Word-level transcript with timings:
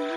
Dobre. 0.00 0.16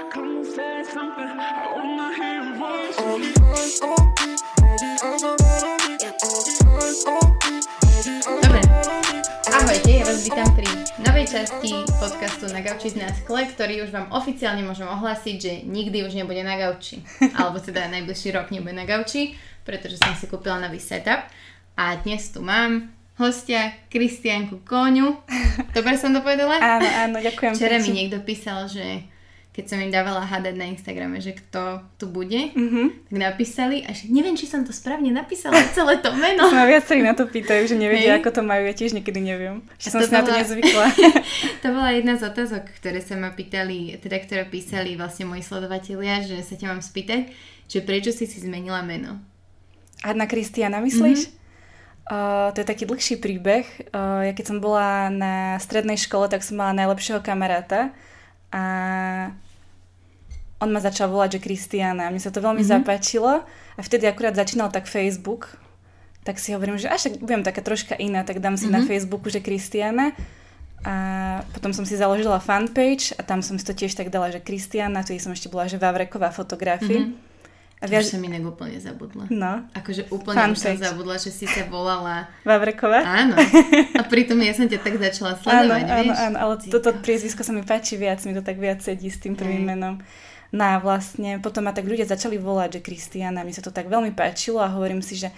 Ahojte, 9.51 9.91
ja 9.91 10.07
vás 10.07 10.23
vítam 10.23 10.47
pri 10.55 10.71
novej 11.03 11.27
časti 11.27 11.83
podcastu 11.99 12.47
Na 12.55 12.63
gauči 12.63 12.95
z 12.95 13.03
nás 13.03 13.19
skle, 13.19 13.43
ktorý 13.43 13.83
už 13.83 13.91
vám 13.91 14.07
oficiálne 14.15 14.63
môžem 14.63 14.87
ohlásiť, 14.87 15.35
že 15.35 15.67
nikdy 15.67 16.07
už 16.07 16.15
nebude 16.15 16.47
na 16.47 16.55
gauči. 16.55 17.03
Alebo 17.35 17.59
teda 17.59 17.91
najbližší 17.91 18.39
rok 18.39 18.55
nebude 18.55 18.71
na 18.71 18.87
gauči, 18.87 19.35
pretože 19.67 19.99
som 19.99 20.15
si 20.15 20.31
kúpila 20.31 20.63
nový 20.63 20.79
setup. 20.79 21.27
A 21.75 21.99
dnes 21.99 22.31
tu 22.31 22.39
mám 22.39 22.87
hostia 23.19 23.75
Kristianku 23.91 24.63
Kóňu. 24.63 25.19
Dobre 25.75 25.99
som 25.99 26.15
to 26.15 26.23
povedala? 26.23 26.55
Áno, 26.63 26.87
áno, 26.87 27.17
ďakujem. 27.19 27.51
Včera 27.51 27.83
mi 27.83 27.91
niekto 27.91 28.23
písal, 28.23 28.71
že 28.71 29.11
keď 29.53 29.65
som 29.65 29.77
im 29.77 29.87
dávala 29.87 30.19
hádať 30.19 30.55
na 30.55 30.65
Instagrame, 30.65 31.17
že 31.17 31.31
kto 31.31 31.61
tu 31.95 32.05
bude, 32.07 32.49
Mhm. 32.51 33.05
tak 33.05 33.17
napísali 33.21 33.81
a 33.81 33.93
že 33.93 34.09
neviem, 34.09 34.33
či 34.33 34.43
som 34.43 34.61
to 34.61 34.73
správne 34.73 35.09
napísala, 35.09 35.53
celé 35.71 36.01
to 36.01 36.09
meno. 36.11 36.49
Ma 36.49 36.65
viacerí 36.65 36.99
na 36.99 37.13
to 37.13 37.23
pýtajú, 37.23 37.63
že 37.63 37.75
nevedia, 37.75 38.17
ako 38.17 38.29
to 38.31 38.41
majú, 38.41 38.63
ja 38.63 38.73
tiež 38.73 38.91
niekedy 38.91 39.21
neviem. 39.21 39.61
Že 39.77 39.87
som 39.87 39.99
si 40.01 40.09
na 40.09 40.19
to 40.19 40.27
bola- 40.27 40.39
nezvykla. 40.39 40.85
To 41.63 41.67
bola 41.69 41.89
jedna 41.91 42.13
z 42.13 42.25
otázok, 42.25 42.65
ktoré 42.75 42.99
sa 42.99 43.13
ma 43.13 43.29
pýtali, 43.29 43.95
teda 43.97 44.17
ktoré 44.19 44.43
písali 44.43 44.93
vlastne 44.93 45.23
moji 45.23 45.39
sledovatelia, 45.39 46.19
že 46.19 46.41
sa 46.41 46.57
ťa 46.57 46.67
mám 46.67 46.81
spýtať, 46.81 47.29
že 47.65 47.79
prečo 47.79 48.09
si 48.09 48.25
si 48.25 48.37
zmenila 48.37 48.81
meno. 48.81 49.21
A 50.01 50.11
na 50.11 50.25
Kristiana 50.25 50.81
myslíš? 50.81 51.19
Mhm. 51.23 51.41
Uh, 52.03 52.51
to 52.51 52.59
je 52.59 52.67
taký 52.67 52.83
dlhší 52.83 53.15
príbeh. 53.15 53.63
Uh, 53.87 54.27
ja 54.27 54.33
keď 54.33 54.45
som 54.45 54.57
bola 54.59 55.07
na 55.07 55.33
strednej 55.55 55.95
škole, 55.95 56.27
tak 56.27 56.43
som 56.43 56.57
mala 56.57 56.75
najlepšieho 56.75 57.21
kamaráta 57.21 57.95
a 58.53 58.61
on 60.59 60.69
ma 60.69 60.79
začal 60.79 61.09
volať, 61.09 61.35
že 61.35 61.43
Kristiana. 61.43 62.07
Mne 62.07 62.21
sa 62.21 62.31
to 62.31 62.39
veľmi 62.39 62.61
Mhm. 62.61 62.69
zapáčilo 62.69 63.43
a 63.73 63.81
vtedy 63.81 64.05
akurát 64.05 64.31
začínal 64.33 64.69
tak 64.69 64.85
Facebook, 64.85 65.57
tak 66.23 66.39
si 66.39 66.53
hovorím, 66.53 66.77
že 66.77 66.87
až 66.87 67.19
budem 67.19 67.43
taká 67.43 67.59
troška 67.59 67.97
iná, 67.97 68.23
tak 68.23 68.39
dám 68.39 68.55
si 68.55 68.71
na 68.71 68.79
Mhm. 68.79 68.87
Facebooku, 68.87 69.27
že 69.27 69.41
Kristiana. 69.41 70.15
A 70.83 70.93
potom 71.51 71.71
som 71.71 71.83
si 71.83 71.95
založila 71.95 72.39
fanpage 72.39 73.15
a 73.15 73.23
tam 73.23 73.39
som 73.39 73.55
si 73.55 73.63
to 73.63 73.71
tiež 73.71 73.95
tak 73.95 74.07
dala, 74.07 74.27
že 74.29 74.39
Kristiana, 74.39 74.99
vtedy 74.99 75.19
som 75.19 75.31
ešte 75.31 75.47
bola, 75.47 75.67
že 75.67 75.75
Vavreková 75.75 76.27
fotografie. 76.29 77.07
Mhm. 77.07 77.32
A 77.83 77.91
viac... 77.91 78.07
som 78.07 78.23
inak 78.23 78.47
úplne 78.47 78.79
zabudla. 78.79 79.27
No, 79.27 79.67
Akože 79.75 80.07
úplne 80.07 80.55
už 80.55 80.59
som 80.63 80.79
zabudla, 80.79 81.19
že 81.19 81.35
si 81.35 81.43
sa 81.43 81.67
volala. 81.67 82.31
Vavreková. 82.47 83.03
Áno. 83.03 83.35
A 83.99 84.07
pritom 84.07 84.39
ja 84.39 84.55
som 84.55 84.71
ťa 84.71 84.79
tak 84.79 84.95
začala 85.03 85.35
Áno, 85.35 85.43
sledovať, 85.43 85.83
áno, 85.83 85.99
vieš? 86.07 86.15
áno, 86.23 86.37
ale 86.39 86.53
Ty 86.63 86.67
toto 86.79 86.89
priezvisko 87.03 87.43
sa 87.43 87.51
mi 87.51 87.59
páči 87.67 87.99
viac, 87.99 88.23
mi 88.23 88.31
to 88.31 88.39
tak 88.39 88.55
viac 88.55 88.79
sedí 88.79 89.11
s 89.11 89.19
tým 89.19 89.35
prvým 89.35 89.67
Hej. 89.67 89.69
menom. 89.75 89.99
No 90.55 90.63
a 90.63 90.79
vlastne 90.79 91.43
potom 91.43 91.67
ma 91.67 91.75
tak 91.75 91.83
ľudia 91.83 92.07
začali 92.07 92.39
volať, 92.39 92.79
že 92.79 92.85
Kristiana, 92.85 93.43
mi 93.43 93.51
sa 93.51 93.59
to 93.59 93.75
tak 93.75 93.91
veľmi 93.91 94.15
páčilo 94.15 94.63
a 94.63 94.71
hovorím 94.71 95.03
si, 95.03 95.19
že 95.19 95.33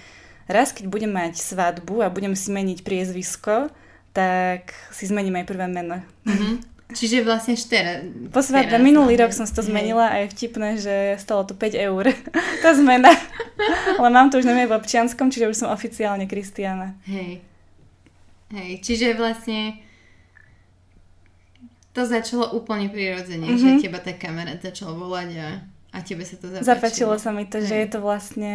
raz 0.46 0.70
keď 0.70 0.86
budem 0.86 1.10
mať 1.10 1.42
svadbu 1.42 2.06
a 2.06 2.14
budem 2.14 2.38
si 2.38 2.54
meniť 2.54 2.86
priezvisko, 2.86 3.74
tak 4.14 4.78
si 4.94 5.10
zmením 5.10 5.42
aj 5.42 5.46
prvé 5.50 5.66
meno. 5.66 6.06
Mhm. 6.30 6.62
Čiže 6.86 7.26
vlastne 7.26 7.58
štera. 7.58 8.06
Po 8.30 8.46
svadbe, 8.46 8.78
minulý 8.78 9.18
rok 9.18 9.34
som 9.34 9.50
si 9.50 9.54
to 9.58 9.66
zmenila 9.66 10.06
a 10.06 10.22
je 10.22 10.30
vtipné, 10.30 10.78
že 10.78 11.18
stalo 11.18 11.42
to 11.42 11.58
5 11.58 11.74
eur. 11.74 12.14
tá 12.64 12.78
zmena. 12.78 13.10
Ale 14.00 14.10
mám 14.14 14.30
to 14.30 14.38
už 14.38 14.46
na 14.46 14.54
v 14.54 14.78
občianskom, 14.78 15.34
čiže 15.34 15.50
už 15.50 15.58
som 15.66 15.74
oficiálne 15.74 16.30
Kristiana. 16.30 16.94
Hej. 17.10 17.42
Hej, 18.54 18.72
čiže 18.86 19.18
vlastne 19.18 19.82
to 21.96 22.06
začalo 22.06 22.54
úplne 22.54 22.92
prirodzene, 22.92 23.50
Mhm. 23.50 23.58
že 23.58 23.70
teba 23.88 23.98
tá 24.04 24.14
kamarát 24.14 24.62
začal 24.62 24.94
volať 24.94 25.30
a, 25.42 25.48
a 25.90 25.98
tebe 26.04 26.22
sa 26.22 26.38
to 26.38 26.52
zapáčilo. 26.52 26.68
Zapáčilo 26.70 27.14
sa 27.18 27.32
mi 27.32 27.48
to, 27.48 27.64
že 27.64 27.72
Hej. 27.72 27.82
je 27.82 27.90
to 27.90 28.00
vlastne 28.04 28.54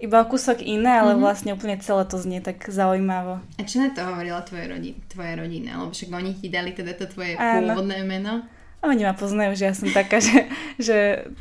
iba 0.00 0.24
kúsok 0.24 0.58
iné, 0.58 0.96
ale 0.96 1.12
Mhm. 1.12 1.20
vlastne 1.20 1.50
úplne 1.50 1.76
celé 1.78 2.02
to 2.02 2.16
znie 2.16 2.40
tak 2.40 2.56
zaujímavo. 2.64 3.38
A 3.54 3.62
čo 3.62 3.78
na 3.78 3.88
to 3.88 4.00
hovorila 4.00 4.40
tvoje 4.40 4.64
rodi- 4.66 4.96
tvoja 5.06 5.36
rodina? 5.36 5.76
Lebo 5.78 5.90
však 5.90 6.08
oni 6.10 6.32
ti 6.34 6.48
dali 6.48 6.72
teda 6.72 6.92
to 6.94 7.04
tvoje 7.06 7.36
Áno. 7.36 7.70
pôvodné 7.70 8.00
meno. 8.02 8.42
A 8.80 8.88
oni 8.88 9.04
ma 9.04 9.12
poznajú, 9.12 9.52
že 9.54 9.64
ja 9.66 9.74
som 9.74 9.88
taká, 9.90 10.18
že, 10.18 10.48
že 10.80 10.96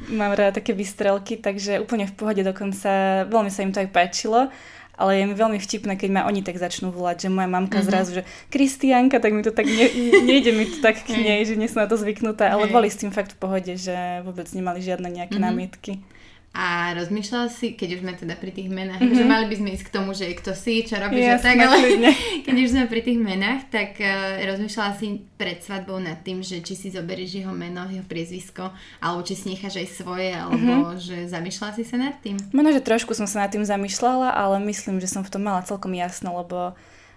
mám 0.07 0.29
rada 0.29 0.51
také 0.53 0.72
vystrelky, 0.72 1.35
takže 1.35 1.79
úplne 1.79 2.03
v 2.03 2.13
pohode 2.13 2.44
dokonca, 2.44 2.89
veľmi 3.25 3.47
sa 3.47 3.63
im 3.63 3.72
to 3.72 3.79
aj 3.79 3.89
páčilo, 3.89 4.51
ale 4.94 5.12
je 5.16 5.23
mi 5.23 5.31
veľmi 5.33 5.56
vtipné, 5.57 5.95
keď 5.95 6.09
ma 6.12 6.22
oni 6.25 6.44
tak 6.44 6.59
začnú 6.59 6.91
volať, 6.91 7.23
že 7.23 7.29
moja 7.29 7.47
mamka 7.47 7.79
Mhm. 7.79 7.85
zrazu, 7.85 8.12
že 8.13 8.28
Kristianka, 8.50 9.17
tak 9.17 9.31
mi 9.31 9.39
to 9.39 9.50
tak, 9.50 9.63
ne, 9.66 9.88
nejde 10.22 10.51
mi 10.51 10.67
to 10.67 10.83
tak 10.83 11.00
k 11.00 11.16
nej, 11.16 11.39
že 11.41 11.56
nie 11.56 11.66
som 11.66 11.79
na 11.79 11.88
to 11.88 11.95
zvyknutá, 11.95 12.51
ale 12.51 12.67
boli 12.67 12.85
s 12.85 13.00
tým 13.00 13.07
fakt 13.09 13.31
v 13.31 13.39
pohode, 13.39 13.72
že 13.72 13.95
vôbec 14.22 14.51
nemali 14.51 14.83
žiadne 14.83 15.07
nejaké 15.07 15.39
Mhm. 15.39 15.44
námietky. 15.45 16.03
A 16.51 16.91
rozmýšľala 16.93 17.45
si, 17.47 17.71
keď 17.71 17.89
už 17.93 18.01
sme 18.01 18.13
teda 18.15 18.33
pri 18.33 18.49
tých 18.49 18.67
menách, 18.67 18.99
Mhm. 18.99 19.13
že 19.13 19.23
mali 19.23 19.45
by 19.45 19.55
sme 19.55 19.69
ísť 19.71 19.85
k 19.85 19.93
tomu, 19.93 20.11
že 20.11 20.33
kto 20.33 20.51
si, 20.51 20.81
čo 20.81 20.97
robíš 20.97 21.29
a 21.29 21.37
tak, 21.37 21.55
ale 21.55 21.77
keď 22.43 22.55
už 22.57 22.69
sme 22.69 22.83
pri 22.85 23.01
tých 23.01 23.19
menách, 23.19 23.61
tak 23.67 23.95
uh, 23.95 24.09
rozmýšľala 24.43 24.91
si 24.93 25.07
pred 25.35 25.57
svadbou 25.57 25.97
nad 25.97 26.17
tým, 26.19 26.41
že 26.41 26.59
či 26.59 26.73
si 26.73 26.88
zoberieš 26.89 27.38
jeho 27.38 27.53
meno, 27.53 27.85
jeho 27.85 28.01
priezvisko, 28.03 28.73
alebo 28.97 29.21
či 29.21 29.33
si 29.33 29.45
necháš 29.47 29.77
aj 29.77 29.88
svoje, 29.93 30.33
alebo 30.33 30.71
že 30.95 31.27
zamýšľala 31.27 31.71
si 31.71 31.83
sa 31.83 31.95
nad 31.95 32.17
tým. 32.17 32.41
Možno, 32.49 32.71
že 32.71 32.81
trošku 32.81 33.13
som 33.13 33.23
sa 33.23 33.39
nad 33.39 33.49
tým 33.49 33.63
zamýšľala, 33.63 34.33
ale 34.33 34.57
myslím, 34.65 34.97
že 34.97 35.07
som 35.07 35.21
v 35.21 35.29
tom 35.29 35.43
mala 35.43 35.61
celkom 35.61 35.93
jasno, 35.93 36.33
lebo 36.35 36.73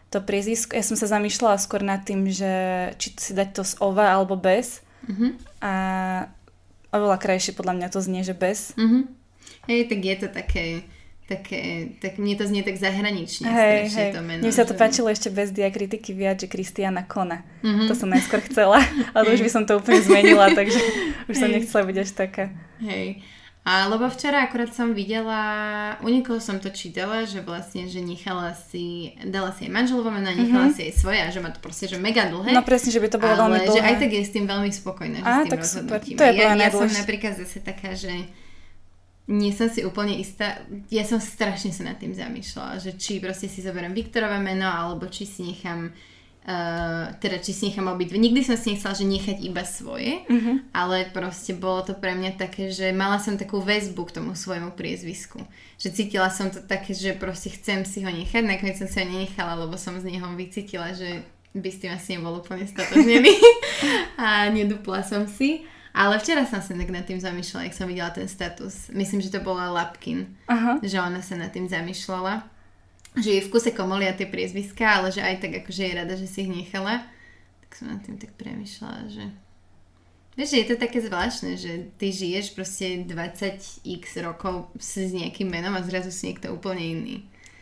to 0.06 0.21
priezvisko, 0.21 0.76
ja 0.76 0.84
som 0.84 0.92
sa 0.92 1.09
zamýšľala 1.09 1.56
skôr 1.56 1.81
nad 1.81 1.98
tým, 1.98 2.28
že 2.28 2.53
či 2.94 3.16
si 3.16 3.32
dať 3.32 3.48
to 3.50 3.62
z 3.65 3.81
ova 3.81 4.12
alebo 4.12 4.37
bez 4.37 4.84
Mhm. 5.03 5.26
a 5.59 5.72
oveľa 6.91 7.16
krajšie 7.16 7.56
podľa 7.56 7.75
mňa 7.75 7.88
to 7.88 7.98
znie, 7.98 8.21
že 8.21 8.37
bez. 8.37 8.76
Mhm. 8.76 9.22
Hej, 9.64 9.86
tak 9.86 10.00
je 10.00 10.16
to 10.16 10.28
také, 10.28 10.66
také, 11.25 11.60
tak 11.97 12.16
mne 12.16 12.34
to 12.34 12.44
znie 12.44 12.60
tak 12.60 12.76
zahranične 12.76 13.47
Hej, 13.47 13.78
hej. 13.88 14.10
to 14.10 14.20
meno. 14.20 14.42
Mne 14.42 14.50
sa 14.50 14.62
to 14.62 14.75
že- 14.75 14.80
páčilo 14.80 15.08
ešte 15.08 15.28
bez 15.28 15.48
diakritiky 15.48 16.12
viac, 16.12 16.36
že 16.36 16.47
Kristiana 16.47 17.03
Kona. 17.03 17.41
Mhm. 17.60 17.86
To 17.86 17.94
som 17.94 18.06
najskôr 18.06 18.42
chcela, 18.42 18.82
ale 19.16 19.26
už 19.30 19.41
by 19.41 19.50
som 19.50 19.62
to 19.62 19.76
úplne 19.76 20.00
zmenila, 20.00 20.50
takže 20.50 20.80
už 21.25 21.34
som 21.34 21.47
Hej. 21.47 21.54
nechcela 21.58 21.82
byť 21.84 21.97
až 21.98 22.10
taká. 22.12 22.44
Hej. 22.80 23.22
A 23.62 23.86
lebo 23.86 24.10
včera 24.10 24.42
akurát 24.42 24.75
som 24.75 24.91
videla, 24.91 25.38
u 26.03 26.10
niekoho 26.10 26.36
som 26.36 26.59
to 26.59 26.66
čítala, 26.69 27.22
že 27.22 27.38
vlastne, 27.41 27.86
že 27.86 28.03
nechala 28.03 28.59
si, 28.59 29.14
dala 29.22 29.54
si 29.54 29.64
aj 29.64 29.72
manželovo 29.72 30.10
meno, 30.10 30.26
a 30.26 30.34
nechala 30.34 30.66
Mhm. 30.66 30.74
si 30.74 30.80
aj 30.82 30.94
svoje 30.98 31.22
a 31.22 31.30
že 31.30 31.38
má 31.38 31.47
to 31.48 31.62
proste, 31.62 31.86
že 31.86 31.94
mega 31.94 32.26
dlhé. 32.26 32.50
No 32.50 32.60
presne, 32.60 32.91
že 32.91 32.98
by 32.98 33.06
to 33.06 33.22
bolo 33.22 33.38
veľmi 33.38 33.56
ale 33.56 33.64
že 33.64 33.70
dlhé. 33.70 33.86
aj 33.86 33.97
tak 33.97 34.10
je 34.10 34.20
s 34.20 34.32
tým 34.34 34.44
veľmi 34.44 34.66
spokojná, 34.69 35.16
že 35.16 35.22
Á, 35.22 35.30
s 35.30 35.38
tým 35.38 35.53
tak 35.54 35.62
super. 35.62 35.98
To 36.03 36.22
je 36.24 36.32
ja, 36.34 36.59
ja 36.59 36.70
som 36.74 36.91
napríklad 36.91 37.32
zase 37.38 37.59
taká, 37.60 37.94
že 37.94 38.10
nie 39.32 39.48
som 39.50 39.72
si 39.72 39.81
úplne 39.81 40.20
istá, 40.20 40.60
ja 40.93 41.09
som 41.09 41.16
strašne 41.16 41.72
sa 41.72 41.88
nad 41.88 41.97
tým 41.97 42.12
zamýšľala, 42.12 42.76
že 42.76 43.00
či 43.00 43.16
proste 43.16 43.48
si 43.48 43.65
zoberiem 43.65 43.97
Viktorové 43.97 44.37
meno, 44.37 44.69
alebo 44.69 45.09
či 45.09 45.25
si 45.25 45.41
nechám 45.48 45.88
Uh, 46.43 47.15
teda 47.22 47.38
či 47.38 47.54
si 47.54 47.71
nechám 47.71 47.87
obidve. 47.94 48.19
Nikdy 48.19 48.42
som 48.42 48.59
si 48.59 48.75
nechcela, 48.75 48.98
že 48.98 49.06
nechať 49.06 49.47
iba 49.47 49.62
svoje, 49.62 50.26
Mhm. 50.26 50.75
ale 50.75 51.06
proste 51.15 51.54
bolo 51.54 51.87
to 51.87 51.94
pre 51.94 52.19
mňa 52.19 52.34
také, 52.34 52.66
že 52.66 52.91
mala 52.91 53.22
som 53.22 53.38
takú 53.38 53.62
väzbu 53.62 54.03
k 54.10 54.19
tomu 54.19 54.34
svojmu 54.34 54.75
priezvisku. 54.75 55.38
Že 55.78 55.88
cítila 55.94 56.34
som 56.34 56.50
to 56.50 56.59
také, 56.59 56.98
že 56.98 57.15
proste 57.15 57.54
chcem 57.54 57.87
si 57.87 58.03
ho 58.03 58.10
nechať, 58.10 58.42
nakoniec 58.42 58.75
som 58.75 58.91
si 58.91 58.98
ho 58.98 59.06
nenechala, 59.06 59.54
lebo 59.54 59.78
som 59.78 59.94
z 60.03 60.10
neho 60.10 60.26
vycítila, 60.34 60.91
že 60.91 61.22
by 61.54 61.69
s 61.71 61.78
tým 61.78 61.94
asi 61.94 62.19
nebol 62.19 62.34
úplne 62.34 62.66
statožnený 62.66 63.38
a 64.19 64.50
nedupla 64.50 65.06
som 65.06 65.31
si. 65.31 65.62
Ale 65.92 66.16
včera 66.16 66.48
som 66.48 66.64
sa 66.64 66.72
tak 66.72 66.88
nad 66.88 67.04
tým 67.04 67.20
zamýšľala, 67.20 67.69
jak 67.69 67.76
som 67.76 67.84
videla 67.84 68.08
ten 68.08 68.25
status. 68.25 68.88
Myslím, 68.97 69.20
že 69.20 69.28
to 69.28 69.44
bola 69.44 69.69
Lapkin, 69.69 70.25
Aha. 70.48 70.80
že 70.80 70.97
ona 70.97 71.20
sa 71.20 71.36
nad 71.36 71.53
tým 71.53 71.69
zamýšľala. 71.69 72.48
Že 73.12 73.28
je 73.28 73.44
v 73.44 73.50
kuse 73.53 73.76
komolia 73.76 74.16
tie 74.16 74.25
priezviská, 74.25 75.04
ale 75.04 75.12
že 75.12 75.20
aj 75.20 75.44
tak 75.44 75.53
akože 75.60 75.84
je 75.84 75.92
rada, 75.92 76.14
že 76.16 76.25
si 76.25 76.48
ich 76.48 76.50
nechala. 76.50 77.04
Tak 77.69 77.70
som 77.76 77.92
nad 77.92 78.00
tým 78.00 78.16
tak 78.16 78.32
premyšľala, 78.41 79.12
že... 79.12 79.25
Vieš, 80.32 80.48
že 80.48 80.60
je 80.64 80.69
to 80.72 80.76
také 80.80 80.98
zvláštne, 81.04 81.50
že 81.60 81.92
ty 82.00 82.09
žiješ 82.09 82.56
proste 82.56 83.04
20x 83.04 84.16
rokov 84.24 84.72
s 84.80 84.97
nejakým 84.97 85.45
menom 85.45 85.77
a 85.77 85.84
zrazu 85.84 86.09
si 86.09 86.33
niekto 86.33 86.56
úplne 86.56 86.80
iný. 86.80 87.16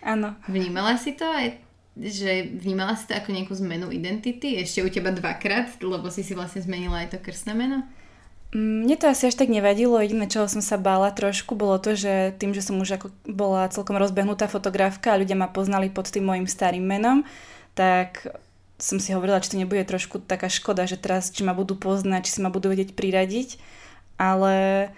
Áno. 0.06 0.38
Vnímala 0.46 0.94
si 0.94 1.18
to 1.18 1.26
aj 1.26 1.58
že 1.98 2.46
vnímala 2.54 2.94
si 2.94 3.10
to 3.10 3.18
ako 3.18 3.34
nejakú 3.34 3.52
zmenu 3.60 3.90
identity? 3.90 4.56
Ešte 4.56 4.86
u 4.86 4.88
teba 4.88 5.10
dvakrát, 5.10 5.74
lebo 5.82 6.06
si 6.08 6.22
si 6.22 6.38
vlastne 6.38 6.62
zmenila 6.62 7.02
aj 7.02 7.12
to 7.12 7.18
krstné 7.18 7.52
meno? 7.52 7.82
Mm, 8.50 8.82
Mne 8.86 8.96
to 8.98 9.06
asi 9.06 9.30
až 9.30 9.38
tak 9.38 9.46
nevadilo, 9.46 10.02
jediné, 10.02 10.26
čoho 10.26 10.50
som 10.50 10.58
sa 10.58 10.74
bála 10.74 11.14
trošku, 11.14 11.54
bolo 11.54 11.78
to, 11.78 11.94
že 11.94 12.34
tým, 12.38 12.50
že 12.50 12.66
som 12.66 12.78
už 12.82 12.98
ako 12.98 13.06
bola 13.30 13.70
celkom 13.70 13.94
rozbehnutá 13.94 14.50
fotografka 14.50 15.14
a 15.14 15.20
ľudia 15.22 15.38
ma 15.38 15.46
poznali 15.46 15.86
pod 15.86 16.10
tým 16.10 16.26
mojim 16.26 16.50
starým 16.50 16.82
menom, 16.82 17.22
tak 17.78 18.26
som 18.80 18.98
si 18.98 19.14
hovorila, 19.14 19.38
či 19.38 19.54
to 19.54 19.60
nebude 19.60 19.84
trošku 19.86 20.24
taká 20.24 20.50
škoda, 20.50 20.88
že 20.88 20.98
teraz, 20.98 21.30
či 21.30 21.46
ma 21.46 21.54
budú 21.54 21.78
poznať, 21.78 22.26
či 22.26 22.32
si 22.38 22.40
ma 22.42 22.50
budú 22.50 22.72
vedieť 22.72 22.96
priradiť, 22.96 23.60
ale 24.18 24.88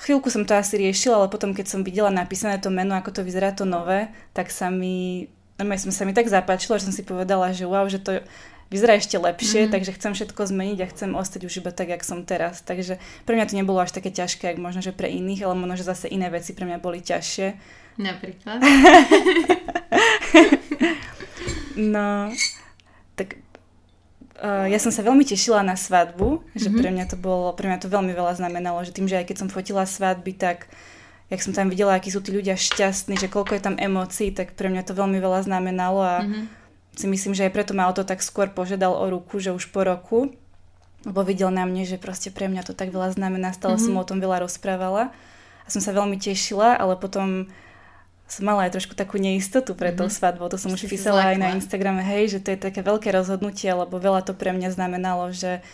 chvíľku 0.00 0.32
som 0.32 0.42
to 0.42 0.56
asi 0.58 0.80
riešila, 0.80 1.22
ale 1.22 1.28
potom, 1.32 1.54
keď 1.54 1.66
som 1.70 1.86
videla 1.86 2.10
napísané 2.10 2.58
to 2.58 2.72
meno, 2.72 2.96
ako 2.96 3.20
to 3.20 3.22
vyzerá 3.22 3.54
to 3.54 3.68
nové, 3.68 4.10
tak 4.34 4.50
sa 4.50 4.72
mi, 4.72 5.28
normálne 5.60 5.84
som 5.84 5.94
sa 5.94 6.02
mi 6.08 6.16
tak 6.16 6.26
zapáčilo, 6.26 6.80
že 6.80 6.90
som 6.90 6.94
si 6.96 7.04
povedala, 7.06 7.52
že 7.54 7.68
wow, 7.68 7.86
že 7.86 8.02
to 8.02 8.24
vyzerá 8.70 8.94
ešte 8.96 9.18
lepšie, 9.18 9.66
mm-hmm. 9.66 9.74
takže 9.74 9.94
chcem 9.98 10.12
všetko 10.14 10.46
zmeniť 10.46 10.78
a 10.80 10.90
chcem 10.94 11.10
ostať 11.18 11.40
už 11.50 11.58
iba 11.60 11.74
tak, 11.74 11.90
jak 11.90 12.06
som 12.06 12.22
teraz. 12.22 12.62
Takže 12.62 13.02
pre 13.26 13.34
mňa 13.34 13.50
to 13.50 13.58
nebolo 13.58 13.82
až 13.82 13.90
také 13.90 14.14
ťažké, 14.14 14.54
ako 14.54 14.62
možno, 14.62 14.80
že 14.80 14.94
pre 14.94 15.10
iných, 15.10 15.42
ale 15.42 15.58
možno, 15.58 15.74
že 15.74 15.90
zase 15.90 16.06
iné 16.06 16.30
veci 16.30 16.54
pre 16.54 16.64
mňa 16.70 16.78
boli 16.78 17.02
ťažšie. 17.02 17.58
Napríklad? 17.98 18.62
no, 21.94 22.30
tak 23.18 23.42
uh, 24.38 24.70
ja 24.70 24.78
som 24.78 24.94
sa 24.94 25.02
veľmi 25.02 25.26
tešila 25.26 25.66
na 25.66 25.74
svadbu, 25.74 26.46
že 26.54 26.70
mm-hmm. 26.70 26.78
pre 26.78 26.88
mňa 26.94 27.04
to 27.10 27.16
bolo, 27.18 27.50
pre 27.58 27.66
mňa 27.66 27.82
to 27.82 27.90
veľmi 27.90 28.14
veľa 28.14 28.38
znamenalo, 28.38 28.86
že 28.86 28.94
tým, 28.94 29.10
že 29.10 29.18
aj 29.18 29.34
keď 29.34 29.36
som 29.42 29.50
fotila 29.50 29.82
svadby, 29.82 30.38
tak 30.38 30.70
jak 31.26 31.42
som 31.42 31.50
tam 31.50 31.74
videla, 31.74 31.98
akí 31.98 32.14
sú 32.14 32.22
tí 32.22 32.30
ľudia 32.30 32.54
šťastní, 32.54 33.18
že 33.18 33.26
koľko 33.26 33.58
je 33.58 33.62
tam 33.66 33.76
emócií, 33.82 34.30
tak 34.30 34.54
pre 34.54 34.70
mňa 34.70 34.86
to 34.86 34.94
veľmi 34.94 35.18
veľa 35.18 35.42
znamenalo 35.42 36.00
a 36.06 36.16
mm-hmm 36.22 36.59
si 36.96 37.06
myslím, 37.06 37.32
že 37.32 37.46
aj 37.46 37.54
preto 37.54 37.72
ma 37.72 37.86
o 37.86 37.94
to 37.94 38.02
tak 38.02 38.20
skôr 38.20 38.50
požiadal 38.50 38.92
o 38.94 39.06
ruku, 39.10 39.38
že 39.38 39.54
už 39.54 39.70
po 39.70 39.86
roku, 39.86 40.34
lebo 41.06 41.24
videl 41.24 41.48
na 41.48 41.64
mne, 41.64 41.88
že 41.88 41.96
proste 41.96 42.28
pre 42.28 42.50
mňa 42.50 42.66
to 42.66 42.72
tak 42.76 42.92
veľa 42.92 43.16
znamená, 43.16 43.56
stále 43.56 43.78
mm-hmm. 43.78 43.94
som 43.94 44.02
o 44.02 44.08
tom 44.08 44.18
veľa 44.20 44.44
rozprávala 44.44 45.14
a 45.64 45.68
som 45.70 45.80
sa 45.80 45.96
veľmi 45.96 46.20
tešila, 46.20 46.76
ale 46.76 46.98
potom 46.98 47.48
som 48.30 48.42
mala 48.46 48.70
aj 48.70 48.78
trošku 48.78 48.94
takú 48.94 49.18
neistotu 49.18 49.74
pre 49.74 49.90
mm-hmm. 49.90 50.06
tou 50.06 50.08
svadbou, 50.12 50.46
to 50.52 50.60
som 50.60 50.70
už 50.70 50.86
písala 50.86 51.34
aj 51.34 51.36
na 51.40 51.48
Instagrame, 51.56 52.04
hej, 52.04 52.36
že 52.36 52.42
to 52.42 52.54
je 52.54 52.58
také 52.60 52.84
veľké 52.84 53.10
rozhodnutie, 53.10 53.72
lebo 53.72 53.96
veľa 53.96 54.22
to 54.22 54.36
pre 54.36 54.54
mňa 54.54 54.70
znamenalo, 54.76 55.32
že 55.34 55.64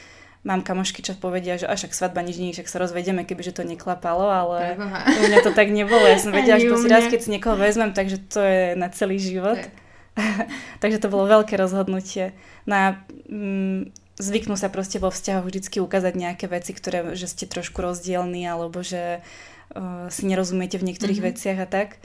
mám 0.47 0.63
kamošky, 0.63 1.03
čo 1.03 1.19
povedia, 1.19 1.59
že 1.59 1.67
až 1.67 1.91
ak 1.91 1.93
svadba 1.93 2.23
nič 2.23 2.39
nie, 2.39 2.55
však 2.55 2.71
sa 2.71 2.79
rozvedieme, 2.79 3.27
kebyže 3.27 3.51
to 3.51 3.67
neklapalo, 3.67 4.31
ale 4.31 4.79
u 5.03 5.21
mňa 5.27 5.43
to 5.43 5.51
tak 5.51 5.75
nebolo. 5.75 6.07
Ja 6.07 6.23
som 6.23 6.31
vedela, 6.39 6.63
že 6.63 6.71
si 6.71 6.87
raz, 6.87 7.11
keď 7.11 7.19
si 7.19 7.35
niekoho 7.35 7.59
vezmem, 7.59 7.91
takže 7.91 8.23
to 8.31 8.41
je 8.47 8.63
na 8.79 8.87
celý 8.95 9.19
život. 9.19 9.59
Tak. 9.59 9.86
Takže 10.83 10.99
to 10.99 11.13
bolo 11.13 11.29
veľké 11.29 11.55
rozhodnutie. 11.61 12.33
Na, 12.65 13.05
mm, 13.29 13.93
zvyknú 14.17 14.57
sa 14.57 14.73
proste 14.73 14.97
vo 14.97 15.13
vzťahoch 15.13 15.45
vždycky 15.45 15.79
ukázať 15.79 16.15
nejaké 16.17 16.47
veci, 16.49 16.73
ktoré, 16.73 17.13
že 17.15 17.29
ste 17.29 17.45
trošku 17.45 17.85
rozdielní 17.85 18.49
alebo 18.49 18.81
že 18.81 19.21
uh, 19.21 20.09
si 20.09 20.25
nerozumiete 20.25 20.81
v 20.81 20.89
niektorých 20.93 21.21
mm-hmm. 21.21 21.37
veciach 21.37 21.59
a 21.63 21.69
tak 21.69 22.01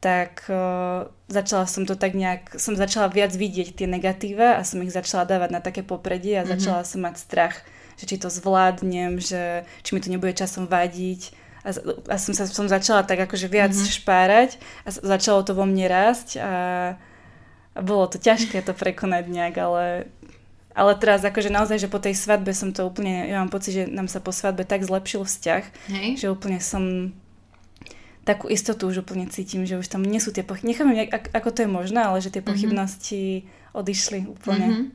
tak 0.00 0.48
uh, 0.48 1.12
začala 1.28 1.68
som 1.68 1.84
to 1.84 1.92
tak 1.92 2.16
nejak, 2.16 2.56
som 2.56 2.72
začala 2.72 3.12
viac 3.12 3.36
vidieť 3.36 3.76
tie 3.76 3.84
negatíva 3.84 4.56
a 4.56 4.64
som 4.64 4.80
ich 4.80 4.96
začala 4.96 5.28
dávať 5.28 5.52
na 5.52 5.60
také 5.60 5.84
popredie 5.84 6.40
a 6.40 6.42
mm-hmm. 6.42 6.56
začala 6.56 6.88
som 6.88 7.04
mať 7.04 7.20
strach, 7.20 7.60
že 8.00 8.08
či 8.08 8.16
to 8.16 8.32
zvládnem, 8.32 9.20
že 9.20 9.68
či 9.84 9.92
mi 9.92 10.00
to 10.00 10.08
nebude 10.08 10.32
časom 10.32 10.64
vadiť 10.64 11.36
a, 11.68 11.70
a 12.08 12.16
som, 12.16 12.32
sa, 12.32 12.48
som 12.48 12.64
začala 12.64 13.04
tak 13.04 13.20
akože 13.28 13.44
viac 13.52 13.76
mm-hmm. 13.76 13.92
špárať 14.00 14.56
a 14.88 14.88
začalo 14.88 15.44
to 15.44 15.52
vo 15.52 15.68
mne 15.68 15.84
rásť 15.84 16.40
a 16.40 16.50
bolo 17.76 18.10
to 18.10 18.18
ťažké 18.18 18.62
to 18.66 18.74
prekonať 18.74 19.30
nejak, 19.30 19.56
ale, 19.62 19.84
ale 20.74 20.92
teraz 20.98 21.22
akože 21.22 21.50
naozaj, 21.52 21.86
že 21.86 21.92
po 21.92 22.02
tej 22.02 22.18
svadbe 22.18 22.50
som 22.50 22.74
to 22.74 22.82
úplne, 22.82 23.30
ja 23.30 23.38
mám 23.38 23.52
pocit, 23.52 23.72
že 23.74 23.84
nám 23.86 24.10
sa 24.10 24.18
po 24.18 24.34
svadbe 24.34 24.66
tak 24.66 24.82
zlepšil 24.82 25.22
vzťah, 25.22 25.64
Hej. 25.94 26.08
že 26.18 26.26
úplne 26.32 26.58
som 26.58 27.14
takú 28.26 28.46
istotu 28.52 28.86
už 28.86 29.02
úplne 29.02 29.26
cítim, 29.26 29.64
že 29.64 29.80
už 29.80 29.88
tam 29.88 30.04
nie 30.04 30.20
sú 30.20 30.30
tie 30.30 30.44
pochybnosti, 30.44 30.70
necháme, 30.70 31.08
ako 31.34 31.48
to 31.50 31.62
je 31.64 31.70
možné, 31.70 32.00
ale 32.04 32.22
že 32.22 32.30
tie 32.30 32.42
mhm. 32.44 32.48
pochybnosti 32.48 33.22
mm-hmm. 33.42 33.78
odišli 33.78 34.18
úplne. 34.28 34.68
Mm-hmm. 34.68 34.86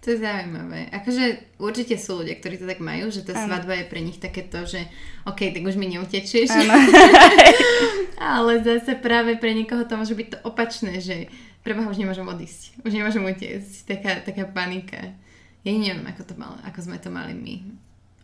To 0.00 0.16
je 0.16 0.24
zaujímavé. 0.24 0.88
Akože 0.96 1.24
určite 1.60 2.00
sú 2.00 2.24
ľudia, 2.24 2.40
ktorí 2.40 2.56
to 2.56 2.64
tak 2.64 2.80
majú, 2.80 3.12
že 3.12 3.20
tá 3.20 3.36
ano. 3.36 3.52
svadba 3.52 3.84
je 3.84 3.84
pre 3.84 4.00
nich 4.00 4.16
takéto, 4.16 4.64
že 4.64 4.88
OK, 5.28 5.52
tak 5.52 5.60
už 5.60 5.76
mi 5.76 5.92
neutečieš. 5.92 6.48
Ale 8.16 8.64
zase 8.64 8.96
práve 8.96 9.36
pre 9.36 9.52
niekoho 9.52 9.84
to 9.84 10.00
môže 10.00 10.16
byť 10.16 10.28
to 10.32 10.38
opačné, 10.48 11.04
že 11.04 11.28
preboha 11.60 11.92
už 11.92 12.00
nemôžem 12.00 12.24
odísť, 12.24 12.80
už 12.84 12.92
nemôžem 12.92 13.24
utiecť, 13.24 13.72
taká, 13.84 14.12
taká 14.24 14.44
panika. 14.48 15.12
Ja 15.60 15.72
neviem, 15.76 16.04
ako, 16.08 16.22
to 16.24 16.34
mal, 16.40 16.56
ako 16.64 16.88
sme 16.88 16.96
to 16.96 17.12
mali 17.12 17.36
my. 17.36 17.56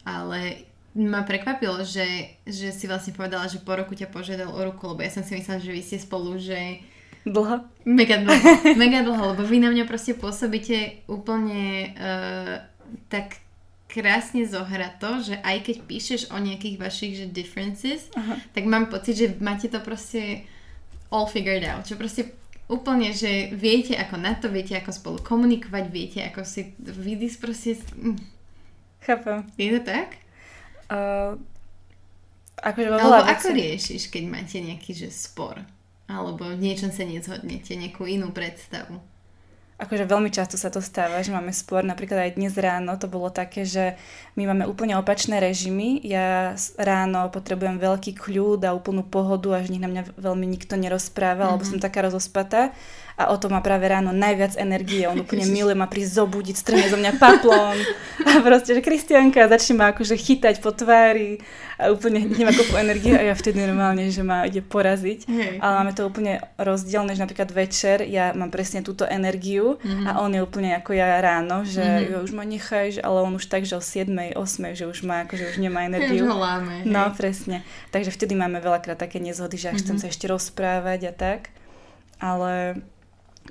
Ale 0.08 0.64
ma 0.96 1.20
prekvapilo, 1.28 1.84
že, 1.84 2.40
že 2.48 2.72
si 2.72 2.88
vlastne 2.88 3.12
povedala, 3.12 3.44
že 3.52 3.60
po 3.60 3.76
roku 3.76 3.92
ťa 3.92 4.08
požiadal 4.08 4.48
o 4.48 4.60
ruku, 4.64 4.88
lebo 4.88 5.04
ja 5.04 5.12
som 5.12 5.20
si 5.20 5.36
myslela, 5.36 5.60
že 5.60 5.74
vy 5.74 5.82
ste 5.84 6.00
spolu, 6.00 6.40
že... 6.40 6.80
Dlho? 7.28 7.68
Mega 7.84 8.22
dlho, 8.24 8.40
mega 8.80 9.04
dlho, 9.04 9.36
lebo 9.36 9.44
vy 9.44 9.60
na 9.60 9.68
mňa 9.68 9.84
proste 9.84 10.16
pôsobíte 10.16 11.04
úplne 11.04 11.92
uh, 11.92 12.64
tak 13.12 13.44
krásne 13.92 14.48
zohra 14.48 14.88
to, 14.96 15.20
že 15.20 15.34
aj 15.44 15.68
keď 15.68 15.76
píšeš 15.84 16.22
o 16.32 16.38
nejakých 16.40 16.76
vašich 16.80 17.12
že 17.16 17.26
differences, 17.28 18.08
uh-huh. 18.12 18.36
tak 18.56 18.64
mám 18.64 18.88
pocit, 18.88 19.14
že 19.16 19.26
máte 19.38 19.68
to 19.68 19.80
proste 19.84 20.48
all 21.12 21.28
figured 21.28 21.62
out. 21.64 21.86
Že 21.86 21.96
proste 21.96 22.22
úplne, 22.66 23.14
že 23.14 23.50
viete 23.54 23.94
ako 23.94 24.16
na 24.18 24.34
to, 24.34 24.50
viete 24.50 24.74
ako 24.74 24.90
spolu 24.90 25.18
komunikovať, 25.22 25.84
viete 25.90 26.20
ako 26.26 26.42
si 26.42 26.74
vydísť 26.78 27.38
proste... 27.38 27.78
Hm. 27.94 28.18
Chápem. 29.06 29.46
Je 29.54 29.70
to 29.78 29.80
tak? 29.86 30.18
Uh, 30.90 31.38
akože 32.58 32.88
Alebo 32.90 33.22
ako 33.22 33.48
riešiš, 33.54 34.10
keď 34.10 34.22
máte 34.26 34.58
nejaký 34.58 34.98
že 34.98 35.14
spor? 35.14 35.62
Alebo 36.06 36.46
v 36.46 36.58
niečom 36.58 36.90
sa 36.90 37.06
nezhodnete, 37.06 37.74
nejakú 37.74 38.06
inú 38.06 38.30
predstavu? 38.34 38.98
Akože 39.76 40.08
veľmi 40.08 40.32
často 40.32 40.56
sa 40.56 40.72
to 40.72 40.80
stáva, 40.80 41.20
že 41.20 41.28
máme 41.28 41.52
spor. 41.52 41.84
Napríklad 41.84 42.28
aj 42.28 42.36
dnes 42.40 42.56
ráno 42.56 42.96
to 42.96 43.12
bolo 43.12 43.28
také, 43.28 43.68
že 43.68 43.92
my 44.40 44.48
máme 44.48 44.64
úplne 44.64 44.96
opačné 44.96 45.36
režimy. 45.36 46.00
Ja 46.00 46.56
ráno 46.80 47.28
potrebujem 47.28 47.76
veľký 47.76 48.16
kľud 48.16 48.64
a 48.64 48.72
úplnú 48.72 49.04
pohodu, 49.04 49.60
až 49.60 49.68
nech 49.68 49.84
na 49.84 49.92
mňa 49.92 50.16
veľmi 50.16 50.46
nikto 50.48 50.80
nerozpráva, 50.80 51.44
mm-hmm. 51.44 51.50
alebo 51.52 51.64
mhm. 51.64 51.70
som 51.76 51.78
taká 51.78 52.08
rozospatá 52.08 52.72
a 53.16 53.32
o 53.32 53.36
to 53.40 53.48
má 53.48 53.64
práve 53.64 53.88
ráno 53.88 54.12
najviac 54.12 54.60
energie. 54.60 55.08
On 55.08 55.16
úplne 55.16 55.48
miluje 55.48 55.72
ma 55.72 55.88
prísť 55.88 56.20
zobudiť, 56.20 56.52
strhne 56.52 56.84
zo 56.92 57.00
mňa 57.00 57.16
paplón 57.16 57.80
a 58.28 58.44
proste, 58.44 58.76
že 58.76 58.84
Kristianka 58.84 59.48
začne 59.48 59.80
ma 59.80 59.96
akože 59.96 60.20
chytať 60.20 60.60
po 60.60 60.76
tvári 60.76 61.40
a 61.80 61.92
úplne 61.96 62.28
nemá 62.28 62.52
kopu 62.52 62.76
energie 62.76 63.16
a 63.16 63.32
ja 63.32 63.34
vtedy 63.36 63.64
normálne, 63.64 64.12
že 64.12 64.20
ma 64.20 64.44
ide 64.44 64.60
poraziť. 64.60 65.28
Hej. 65.32 65.64
Ale 65.64 65.72
máme 65.80 65.92
to 65.96 66.04
úplne 66.04 66.44
rozdielne, 66.60 67.16
že 67.16 67.24
napríklad 67.24 67.48
večer 67.56 68.04
ja 68.04 68.36
mám 68.36 68.52
presne 68.52 68.84
túto 68.84 69.08
energiu 69.08 69.80
mm-hmm. 69.80 70.04
a 70.08 70.20
on 70.20 70.36
je 70.36 70.44
úplne 70.44 70.76
ako 70.76 70.92
ja 70.92 71.16
ráno, 71.16 71.64
že 71.64 71.80
mm-hmm. 71.80 72.12
jo, 72.12 72.18
už 72.20 72.32
ma 72.36 72.44
nechaj, 72.44 73.00
ale 73.00 73.18
on 73.24 73.40
už 73.40 73.48
tak, 73.48 73.64
že 73.64 73.80
o 73.80 73.82
7, 73.84 74.12
8, 74.36 74.76
že 74.76 74.84
už 74.84 75.08
má, 75.08 75.24
akože 75.24 75.56
už 75.56 75.64
nemá 75.64 75.88
energiu. 75.88 76.28
Už 76.28 76.36
láme, 76.36 76.84
no, 76.84 77.08
presne. 77.16 77.64
Takže 77.96 78.12
vtedy 78.12 78.36
máme 78.36 78.60
veľakrát 78.60 79.00
také 79.00 79.24
nezhody, 79.24 79.56
že 79.56 79.72
mm-hmm. 79.72 79.80
chcem 79.80 79.96
sa 79.96 80.06
ešte 80.12 80.28
rozprávať 80.28 81.00
a 81.08 81.12
tak. 81.16 81.40
Ale 82.16 82.80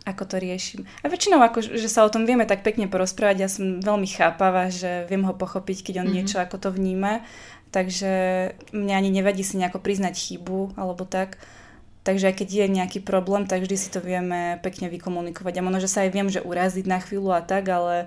ako 0.03 0.23
to 0.27 0.35
riešim. 0.37 0.83
A 1.01 1.07
väčšinou, 1.07 1.39
ako, 1.39 1.63
že 1.63 1.87
sa 1.87 2.03
o 2.03 2.11
tom 2.11 2.27
vieme 2.27 2.43
tak 2.43 2.61
pekne 2.61 2.91
porozprávať, 2.91 3.37
ja 3.39 3.49
som 3.49 3.79
veľmi 3.79 4.09
chápavá, 4.09 4.67
že 4.67 5.07
viem 5.07 5.23
ho 5.23 5.31
pochopiť, 5.31 5.87
keď 5.87 6.03
on 6.03 6.11
mm-hmm. 6.11 6.15
niečo 6.15 6.37
ako 6.43 6.57
to 6.59 6.69
vníma, 6.75 7.23
takže 7.71 8.11
mňa 8.75 8.95
ani 8.95 9.11
nevadí 9.11 9.43
si 9.43 9.55
nejako 9.55 9.79
priznať 9.79 10.15
chybu, 10.15 10.75
alebo 10.75 11.07
tak. 11.07 11.39
Takže 12.05 12.29
aj 12.29 12.35
keď 12.37 12.49
je 12.53 12.65
nejaký 12.69 12.99
problém, 13.01 13.49
tak 13.49 13.65
vždy 13.65 13.77
si 13.81 13.89
to 13.89 13.97
vieme 13.97 14.61
pekne 14.61 14.93
vykomunikovať. 14.93 15.53
A 15.57 15.65
možno, 15.65 15.81
že 15.81 15.89
sa 15.89 16.05
aj 16.05 16.13
viem, 16.13 16.29
že 16.29 16.43
uraziť 16.43 16.85
na 16.85 17.01
chvíľu 17.01 17.33
a 17.33 17.41
tak, 17.41 17.65
ale 17.65 18.05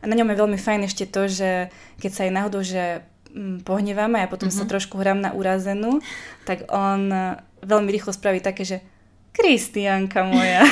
a 0.00 0.04
na 0.08 0.16
ňom 0.16 0.32
je 0.32 0.40
veľmi 0.40 0.58
fajn 0.60 0.80
ešte 0.88 1.04
to, 1.08 1.28
že 1.28 1.68
keď 2.00 2.10
sa 2.12 2.20
aj 2.24 2.32
náhodou, 2.32 2.60
že 2.64 3.04
mm, 3.32 3.68
pohneváme 3.68 4.20
a 4.20 4.28
potom 4.28 4.48
mm-hmm. 4.48 4.64
sa 4.64 4.72
trošku 4.72 4.96
hrám 4.96 5.20
na 5.20 5.36
urazenú, 5.36 6.00
tak 6.48 6.68
on 6.72 7.12
veľmi 7.64 7.88
rýchlo 7.88 8.12
spraví 8.12 8.44
také, 8.44 8.68
že 8.68 8.76
Kristianka 9.34 10.22
moja. 10.22 10.62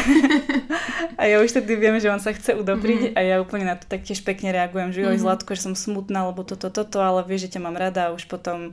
a 1.21 1.27
ja 1.27 1.43
už 1.43 1.51
tedy 1.51 1.75
viem, 1.75 1.99
že 1.99 2.07
on 2.07 2.23
sa 2.23 2.31
chce 2.31 2.55
udobriť 2.55 3.11
mm-hmm. 3.11 3.19
a 3.19 3.21
ja 3.27 3.35
úplne 3.43 3.67
na 3.67 3.75
to 3.75 3.91
taktiež 3.91 4.23
pekne 4.23 4.55
reagujem, 4.55 4.95
že 4.95 5.03
joj, 5.03 5.19
mm-hmm. 5.19 5.27
Zlatko, 5.27 5.59
že 5.59 5.67
som 5.67 5.75
smutná, 5.75 6.31
lebo 6.31 6.47
toto, 6.47 6.71
toto, 6.71 7.03
ale 7.03 7.27
vieš, 7.27 7.51
že 7.51 7.59
ťa 7.59 7.61
mám 7.67 7.75
rada 7.75 8.09
a 8.09 8.15
už 8.15 8.31
potom 8.31 8.71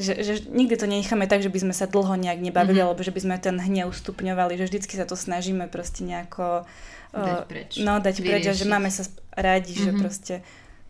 že, 0.00 0.16
že 0.24 0.48
nikdy 0.48 0.74
to 0.74 0.88
nenecháme 0.88 1.28
tak, 1.28 1.44
že 1.44 1.52
by 1.52 1.68
sme 1.68 1.74
sa 1.76 1.84
dlho 1.84 2.16
nejak 2.16 2.40
nebavili, 2.40 2.80
mm-hmm. 2.80 2.96
alebo 2.96 3.04
že 3.04 3.12
by 3.12 3.20
sme 3.22 3.36
ten 3.38 3.60
hnev 3.60 3.92
ustupňovali, 3.92 4.56
že 4.58 4.66
vždycky 4.66 4.96
sa 4.96 5.04
to 5.04 5.14
snažíme 5.14 5.68
proste 5.68 6.02
nejako 6.02 6.64
dať 7.12 7.44
preč. 7.46 7.70
No, 7.78 8.00
dať 8.00 8.16
preč 8.24 8.42
a 8.48 8.56
že 8.56 8.64
máme 8.64 8.88
sa 8.88 9.04
rádi, 9.36 9.76
mm-hmm. 9.76 9.84
že 9.84 9.90
mhm. 9.92 10.00
proste, 10.00 10.34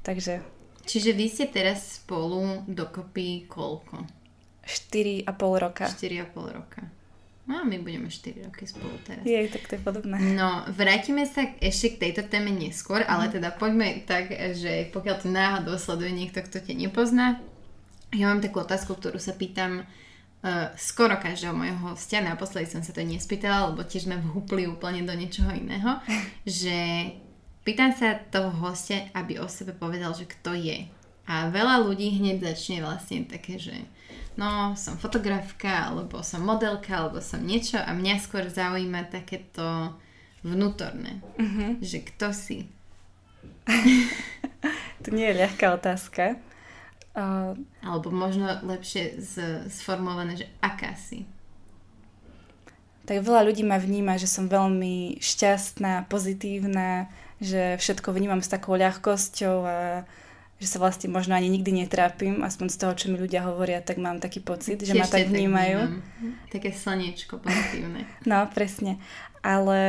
takže... 0.06 0.34
Čiže 0.82 1.10
vy 1.14 1.26
ste 1.30 1.46
teraz 1.46 2.02
spolu 2.02 2.66
dokopy 2.66 3.46
koľko? 3.46 4.02
4,5 4.66 5.26
roka. 5.62 5.84
4,5 5.86 6.58
roka. 6.58 6.80
No 7.42 7.66
my 7.66 7.74
budeme 7.82 8.06
4 8.06 8.46
roky 8.46 8.70
spolu 8.70 8.94
teraz. 9.02 9.26
Je, 9.26 9.34
tak 9.50 9.66
to 9.66 9.74
je 9.74 9.82
podobné. 9.82 10.14
No, 10.38 10.62
vrátime 10.70 11.26
sa 11.26 11.42
ešte 11.58 11.98
k 11.98 12.00
tejto 12.08 12.30
téme 12.30 12.54
neskôr, 12.54 13.02
mm. 13.02 13.10
ale 13.10 13.24
mhm. 13.26 13.32
teda 13.34 13.48
poďme 13.58 14.06
tak, 14.06 14.30
že 14.54 14.88
pokiaľ 14.94 15.16
to 15.18 15.28
náhodou 15.28 15.74
sleduje 15.74 16.14
niekto, 16.14 16.38
kto 16.38 16.62
ťa 16.62 16.74
nepozná, 16.86 17.42
ja 18.12 18.28
mám 18.28 18.44
takú 18.44 18.60
otázku, 18.60 18.94
ktorú 18.94 19.16
sa 19.16 19.32
pýtam 19.32 19.82
uh, 19.82 20.68
skoro 20.76 21.16
každého 21.16 21.56
môjho 21.56 21.80
hostia. 21.90 22.20
Naposledy 22.20 22.68
som 22.68 22.84
sa 22.84 22.92
to 22.92 23.00
nespýtala, 23.00 23.72
lebo 23.72 23.82
tiež 23.88 24.04
sme 24.04 24.20
vhúpli 24.20 24.68
úplne 24.68 25.02
do 25.02 25.16
niečoho 25.16 25.48
iného. 25.50 25.98
že 26.46 27.08
pýtam 27.64 27.90
sa 27.96 28.20
toho 28.20 28.52
hostia, 28.60 29.08
aby 29.16 29.40
o 29.40 29.48
sebe 29.48 29.72
povedal, 29.72 30.12
že 30.12 30.28
kto 30.28 30.52
je. 30.54 30.86
A 31.24 31.48
veľa 31.48 31.88
ľudí 31.88 32.20
hneď 32.20 32.52
začne 32.52 32.84
vlastne 32.84 33.24
také, 33.24 33.56
že 33.56 33.74
no 34.36 34.72
som 34.76 34.96
fotografka, 34.96 35.92
alebo 35.92 36.24
som 36.24 36.44
modelka, 36.44 36.96
alebo 36.96 37.20
som 37.20 37.40
niečo 37.42 37.76
a 37.76 37.92
mňa 37.92 38.14
skôr 38.20 38.48
zaujíma 38.48 39.12
takéto 39.12 39.92
vnútorné, 40.42 41.22
uh-huh. 41.38 41.78
že 41.78 42.02
kto 42.02 42.34
si. 42.34 42.66
to 45.02 45.08
nie 45.14 45.30
je 45.30 45.38
ľahká 45.38 45.78
otázka. 45.78 46.40
Uh, 47.12 47.52
Alebo 47.84 48.08
možno 48.08 48.48
lepšie 48.64 49.20
z, 49.20 49.34
sformulované, 49.68 50.40
že 50.40 50.48
aká 50.64 50.96
si. 50.96 51.28
Tak 53.04 53.20
veľa 53.20 53.44
ľudí 53.44 53.66
ma 53.66 53.76
vníma, 53.76 54.16
že 54.16 54.30
som 54.30 54.48
veľmi 54.48 55.20
šťastná, 55.20 56.08
pozitívna, 56.08 57.12
že 57.42 57.76
všetko 57.76 58.14
vnímam 58.14 58.40
s 58.40 58.48
takou 58.48 58.78
ľahkosťou 58.78 59.56
a 59.66 59.78
že 60.62 60.70
sa 60.70 60.78
vlastne 60.78 61.10
možno 61.10 61.34
ani 61.34 61.50
nikdy 61.50 61.74
netrápim, 61.74 62.46
aspoň 62.46 62.66
z 62.70 62.76
toho, 62.78 62.92
čo 62.94 63.06
mi 63.10 63.18
ľudia 63.18 63.42
hovoria, 63.42 63.82
tak 63.82 63.98
mám 63.98 64.22
taký 64.22 64.38
pocit, 64.38 64.78
že 64.78 64.94
ma 64.94 65.10
tak 65.10 65.26
vnímajú. 65.26 65.90
Tak 66.46 66.62
Také 66.62 66.70
slniečko 66.70 67.42
pozitívne. 67.42 68.06
no, 68.30 68.46
presne. 68.54 69.02
Ale 69.42 69.80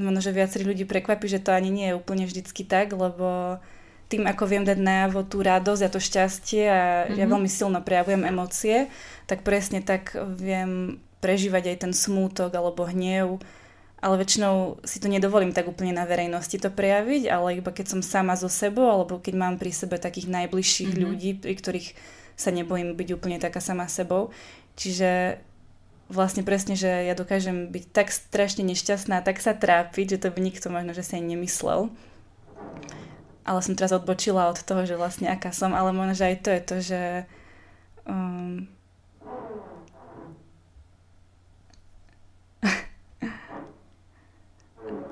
možno, 0.00 0.24
že 0.24 0.32
viacerých 0.32 0.70
ľudí 0.72 0.84
prekvapí, 0.88 1.28
že 1.28 1.44
to 1.44 1.52
ani 1.52 1.68
nie 1.68 1.92
je 1.92 1.98
úplne 2.00 2.24
vždycky 2.24 2.64
tak, 2.64 2.96
lebo 2.96 3.60
tým, 4.08 4.26
ako 4.26 4.48
viem 4.48 4.64
dať 4.64 4.80
najavo 4.80 5.22
tú 5.28 5.44
radosť 5.44 5.82
a 5.86 5.92
to 5.92 6.00
šťastie 6.02 6.64
a 6.66 6.80
mm-hmm. 6.80 7.18
ja 7.20 7.24
mhm. 7.28 7.32
veľmi 7.36 7.50
silno 7.52 7.78
prejavujem 7.84 8.24
emócie, 8.24 8.88
tak 9.28 9.44
presne 9.44 9.84
tak 9.84 10.16
viem 10.40 10.98
prežívať 11.20 11.76
aj 11.76 11.76
ten 11.84 11.92
smútok 11.92 12.50
alebo 12.56 12.88
hnev 12.88 13.38
ale 14.00 14.16
väčšinou 14.16 14.80
si 14.80 14.96
to 14.96 15.12
nedovolím 15.12 15.52
tak 15.52 15.68
úplne 15.68 15.92
na 15.92 16.08
verejnosti 16.08 16.56
to 16.56 16.72
prejaviť, 16.72 17.28
ale 17.28 17.60
iba 17.60 17.68
keď 17.68 17.96
som 17.96 18.00
sama 18.00 18.32
so 18.32 18.48
sebou, 18.48 18.88
alebo 18.88 19.20
keď 19.20 19.34
mám 19.36 19.54
pri 19.60 19.76
sebe 19.76 20.00
takých 20.00 20.32
najbližších 20.32 20.96
mm-hmm. 20.96 21.04
ľudí, 21.04 21.30
pri 21.36 21.54
ktorých 21.56 21.88
sa 22.32 22.48
nebojím 22.48 22.96
byť 22.96 23.08
úplne 23.12 23.36
taká 23.36 23.60
sama 23.60 23.84
sebou. 23.92 24.32
Čiže 24.80 25.36
vlastne 26.08 26.40
presne, 26.40 26.80
že 26.80 26.88
ja 26.88 27.12
dokážem 27.12 27.68
byť 27.68 27.84
tak 27.92 28.08
strašne 28.08 28.64
nešťastná, 28.64 29.20
tak 29.20 29.38
sa 29.44 29.52
trápiť, 29.52 30.16
že 30.16 30.20
to 30.24 30.28
by 30.32 30.40
nikto 30.40 30.72
možno, 30.72 30.96
že 30.96 31.04
si 31.04 31.20
ani 31.20 31.36
nemyslel. 31.36 31.92
Ale 33.44 33.60
som 33.60 33.76
teraz 33.76 33.92
odbočila 33.92 34.48
od 34.48 34.64
toho, 34.64 34.88
že 34.88 34.96
vlastne 34.96 35.28
aká 35.28 35.52
som, 35.52 35.76
ale 35.76 35.92
možno, 35.92 36.16
že 36.16 36.28
aj 36.32 36.36
to 36.40 36.50
je 36.50 36.60
to, 36.60 36.76
že 36.80 37.02
um, 38.08 38.64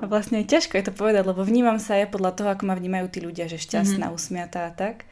vlastne 0.09 0.43
ťažko 0.43 0.81
je 0.81 0.85
to 0.89 0.93
povedať, 0.97 1.23
lebo 1.29 1.45
vnímam 1.45 1.77
sa 1.79 2.01
aj 2.01 2.11
podľa 2.11 2.33
toho, 2.35 2.49
ako 2.51 2.65
ma 2.67 2.75
vnímajú 2.75 3.07
tí 3.13 3.21
ľudia, 3.21 3.47
že 3.47 3.61
šťastná, 3.61 4.09
mm-hmm. 4.09 4.19
usmiatá 4.19 4.69
a 4.69 4.73
tak. 4.73 5.05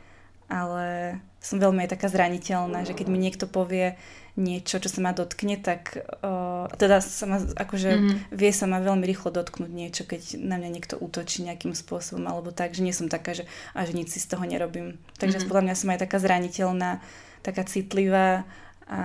Ale 0.46 1.18
som 1.42 1.62
veľmi 1.62 1.86
aj 1.86 1.94
taká 1.94 2.08
zraniteľná, 2.10 2.82
že 2.82 2.94
keď 2.94 3.06
mi 3.06 3.18
niekto 3.22 3.46
povie 3.46 3.94
niečo, 4.36 4.76
čo 4.76 4.92
sa 4.92 5.00
ma 5.00 5.16
dotkne, 5.16 5.56
tak 5.56 5.96
uh, 6.20 6.68
teda 6.76 7.00
sa 7.00 7.24
ma, 7.24 7.38
akože 7.40 7.90
mm-hmm. 7.96 8.16
vie 8.36 8.52
sa 8.52 8.68
ma 8.68 8.84
veľmi 8.84 9.02
rýchlo 9.08 9.32
dotknúť 9.32 9.72
niečo, 9.72 10.02
keď 10.04 10.36
na 10.36 10.60
mňa 10.60 10.70
niekto 10.76 10.94
útočí 11.00 11.40
nejakým 11.40 11.72
spôsobom, 11.72 12.20
alebo 12.28 12.52
tak, 12.52 12.76
že 12.76 12.84
nie 12.84 12.92
som 12.92 13.08
taká, 13.08 13.32
že 13.32 13.48
až 13.72 13.96
nič 13.96 14.12
si 14.12 14.20
z 14.20 14.36
toho 14.36 14.44
nerobím. 14.44 15.00
Takže 15.16 15.40
mm-hmm. 15.40 15.48
podľa 15.48 15.64
mňa 15.64 15.74
som 15.74 15.88
aj 15.88 16.00
taká 16.04 16.18
zraniteľná, 16.20 17.00
taká 17.40 17.64
citlivá 17.64 18.44
a 18.86 19.00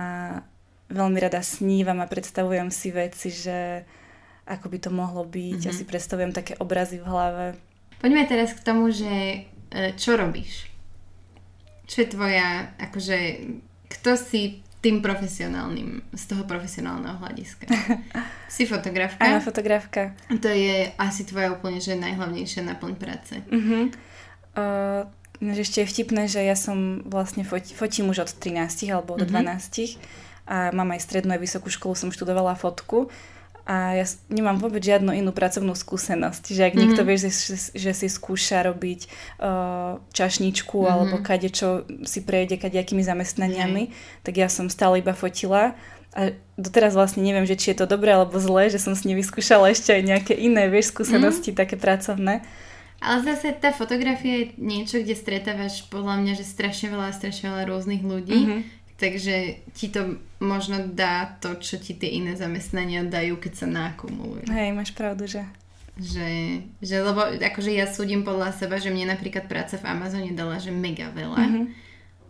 veľmi 0.92 1.18
rada 1.18 1.40
snívam 1.40 1.98
a 2.04 2.06
predstavujem 2.06 2.68
si 2.68 2.92
veci, 2.92 3.32
že 3.32 3.88
ako 4.46 4.66
by 4.68 4.78
to 4.78 4.90
mohlo 4.90 5.22
byť. 5.22 5.58
Mm-hmm. 5.62 5.68
Ja 5.68 5.72
si 5.72 5.84
predstavujem 5.86 6.34
také 6.34 6.58
obrazy 6.58 6.98
v 6.98 7.06
hlave. 7.06 7.44
Poďme 8.02 8.26
teraz 8.26 8.50
k 8.54 8.64
tomu, 8.66 8.90
že 8.90 9.46
e, 9.70 9.94
čo 9.94 10.18
robíš? 10.18 10.66
Čo 11.86 12.02
je 12.02 12.08
tvoja, 12.10 12.74
akože, 12.82 13.18
kto 13.86 14.18
si 14.18 14.62
tým 14.82 14.98
profesionálnym, 14.98 16.02
z 16.10 16.24
toho 16.26 16.42
profesionálneho 16.42 17.22
hľadiska? 17.22 17.70
si 18.54 18.66
fotografka? 18.66 19.22
Áno, 19.22 19.38
fotografka. 19.38 20.18
To 20.26 20.50
je 20.50 20.90
asi 20.98 21.22
tvoja 21.22 21.54
úplne, 21.54 21.78
že 21.78 21.94
najhlavnejšia 21.94 22.66
naplň 22.66 22.92
práce. 22.98 23.38
Uh-huh. 23.46 23.94
Uh, 24.58 25.06
ešte 25.38 25.86
je 25.86 25.90
vtipné, 25.90 26.26
že 26.26 26.42
ja 26.42 26.58
som 26.58 27.06
vlastne 27.06 27.46
fot, 27.46 27.62
fotím 27.70 28.10
už 28.10 28.26
od 28.26 28.30
13 28.34 28.90
alebo 28.90 29.14
od 29.14 29.22
uh-huh. 29.22 29.62
12 29.62 30.02
a 30.50 30.74
mám 30.74 30.90
aj 30.90 31.06
strednú 31.06 31.38
aj 31.38 31.42
vysokú 31.46 31.70
školu, 31.70 31.94
som 31.94 32.10
študovala 32.10 32.58
fotku 32.58 33.06
a 33.62 33.94
ja 33.94 34.06
nemám 34.26 34.58
vôbec 34.58 34.82
žiadnu 34.82 35.14
inú 35.14 35.30
pracovnú 35.30 35.78
skúsenosť. 35.78 36.50
Že 36.50 36.62
ak 36.62 36.72
mm-hmm. 36.74 36.80
niekto 36.82 37.02
vie, 37.06 37.16
že, 37.18 37.30
že 37.72 37.92
si 37.94 38.08
skúša 38.10 38.66
robiť 38.66 39.00
uh, 39.38 40.02
čašničku 40.10 40.74
mm-hmm. 40.74 40.92
alebo 40.92 41.16
kade 41.22 41.50
čo 41.54 41.86
si 42.02 42.26
prejde 42.26 42.58
kadejakými 42.58 43.06
zamestnaniami, 43.06 43.82
mm-hmm. 43.86 44.22
tak 44.26 44.34
ja 44.34 44.50
som 44.50 44.66
stále 44.66 44.98
iba 44.98 45.14
fotila 45.14 45.78
a 46.12 46.36
doteraz 46.60 46.92
vlastne 46.92 47.24
neviem, 47.24 47.48
že 47.48 47.56
či 47.56 47.72
je 47.72 47.82
to 47.82 47.86
dobré 47.88 48.12
alebo 48.12 48.36
zlé, 48.36 48.68
že 48.68 48.76
som 48.76 48.92
s 48.92 49.08
nimi 49.08 49.24
vyskúšala 49.24 49.72
ešte 49.72 49.96
aj 49.96 50.02
nejaké 50.04 50.34
iné, 50.36 50.68
vieš, 50.68 50.92
skúsenosti 50.92 51.56
mm. 51.56 51.56
také 51.56 51.80
pracovné. 51.80 52.44
Ale 53.00 53.18
zase 53.24 53.56
tá 53.56 53.72
fotografia 53.72 54.44
je 54.44 54.46
niečo, 54.60 55.00
kde 55.00 55.16
stretávaš 55.16 55.88
podľa 55.88 56.20
mňa, 56.20 56.32
že 56.36 56.44
strašne 56.44 56.92
veľa, 56.92 57.16
strašne 57.16 57.48
veľa 57.48 57.64
rôznych 57.64 58.04
ľudí. 58.04 58.40
Mm-hmm 58.44 58.82
Takže 59.02 59.66
ti 59.74 59.90
to 59.90 60.22
možno 60.42 60.90
dá 60.90 61.38
to, 61.38 61.54
čo 61.62 61.78
ti 61.78 61.94
tie 61.94 62.18
iné 62.18 62.34
zamestnania 62.34 63.06
dajú, 63.06 63.38
keď 63.38 63.52
sa 63.54 63.66
nakumulujú. 63.70 64.50
Hej, 64.50 64.74
máš 64.74 64.90
pravdu, 64.90 65.30
že... 65.30 65.46
Že, 65.92 66.28
že 66.80 67.04
lebo 67.04 67.20
akože 67.36 67.70
ja 67.70 67.84
súdim 67.84 68.24
podľa 68.24 68.56
seba, 68.56 68.80
že 68.80 68.88
mne 68.88 69.12
napríklad 69.12 69.44
práca 69.44 69.76
v 69.76 69.86
Amazone 69.86 70.32
dala, 70.32 70.56
že 70.56 70.72
mega 70.72 71.12
veľa. 71.12 71.36
Mm-hmm. 71.36 71.64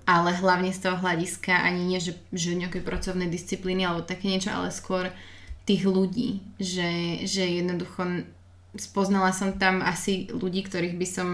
Ale 0.03 0.31
hlavne 0.35 0.75
z 0.75 0.83
toho 0.83 0.99
hľadiska 0.99 1.63
ani 1.63 1.87
nie, 1.87 2.03
že, 2.03 2.19
že 2.35 2.59
nejaké 2.59 2.83
pracovné 2.83 3.31
disciplíny 3.31 3.87
alebo 3.87 4.03
také 4.03 4.27
niečo, 4.27 4.51
ale 4.51 4.75
skôr 4.75 5.15
tých 5.63 5.87
ľudí. 5.87 6.43
Že, 6.59 7.23
že 7.23 7.45
jednoducho 7.63 8.27
spoznala 8.75 9.31
som 9.31 9.55
tam 9.55 9.79
asi 9.79 10.27
ľudí, 10.35 10.67
ktorých 10.67 10.99
by 10.99 11.07
som 11.07 11.29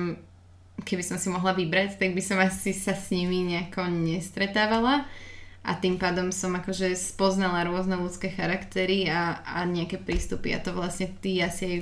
keby 0.79 1.03
som 1.03 1.19
si 1.19 1.27
mohla 1.27 1.57
vybrať, 1.57 1.99
tak 1.99 2.15
by 2.15 2.23
som 2.23 2.39
asi 2.39 2.71
sa 2.71 2.95
s 2.95 3.11
nimi 3.11 3.43
nejako 3.43 3.91
nestretávala 3.91 5.11
a 5.69 5.77
tým 5.77 6.01
pádom 6.01 6.33
som 6.33 6.57
akože 6.57 6.97
spoznala 6.97 7.69
rôzne 7.69 8.01
ľudské 8.01 8.33
charaktery 8.33 9.05
a, 9.13 9.45
a 9.45 9.69
nejaké 9.69 10.01
prístupy 10.01 10.57
a 10.57 10.65
to 10.65 10.73
vlastne 10.73 11.13
ty 11.21 11.45
asi 11.45 11.63
aj 11.69 11.77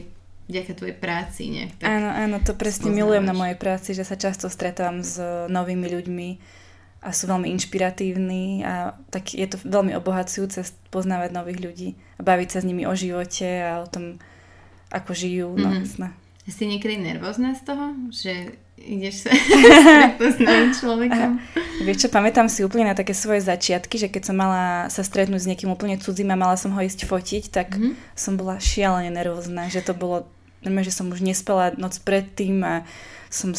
vďaka 0.51 0.73
tvojej 0.75 0.97
práci 0.99 1.43
nejak 1.55 1.71
tak 1.79 1.87
Áno, 1.87 2.11
áno, 2.11 2.37
to 2.43 2.59
presne 2.59 2.91
spoznávaš. 2.91 2.99
milujem 2.99 3.25
na 3.27 3.35
mojej 3.35 3.59
práci, 3.59 3.95
že 3.95 4.03
sa 4.03 4.19
často 4.19 4.51
stretávam 4.51 5.07
s 5.07 5.23
novými 5.47 5.87
ľuďmi 5.87 6.29
a 7.07 7.15
sú 7.15 7.31
veľmi 7.31 7.47
inšpiratívni 7.55 8.67
a 8.67 8.99
tak 9.15 9.39
je 9.39 9.47
to 9.47 9.63
veľmi 9.63 9.95
obohacujúce 9.95 10.67
poznávať 10.91 11.31
nových 11.31 11.61
ľudí 11.63 11.89
a 12.19 12.27
baviť 12.27 12.49
sa 12.51 12.59
s 12.63 12.67
nimi 12.67 12.83
o 12.83 12.95
živote 12.99 13.47
a 13.47 13.83
o 13.83 13.87
tom, 13.87 14.19
ako 14.91 15.15
žijú. 15.15 15.55
No, 15.55 15.71
mm-hmm. 15.71 16.51
Si 16.51 16.63
niekedy 16.67 16.99
nervózna 16.99 17.55
z 17.55 17.63
toho, 17.63 17.87
že 18.11 18.59
ideš 18.81 19.27
sa 19.27 19.31
s 20.33 20.37
novým 20.39 20.73
človekom. 20.73 21.31
Vieš 21.87 22.07
čo, 22.07 22.09
pamätám 22.09 22.47
si 22.49 22.63
úplne 22.63 22.93
na 22.93 22.97
také 22.97 23.13
svoje 23.13 23.45
začiatky, 23.45 23.97
že 23.97 24.09
keď 24.09 24.33
som 24.33 24.37
mala 24.37 24.89
sa 24.93 25.03
stretnúť 25.03 25.45
s 25.45 25.51
niekým 25.51 25.73
úplne 25.73 26.01
cudzím 26.01 26.33
a 26.33 26.41
mala 26.41 26.57
som 26.57 26.73
ho 26.73 26.81
ísť 26.81 27.05
fotiť, 27.09 27.45
tak 27.53 27.77
mm-hmm. 27.77 28.17
som 28.17 28.37
bola 28.39 28.57
šialene 28.61 29.13
nervózna, 29.13 29.69
že 29.69 29.85
to 29.85 29.93
bolo, 29.93 30.25
že 30.63 30.93
som 30.93 31.09
už 31.09 31.21
nespala 31.21 31.73
noc 31.77 32.01
predtým 32.01 32.63
a 32.65 32.75
som, 33.29 33.53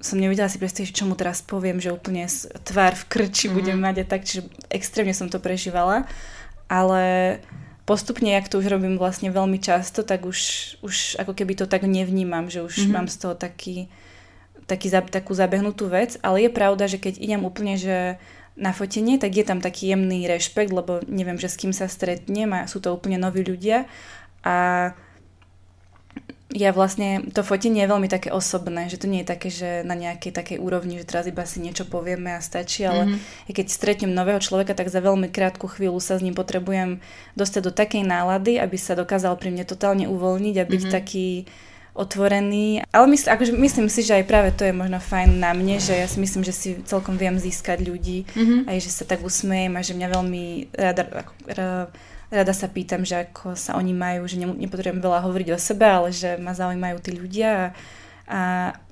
som 0.00 0.16
nevedela 0.16 0.48
si 0.48 0.58
predstaviť, 0.58 0.96
čo 0.96 1.04
mu 1.06 1.14
teraz 1.14 1.44
poviem, 1.44 1.78
že 1.78 1.94
úplne 1.94 2.26
tvár 2.64 2.96
v 2.96 3.04
krči 3.06 3.46
mm-hmm. 3.46 3.58
budem 3.58 3.78
mať 3.78 3.96
a 4.02 4.04
tak, 4.08 4.26
čiže 4.26 4.48
extrémne 4.72 5.14
som 5.14 5.28
to 5.28 5.38
prežívala, 5.38 6.08
ale 6.66 7.38
postupne, 7.84 8.30
jak 8.32 8.46
to 8.48 8.58
už 8.62 8.70
robím 8.70 8.96
vlastne 8.96 9.34
veľmi 9.34 9.58
často, 9.58 10.06
tak 10.06 10.24
už, 10.26 10.38
už 10.82 11.20
ako 11.20 11.34
keby 11.34 11.58
to 11.58 11.66
tak 11.66 11.82
nevnímam, 11.86 12.46
že 12.46 12.62
už 12.62 12.86
mm-hmm. 12.86 12.94
mám 12.94 13.06
z 13.10 13.16
toho 13.18 13.34
taký 13.34 13.90
taký, 14.70 14.94
takú 15.10 15.34
zabehnutú 15.34 15.90
vec, 15.90 16.14
ale 16.22 16.46
je 16.46 16.50
pravda, 16.54 16.86
že 16.86 17.02
keď 17.02 17.18
idem 17.18 17.42
úplne, 17.42 17.74
že 17.74 18.22
na 18.54 18.70
fotenie, 18.70 19.18
tak 19.18 19.34
je 19.34 19.42
tam 19.42 19.58
taký 19.58 19.90
jemný 19.90 20.30
rešpekt, 20.30 20.70
lebo 20.70 21.02
neviem, 21.10 21.40
že 21.40 21.50
s 21.50 21.58
kým 21.58 21.74
sa 21.74 21.90
stretnem 21.90 22.50
a 22.54 22.70
sú 22.70 22.78
to 22.78 22.94
úplne 22.94 23.18
noví 23.18 23.42
ľudia 23.42 23.90
a 24.46 24.56
ja 26.50 26.74
vlastne, 26.74 27.30
to 27.30 27.46
fotenie 27.46 27.86
je 27.86 27.92
veľmi 27.94 28.10
také 28.10 28.34
osobné, 28.34 28.90
že 28.90 28.98
to 28.98 29.06
nie 29.06 29.22
je 29.22 29.30
také, 29.30 29.48
že 29.54 29.86
na 29.86 29.94
nejakej 29.94 30.34
takej 30.34 30.58
úrovni, 30.58 30.98
že 30.98 31.06
teraz 31.06 31.30
iba 31.30 31.46
si 31.46 31.62
niečo 31.62 31.86
povieme 31.86 32.34
a 32.34 32.42
stačí, 32.42 32.82
ale 32.82 33.06
mm-hmm. 33.06 33.54
keď 33.54 33.66
stretnem 33.70 34.10
nového 34.10 34.42
človeka, 34.42 34.74
tak 34.74 34.90
za 34.90 34.98
veľmi 34.98 35.30
krátku 35.30 35.70
chvíľu 35.70 36.02
sa 36.02 36.18
s 36.18 36.26
ním 36.26 36.34
potrebujem 36.34 36.98
dostať 37.38 37.62
do 37.62 37.70
takej 37.70 38.02
nálady, 38.02 38.58
aby 38.58 38.74
sa 38.74 38.98
dokázal 38.98 39.38
pri 39.38 39.54
mne 39.54 39.62
totálne 39.62 40.10
uvoľniť 40.10 40.56
a 40.58 40.64
byť 40.66 40.82
mm-hmm. 40.82 40.96
taký 40.98 41.46
otvorený. 42.00 42.80
Ale 42.88 43.06
mysl, 43.12 43.36
akože 43.36 43.52
myslím 43.52 43.92
si, 43.92 44.00
že 44.00 44.16
aj 44.16 44.24
práve 44.24 44.50
to 44.56 44.64
je 44.64 44.72
možno 44.72 44.96
fajn 44.96 45.36
na 45.36 45.52
mne, 45.52 45.76
že 45.76 45.92
ja 45.92 46.08
si 46.08 46.16
myslím, 46.16 46.40
že 46.40 46.56
si 46.56 46.68
celkom 46.88 47.20
viem 47.20 47.36
získať 47.36 47.84
ľudí, 47.84 48.24
mm-hmm. 48.32 48.72
aj 48.72 48.78
že 48.80 48.90
sa 48.90 49.04
tak 49.04 49.20
usmejem 49.20 49.76
a 49.76 49.84
že 49.84 49.92
mňa 49.92 50.08
veľmi 50.08 50.44
rada, 50.72 51.04
rada 52.32 52.54
sa 52.56 52.66
pýtam, 52.72 53.04
že 53.04 53.28
ako 53.28 53.52
sa 53.52 53.76
oni 53.76 53.92
majú, 53.92 54.24
že 54.24 54.40
nepotrebujem 54.40 55.04
veľa 55.04 55.20
hovoriť 55.28 55.48
o 55.52 55.58
sebe, 55.60 55.84
ale 55.84 56.08
že 56.14 56.40
ma 56.40 56.56
zaujímajú 56.56 56.96
tí 57.04 57.10
ľudia 57.12 57.50
a, 57.52 57.66
a, 58.30 58.40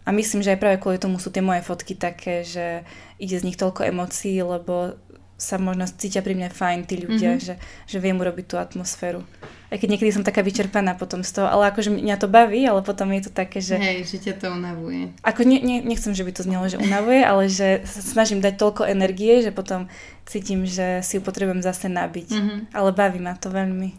a 0.04 0.10
myslím, 0.12 0.44
že 0.44 0.52
aj 0.52 0.60
práve 0.60 0.76
kvôli 0.82 1.00
tomu 1.00 1.16
sú 1.16 1.32
tie 1.32 1.40
moje 1.40 1.64
fotky 1.64 1.96
také, 1.96 2.44
že 2.44 2.84
ide 3.16 3.38
z 3.38 3.46
nich 3.46 3.56
toľko 3.58 3.86
emócií, 3.88 4.42
lebo 4.42 4.98
sa 5.38 5.54
možno 5.54 5.86
cítia 5.86 6.18
pri 6.18 6.34
mne 6.34 6.50
fajn 6.50 6.90
tí 6.90 6.98
ľudia, 6.98 7.38
mm-hmm. 7.38 7.46
že, 7.46 7.54
že 7.86 7.98
viem 8.02 8.18
urobiť 8.18 8.44
tú 8.50 8.56
atmosféru. 8.58 9.22
Aj 9.70 9.78
keď 9.78 9.88
niekedy 9.94 10.10
som 10.10 10.26
taká 10.26 10.42
vyčerpaná 10.42 10.98
potom 10.98 11.22
z 11.22 11.38
toho, 11.38 11.46
ale 11.46 11.70
akože 11.70 11.94
mňa 11.94 12.16
to 12.18 12.26
baví, 12.26 12.66
ale 12.66 12.82
potom 12.82 13.14
je 13.14 13.30
to 13.30 13.32
také, 13.32 13.62
že... 13.62 13.78
Hej, 13.78 14.10
že 14.10 14.18
ťa 14.18 14.34
to 14.42 14.46
unavuje. 14.50 15.14
Ako 15.22 15.46
ne, 15.46 15.62
ne, 15.62 15.78
nechcem, 15.86 16.10
že 16.10 16.26
by 16.26 16.32
to 16.34 16.42
znelo, 16.42 16.66
že 16.66 16.82
unavuje, 16.82 17.22
ale 17.22 17.46
že 17.46 17.86
sa 17.86 18.02
snažím 18.02 18.42
dať 18.42 18.58
toľko 18.58 18.82
energie, 18.90 19.46
že 19.46 19.54
potom 19.54 19.86
cítim, 20.26 20.66
že 20.66 21.06
si 21.06 21.16
ju 21.16 21.22
potrebujem 21.22 21.62
zase 21.62 21.86
nabiť. 21.86 22.28
Mm-hmm. 22.34 22.58
Ale 22.74 22.90
baví 22.90 23.22
ma 23.22 23.38
to 23.38 23.54
veľmi. 23.54 23.94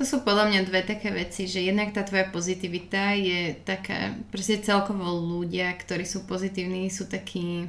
To 0.00 0.08
sú 0.08 0.24
podľa 0.24 0.48
mňa 0.48 0.60
dve 0.64 0.80
také 0.80 1.12
veci, 1.12 1.44
že 1.44 1.60
jednak 1.60 1.92
tá 1.92 2.00
tvoja 2.00 2.24
pozitivita 2.32 3.12
je 3.20 3.52
taká, 3.62 4.16
proste 4.32 4.56
celkovo 4.64 5.04
ľudia, 5.12 5.68
ktorí 5.76 6.08
sú 6.08 6.24
pozitívni, 6.24 6.88
sú 6.88 7.04
takí 7.04 7.68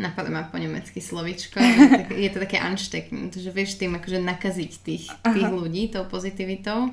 napadá 0.00 0.32
ma 0.32 0.48
po 0.48 0.56
nemecky 0.56 1.00
slovičko, 1.00 1.60
je 2.24 2.28
to 2.32 2.38
také 2.40 2.56
anštekný, 2.58 3.28
že 3.32 3.52
vieš 3.52 3.76
tým 3.76 3.96
akože 3.96 4.18
nakaziť 4.24 4.72
tých, 4.80 5.04
tých 5.08 5.48
ľudí 5.52 5.92
tou 5.92 6.08
pozitivitou. 6.08 6.92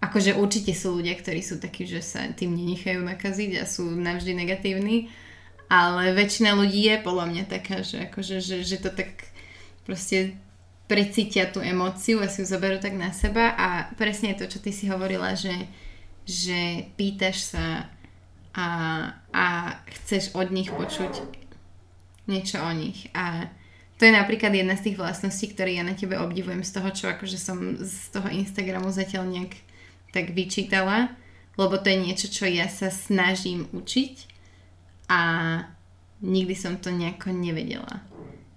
Akože 0.00 0.32
určite 0.40 0.72
sú 0.72 0.96
ľudia, 0.96 1.12
ktorí 1.12 1.44
sú 1.44 1.60
takí, 1.60 1.84
že 1.84 2.00
sa 2.00 2.24
tým 2.32 2.56
nenechajú 2.56 3.04
nakaziť 3.04 3.60
a 3.60 3.68
sú 3.68 3.84
navždy 3.84 4.32
negatívni, 4.32 5.12
ale 5.68 6.16
väčšina 6.16 6.56
ľudí 6.56 6.88
je 6.88 6.96
podľa 7.04 7.26
mňa 7.28 7.44
taká, 7.46 7.84
že, 7.84 8.08
akože, 8.08 8.40
že, 8.40 8.56
že 8.64 8.76
to 8.80 8.90
tak 8.90 9.28
proste 9.84 10.34
precítia 10.88 11.46
tú 11.46 11.62
emóciu 11.62 12.18
a 12.18 12.26
si 12.26 12.42
ju 12.42 12.50
zoberú 12.50 12.82
tak 12.82 12.98
na 12.98 13.14
seba 13.14 13.54
a 13.54 13.92
presne 13.94 14.34
to, 14.34 14.50
čo 14.50 14.58
ty 14.58 14.74
si 14.74 14.90
hovorila, 14.90 15.38
že, 15.38 15.54
že 16.26 16.90
pýtaš 16.98 17.54
sa 17.54 17.86
a, 18.56 18.66
a 19.30 19.46
chceš 19.86 20.34
od 20.34 20.50
nich 20.50 20.72
počuť 20.72 21.40
niečo 22.30 22.62
o 22.62 22.70
nich. 22.70 23.10
A 23.12 23.50
to 23.98 24.08
je 24.08 24.16
napríklad 24.16 24.54
jedna 24.54 24.78
z 24.78 24.90
tých 24.90 24.96
vlastností, 24.96 25.52
ktoré 25.52 25.76
ja 25.76 25.84
na 25.84 25.98
tebe 25.98 26.16
obdivujem 26.16 26.64
z 26.64 26.72
toho, 26.72 26.88
čo 26.94 27.04
akože 27.10 27.36
som 27.36 27.76
z 27.76 28.14
toho 28.14 28.30
Instagramu 28.30 28.88
zatiaľ 28.88 29.28
nejak 29.28 29.52
tak 30.14 30.32
vyčítala, 30.32 31.12
lebo 31.58 31.76
to 31.76 31.92
je 31.92 31.98
niečo, 31.98 32.26
čo 32.32 32.48
ja 32.48 32.70
sa 32.70 32.88
snažím 32.88 33.68
učiť 33.74 34.14
a 35.10 35.20
nikdy 36.24 36.54
som 36.56 36.80
to 36.80 36.88
nejako 36.94 37.34
nevedela. 37.34 38.00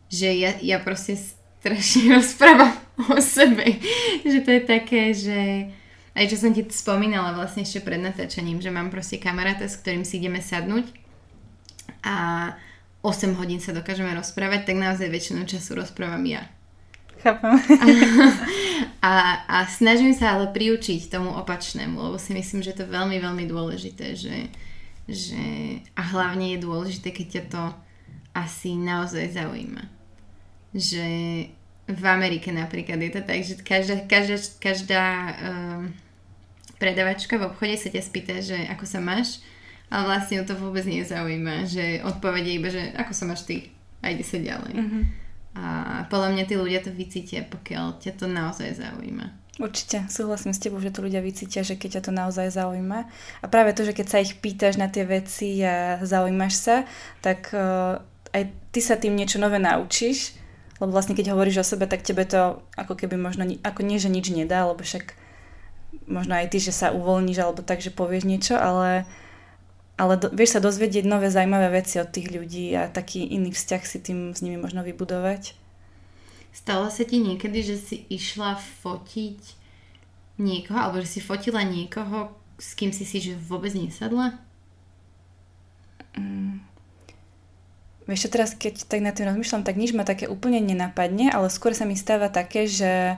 Že 0.08 0.30
ja, 0.38 0.51
ja 0.62 0.77
proste 0.80 1.18
strašne 1.18 2.12
rozprávam 2.22 2.77
o 3.10 3.20
sebe. 3.20 3.84
že 4.24 4.39
to 4.46 4.51
je 4.53 4.62
také, 4.63 5.12
že 5.12 5.39
aj 6.13 6.30
čo 6.30 6.38
som 6.38 6.53
ti 6.53 6.62
spomínala 6.70 7.34
vlastne 7.34 7.65
ešte 7.65 7.82
pred 7.82 7.98
natáčaním, 7.98 8.62
že 8.62 8.70
mám 8.70 8.94
proste 8.94 9.18
kamaráta, 9.18 9.65
s 9.65 9.82
ktorým 9.82 10.06
si 10.06 10.22
ideme 10.22 10.39
sadnúť 10.39 10.86
a 12.06 12.15
8 13.03 13.36
hodín 13.36 13.60
sa 13.60 13.75
dokážeme 13.75 14.15
rozprávať, 14.15 14.72
tak 14.72 14.79
naozaj 14.79 15.12
väčšinu 15.12 15.43
času 15.43 15.75
rozprávam 15.75 16.24
ja. 16.24 16.48
Chápem. 17.19 17.55
A, 19.03 19.43
a 19.51 19.57
snažím 19.67 20.15
sa 20.15 20.39
ale 20.39 20.48
priučiť 20.55 21.12
tomu 21.12 21.36
opačnému, 21.36 22.00
lebo 22.00 22.15
si 22.15 22.31
myslím, 22.31 22.63
že 22.63 22.72
to 22.72 22.88
je 22.88 22.95
veľmi, 22.95 23.19
veľmi 23.19 23.43
dôležité, 23.51 24.15
že, 24.15 24.48
že 25.12 25.43
a 25.91 26.01
hlavne 26.07 26.55
je 26.55 26.63
dôležité, 26.63 27.12
keď 27.12 27.27
ťa 27.27 27.43
to 27.51 27.63
asi 28.31 28.79
naozaj 28.79 29.36
zaujíma. 29.36 29.83
Že 30.72 31.07
v 31.91 32.03
Amerike 32.07 32.55
napríklad 32.55 32.95
je 32.95 33.12
to 33.12 33.22
tak, 33.27 33.39
že 33.43 33.53
každá, 33.60 33.95
každá, 34.07 34.38
každá 34.63 35.05
um, 35.36 35.91
predavačka 36.79 37.36
v 37.36 37.51
obchode 37.51 37.75
sa 37.75 37.91
ťa 37.91 38.01
spýta, 38.07 38.39
že 38.39 38.55
ako 38.72 38.88
sa 38.88 39.03
máš 39.03 39.43
ale 39.89 40.03
vlastne 40.07 40.43
to 40.43 40.55
vôbec 40.55 40.83
nezaujíma, 40.85 41.67
že 41.67 42.03
odpovede 42.03 42.51
iba, 42.53 42.69
že 42.71 42.93
ako 42.95 43.11
sa 43.11 43.23
máš 43.27 43.43
ty 43.47 43.71
a 44.03 44.11
ide 44.11 44.23
sa 44.23 44.39
ďalej. 44.39 44.73
Uh-huh. 44.75 45.03
A 45.53 45.65
podľa 46.09 46.29
mňa 46.33 46.43
tí 46.49 46.55
ľudia 46.57 46.81
to 46.81 46.89
vycítia, 46.89 47.45
pokiaľ 47.45 48.01
ťa 48.01 48.11
to 48.17 48.25
naozaj 48.25 48.73
zaujíma. 48.73 49.43
Určite, 49.61 50.09
súhlasím 50.09 50.49
s 50.49 50.65
tebou, 50.65 50.81
že 50.81 50.89
to 50.89 51.05
ľudia 51.05 51.21
vycítia, 51.21 51.61
že 51.61 51.77
keď 51.77 52.01
ťa 52.01 52.05
to 52.09 52.11
naozaj 52.11 52.49
zaujíma. 52.49 53.05
A 53.41 53.45
práve 53.45 53.77
to, 53.77 53.85
že 53.85 53.93
keď 53.93 54.07
sa 54.09 54.17
ich 54.17 54.41
pýtaš 54.41 54.81
na 54.81 54.89
tie 54.89 55.05
veci 55.05 55.61
a 55.61 56.01
zaujímaš 56.01 56.53
sa, 56.57 56.75
tak 57.21 57.53
uh, 57.53 58.01
aj 58.33 58.49
ty 58.73 58.81
sa 58.81 58.97
tým 58.97 59.13
niečo 59.13 59.37
nové 59.37 59.61
naučíš, 59.61 60.33
lebo 60.81 60.89
vlastne 60.89 61.13
keď 61.13 61.37
hovoríš 61.37 61.61
o 61.61 61.69
sebe, 61.69 61.85
tak 61.85 62.01
tebe 62.01 62.25
to 62.25 62.65
ako 62.74 62.98
keby 62.98 63.13
možno, 63.13 63.46
ako 63.61 63.85
nie, 63.85 64.01
že 64.01 64.09
nič 64.09 64.33
nedá, 64.33 64.65
lebo 64.65 64.81
však 64.81 65.13
možno 66.09 66.33
aj 66.33 66.50
ty, 66.50 66.57
že 66.57 66.74
sa 66.74 66.89
uvoľníš 66.89 67.37
alebo 67.37 67.61
tak, 67.61 67.77
že 67.77 67.93
povieš 67.93 68.25
niečo, 68.25 68.57
ale 68.57 69.05
ale 69.94 70.18
do, 70.18 70.27
vieš 70.34 70.58
sa 70.58 70.66
dozvedieť 70.66 71.06
nové 71.06 71.29
zaujímavé 71.29 71.82
veci 71.84 72.01
od 72.01 72.10
tých 72.10 72.34
ľudí 72.34 72.74
a 72.74 72.90
taký 72.90 73.29
iný 73.29 73.53
vzťah 73.53 73.82
si 73.86 73.98
tým 74.01 74.34
s 74.34 74.42
nimi 74.42 74.58
možno 74.58 74.82
vybudovať. 74.82 75.53
Stalo 76.53 76.90
sa 76.90 77.06
ti 77.06 77.22
niekedy, 77.22 77.66
že 77.66 77.77
si 77.77 77.96
išla 78.10 78.58
fotiť 78.86 79.40
niekoho, 80.38 80.77
alebo 80.77 81.01
že 81.01 81.18
si 81.18 81.22
fotila 81.22 81.62
niekoho, 81.62 82.34
s 82.58 82.74
kým 82.74 82.94
si 82.94 83.06
si 83.06 83.22
že 83.22 83.38
vôbec 83.38 83.74
nesadla? 83.74 84.38
Mm. 86.18 86.62
Vieš 88.03 88.27
čo, 88.27 88.34
teraz 88.34 88.51
keď 88.53 88.84
tak 88.86 89.00
na 89.00 89.16
tým 89.16 89.32
rozmýšľam, 89.32 89.64
tak 89.64 89.79
nič 89.79 89.96
ma 89.96 90.03
také 90.03 90.27
úplne 90.27 90.60
nenapadne, 90.60 91.32
ale 91.32 91.48
skôr 91.48 91.72
sa 91.72 91.88
mi 91.88 91.96
stáva 91.96 92.27
také, 92.27 92.68
že 92.68 93.16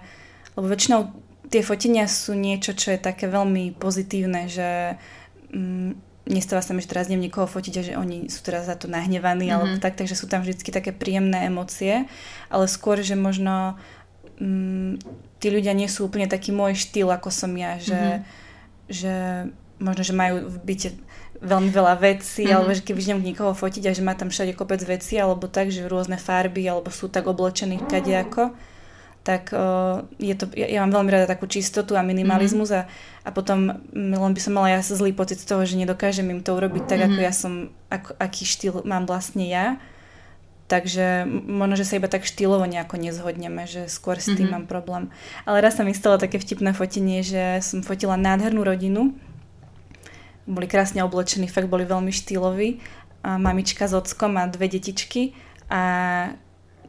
lebo 0.56 0.72
väčšinou 0.72 1.12
tie 1.52 1.62
fotenia 1.66 2.08
sú 2.08 2.34
niečo, 2.38 2.72
čo 2.78 2.96
je 2.96 3.00
také 3.02 3.28
veľmi 3.28 3.76
pozitívne, 3.76 4.48
že 4.48 4.96
mm, 5.52 6.15
nestáva 6.26 6.62
sa 6.66 6.74
mi, 6.74 6.82
že 6.82 6.90
teraz 6.90 7.08
idem 7.08 7.22
niekoho 7.22 7.46
fotiť 7.46 7.74
a 7.78 7.82
že 7.86 7.94
oni 7.98 8.28
sú 8.34 8.42
teraz 8.42 8.66
za 8.66 8.76
to 8.76 8.90
nahnevaní 8.90 9.50
mm-hmm. 9.50 9.56
alebo 9.56 9.76
tak, 9.78 9.94
takže 9.98 10.18
sú 10.18 10.26
tam 10.26 10.42
vždy 10.42 10.58
také 10.74 10.90
príjemné 10.90 11.46
emócie, 11.46 12.10
ale 12.50 12.66
skôr, 12.66 13.02
že 13.06 13.14
možno 13.14 13.78
mm, 14.42 15.02
tí 15.38 15.48
ľudia 15.54 15.78
nie 15.78 15.86
sú 15.86 16.10
úplne 16.10 16.26
taký 16.26 16.50
môj 16.50 16.78
štýl, 16.78 17.14
ako 17.14 17.30
som 17.30 17.54
ja, 17.54 17.78
že, 17.78 17.94
mm-hmm. 17.94 18.22
že 18.90 19.16
možno, 19.78 20.02
že 20.02 20.14
majú 20.18 20.36
v 20.50 20.58
byte 20.66 20.90
veľmi 21.46 21.70
veľa 21.70 21.94
vecí, 22.02 22.50
mm-hmm. 22.50 22.56
alebo 22.58 22.72
že 22.74 22.82
keď 22.82 22.96
idem 22.98 23.20
niekoho 23.22 23.54
fotiť 23.54 23.84
a 23.86 23.96
že 23.96 24.02
má 24.02 24.18
tam 24.18 24.34
všade 24.34 24.58
kopec 24.58 24.82
vecí, 24.82 25.22
alebo 25.22 25.46
tak, 25.46 25.70
že 25.70 25.86
rôzne 25.86 26.18
farby, 26.18 26.66
alebo 26.66 26.90
sú 26.90 27.06
tak 27.06 27.30
oblečení 27.30 27.78
kadejako. 27.86 28.50
ako 28.50 28.75
tak 29.26 29.50
uh, 29.58 30.06
je 30.22 30.38
to, 30.38 30.46
ja, 30.54 30.70
ja 30.70 30.86
mám 30.86 31.02
veľmi 31.02 31.10
rada 31.10 31.26
takú 31.26 31.50
čistotu 31.50 31.98
a 31.98 32.06
minimalizmus 32.06 32.70
mm-hmm. 32.70 33.26
a, 33.26 33.26
a 33.26 33.30
potom 33.34 33.74
len 33.90 34.34
by 34.38 34.42
som 34.42 34.54
mala 34.54 34.78
ja 34.78 34.86
zlý 34.86 35.18
pocit 35.18 35.42
z 35.42 35.50
toho, 35.50 35.66
že 35.66 35.82
nedokážem 35.82 36.30
im 36.30 36.46
to 36.46 36.54
urobiť 36.54 36.86
tak, 36.86 37.02
mm-hmm. 37.02 37.18
ako 37.18 37.20
ja 37.26 37.34
som, 37.34 37.54
ako, 37.90 38.14
aký 38.22 38.46
štýl 38.46 38.86
mám 38.86 39.10
vlastne 39.10 39.50
ja. 39.50 39.82
Takže 40.66 41.30
možno, 41.30 41.78
že 41.78 41.86
sa 41.86 41.98
iba 41.98 42.10
tak 42.10 42.26
štýlovo 42.26 42.66
nejako 42.66 42.98
nezhodneme, 42.98 43.70
že 43.70 43.86
skôr 43.90 44.18
s 44.18 44.30
tým 44.30 44.50
mm-hmm. 44.50 44.54
mám 44.54 44.66
problém. 44.66 45.04
Ale 45.46 45.62
raz 45.62 45.78
sa 45.78 45.86
mi 45.86 45.94
stalo 45.94 46.22
také 46.22 46.38
vtipné 46.38 46.74
fotenie, 46.74 47.22
že 47.26 47.62
som 47.66 47.86
fotila 47.86 48.18
nádhernú 48.18 48.66
rodinu. 48.66 49.14
Boli 50.50 50.66
krásne 50.70 51.06
oblečení, 51.06 51.50
fakt 51.50 51.70
boli 51.70 51.86
veľmi 51.86 52.10
štýloví. 52.10 52.82
A 53.26 53.38
mamička 53.38 53.90
s 53.90 53.94
ockom 53.94 54.38
a 54.42 54.50
dve 54.50 54.70
detičky. 54.70 55.38
A 55.70 55.82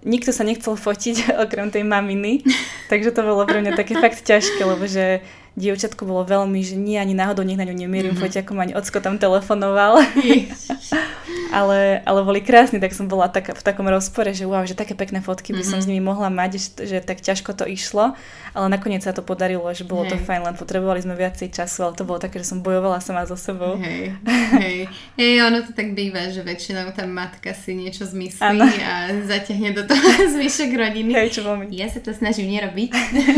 nikto 0.06 0.30
sa 0.30 0.46
nechcel 0.46 0.78
fotiť 0.78 1.16
okrem 1.44 1.68
tej 1.74 1.82
maminy, 1.82 2.46
takže 2.86 3.10
to 3.10 3.26
bolo 3.26 3.42
pre 3.44 3.60
mňa 3.60 3.74
také 3.74 3.98
fakt 3.98 4.22
ťažké, 4.22 4.62
lebo 4.62 4.86
že 4.86 5.20
dievčatko 5.58 6.06
bolo 6.06 6.22
veľmi, 6.22 6.62
že 6.62 6.78
nie 6.78 7.00
ani 7.00 7.16
náhodou 7.16 7.42
nech 7.42 7.58
na 7.58 7.66
ňu 7.66 7.74
nemierim 7.74 8.14
mm-hmm. 8.14 8.22
foťakom, 8.22 8.56
ani 8.60 8.72
ocko 8.76 9.02
tam 9.02 9.18
telefonoval. 9.18 9.98
ale, 11.56 12.04
ale 12.04 12.20
boli 12.20 12.44
krásni, 12.44 12.76
tak 12.76 12.92
som 12.92 13.08
bola 13.08 13.32
tak, 13.32 13.56
v 13.56 13.62
takom 13.64 13.88
rozpore, 13.88 14.28
že 14.36 14.44
wow, 14.44 14.68
že 14.68 14.76
také 14.76 14.92
pekné 14.92 15.24
fotky 15.24 15.56
by 15.56 15.64
mm-hmm. 15.64 15.72
som 15.72 15.80
s 15.80 15.88
nimi 15.88 16.04
mohla 16.04 16.28
mať, 16.28 16.60
že, 16.60 16.68
že 16.84 16.96
tak 17.00 17.24
ťažko 17.24 17.56
to 17.56 17.64
išlo, 17.64 18.12
ale 18.52 18.66
nakoniec 18.68 19.00
sa 19.00 19.16
to 19.16 19.24
podarilo, 19.24 19.64
že 19.72 19.88
bolo 19.88 20.04
hey. 20.04 20.12
to 20.12 20.16
fajn, 20.20 20.44
len 20.44 20.52
potrebovali 20.52 21.00
sme 21.00 21.16
viacej 21.16 21.48
času, 21.56 21.88
ale 21.88 21.96
to 21.96 22.04
bolo 22.04 22.20
také, 22.20 22.44
že 22.44 22.52
som 22.52 22.60
bojovala 22.60 23.00
sama 23.00 23.24
so 23.24 23.40
sebou. 23.40 23.80
Hej, 23.80 24.12
hej. 24.60 24.84
hej 25.16 25.32
ono 25.48 25.64
to 25.64 25.72
tak 25.72 25.96
býva, 25.96 26.28
že 26.28 26.44
väčšinou 26.44 26.92
tá 26.92 27.08
matka 27.08 27.56
si 27.56 27.72
niečo 27.72 28.04
zmyslí 28.04 28.60
ano. 28.60 28.68
a 28.68 29.16
zaťahne 29.24 29.72
do 29.72 29.88
toho 29.88 30.04
zvyšok 30.36 30.70
rodiny. 30.76 31.16
Hej, 31.16 31.40
čo 31.40 31.48
Ja 31.72 31.88
sa 31.88 32.04
to 32.04 32.12
snažím 32.12 32.52
nerobiť, 32.52 32.92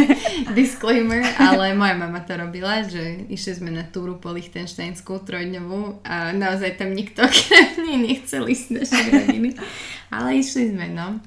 disclaimer, 0.59 1.22
ale 1.38 1.70
moja 1.78 1.94
mama 1.94 2.18
to 2.26 2.35
robila, 2.35 2.83
že 2.83 3.31
išli 3.31 3.62
sme 3.62 3.70
na 3.70 3.87
túru 3.87 4.18
po 4.18 4.35
Lichtensteinsku 4.35 5.22
trojdňovú 5.22 6.02
a 6.02 6.35
naozaj 6.35 6.83
tam 6.83 6.90
nikto 6.98 7.22
okrem 7.22 8.08
nechcel 8.09 8.49
ísť 8.49 8.66
našej 8.73 9.07
rodiny. 9.12 9.51
Ale 10.14 10.40
išli 10.40 10.73
sme, 10.73 10.88
no. 10.88 11.21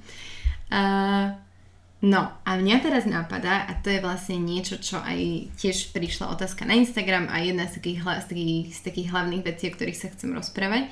Uh, 0.74 1.38
no 2.02 2.34
a 2.42 2.50
mňa 2.58 2.78
teraz 2.82 3.06
napadá, 3.06 3.70
a 3.70 3.78
to 3.78 3.94
je 3.94 4.02
vlastne 4.02 4.42
niečo, 4.42 4.82
čo 4.82 4.98
aj 4.98 5.54
tiež 5.62 5.94
prišla 5.94 6.34
otázka 6.34 6.66
na 6.66 6.74
Instagram 6.74 7.30
a 7.30 7.46
jedna 7.46 7.70
z 7.70 7.78
takých, 7.78 8.02
z 8.02 8.26
takých, 8.26 8.68
z 8.74 8.82
takých 8.82 9.08
hlavných 9.14 9.46
vecí, 9.46 9.64
o 9.70 9.76
ktorých 9.78 10.00
sa 10.02 10.10
chcem 10.10 10.34
rozprávať 10.34 10.90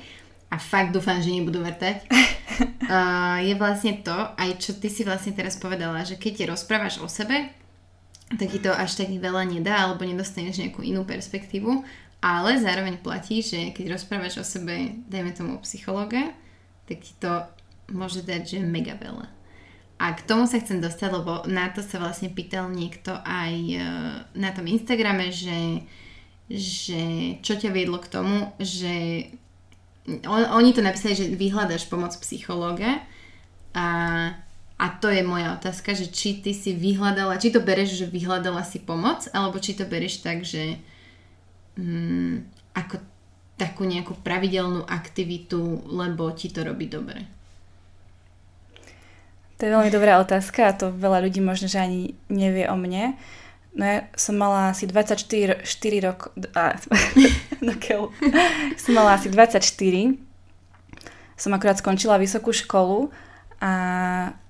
a 0.50 0.56
fakt 0.58 0.90
dúfam, 0.90 1.22
že 1.22 1.30
nebudú 1.30 1.62
vrtať, 1.62 2.10
uh, 2.90 3.38
je 3.38 3.54
vlastne 3.54 4.02
to, 4.02 4.14
aj 4.34 4.58
čo 4.58 4.74
ty 4.74 4.90
si 4.90 5.06
vlastne 5.06 5.30
teraz 5.30 5.54
povedala, 5.54 6.02
že 6.02 6.18
keď 6.18 6.32
ti 6.34 6.44
rozprávaš 6.50 6.98
o 6.98 7.06
sebe, 7.06 7.54
tak 8.30 8.46
ti 8.50 8.58
to 8.62 8.70
až 8.70 8.98
tak 8.98 9.10
veľa 9.10 9.46
nedá, 9.46 9.86
alebo 9.86 10.06
nedostaneš 10.06 10.58
nejakú 10.62 10.82
inú 10.82 11.06
perspektívu, 11.06 11.82
ale 12.20 12.60
zároveň 12.60 13.00
platí, 13.00 13.40
že 13.40 13.72
keď 13.72 13.96
rozprávaš 13.96 14.40
o 14.40 14.44
sebe, 14.44 15.00
dajme 15.08 15.32
tomu 15.32 15.56
psychologa, 15.64 16.36
tak 16.84 17.00
ti 17.00 17.16
to 17.16 17.48
môže 17.90 18.22
dať, 18.22 18.56
že 18.56 18.58
mega 18.60 18.94
veľa. 18.94 19.26
a 20.00 20.16
k 20.16 20.24
tomu 20.24 20.48
sa 20.48 20.60
chcem 20.60 20.80
dostať, 20.80 21.10
lebo 21.12 21.44
na 21.44 21.68
to 21.68 21.84
sa 21.84 22.00
vlastne 22.00 22.32
pýtal 22.32 22.72
niekto 22.72 23.12
aj 23.20 23.52
e, 23.52 23.76
na 24.32 24.50
tom 24.52 24.64
Instagrame, 24.64 25.28
že, 25.28 25.84
že 26.48 27.00
čo 27.44 27.60
ťa 27.60 27.68
viedlo 27.68 28.00
k 28.00 28.08
tomu, 28.08 28.48
že 28.56 29.28
on, 30.24 30.42
oni 30.56 30.72
to 30.72 30.80
napísali, 30.80 31.12
že 31.12 31.36
vyhľadaš 31.36 31.84
pomoc 31.92 32.16
psychológa 32.24 33.04
a, 33.76 33.88
a 34.80 34.86
to 35.04 35.12
je 35.12 35.20
moja 35.20 35.52
otázka, 35.60 35.92
že 35.92 36.08
či 36.08 36.40
ty 36.40 36.56
si 36.56 36.72
vyhľadala, 36.72 37.36
či 37.36 37.52
to 37.52 37.60
bereš, 37.60 38.00
že 38.00 38.06
vyhľadala 38.08 38.64
si 38.64 38.80
pomoc, 38.80 39.28
alebo 39.36 39.60
či 39.60 39.76
to 39.76 39.84
bereš 39.84 40.24
tak, 40.24 40.42
že 40.48 40.80
mm, 41.80 42.36
ako 42.76 43.00
takú 43.56 43.84
nejakú 43.84 44.16
pravidelnú 44.20 44.84
aktivitu, 44.84 45.84
lebo 45.88 46.28
ti 46.32 46.52
to 46.52 46.64
robí 46.64 46.88
dobre. 46.88 47.28
To 49.60 49.68
je 49.68 49.74
veľmi 49.76 49.92
dobrá 49.92 50.16
otázka 50.16 50.72
a 50.72 50.76
to 50.76 50.88
veľa 50.88 51.20
ľudí 51.28 51.44
možno, 51.44 51.68
že 51.68 51.76
ani 51.76 52.16
nevie 52.32 52.64
o 52.64 52.76
mne. 52.80 53.20
No 53.76 53.84
ja 53.84 54.08
som 54.16 54.40
mala 54.40 54.72
asi 54.72 54.88
24 54.88 55.68
4 55.68 56.06
rok... 56.08 56.32
A, 56.56 56.80
no 57.66 57.76
som 58.80 58.92
mala 58.96 59.20
asi 59.20 59.28
24. 59.28 59.60
Som 61.36 61.52
akurát 61.52 61.76
skončila 61.76 62.16
vysokú 62.16 62.56
školu 62.56 63.12
a 63.60 63.72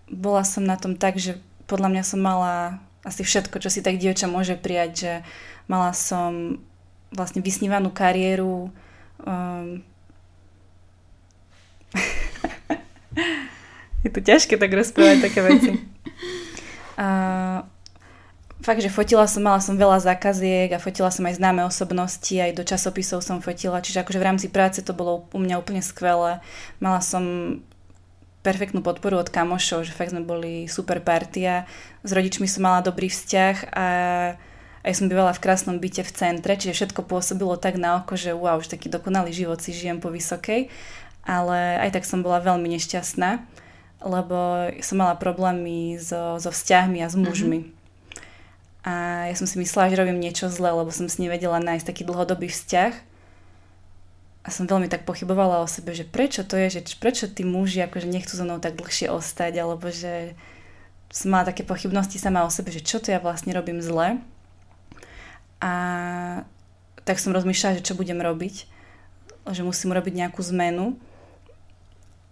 bola 0.07 0.47
som 0.47 0.63
na 0.63 0.79
tom 0.79 0.95
tak, 0.95 1.19
že 1.19 1.43
podľa 1.67 1.91
mňa 1.91 2.03
som 2.07 2.23
mala 2.23 2.79
asi 3.03 3.27
všetko, 3.27 3.59
čo 3.59 3.67
si 3.67 3.83
tak 3.83 3.99
dievča 3.99 4.31
môže 4.31 4.55
prijať, 4.55 4.91
že 4.95 5.13
mala 5.67 5.91
som 5.91 6.63
vlastne 7.11 7.43
vysnívanú 7.43 7.91
kariéru, 7.91 8.71
um, 9.27 9.83
Je 14.01 14.09
to 14.09 14.21
ťažké 14.25 14.57
tak 14.57 14.73
rozprávať 14.73 15.19
také 15.21 15.41
veci. 15.45 15.71
A 16.97 17.09
fakt, 18.67 18.81
že 18.81 18.93
fotila 18.93 19.29
som, 19.29 19.45
mala 19.45 19.61
som 19.61 19.77
veľa 19.77 20.01
zákaziek 20.01 20.73
a 20.73 20.83
fotila 20.83 21.13
som 21.13 21.29
aj 21.29 21.37
známe 21.37 21.65
osobnosti, 21.65 22.33
aj 22.33 22.57
do 22.57 22.65
časopisov 22.65 23.21
som 23.21 23.45
fotila, 23.45 23.85
čiže 23.85 24.01
akože 24.01 24.21
v 24.21 24.27
rámci 24.27 24.47
práce 24.49 24.81
to 24.81 24.97
bolo 24.97 25.29
u 25.33 25.39
mňa 25.41 25.61
úplne 25.61 25.85
skvelé. 25.85 26.41
Mala 26.81 27.01
som 27.05 27.57
perfektnú 28.41 28.81
podporu 28.81 29.21
od 29.21 29.29
kamošov, 29.29 29.85
že 29.85 29.93
fakt 29.93 30.17
sme 30.17 30.25
boli 30.25 30.65
super 30.65 31.05
partia. 31.05 31.69
S 32.01 32.17
rodičmi 32.17 32.49
som 32.49 32.65
mala 32.65 32.81
dobrý 32.81 33.13
vzťah 33.13 33.57
a 33.77 33.87
aj 34.81 34.93
som 34.97 35.07
bývala 35.13 35.37
v 35.37 35.43
krásnom 35.45 35.77
byte 35.77 36.05
v 36.07 36.15
centre, 36.15 36.57
čiže 36.57 36.77
všetko 36.77 37.05
pôsobilo 37.05 37.57
tak 37.61 37.77
na 37.77 38.01
oko, 38.01 38.17
že 38.17 38.33
wow, 38.33 38.61
že 38.65 38.73
taký 38.73 38.89
dokonalý 38.89 39.33
život 39.33 39.61
si 39.61 39.77
žijem 39.77 40.01
po 40.01 40.09
vysokej, 40.09 40.73
ale 41.25 41.77
aj 41.85 42.01
tak 42.01 42.05
som 42.09 42.25
bola 42.25 42.41
veľmi 42.41 42.69
nešťastná 42.77 43.61
lebo 44.01 44.69
som 44.81 44.97
mala 44.97 45.15
problémy 45.17 46.01
so, 46.01 46.41
so 46.41 46.49
vzťahmi 46.49 47.05
a 47.05 47.09
s 47.13 47.17
mužmi. 47.17 47.59
Mm-hmm. 47.61 47.79
A 48.81 48.93
ja 49.29 49.35
som 49.37 49.45
si 49.45 49.61
myslela, 49.61 49.93
že 49.93 50.01
robím 50.01 50.17
niečo 50.17 50.49
zle, 50.49 50.73
lebo 50.73 50.89
som 50.89 51.05
si 51.05 51.21
nevedela 51.21 51.61
nájsť 51.61 51.85
taký 51.85 52.03
dlhodobý 52.09 52.49
vzťah. 52.49 52.93
A 54.41 54.49
som 54.49 54.65
veľmi 54.65 54.89
tak 54.89 55.05
pochybovala 55.05 55.61
o 55.61 55.69
sebe, 55.69 55.93
že 55.93 56.09
prečo 56.09 56.49
to 56.49 56.57
je, 56.57 56.81
že 56.81 56.97
prečo 56.97 57.29
tí 57.29 57.45
muži 57.45 57.85
akože 57.85 58.09
nechcú 58.09 58.41
so 58.41 58.45
mnou 58.49 58.57
tak 58.57 58.81
dlhšie 58.81 59.13
ostať, 59.13 59.61
alebo 59.61 59.93
že 59.93 60.33
som 61.13 61.37
mala 61.37 61.53
také 61.53 61.61
pochybnosti 61.61 62.17
sama 62.17 62.49
o 62.49 62.51
sebe, 62.51 62.73
že 62.73 62.81
čo 62.81 63.05
to 63.05 63.13
ja 63.13 63.21
vlastne 63.21 63.53
robím 63.53 63.85
zle. 63.85 64.17
A 65.61 65.73
tak 67.05 67.21
som 67.21 67.37
rozmýšľala, 67.37 67.81
že 67.81 67.87
čo 67.87 67.95
budem 67.97 68.21
robiť, 68.21 68.65
že 69.53 69.63
musím 69.65 69.93
robiť 69.93 70.15
nejakú 70.27 70.41
zmenu. 70.53 70.97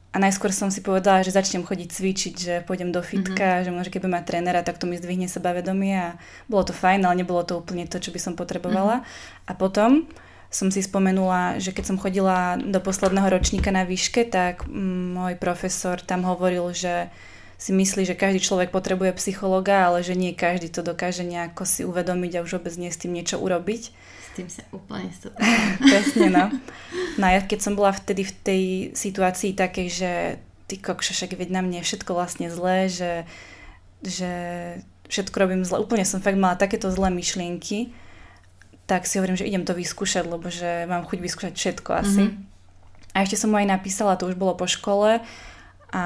A 0.09 0.17
najskôr 0.17 0.49
som 0.57 0.73
si 0.73 0.81
povedala, 0.81 1.21
že 1.21 1.37
začnem 1.37 1.69
chodiť 1.69 1.89
cvičiť, 1.93 2.35
že 2.35 2.55
pôjdem 2.65 2.89
do 2.89 3.05
fitka, 3.05 3.61
mm-hmm. 3.61 3.65
že 3.69 3.71
možno 3.71 3.93
budem 3.93 4.13
mať 4.17 4.25
trénera, 4.25 4.65
tak 4.65 4.81
to 4.81 4.89
mi 4.89 4.97
zdvihne 4.97 5.29
sebavedomie 5.29 5.95
a 5.95 6.09
bolo 6.49 6.65
to 6.65 6.73
fajn, 6.73 7.05
ale 7.05 7.21
nebolo 7.21 7.45
to 7.45 7.61
úplne 7.61 7.85
to, 7.85 8.01
čo 8.01 8.09
by 8.09 8.21
som 8.21 8.33
potrebovala. 8.33 9.05
Mm-hmm. 9.05 9.47
A 9.47 9.53
potom 9.53 10.09
som 10.49 10.73
si 10.73 10.81
spomenula, 10.81 11.61
že 11.61 11.77
keď 11.77 11.85
som 11.93 12.01
chodila 12.01 12.57
do 12.57 12.81
posledného 12.81 13.29
ročníka 13.29 13.69
na 13.69 13.85
výške, 13.85 14.25
tak 14.25 14.65
môj 14.73 15.37
profesor 15.37 16.01
tam 16.01 16.25
hovoril, 16.25 16.73
že 16.73 17.13
si 17.59 17.75
myslí, 17.75 18.07
že 18.07 18.15
každý 18.15 18.39
človek 18.39 18.71
potrebuje 18.71 19.19
psychologa, 19.19 19.91
ale 19.91 20.07
že 20.07 20.15
nie 20.15 20.31
každý 20.31 20.71
to 20.71 20.87
dokáže 20.87 21.27
nejako 21.27 21.67
si 21.67 21.83
uvedomiť 21.83 22.39
a 22.39 22.45
už 22.47 22.63
vôbec 22.63 22.75
nie 22.79 22.89
s 22.89 23.03
tým 23.03 23.13
niečo 23.13 23.37
urobiť 23.37 23.91
tým 24.39 24.47
sa 24.47 24.63
úplne 24.71 25.11
Presne, 25.91 26.31
no. 26.31 26.45
No 27.19 27.25
a 27.27 27.31
ja 27.35 27.41
keď 27.43 27.59
som 27.59 27.75
bola 27.75 27.91
vtedy 27.91 28.23
v 28.23 28.35
tej 28.47 28.63
situácii 28.95 29.59
takej, 29.59 29.89
že 29.91 30.11
ty 30.71 30.79
kokšo, 30.79 31.11
však 31.19 31.35
veď 31.35 31.51
na 31.51 31.61
mne 31.67 31.83
je 31.83 31.89
všetko 31.91 32.15
vlastne 32.15 32.47
zlé, 32.47 32.87
že, 32.87 33.27
že 34.07 34.33
všetko 35.11 35.35
robím 35.35 35.67
zle. 35.67 35.83
Úplne 35.83 36.07
som 36.07 36.23
fakt 36.23 36.39
mala 36.39 36.55
takéto 36.55 36.87
zlé 36.95 37.11
myšlienky, 37.11 37.91
tak 38.87 39.09
si 39.09 39.19
hovorím, 39.19 39.37
že 39.37 39.49
idem 39.49 39.67
to 39.67 39.75
vyskúšať, 39.75 40.25
lebo 40.29 40.47
že 40.49 40.87
mám 40.87 41.09
chuť 41.09 41.19
vyskúšať 41.19 41.55
všetko 41.57 41.91
asi. 41.93 42.25
Mm-hmm. 42.31 43.17
A 43.17 43.25
ešte 43.25 43.41
som 43.41 43.51
mu 43.51 43.59
aj 43.59 43.69
napísala, 43.69 44.21
to 44.21 44.29
už 44.29 44.37
bolo 44.37 44.55
po 44.55 44.69
škole 44.69 45.19
a, 45.93 46.05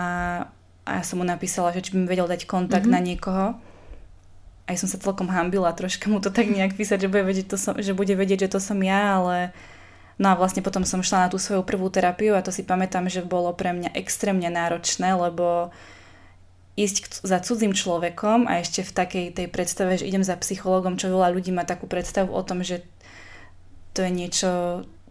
a 0.82 0.98
ja 0.98 1.02
som 1.06 1.22
mu 1.22 1.24
napísala, 1.24 1.70
že 1.70 1.84
či 1.84 1.94
by 1.94 2.04
mi 2.04 2.06
vedel 2.10 2.26
dať 2.26 2.46
kontakt 2.46 2.86
mm-hmm. 2.86 2.96
na 2.96 3.06
niekoho 3.06 3.46
aj 4.72 4.76
som 4.78 4.88
sa 4.88 4.98
celkom 4.98 5.26
hambila 5.26 5.74
troška 5.74 6.06
mu 6.06 6.22
to 6.22 6.30
tak 6.30 6.46
nejak 6.46 6.78
písať, 6.78 7.06
že 7.06 7.10
bude 7.10 7.26
vedieť, 7.26 7.46
to 7.50 7.56
som, 7.58 7.74
že 7.76 7.92
bude 7.92 8.14
vedieť, 8.14 8.46
že 8.46 8.52
to 8.54 8.60
som 8.62 8.78
ja, 8.78 9.18
ale 9.18 9.50
no 10.22 10.30
a 10.30 10.38
vlastne 10.38 10.62
potom 10.62 10.86
som 10.86 11.02
šla 11.02 11.26
na 11.26 11.32
tú 11.32 11.36
svoju 11.36 11.66
prvú 11.66 11.90
terapiu 11.90 12.38
a 12.38 12.44
to 12.44 12.54
si 12.54 12.62
pamätám, 12.62 13.10
že 13.10 13.26
bolo 13.26 13.50
pre 13.52 13.74
mňa 13.74 13.92
extrémne 13.98 14.46
náročné, 14.46 15.18
lebo 15.18 15.74
ísť 16.72 17.26
za 17.26 17.42
cudzím 17.42 17.76
človekom 17.76 18.48
a 18.48 18.64
ešte 18.64 18.80
v 18.86 18.92
takej 18.96 19.26
tej 19.36 19.46
predstave, 19.52 20.00
že 20.00 20.08
idem 20.08 20.24
za 20.24 20.38
psychologom, 20.40 20.96
čo 20.96 21.12
veľa 21.12 21.34
ľudí 21.36 21.52
má 21.52 21.68
takú 21.68 21.84
predstavu 21.84 22.32
o 22.32 22.42
tom, 22.46 22.64
že 22.64 22.80
to 23.92 24.00
je 24.06 24.12
niečo 24.14 24.50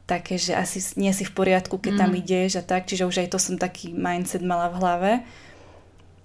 také, 0.10 0.42
že 0.42 0.58
asi 0.58 0.82
nie 0.98 1.14
si 1.14 1.22
v 1.22 1.38
poriadku, 1.38 1.78
keď 1.78 1.94
mm. 1.94 2.02
tam 2.02 2.12
ideš 2.18 2.52
a 2.58 2.64
tak, 2.66 2.90
čiže 2.90 3.06
už 3.06 3.22
aj 3.22 3.30
to 3.30 3.38
som 3.38 3.62
taký 3.62 3.94
mindset 3.94 4.42
mala 4.42 4.74
v 4.74 4.80
hlave 4.82 5.12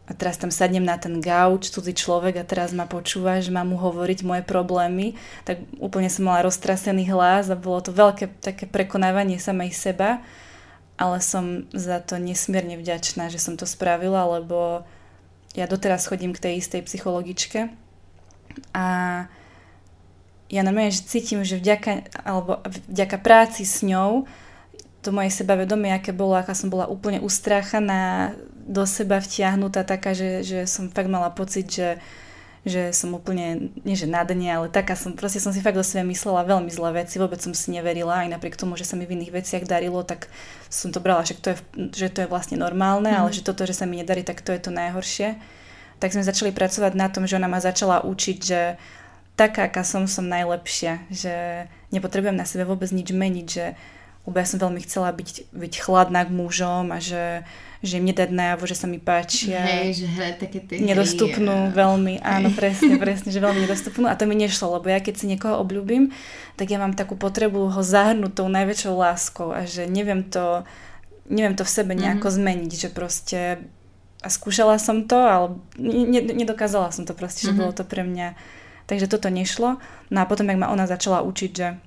a 0.07 0.14
teraz 0.14 0.38
tam 0.38 0.55
sadnem 0.55 0.87
na 0.87 0.95
ten 0.95 1.19
gauč, 1.19 1.75
cudzí 1.75 1.90
človek 1.90 2.38
a 2.38 2.47
teraz 2.47 2.71
ma 2.71 2.87
počúva, 2.87 3.42
že 3.42 3.51
mám 3.51 3.75
mu 3.75 3.77
hovoriť 3.77 4.23
moje 4.23 4.42
problémy, 4.47 5.19
tak 5.42 5.66
úplne 5.83 6.07
som 6.07 6.31
mala 6.31 6.47
roztrasený 6.47 7.11
hlas 7.11 7.51
a 7.51 7.59
bolo 7.59 7.83
to 7.83 7.90
veľké 7.90 8.38
také 8.38 8.71
prekonávanie 8.71 9.42
samej 9.42 9.75
seba, 9.75 10.23
ale 10.95 11.19
som 11.19 11.66
za 11.75 11.99
to 11.99 12.23
nesmierne 12.23 12.79
vďačná, 12.79 13.29
že 13.35 13.42
som 13.42 13.59
to 13.59 13.66
spravila, 13.66 14.38
lebo 14.38 14.87
ja 15.59 15.66
doteraz 15.66 16.07
chodím 16.07 16.31
k 16.31 16.42
tej 16.49 16.62
istej 16.62 16.87
psychologičke. 16.87 17.75
A 18.73 18.87
ja 20.47 20.61
normálne, 20.62 20.95
že 20.95 21.03
cítim, 21.03 21.42
že 21.42 21.59
vďaka, 21.59 22.23
alebo 22.23 22.62
vďaka 22.87 23.19
práci 23.19 23.66
s 23.66 23.83
ňou 23.83 24.31
to 25.03 25.14
moje 25.14 25.31
sebavedomie, 25.35 25.95
aké 25.95 26.11
bolo, 26.11 26.35
aká 26.35 26.51
som 26.55 26.66
bola 26.66 26.90
úplne 26.90 27.23
ustráchaná, 27.23 28.35
do 28.66 28.83
seba 28.83 29.22
vtiahnutá, 29.22 29.87
taká, 29.87 30.11
že, 30.12 30.42
že 30.42 30.59
som 30.66 30.90
fakt 30.90 31.07
mala 31.07 31.31
pocit, 31.31 31.70
že, 31.70 32.02
že 32.66 32.90
som 32.90 33.14
úplne, 33.14 33.70
nie 33.87 33.94
že 33.94 34.11
na 34.11 34.26
dne, 34.26 34.59
ale 34.59 34.66
taká 34.66 34.98
som, 34.98 35.14
proste 35.14 35.38
som 35.38 35.55
si 35.55 35.62
fakt 35.62 35.79
do 35.79 35.87
seba 35.87 36.02
myslela 36.02 36.42
veľmi 36.42 36.66
zlé 36.66 37.07
veci, 37.07 37.22
vôbec 37.22 37.38
som 37.38 37.55
si 37.55 37.70
neverila, 37.70 38.26
aj 38.26 38.35
napriek 38.35 38.59
tomu, 38.59 38.74
že 38.74 38.83
sa 38.83 38.98
mi 38.98 39.07
v 39.07 39.14
iných 39.14 39.33
veciach 39.38 39.64
darilo, 39.70 40.02
tak 40.02 40.26
som 40.66 40.90
to 40.90 40.98
brala, 40.98 41.22
že 41.22 41.38
to 41.38 41.55
je, 41.55 41.57
že 41.94 42.09
to 42.11 42.26
je 42.26 42.29
vlastne 42.29 42.59
normálne, 42.59 43.14
mm. 43.14 43.18
ale 43.22 43.31
že 43.31 43.46
toto, 43.46 43.62
že 43.62 43.79
sa 43.79 43.87
mi 43.87 44.02
nedarí, 44.02 44.26
tak 44.26 44.42
to 44.42 44.50
je 44.50 44.59
to 44.59 44.74
najhoršie. 44.74 45.38
Tak 46.02 46.12
sme 46.12 46.26
začali 46.26 46.50
pracovať 46.50 46.92
na 46.98 47.07
tom, 47.09 47.24
že 47.24 47.38
ona 47.38 47.48
ma 47.48 47.62
začala 47.62 48.05
učiť, 48.05 48.38
že 48.42 48.76
taká, 49.38 49.70
aká 49.70 49.87
som, 49.87 50.11
som 50.11 50.26
najlepšia, 50.26 51.07
že 51.09 51.64
nepotrebujem 51.94 52.35
na 52.35 52.44
sebe 52.44 52.66
vôbec 52.66 52.90
nič 52.90 53.14
meniť, 53.14 53.46
že 53.46 53.79
lebo 54.26 54.36
ja 54.42 54.46
som 54.46 54.58
veľmi 54.58 54.82
chcela 54.82 55.14
byť, 55.14 55.54
byť 55.54 55.74
chladná 55.78 56.26
k 56.26 56.34
mužom 56.34 56.90
a 56.90 56.98
že, 56.98 57.46
že 57.78 58.02
im 58.02 58.10
nedať 58.10 58.34
najavo, 58.34 58.66
že 58.66 58.74
sa 58.74 58.90
mi 58.90 58.98
páčia. 58.98 59.62
Hej, 59.62 60.02
že 60.02 60.06
hrať 60.10 60.34
také 60.42 60.58
tie 60.66 60.82
Nedostupnú 60.82 61.70
hry, 61.70 61.78
veľmi, 61.78 62.14
hej. 62.18 62.26
áno, 62.26 62.48
presne, 62.50 62.98
presne, 62.98 63.30
že 63.30 63.38
veľmi 63.38 63.62
nedostupnú 63.62 64.10
a 64.10 64.18
to 64.18 64.26
mi 64.26 64.34
nešlo, 64.34 64.82
lebo 64.82 64.90
ja 64.90 64.98
keď 64.98 65.14
si 65.14 65.30
niekoho 65.30 65.62
obľúbim, 65.62 66.10
tak 66.58 66.74
ja 66.74 66.82
mám 66.82 66.98
takú 66.98 67.14
potrebu 67.14 67.70
ho 67.70 67.82
zahrnúť 67.86 68.42
tou 68.42 68.50
najväčšou 68.50 68.94
láskou 68.98 69.54
a 69.54 69.62
že 69.62 69.86
neviem 69.86 70.26
to, 70.26 70.66
neviem 71.30 71.54
to 71.54 71.62
v 71.62 71.70
sebe 71.70 71.94
mhm. 71.94 72.00
nejako 72.02 72.28
mm-hmm. 72.28 72.42
zmeniť, 72.42 72.72
že 72.74 72.88
proste 72.90 73.40
a 74.24 74.28
skúšala 74.32 74.82
som 74.82 75.06
to, 75.06 75.14
ale 75.22 75.46
ne, 75.78 76.18
nedokázala 76.18 76.90
som 76.90 77.06
to 77.06 77.14
proste, 77.14 77.46
že 77.46 77.54
mm-hmm. 77.54 77.62
bolo 77.62 77.72
to 77.76 77.86
pre 77.86 78.02
mňa, 78.02 78.34
takže 78.90 79.06
toto 79.06 79.30
nešlo. 79.30 79.78
No 80.10 80.18
a 80.18 80.26
potom, 80.26 80.50
jak 80.50 80.58
ma 80.58 80.72
ona 80.72 80.90
začala 80.90 81.22
učiť, 81.22 81.50
že 81.54 81.78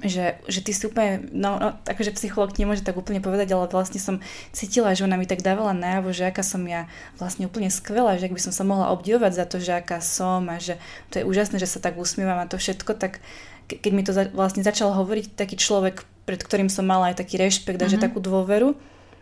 že, 0.00 0.40
že 0.48 0.64
ty 0.64 0.72
si 0.72 0.88
úplne, 0.88 1.28
no, 1.36 1.60
no 1.60 1.68
akože 1.84 2.16
psycholog 2.16 2.56
nemôže 2.56 2.80
tak 2.80 2.96
úplne 2.96 3.20
povedať, 3.20 3.52
ale 3.52 3.68
vlastne 3.68 4.00
som 4.00 4.24
cítila, 4.48 4.96
že 4.96 5.04
ona 5.04 5.20
mi 5.20 5.28
tak 5.28 5.44
dávala 5.44 5.76
najavo, 5.76 6.16
že 6.16 6.32
aká 6.32 6.40
som 6.40 6.64
ja 6.64 6.88
vlastne 7.20 7.44
úplne 7.44 7.68
skvelá, 7.68 8.16
že 8.16 8.32
ak 8.32 8.32
by 8.32 8.40
som 8.40 8.56
sa 8.56 8.64
mohla 8.64 8.88
obdivovať 8.96 9.32
za 9.36 9.44
to, 9.44 9.60
že 9.60 9.76
aká 9.76 10.00
som 10.00 10.48
a 10.48 10.56
že 10.56 10.80
to 11.12 11.20
je 11.20 11.28
úžasné, 11.28 11.60
že 11.60 11.68
sa 11.68 11.84
tak 11.84 12.00
usmievam 12.00 12.40
a 12.40 12.48
to 12.48 12.56
všetko, 12.56 12.96
tak 12.96 13.20
keď 13.68 13.92
mi 13.92 14.00
to 14.00 14.16
za, 14.16 14.32
vlastne 14.32 14.64
začal 14.64 14.96
hovoriť 14.96 15.36
taký 15.36 15.60
človek, 15.60 16.08
pred 16.24 16.40
ktorým 16.40 16.72
som 16.72 16.88
mala 16.88 17.12
aj 17.12 17.20
taký 17.20 17.36
rešpekt 17.36 17.76
a 17.76 17.84
mm-hmm. 17.84 17.92
že 17.92 17.98
mhm. 18.00 18.04
takú 18.08 18.18
dôveru, 18.24 18.72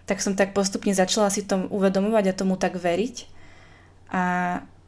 tak 0.07 0.23
som 0.23 0.39
tak 0.39 0.55
postupne 0.55 0.95
začala 0.95 1.35
si 1.35 1.43
to 1.43 1.67
uvedomovať 1.67 2.31
a 2.31 2.39
tomu 2.39 2.55
tak 2.55 2.79
veriť. 2.79 3.27
A 4.11 4.23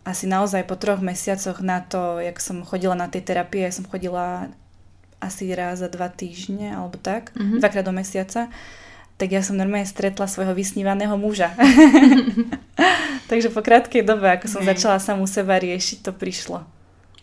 asi 0.03 0.27
naozaj 0.27 0.67
po 0.67 0.75
troch 0.75 0.99
mesiacoch 0.99 1.63
na 1.63 1.79
to, 1.83 2.19
jak 2.19 2.39
som 2.43 2.67
chodila 2.67 2.99
na 2.99 3.07
tie 3.07 3.23
terapie, 3.23 3.71
som 3.71 3.87
chodila 3.87 4.51
asi 5.23 5.47
raz 5.55 5.79
za 5.79 5.87
dva 5.87 6.11
týždne 6.11 6.75
alebo 6.75 6.99
tak, 6.99 7.31
mm-hmm. 7.33 7.63
dvakrát 7.63 7.87
do 7.87 7.95
mesiaca, 7.95 8.51
tak 9.17 9.29
ja 9.31 9.39
som 9.39 9.55
normálne 9.55 9.87
stretla 9.87 10.27
svojho 10.27 10.51
vysnívaného 10.51 11.15
muža. 11.15 11.55
Takže 13.31 13.55
po 13.55 13.63
krátkej 13.63 14.03
dobe, 14.03 14.27
ako 14.27 14.51
som 14.51 14.63
Hej. 14.67 14.75
začala 14.75 14.99
samú 14.99 15.31
seba 15.31 15.63
riešiť, 15.63 16.03
to 16.03 16.11
prišlo. 16.11 16.67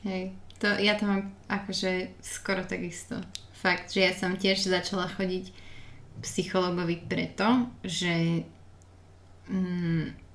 Hej, 0.08 0.32
to, 0.64 0.72
ja 0.80 0.96
to 0.96 1.04
mám 1.04 1.36
akože 1.52 2.16
skoro 2.24 2.64
takisto. 2.64 3.20
Fakt, 3.60 3.92
že 3.92 4.08
ja 4.08 4.16
som 4.16 4.40
tiež 4.40 4.64
začala 4.64 5.12
chodiť 5.12 5.52
psychologovi 6.24 7.04
preto, 7.04 7.68
že 7.84 8.48
mm, 9.52 10.30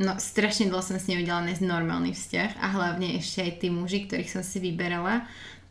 No, 0.00 0.16
strašne 0.16 0.72
dlho 0.72 0.80
som 0.80 0.96
s 0.96 1.04
ním 1.04 1.20
vedela 1.20 1.44
nájsť 1.44 1.68
normálny 1.68 2.16
vzťah 2.16 2.64
a 2.64 2.66
hlavne 2.72 3.20
ešte 3.20 3.44
aj 3.44 3.52
tí 3.60 3.68
muži, 3.68 4.08
ktorých 4.08 4.32
som 4.32 4.40
si 4.40 4.56
vyberala, 4.56 5.28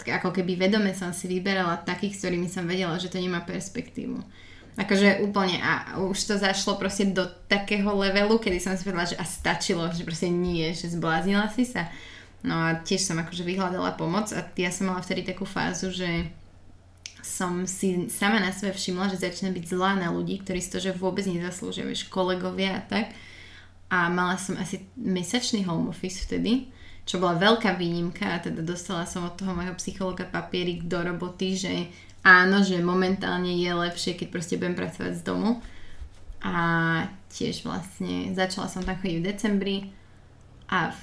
ako 0.08 0.34
keby 0.34 0.58
vedome 0.58 0.96
som 0.96 1.14
si 1.14 1.30
vyberala 1.30 1.84
takých, 1.86 2.18
s 2.18 2.20
ktorými 2.26 2.48
som 2.50 2.66
vedela, 2.66 2.98
že 2.98 3.12
to 3.12 3.22
nemá 3.22 3.46
perspektívu. 3.46 4.18
Akože 4.80 5.20
úplne 5.20 5.60
a 5.60 6.00
už 6.00 6.16
to 6.16 6.36
zašlo 6.40 6.80
proste 6.80 7.12
do 7.12 7.28
takého 7.52 7.92
levelu, 7.92 8.40
kedy 8.40 8.58
som 8.64 8.74
si 8.74 8.88
povedala, 8.88 9.12
že 9.12 9.20
a 9.20 9.28
stačilo, 9.28 9.84
že 9.92 10.08
proste 10.08 10.32
nie, 10.32 10.72
že 10.72 10.88
zbláznila 10.96 11.52
si 11.52 11.68
sa. 11.68 11.92
No 12.42 12.56
a 12.56 12.80
tiež 12.80 13.04
som 13.04 13.20
akože 13.20 13.44
vyhľadala 13.44 14.00
pomoc 14.00 14.32
a 14.34 14.42
ja 14.58 14.72
som 14.72 14.90
mala 14.90 15.04
vtedy 15.04 15.28
takú 15.28 15.44
fázu, 15.44 15.92
že 15.92 16.32
som 17.22 17.70
si 17.70 18.10
sama 18.10 18.42
na 18.42 18.50
sebe 18.50 18.74
všimla, 18.74 19.14
že 19.14 19.22
začína 19.22 19.54
byť 19.54 19.66
zlá 19.70 19.94
na 20.00 20.10
ľudí, 20.10 20.42
ktorí 20.42 20.58
si 20.58 20.74
to 20.74 20.82
že 20.82 20.98
vôbec 20.98 21.28
nezaslúžia, 21.28 21.86
vieš, 21.86 22.10
kolegovia 22.10 22.82
a 22.82 22.86
tak 22.88 23.14
a 23.92 24.08
mala 24.08 24.40
som 24.40 24.56
asi 24.56 24.88
mesačný 24.96 25.68
home 25.68 25.92
office 25.92 26.24
vtedy, 26.24 26.72
čo 27.06 27.18
bola 27.18 27.38
veľká 27.38 27.76
výnimka 27.76 28.38
a 28.38 28.42
teda 28.42 28.62
dostala 28.62 29.10
som 29.10 29.26
od 29.26 29.36
toho 29.36 29.52
môjho 29.58 29.74
psychologa 29.82 30.24
papierik 30.24 30.86
do 30.86 31.02
roboty, 31.02 31.58
že 31.58 31.74
áno, 32.22 32.62
že 32.62 32.80
momentálne 32.82 33.58
je 33.58 33.72
lepšie, 33.74 34.14
keď 34.18 34.28
proste 34.30 34.56
budem 34.62 34.78
pracovať 34.78 35.14
z 35.18 35.24
domu. 35.26 35.60
A 36.42 36.56
tiež 37.30 37.66
vlastne 37.66 38.34
začala 38.34 38.66
som 38.70 38.82
tam 38.82 38.98
chodiť 38.98 39.18
v 39.22 39.28
decembri 39.28 39.78
a 40.70 40.90
v 40.94 41.02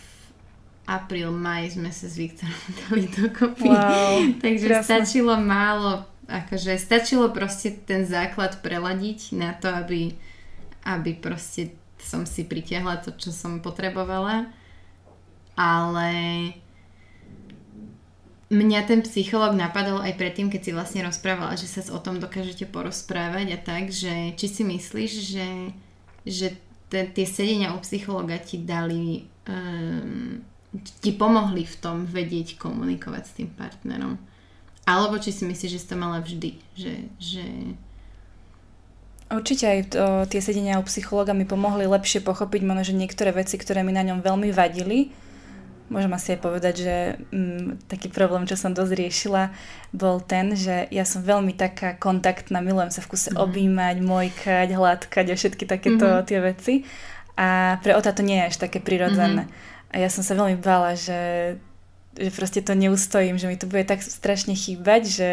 apríl, 0.89 1.29
maj 1.31 1.77
sme 1.77 1.93
sa 1.93 2.09
s 2.09 2.17
Viktorom 2.17 2.63
dali 2.89 3.05
dokopy. 3.13 3.69
Wow, 3.69 4.15
Takže 4.45 4.67
krásne. 4.67 4.87
stačilo 4.87 5.35
málo, 5.37 6.09
akože 6.27 6.81
stačilo 6.81 7.29
proste 7.31 7.77
ten 7.77 8.09
základ 8.09 8.65
preladiť 8.65 9.37
na 9.37 9.53
to, 9.53 9.69
aby, 9.69 10.17
aby 10.89 11.11
proste 11.21 11.77
som 12.01 12.25
si 12.25 12.49
pritiahla 12.49 13.05
to, 13.05 13.13
čo 13.15 13.31
som 13.35 13.61
potrebovala. 13.61 14.49
Ale 15.59 16.11
mňa 18.49 18.81
ten 18.87 19.03
psychológ 19.03 19.59
napadol 19.59 19.99
aj 20.01 20.15
predtým, 20.15 20.49
keď 20.49 20.61
si 20.63 20.71
vlastne 20.71 21.03
rozprávala, 21.03 21.59
že 21.59 21.67
sa 21.67 21.83
o 21.91 21.99
tom 21.99 22.23
dokážete 22.23 22.65
porozprávať 22.71 23.47
a 23.53 23.59
tak, 23.59 23.91
že 23.91 24.39
či 24.39 24.47
si 24.47 24.63
myslíš, 24.63 25.13
že, 25.35 25.49
že 26.23 26.47
tie 26.89 27.27
sedenia 27.27 27.75
u 27.75 27.83
psychologa 27.83 28.39
ti 28.39 28.63
dali, 28.63 29.27
um, 29.51 30.41
ti 31.03 31.11
pomohli 31.13 31.67
v 31.67 31.77
tom 31.83 32.07
vedieť 32.07 32.57
komunikovať 32.57 33.23
s 33.27 33.37
tým 33.37 33.51
partnerom. 33.53 34.17
Alebo 34.89 35.21
či 35.21 35.35
si 35.35 35.45
myslíš, 35.45 35.75
že 35.75 35.81
si 35.85 35.91
to 35.91 35.97
mala 36.01 36.25
vždy, 36.25 36.57
že, 36.73 36.95
že 37.21 37.45
Určite 39.29 39.65
aj 39.69 39.81
to, 39.93 40.05
tie 40.33 40.41
sedenia 40.41 40.81
u 40.81 40.85
psychológa 40.89 41.37
mi 41.37 41.45
pomohli 41.45 41.85
lepšie 41.85 42.25
pochopiť 42.25 42.65
možno, 42.65 42.83
že 42.89 42.97
niektoré 42.97 43.37
veci, 43.37 43.61
ktoré 43.61 43.85
mi 43.85 43.93
na 43.93 44.01
ňom 44.01 44.25
veľmi 44.25 44.49
vadili. 44.57 45.13
Môžem 45.89 46.13
asi 46.13 46.37
aj 46.37 46.41
povedať, 46.45 46.75
že 46.85 46.97
mm, 47.33 47.89
taký 47.89 48.13
problém, 48.13 48.45
čo 48.45 48.61
som 48.61 48.77
dosť 48.77 48.93
riešila, 48.93 49.53
bol 49.93 50.21
ten, 50.21 50.53
že 50.53 50.85
ja 50.93 51.09
som 51.09 51.25
veľmi 51.25 51.57
taká 51.57 51.97
kontaktná, 51.97 52.61
milujem 52.61 52.93
sa 52.93 53.01
v 53.01 53.11
kuse 53.17 53.33
mm-hmm. 53.33 53.45
objímať, 53.45 53.97
mojkať, 54.05 54.69
hladkať 54.73 55.27
a 55.33 55.35
všetky 55.35 55.65
takéto 55.65 56.07
mm-hmm. 56.07 56.27
tie 56.29 56.39
veci. 56.45 56.75
A 57.39 57.81
pre 57.81 57.97
Ota 57.97 58.13
to 58.13 58.21
nie 58.21 58.37
je 58.43 58.49
až 58.53 58.57
také 58.61 58.85
prirodzené. 58.85 59.49
Mm-hmm. 59.49 59.93
A 59.93 60.05
ja 60.05 60.09
som 60.13 60.21
sa 60.21 60.37
veľmi 60.37 60.61
bála, 60.61 60.93
že, 60.99 61.57
že 62.15 62.31
proste 62.37 62.61
to 62.61 62.77
neustojím, 62.77 63.41
že 63.41 63.49
mi 63.49 63.57
to 63.57 63.65
bude 63.65 63.89
tak 63.89 64.05
strašne 64.05 64.53
chýbať, 64.53 65.09
že, 65.09 65.33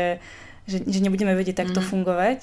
že, 0.69 0.77
že 0.87 0.99
nebudeme 1.03 1.35
vedieť 1.35 1.67
takto 1.67 1.83
mm-hmm. 1.83 1.91
fungovať 1.91 2.39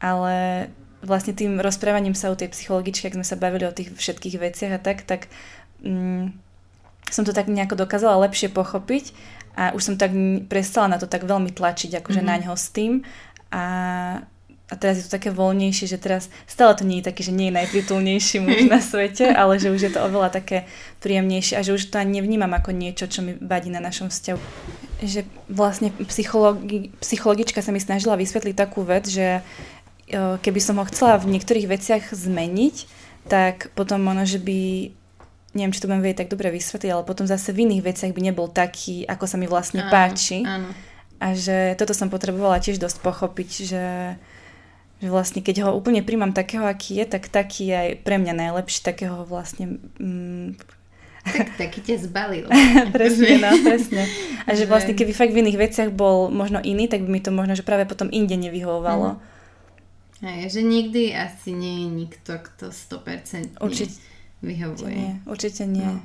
ale 0.00 0.66
vlastne 1.04 1.36
tým 1.36 1.60
rozprávaním 1.60 2.16
sa 2.16 2.32
u 2.32 2.36
tej 2.36 2.52
psychologičky, 2.52 3.08
ak 3.08 3.16
sme 3.20 3.26
sa 3.28 3.36
bavili 3.36 3.68
o 3.68 3.76
tých 3.76 3.92
všetkých 3.92 4.36
veciach 4.40 4.72
a 4.76 4.80
tak, 4.80 5.04
tak 5.04 5.28
mm, 5.84 6.32
som 7.10 7.26
to 7.26 7.34
tak 7.34 7.50
nejako 7.50 7.74
dokázala 7.74 8.22
lepšie 8.30 8.48
pochopiť 8.48 9.12
a 9.58 9.74
už 9.74 9.82
som 9.82 9.94
tak 9.98 10.14
prestala 10.46 10.96
na 10.96 10.98
to 10.98 11.10
tak 11.10 11.26
veľmi 11.26 11.50
tlačiť, 11.50 12.00
akože 12.00 12.22
mm-hmm. 12.22 12.40
na 12.40 12.42
ňo 12.46 12.54
s 12.54 12.66
tým 12.70 13.02
a, 13.50 13.64
a 14.70 14.74
teraz 14.78 15.02
je 15.02 15.04
to 15.10 15.14
také 15.18 15.34
voľnejšie, 15.34 15.90
že 15.90 15.98
teraz 15.98 16.30
stále 16.46 16.72
to 16.78 16.86
nie 16.86 17.02
je 17.02 17.10
taký, 17.10 17.26
že 17.26 17.34
nie 17.34 17.50
je 17.50 17.58
najpritulnejší 17.58 18.36
muž 18.46 18.70
na 18.70 18.78
svete, 18.78 19.26
ale 19.26 19.58
že 19.58 19.74
už 19.74 19.80
je 19.90 19.92
to 19.92 20.00
oveľa 20.06 20.30
také 20.30 20.70
príjemnejšie 21.02 21.58
a 21.58 21.66
že 21.66 21.74
už 21.74 21.90
to 21.90 21.98
ani 21.98 22.22
nevnímam 22.22 22.54
ako 22.54 22.70
niečo, 22.70 23.10
čo 23.10 23.26
mi 23.26 23.34
vadí 23.36 23.68
na 23.68 23.82
našom 23.82 24.08
vzťahu. 24.08 24.40
Že 25.00 25.24
vlastne 25.48 25.90
psychologi, 26.06 26.92
psychologička 27.00 27.64
sa 27.64 27.72
mi 27.72 27.80
snažila 27.80 28.20
vysvetliť 28.20 28.54
takú 28.54 28.84
vec, 28.84 29.08
že 29.08 29.40
keby 30.14 30.60
som 30.60 30.78
ho 30.78 30.84
chcela 30.90 31.16
v 31.22 31.38
niektorých 31.38 31.70
veciach 31.70 32.04
zmeniť, 32.10 32.76
tak 33.30 33.70
potom 33.78 34.02
ono, 34.10 34.26
že 34.26 34.42
by 34.42 34.90
neviem, 35.54 35.74
či 35.74 35.82
to 35.82 35.88
budem 35.90 36.02
vedieť 36.02 36.26
tak 36.26 36.32
dobre 36.32 36.54
vysvetliť, 36.54 36.90
ale 36.90 37.02
potom 37.02 37.26
zase 37.26 37.50
v 37.50 37.66
iných 37.66 37.82
veciach 37.82 38.12
by 38.14 38.22
nebol 38.22 38.46
taký, 38.46 39.02
ako 39.06 39.24
sa 39.26 39.36
mi 39.36 39.50
vlastne 39.50 39.82
áno, 39.82 39.90
páči. 39.90 40.46
Áno. 40.46 40.70
A 41.20 41.34
že 41.34 41.74
toto 41.76 41.92
som 41.92 42.08
potrebovala 42.08 42.62
tiež 42.62 42.78
dosť 42.78 43.02
pochopiť, 43.02 43.50
že, 43.66 43.86
že 45.02 45.08
vlastne 45.10 45.42
keď 45.42 45.66
ho 45.66 45.70
úplne 45.74 46.06
príjmam 46.06 46.30
takého, 46.30 46.64
aký 46.64 47.02
je, 47.02 47.04
tak 47.10 47.28
taký 47.28 47.68
je 47.68 47.76
aj 47.76 47.90
pre 48.06 48.16
mňa 48.16 48.34
najlepší, 48.48 48.80
takého 48.86 49.26
vlastne... 49.26 49.82
Mm, 49.98 50.54
tak, 51.20 51.52
taký 51.60 51.84
ťa 51.84 52.08
zbalil. 52.08 52.48
presne, 52.96 53.36
no, 53.42 53.52
presne. 53.60 54.08
A 54.48 54.56
že 54.56 54.64
vlastne 54.64 54.96
keby 54.96 55.12
fakt 55.12 55.36
v 55.36 55.44
iných 55.44 55.60
veciach 55.60 55.90
bol 55.92 56.32
možno 56.32 56.64
iný, 56.64 56.88
tak 56.88 57.04
by 57.04 57.10
mi 57.12 57.20
to 57.20 57.28
možno, 57.28 57.52
že 57.52 57.66
práve 57.66 57.84
potom 57.84 58.08
inde 58.08 58.38
nevyhovovalo. 58.40 59.18
Mm. 59.18 59.28
Hej, 60.20 60.52
že 60.52 60.60
nikdy 60.64 61.16
asi 61.16 61.52
nie 61.56 61.84
je 61.84 61.88
nikto, 61.92 62.32
kto 62.40 62.72
100% 62.72 63.60
Určite 63.60 64.09
vyhovuje. 64.40 64.96
Nie, 64.96 65.12
určite 65.28 65.68
nie. 65.68 65.84
No. 65.84 66.00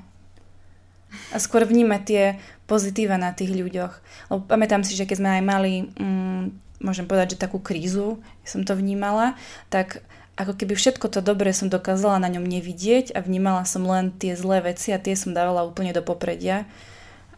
A 1.32 1.39
skôr 1.39 1.63
vnímať 1.63 2.02
tie 2.04 2.24
pozitíva 2.67 3.15
na 3.15 3.32
tých 3.32 3.56
ľuďoch. 3.56 3.93
Lebo 4.32 4.41
pamätám 4.43 4.84
si, 4.84 4.98
že 4.98 5.08
keď 5.08 5.17
sme 5.24 5.30
aj 5.39 5.43
mali, 5.43 5.74
mm, 5.95 6.43
môžem 6.84 7.08
povedať, 7.08 7.36
že 7.36 7.43
takú 7.48 7.63
krízu, 7.63 8.19
som 8.43 8.67
to 8.67 8.76
vnímala, 8.76 9.39
tak 9.71 10.04
ako 10.36 10.52
keby 10.60 10.76
všetko 10.76 11.08
to 11.08 11.24
dobré 11.24 11.56
som 11.56 11.71
dokázala 11.71 12.19
na 12.19 12.28
ňom 12.28 12.43
nevidieť 12.43 13.15
a 13.15 13.24
vnímala 13.24 13.63
som 13.63 13.88
len 13.88 14.12
tie 14.12 14.36
zlé 14.36 14.60
veci 14.60 14.91
a 14.91 15.00
tie 15.00 15.15
som 15.15 15.32
dávala 15.32 15.63
úplne 15.63 15.95
do 15.95 16.04
popredia. 16.04 16.67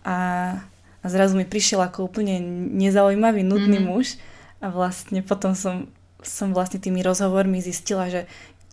A, 0.02 0.18
a 1.04 1.06
zrazu 1.06 1.38
mi 1.38 1.46
prišiel 1.46 1.86
ako 1.86 2.10
úplne 2.10 2.42
nezaujímavý, 2.74 3.46
nudný 3.46 3.78
mm-hmm. 3.78 3.94
muž 3.94 4.18
a 4.58 4.74
vlastne 4.74 5.22
potom 5.22 5.54
som 5.54 5.86
som 6.26 6.50
vlastne 6.50 6.82
tými 6.82 7.06
rozhovormi 7.06 7.62
zistila, 7.62 8.10
že 8.10 8.26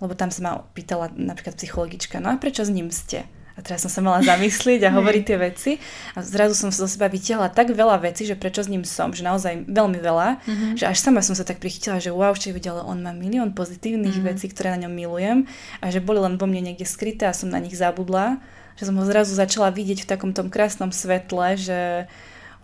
lebo 0.02 0.12
tam 0.18 0.30
sa 0.34 0.40
ma 0.42 0.52
pýtala 0.74 1.12
napríklad 1.14 1.54
psychologička, 1.58 2.18
no 2.18 2.34
a 2.34 2.40
prečo 2.40 2.66
s 2.66 2.70
ním 2.70 2.90
ste? 2.90 3.28
A 3.54 3.62
teraz 3.62 3.86
som 3.86 3.90
sa 3.90 4.02
mala 4.02 4.18
zamyslieť 4.18 4.82
a 4.82 4.94
hovoriť 4.98 5.22
tie 5.22 5.38
veci 5.38 5.72
a 6.18 6.26
zrazu 6.26 6.58
som 6.58 6.74
zo 6.74 6.90
seba 6.90 7.06
vytiahla 7.06 7.54
tak 7.54 7.70
veľa 7.70 8.02
vecí, 8.02 8.26
že 8.26 8.34
prečo 8.34 8.66
s 8.66 8.70
ním 8.70 8.82
som, 8.82 9.14
že 9.14 9.22
naozaj 9.22 9.70
veľmi 9.70 10.02
veľa, 10.02 10.28
mm-hmm. 10.42 10.70
že 10.74 10.90
až 10.90 10.98
sama 10.98 11.22
som 11.22 11.38
sa 11.38 11.46
tak 11.46 11.62
prichytila, 11.62 12.02
že 12.02 12.10
wow, 12.10 12.34
čo 12.34 12.50
videla, 12.50 12.82
on 12.82 12.98
má 13.06 13.14
milión 13.14 13.54
pozitívnych 13.54 14.18
mm-hmm. 14.18 14.30
vecí, 14.34 14.50
ktoré 14.50 14.74
na 14.74 14.86
ňom 14.86 14.92
milujem 14.98 15.38
a 15.78 15.86
že 15.94 16.02
boli 16.02 16.18
len 16.18 16.34
vo 16.34 16.50
mne 16.50 16.74
niekde 16.74 16.82
skryté 16.82 17.30
a 17.30 17.36
som 17.36 17.46
na 17.46 17.62
nich 17.62 17.78
zabudla, 17.78 18.42
že 18.74 18.90
som 18.90 18.98
ho 18.98 19.06
zrazu 19.06 19.38
začala 19.38 19.70
vidieť 19.70 20.02
v 20.02 20.10
takom 20.10 20.34
tom 20.34 20.50
krásnom 20.50 20.90
svetle, 20.90 21.54
že 21.54 22.10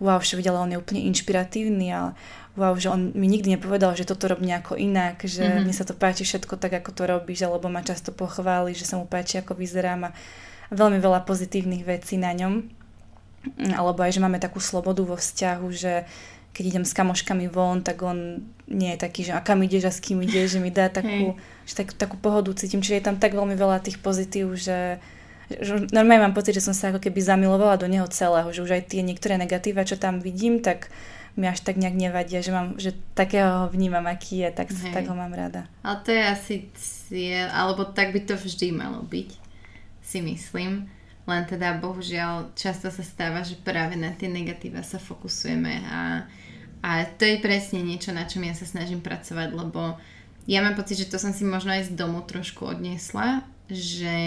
wow, 0.03 0.19
že 0.19 0.35
videla, 0.35 0.59
on 0.59 0.75
je 0.75 0.81
úplne 0.81 1.07
inšpiratívny 1.07 1.87
a 1.95 2.11
wow, 2.55 2.75
že 2.75 2.91
on 2.91 3.15
mi 3.15 3.31
nikdy 3.31 3.55
nepovedal, 3.55 3.95
že 3.95 4.03
toto 4.03 4.27
robí 4.27 4.43
nejako 4.43 4.75
inak, 4.75 5.23
že 5.23 5.43
mm-hmm. 5.43 5.63
mne 5.63 5.75
sa 5.75 5.87
to 5.87 5.95
páči 5.95 6.27
všetko 6.27 6.59
tak, 6.59 6.83
ako 6.83 6.91
to 6.91 7.03
robíš, 7.07 7.47
alebo 7.47 7.71
ma 7.71 7.79
často 7.79 8.11
pochváli, 8.11 8.75
že 8.75 8.83
sa 8.83 8.99
mu 8.99 9.07
páči, 9.07 9.39
ako 9.39 9.55
vyzerám 9.55 10.11
a 10.11 10.15
veľmi 10.71 10.99
veľa 10.99 11.23
pozitívnych 11.23 11.87
vecí 11.87 12.19
na 12.19 12.35
ňom. 12.35 12.67
Alebo 13.73 14.03
aj, 14.03 14.19
že 14.19 14.23
máme 14.23 14.37
takú 14.37 14.59
slobodu 14.61 15.01
vo 15.01 15.17
vzťahu, 15.17 15.67
že 15.73 16.05
keď 16.51 16.63
idem 16.67 16.85
s 16.85 16.91
kamoškami 16.91 17.47
von, 17.47 17.79
tak 17.79 18.03
on 18.03 18.43
nie 18.67 18.91
je 18.95 18.99
taký, 18.99 19.23
že 19.23 19.31
a 19.31 19.39
kam 19.39 19.63
ideš 19.63 19.87
a 19.87 19.91
s 19.95 20.03
kým 20.03 20.19
ideš, 20.19 20.59
že 20.59 20.59
mi 20.59 20.67
dá 20.67 20.91
takú, 20.91 21.39
že 21.63 21.73
tak, 21.79 21.95
takú 21.95 22.19
pohodu 22.19 22.51
cítim. 22.59 22.83
Čiže 22.83 22.99
je 22.99 23.07
tam 23.07 23.17
tak 23.17 23.31
veľmi 23.31 23.55
veľa 23.55 23.79
tých 23.79 24.03
pozitív, 24.03 24.59
že, 24.59 24.99
že 25.47 25.87
normálne 25.95 26.27
mám 26.27 26.35
pocit, 26.35 26.59
že 26.59 26.67
som 26.67 26.75
sa 26.75 26.91
ako 26.91 26.99
keby 26.99 27.23
zamilovala 27.23 27.79
do 27.79 27.87
neho 27.87 28.03
celého, 28.11 28.51
že 28.51 28.63
už 28.67 28.71
aj 28.75 28.91
tie 28.91 28.99
niektoré 28.99 29.39
negatíva, 29.39 29.87
čo 29.87 29.95
tam 29.95 30.19
vidím, 30.19 30.59
tak 30.59 30.91
mi 31.39 31.47
až 31.47 31.63
tak 31.63 31.79
nejak 31.79 31.95
nevadia, 31.95 32.43
že, 32.43 32.51
mám, 32.51 32.75
že 32.75 32.91
takého 33.15 33.63
ho 33.63 33.67
vnímam, 33.71 34.03
aký 34.03 34.43
je, 34.43 34.49
tak, 34.51 34.67
tak 34.91 35.07
ho 35.07 35.15
mám 35.15 35.31
rada. 35.31 35.67
Ale 35.79 35.97
to 36.03 36.09
je 36.11 36.23
asi 36.23 36.55
cieľ, 36.75 37.47
alebo 37.55 37.87
tak 37.87 38.11
by 38.11 38.27
to 38.27 38.35
vždy 38.35 38.75
malo 38.75 39.03
byť. 39.07 39.29
si 40.03 40.19
myslím. 40.19 40.91
Len 41.29 41.41
teda 41.47 41.79
bohužiaľ 41.79 42.51
často 42.57 42.91
sa 42.91 43.03
stáva, 43.05 43.45
že 43.45 43.55
práve 43.55 43.95
na 43.95 44.11
tie 44.11 44.27
negatíva 44.27 44.83
sa 44.83 44.99
fokusujeme 44.99 45.85
a, 45.87 46.25
a 46.81 46.89
to 47.15 47.23
je 47.23 47.37
presne 47.39 47.79
niečo, 47.85 48.11
na 48.11 48.25
čom 48.27 48.41
ja 48.43 48.57
sa 48.57 48.65
snažím 48.65 48.99
pracovať, 48.99 49.53
lebo 49.53 49.95
ja 50.49 50.65
mám 50.65 50.73
pocit, 50.73 50.97
že 50.97 51.07
to 51.07 51.21
som 51.21 51.31
si 51.31 51.45
možno 51.45 51.71
aj 51.71 51.93
z 51.93 51.95
domu 51.95 52.25
trošku 52.25 52.65
odniesla, 52.65 53.45
že 53.69 54.17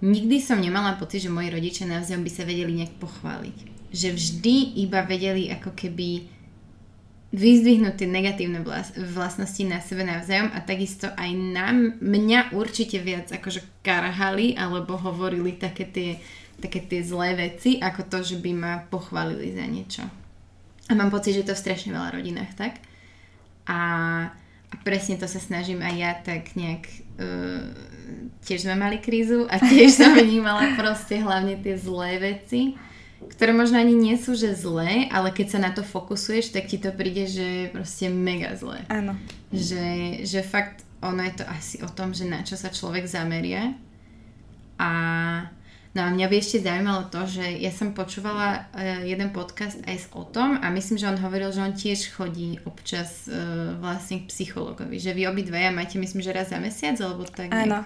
nikdy 0.00 0.40
som 0.40 0.58
nemala 0.58 0.96
pocit, 0.96 1.20
že 1.20 1.30
moji 1.30 1.52
rodičia 1.52 1.84
navzájom 1.84 2.24
by 2.24 2.30
sa 2.32 2.48
vedeli 2.48 2.72
nejak 2.72 2.96
pochváliť. 2.96 3.79
Že 3.90 4.08
vždy 4.14 4.56
iba 4.86 5.02
vedeli 5.02 5.50
ako 5.50 5.74
keby 5.74 6.40
vyzdvihnúť 7.30 7.94
tie 7.94 8.08
negatívne 8.10 8.66
vlastnosti 9.14 9.62
na 9.62 9.78
sebe 9.78 10.02
navzájom 10.02 10.50
a 10.50 10.58
takisto 10.66 11.06
aj 11.14 11.30
na 11.30 11.70
mňa 12.02 12.58
určite 12.58 12.98
viac 12.98 13.30
akože 13.30 13.62
karhali 13.86 14.58
alebo 14.58 14.98
hovorili 14.98 15.54
také 15.54 15.86
tie, 15.86 16.18
také 16.58 16.82
tie 16.82 17.06
zlé 17.06 17.38
veci 17.38 17.78
ako 17.78 18.10
to, 18.10 18.18
že 18.26 18.36
by 18.42 18.50
ma 18.50 18.72
pochválili 18.90 19.54
za 19.54 19.62
niečo. 19.62 20.02
A 20.90 20.92
mám 20.98 21.14
pocit, 21.14 21.38
že 21.38 21.46
to 21.46 21.54
v 21.54 21.62
strašne 21.62 21.94
veľa 21.94 22.18
rodinách 22.18 22.50
tak. 22.58 22.82
A, 23.70 23.78
a 24.66 24.74
presne 24.82 25.14
to 25.14 25.30
sa 25.30 25.38
snažím 25.38 25.86
aj 25.86 25.94
ja 25.94 26.12
tak 26.18 26.58
nejak... 26.58 26.82
Uh, 27.14 27.70
tiež 28.42 28.66
sme 28.66 28.74
mali 28.74 28.98
krízu 28.98 29.46
a 29.46 29.62
tiež 29.62 30.02
som 30.02 30.16
vnímala 30.18 30.74
proste 30.74 31.22
hlavne 31.22 31.62
tie 31.62 31.78
zlé 31.78 32.18
veci 32.18 32.74
ktoré 33.28 33.52
možno 33.52 33.76
ani 33.76 33.92
nie 33.92 34.16
sú 34.16 34.32
že 34.32 34.56
zlé, 34.56 35.04
ale 35.12 35.28
keď 35.28 35.46
sa 35.52 35.58
na 35.60 35.70
to 35.76 35.84
fokusuješ, 35.84 36.56
tak 36.56 36.72
ti 36.72 36.80
to 36.80 36.88
príde, 36.88 37.28
že 37.28 37.44
je 37.44 37.66
proste 37.68 38.08
mega 38.08 38.56
zlé. 38.56 38.80
Áno. 38.88 39.12
Že, 39.52 40.24
že 40.24 40.40
fakt 40.40 40.88
ono 41.00 41.24
je 41.24 41.40
to 41.40 41.44
asi 41.48 41.80
o 41.80 41.88
tom, 41.88 42.12
že 42.12 42.28
na 42.28 42.44
čo 42.44 42.56
sa 42.56 42.68
človek 42.68 43.08
zameria. 43.08 43.72
A 44.80 44.90
no 45.92 46.00
a 46.04 46.08
mňa 46.12 46.26
by 46.28 46.36
ešte 46.36 46.64
zaujímalo 46.64 47.08
to, 47.12 47.24
že 47.28 47.44
ja 47.60 47.72
som 47.72 47.96
počúvala 47.96 48.68
uh, 48.72 49.04
jeden 49.04 49.32
podcast 49.32 49.80
aj 49.84 50.12
o 50.16 50.24
tom 50.24 50.60
a 50.60 50.68
myslím, 50.72 50.96
že 51.00 51.08
on 51.08 51.20
hovoril, 51.20 51.52
že 51.52 51.64
on 51.64 51.76
tiež 51.76 52.12
chodí 52.16 52.60
občas 52.64 53.28
uh, 53.28 53.76
vlastne 53.80 54.24
k 54.24 54.30
psychologovi. 54.32 54.96
Že 55.00 55.16
vy 55.16 55.22
obidvaja 55.28 55.72
máte, 55.72 56.00
myslím, 56.00 56.24
že 56.24 56.36
raz 56.36 56.52
za 56.52 56.60
mesiac, 56.60 56.96
alebo 57.00 57.24
tak. 57.28 57.52
Áno. 57.52 57.84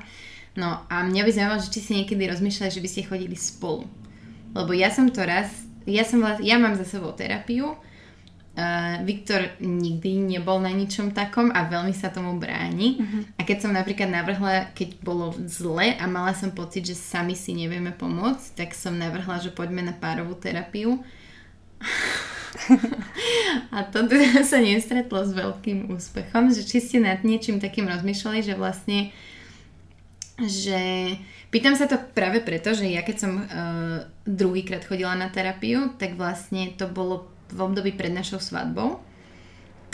No 0.55 0.87
a 0.87 1.03
mňa 1.03 1.23
by 1.27 1.31
zaujímalo, 1.35 1.63
že 1.63 1.75
či 1.75 1.81
si 1.83 1.93
niekedy 1.99 2.31
rozmýšľali, 2.31 2.71
že 2.71 2.83
by 2.83 2.89
ste 2.91 3.11
chodili 3.11 3.35
spolu. 3.35 3.91
Lebo 4.55 4.71
ja 4.73 4.89
som 4.89 5.11
to 5.11 5.27
raz, 5.27 5.51
ja, 5.85 6.07
som, 6.07 6.23
ja 6.41 6.57
mám 6.57 6.79
za 6.79 6.87
sebou 6.87 7.13
terapiu, 7.13 7.75
Uh, 8.55 9.03
Viktor 9.03 9.59
nikdy 9.59 10.39
nebol 10.39 10.63
na 10.63 10.71
ničom 10.71 11.11
takom 11.11 11.51
a 11.51 11.67
veľmi 11.67 11.91
sa 11.91 12.15
tomu 12.15 12.39
bráni. 12.39 13.03
Uh-huh. 13.03 13.27
A 13.35 13.43
keď 13.43 13.67
som 13.67 13.75
napríklad 13.75 14.07
navrhla, 14.07 14.71
keď 14.79 14.95
bolo 15.03 15.35
zle 15.51 15.99
a 15.99 16.05
mala 16.07 16.39
som 16.39 16.55
pocit, 16.55 16.87
že 16.87 16.95
sami 16.95 17.35
si 17.35 17.51
nevieme 17.51 17.91
pomôcť, 17.91 18.55
tak 18.55 18.71
som 18.79 18.95
navrhla, 18.95 19.43
že 19.43 19.51
poďme 19.51 19.83
na 19.83 19.91
párovú 19.91 20.39
terapiu. 20.39 21.03
a 23.75 23.83
to 23.91 24.07
teda 24.07 24.47
sa 24.47 24.63
nestretlo 24.63 25.27
s 25.27 25.35
veľkým 25.35 25.91
úspechom, 25.91 26.55
že 26.55 26.63
či 26.63 26.79
ste 26.79 27.03
nad 27.03 27.27
niečím 27.27 27.59
takým 27.59 27.91
rozmýšľali, 27.91 28.39
že 28.39 28.55
vlastne 28.55 29.11
že 30.39 31.15
pýtam 31.55 31.79
sa 31.79 31.87
to 31.87 32.03
práve 32.19 32.43
preto, 32.43 32.75
že 32.75 32.91
ja 32.91 33.07
keď 33.07 33.17
som 33.23 33.33
uh, 33.39 34.03
druhýkrát 34.27 34.83
chodila 34.83 35.15
na 35.15 35.31
terapiu, 35.31 35.95
tak 35.95 36.19
vlastne 36.19 36.75
to 36.75 36.91
bolo 36.91 37.31
v 37.55 37.59
období 37.63 37.95
pred 37.95 38.11
našou 38.11 38.43
svadbou 38.43 38.99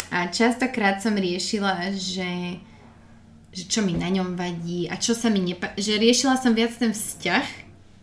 a 0.09 0.33
častokrát 0.33 1.05
som 1.05 1.13
riešila, 1.13 1.93
že, 1.93 2.57
že 3.53 3.65
čo 3.69 3.85
mi 3.85 3.93
na 3.93 4.09
ňom 4.09 4.41
vadí 4.41 4.89
a 4.89 4.97
čo 4.97 5.13
sa 5.13 5.29
mi 5.29 5.45
nepa... 5.45 5.77
že 5.77 6.01
riešila 6.01 6.41
som 6.41 6.57
viac 6.57 6.73
ten 6.81 6.97
vzťah 6.97 7.45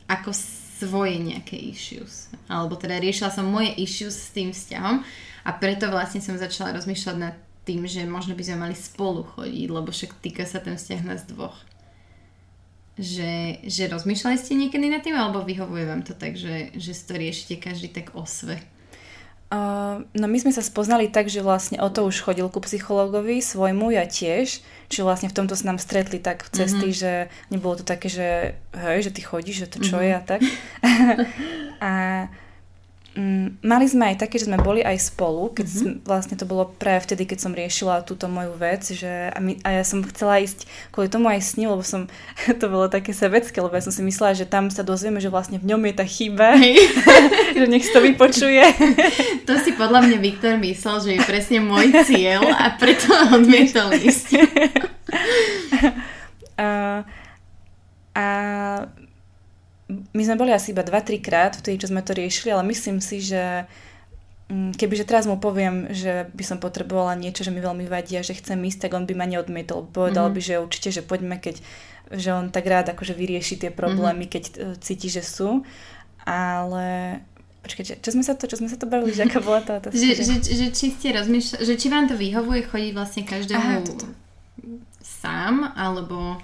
ako 0.06 0.30
svoje 0.78 1.18
nejaké 1.18 1.58
issues. 1.58 2.30
Alebo 2.46 2.78
teda 2.78 3.02
riešila 3.02 3.34
som 3.34 3.50
moje 3.50 3.74
issues 3.82 4.14
s 4.14 4.30
tým 4.38 4.54
vzťahom 4.54 5.02
a 5.44 5.50
preto 5.58 5.90
vlastne 5.90 6.22
som 6.22 6.38
začala 6.38 6.78
rozmýšľať 6.78 7.18
nad 7.18 7.34
tým, 7.66 7.90
že 7.90 8.06
možno 8.06 8.38
by 8.38 8.44
sme 8.46 8.70
mali 8.70 8.76
spolu 8.78 9.26
chodiť, 9.26 9.68
lebo 9.68 9.90
však 9.90 10.22
týka 10.22 10.46
sa 10.46 10.62
ten 10.62 10.78
vzťah 10.78 11.02
nás 11.02 11.26
dvoch 11.26 11.58
že, 12.98 13.62
že 13.62 13.86
rozmýšľali 13.88 14.38
ste 14.42 14.58
niekedy 14.58 14.90
nad 14.90 15.06
tým, 15.06 15.14
alebo 15.14 15.46
vyhovuje 15.46 15.86
vám 15.86 16.02
to 16.02 16.18
tak, 16.18 16.34
že, 16.34 16.74
že 16.74 16.92
si 16.98 17.04
to 17.06 17.14
riešite 17.14 17.56
každý 17.62 17.94
tak 17.94 18.18
o 18.18 18.26
sve? 18.26 18.58
Uh, 19.48 20.04
no 20.12 20.28
my 20.28 20.44
sme 20.44 20.52
sa 20.52 20.60
spoznali 20.60 21.08
tak, 21.08 21.32
že 21.32 21.40
vlastne 21.40 21.80
o 21.80 21.88
to 21.88 22.04
už 22.04 22.20
chodil 22.20 22.52
ku 22.52 22.60
psychologovi 22.60 23.40
svojmu, 23.40 23.96
ja 23.96 24.04
tiež, 24.04 24.60
čiže 24.92 25.08
vlastne 25.08 25.32
v 25.32 25.38
tomto 25.40 25.56
sa 25.56 25.72
nám 25.72 25.80
stretli 25.80 26.20
tak 26.20 26.44
v 26.44 26.52
cesty, 26.52 26.92
mm-hmm. 26.92 27.00
že 27.00 27.12
nebolo 27.48 27.80
to 27.80 27.88
také, 27.88 28.12
že 28.12 28.60
hej, 28.76 29.08
že 29.08 29.16
ty 29.16 29.24
chodíš, 29.24 29.64
že 29.64 29.72
to 29.72 29.80
čo 29.80 30.04
mm-hmm. 30.04 30.04
je 30.04 30.12
a 30.20 30.22
tak. 30.28 30.42
a 31.80 31.92
Mm, 33.18 33.58
mali 33.66 33.90
sme 33.90 34.14
aj 34.14 34.22
také, 34.22 34.38
že 34.38 34.46
sme 34.46 34.62
boli 34.62 34.86
aj 34.86 35.10
spolu, 35.10 35.50
keď 35.50 35.66
mm-hmm. 35.66 35.96
vlastne 36.06 36.38
to 36.38 36.46
bolo 36.46 36.70
práve 36.70 37.02
vtedy, 37.10 37.26
keď 37.26 37.40
som 37.42 37.58
riešila 37.58 38.06
túto 38.06 38.30
moju 38.30 38.54
vec, 38.54 38.94
že 38.94 39.34
a, 39.34 39.42
my, 39.42 39.58
a 39.66 39.82
ja 39.82 39.84
som 39.84 40.06
chcela 40.06 40.38
ísť 40.38 40.70
kvôli 40.94 41.10
tomu 41.10 41.26
aj 41.26 41.42
s 41.42 41.58
ním, 41.58 41.74
lebo 41.74 41.82
som, 41.82 42.06
to 42.62 42.66
bolo 42.70 42.86
také 42.86 43.18
sebecké, 43.18 43.58
lebo 43.58 43.74
ja 43.74 43.82
som 43.82 43.90
si 43.90 44.06
myslela, 44.06 44.38
že 44.38 44.46
tam 44.46 44.70
sa 44.70 44.86
dozvieme, 44.86 45.18
že 45.18 45.34
vlastne 45.34 45.58
v 45.58 45.66
ňom 45.66 45.82
je 45.90 45.94
tá 45.98 46.06
chyba, 46.06 46.62
že 47.58 47.66
nech 47.66 47.90
to 47.90 48.06
vypočuje. 48.06 48.62
to 49.50 49.54
si 49.66 49.74
podľa 49.74 50.06
mňa 50.06 50.18
Viktor 50.22 50.54
myslel, 50.62 50.96
že 51.02 51.10
je 51.18 51.22
presne 51.26 51.66
môj 51.66 51.90
cieľ 52.06 52.46
a 52.54 52.78
preto 52.78 53.10
odmietol 53.34 53.98
ísť. 53.98 54.46
a, 56.62 57.02
a 58.14 58.26
my 59.88 60.22
sme 60.24 60.36
boli 60.36 60.52
asi 60.52 60.76
iba 60.76 60.84
2-3 60.84 61.24
krát 61.24 61.54
v 61.56 61.64
tej, 61.64 61.76
čo 61.80 61.90
sme 61.92 62.04
to 62.04 62.12
riešili, 62.12 62.52
ale 62.52 62.68
myslím 62.68 63.00
si, 63.00 63.24
že 63.24 63.64
mm, 64.52 64.76
kebyže 64.76 65.08
teraz 65.08 65.24
mu 65.24 65.40
poviem, 65.40 65.92
že 65.96 66.28
by 66.36 66.44
som 66.44 66.58
potrebovala 66.60 67.16
niečo, 67.16 67.48
že 67.48 67.56
mi 67.56 67.64
veľmi 67.64 67.88
vadí 67.88 68.20
a 68.20 68.26
že 68.26 68.36
chcem 68.36 68.60
ísť, 68.60 68.88
tak 68.88 69.00
on 69.00 69.08
by 69.08 69.16
ma 69.16 69.24
neodmietol. 69.24 69.88
Povedal 69.88 70.28
mm-hmm. 70.28 70.36
by, 70.36 70.42
že 70.44 70.64
určite, 70.64 70.90
že 70.92 71.02
poďme, 71.08 71.40
keď 71.40 71.64
že 72.08 72.32
on 72.32 72.48
tak 72.56 72.64
rád 72.64 72.96
akože 72.96 73.12
vyrieši 73.12 73.68
tie 73.68 73.72
problémy, 73.72 74.32
mm-hmm. 74.32 74.32
keď 74.32 74.44
uh, 74.48 74.76
cíti, 74.80 75.12
že 75.12 75.20
sú. 75.20 75.68
Ale 76.24 77.20
Počkaj, 77.68 78.00
čo 78.00 78.16
sme 78.16 78.24
sa 78.24 78.32
to, 78.32 78.48
čo 78.48 78.64
sme 78.64 78.72
sa 78.72 78.80
to 78.80 78.88
bavili, 78.88 79.12
že 79.12 79.28
aká 79.28 79.44
bola 79.44 79.60
tá 79.60 79.84
otázka? 79.84 80.00
že, 80.00 80.24
že, 80.24 80.40
že, 80.40 80.68
či 80.72 80.88
ste 80.88 81.12
rozmýšľali, 81.12 81.68
že 81.68 81.76
či 81.76 81.88
vám 81.92 82.08
to 82.08 82.16
vyhovuje 82.16 82.64
chodiť 82.64 82.92
vlastne 82.96 83.24
každému 83.28 83.60
Aha, 83.60 83.84
sám, 85.04 85.76
alebo... 85.76 86.40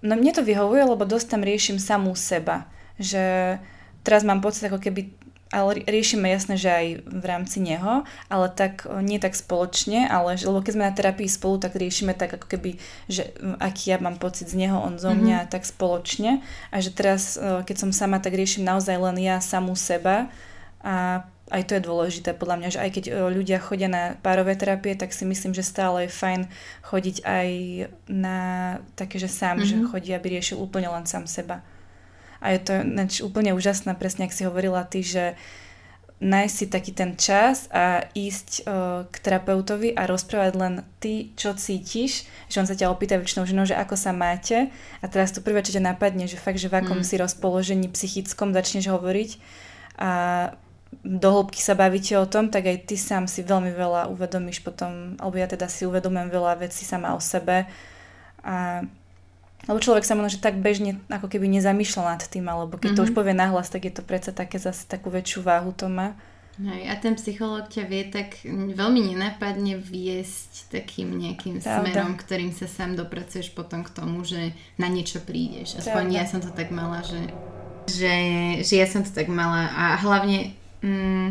No 0.00 0.16
mne 0.16 0.32
to 0.32 0.40
vyhovuje, 0.44 0.84
lebo 0.84 1.04
dosť 1.04 1.36
tam 1.36 1.42
riešim 1.44 1.76
samú 1.76 2.16
seba. 2.16 2.68
Že 2.96 3.56
teraz 4.04 4.24
mám 4.24 4.40
pocit, 4.40 4.68
ako 4.68 4.80
keby 4.80 5.20
ale 5.50 5.82
riešime 5.82 6.30
jasné, 6.30 6.54
že 6.54 6.70
aj 6.70 6.86
v 7.10 7.24
rámci 7.26 7.58
neho, 7.58 8.06
ale 8.30 8.46
tak 8.54 8.86
nie 9.02 9.18
tak 9.18 9.34
spoločne, 9.34 10.06
ale 10.06 10.38
že, 10.38 10.46
lebo 10.46 10.62
keď 10.62 10.72
sme 10.78 10.86
na 10.86 10.94
terapii 10.94 11.26
spolu, 11.26 11.58
tak 11.58 11.74
riešime 11.74 12.14
tak 12.14 12.38
ako 12.38 12.46
keby, 12.46 12.78
že 13.10 13.34
aký 13.58 13.90
ja 13.90 13.98
mám 13.98 14.22
pocit 14.22 14.46
z 14.46 14.54
neho, 14.54 14.78
on 14.78 15.02
zo 15.02 15.10
mňa, 15.10 15.38
mm-hmm. 15.42 15.52
tak 15.52 15.66
spoločne 15.66 16.38
a 16.70 16.76
že 16.78 16.94
teraz, 16.94 17.34
keď 17.66 17.76
som 17.76 17.90
sama, 17.90 18.22
tak 18.22 18.38
riešim 18.38 18.62
naozaj 18.62 18.94
len 18.94 19.18
ja 19.18 19.42
samú 19.42 19.74
seba 19.74 20.30
a 20.86 21.26
aj 21.50 21.62
to 21.66 21.72
je 21.76 21.86
dôležité 21.86 22.30
podľa 22.32 22.56
mňa, 22.62 22.68
že 22.70 22.82
aj 22.82 22.90
keď 22.94 23.04
e, 23.10 23.12
ľudia 23.34 23.58
chodia 23.58 23.90
na 23.90 24.14
párové 24.22 24.54
terapie, 24.54 24.94
tak 24.94 25.10
si 25.10 25.26
myslím, 25.26 25.50
že 25.50 25.66
stále 25.66 26.06
je 26.06 26.14
fajn 26.14 26.46
chodiť 26.86 27.16
aj 27.26 27.48
na 28.06 28.38
také, 28.94 29.18
že 29.18 29.26
sám, 29.26 29.58
mm-hmm. 29.58 29.68
že 29.68 29.76
mhm. 29.76 29.86
chodí, 29.90 30.10
aby 30.14 30.26
riešil 30.38 30.62
úplne 30.62 30.86
len 30.86 31.04
sám 31.04 31.26
seba. 31.26 31.66
A 32.40 32.56
je 32.56 32.60
to 32.62 32.74
neč, 32.86 33.20
úplne 33.20 33.52
úžasné, 33.52 33.92
presne 33.98 34.24
ak 34.24 34.32
si 34.32 34.48
hovorila 34.48 34.86
ty, 34.88 35.04
že 35.04 35.36
nájsť 36.20 36.54
si 36.54 36.66
taký 36.68 36.92
ten 36.92 37.16
čas 37.16 37.64
a 37.72 38.04
ísť 38.12 38.68
uh, 38.68 39.08
k 39.08 39.16
terapeutovi 39.24 39.96
a 39.96 40.04
rozprávať 40.04 40.52
len 40.52 40.74
ty, 41.00 41.32
čo 41.32 41.56
cítiš, 41.56 42.28
že 42.52 42.60
on 42.60 42.68
sa 42.68 42.76
ťa 42.76 42.92
opýta 42.92 43.16
väčšinou 43.16 43.48
ženou, 43.48 43.64
že 43.64 43.72
ako 43.72 43.96
sa 43.96 44.12
máte 44.12 44.68
a 45.00 45.04
teraz 45.08 45.32
to 45.32 45.40
prvé, 45.40 45.64
čo 45.64 45.72
ťa 45.72 45.96
napadne, 45.96 46.28
že 46.28 46.36
fakt, 46.36 46.60
že 46.60 46.68
v 46.68 46.84
akom 46.84 47.00
mm. 47.00 47.08
si 47.08 47.16
rozpoložení 47.16 47.88
psychickom 47.88 48.52
začneš 48.52 48.92
hovoriť 48.92 49.30
a 49.96 50.12
do 51.00 51.28
hĺbky 51.30 51.62
sa 51.62 51.78
bavíte 51.78 52.18
o 52.18 52.26
tom, 52.26 52.50
tak 52.50 52.66
aj 52.66 52.84
ty 52.84 52.98
sám 52.98 53.30
si 53.30 53.46
veľmi 53.46 53.72
veľa 53.72 54.10
uvedomíš 54.10 54.60
potom, 54.60 55.16
alebo 55.16 55.38
ja 55.38 55.46
teda 55.46 55.70
si 55.70 55.86
uvedomujem 55.86 56.28
veľa 56.28 56.60
vecí 56.60 56.82
sama 56.82 57.14
o 57.14 57.20
sebe. 57.22 57.70
A, 58.42 58.84
lebo 59.64 59.78
človek 59.78 60.02
sa 60.02 60.18
možno, 60.18 60.34
že 60.34 60.42
tak 60.42 60.58
bežne 60.58 60.98
ako 61.08 61.30
keby 61.30 61.46
nezamýšľa 61.46 62.02
nad 62.04 62.22
tým, 62.26 62.44
alebo 62.50 62.76
keď 62.76 62.92
mm-hmm. 62.92 62.98
to 62.98 63.06
už 63.06 63.12
mhm. 63.14 63.18
povie 63.18 63.34
nahlas, 63.36 63.70
tak 63.70 63.86
je 63.86 63.94
to 63.94 64.02
predsa 64.02 64.34
také 64.34 64.58
zase 64.58 64.84
takú 64.84 65.08
väčšiu 65.08 65.40
váhu 65.46 65.72
to 65.72 65.86
má. 65.88 66.18
Hej, 66.60 66.92
a 66.92 66.94
ten 67.00 67.16
psychológ 67.16 67.72
ťa 67.72 67.88
vie 67.88 68.04
tak 68.12 68.44
veľmi 68.44 69.00
nenápadne 69.14 69.80
viesť 69.80 70.68
takým 70.68 71.16
nejakým 71.16 71.56
Pravda. 71.56 71.88
smerom, 71.88 72.20
ktorým 72.20 72.52
sa 72.52 72.68
sám 72.68 73.00
dopracuješ 73.00 73.56
potom 73.56 73.80
k 73.80 73.88
tomu, 73.88 74.20
že 74.28 74.52
na 74.76 74.92
niečo 74.92 75.24
prídeš. 75.24 75.80
Aspoň 75.80 76.12
Pravda. 76.12 76.18
ja 76.20 76.24
som 76.28 76.40
to 76.44 76.52
tak 76.52 76.68
mala, 76.68 77.00
že, 77.00 77.32
že, 77.88 78.14
že 78.60 78.74
ja 78.76 78.84
som 78.84 79.00
to 79.00 79.08
tak 79.08 79.32
mala 79.32 79.72
a 79.72 79.96
hlavne 79.96 80.52
mm, 80.84 81.28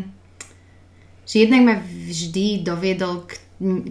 že 1.26 1.36
jednak 1.46 1.62
ma 1.62 1.74
vždy 1.78 2.66
doviedol 2.66 3.26
k, 3.26 3.38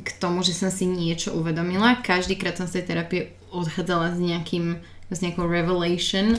k 0.03 0.09
tomu, 0.19 0.43
že 0.43 0.51
som 0.51 0.67
si 0.67 0.83
niečo 0.89 1.31
uvedomila. 1.35 2.03
Každýkrát 2.03 2.59
som 2.59 2.67
z 2.67 2.81
tej 2.81 2.83
terapie 2.89 3.21
odchádzala 3.53 4.15
s 4.15 4.19
nejakým 4.19 4.79
s 5.09 5.25
nejakou 5.25 5.49
revelation 5.49 6.37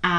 a 0.00 0.16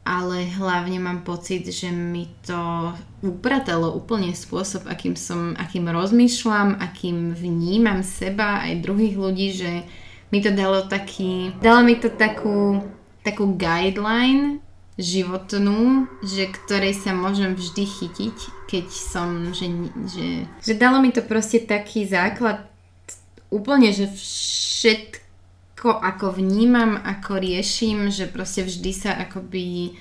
ale 0.00 0.48
hlavne 0.56 0.96
mám 0.96 1.20
pocit, 1.28 1.68
že 1.68 1.92
mi 1.92 2.24
to 2.42 2.90
upratalo 3.20 3.92
úplne 3.92 4.32
spôsob, 4.32 4.88
akým 4.88 5.12
som, 5.12 5.52
akým 5.60 5.86
rozmýšľam, 5.86 6.80
akým 6.80 7.36
vnímam 7.36 8.00
seba 8.00 8.64
aj 8.64 8.80
druhých 8.80 9.16
ľudí, 9.20 9.48
že 9.52 9.84
mi 10.32 10.40
to 10.40 10.56
dalo 10.56 10.88
taký, 10.88 11.52
dalo 11.60 11.84
mi 11.84 12.00
to 12.00 12.08
takú, 12.08 12.80
takú 13.20 13.54
guideline 13.60 14.64
životnú, 15.00 16.06
že 16.20 16.52
ktorej 16.52 16.94
sa 16.94 17.16
môžem 17.16 17.56
vždy 17.56 17.84
chytiť, 17.88 18.36
keď 18.68 18.86
som, 18.92 19.50
že, 19.56 19.66
že, 20.06 20.28
že 20.60 20.74
dalo 20.76 21.00
mi 21.00 21.10
to 21.10 21.24
proste 21.24 21.64
taký 21.64 22.04
základ 22.04 22.68
úplne, 23.50 23.90
že 23.90 24.06
všetko 24.12 25.90
ako 25.90 26.38
vnímam, 26.38 27.00
ako 27.00 27.40
riešim, 27.40 28.12
že 28.12 28.30
proste 28.30 28.62
vždy 28.62 28.92
sa 28.94 29.16
akoby 29.16 29.96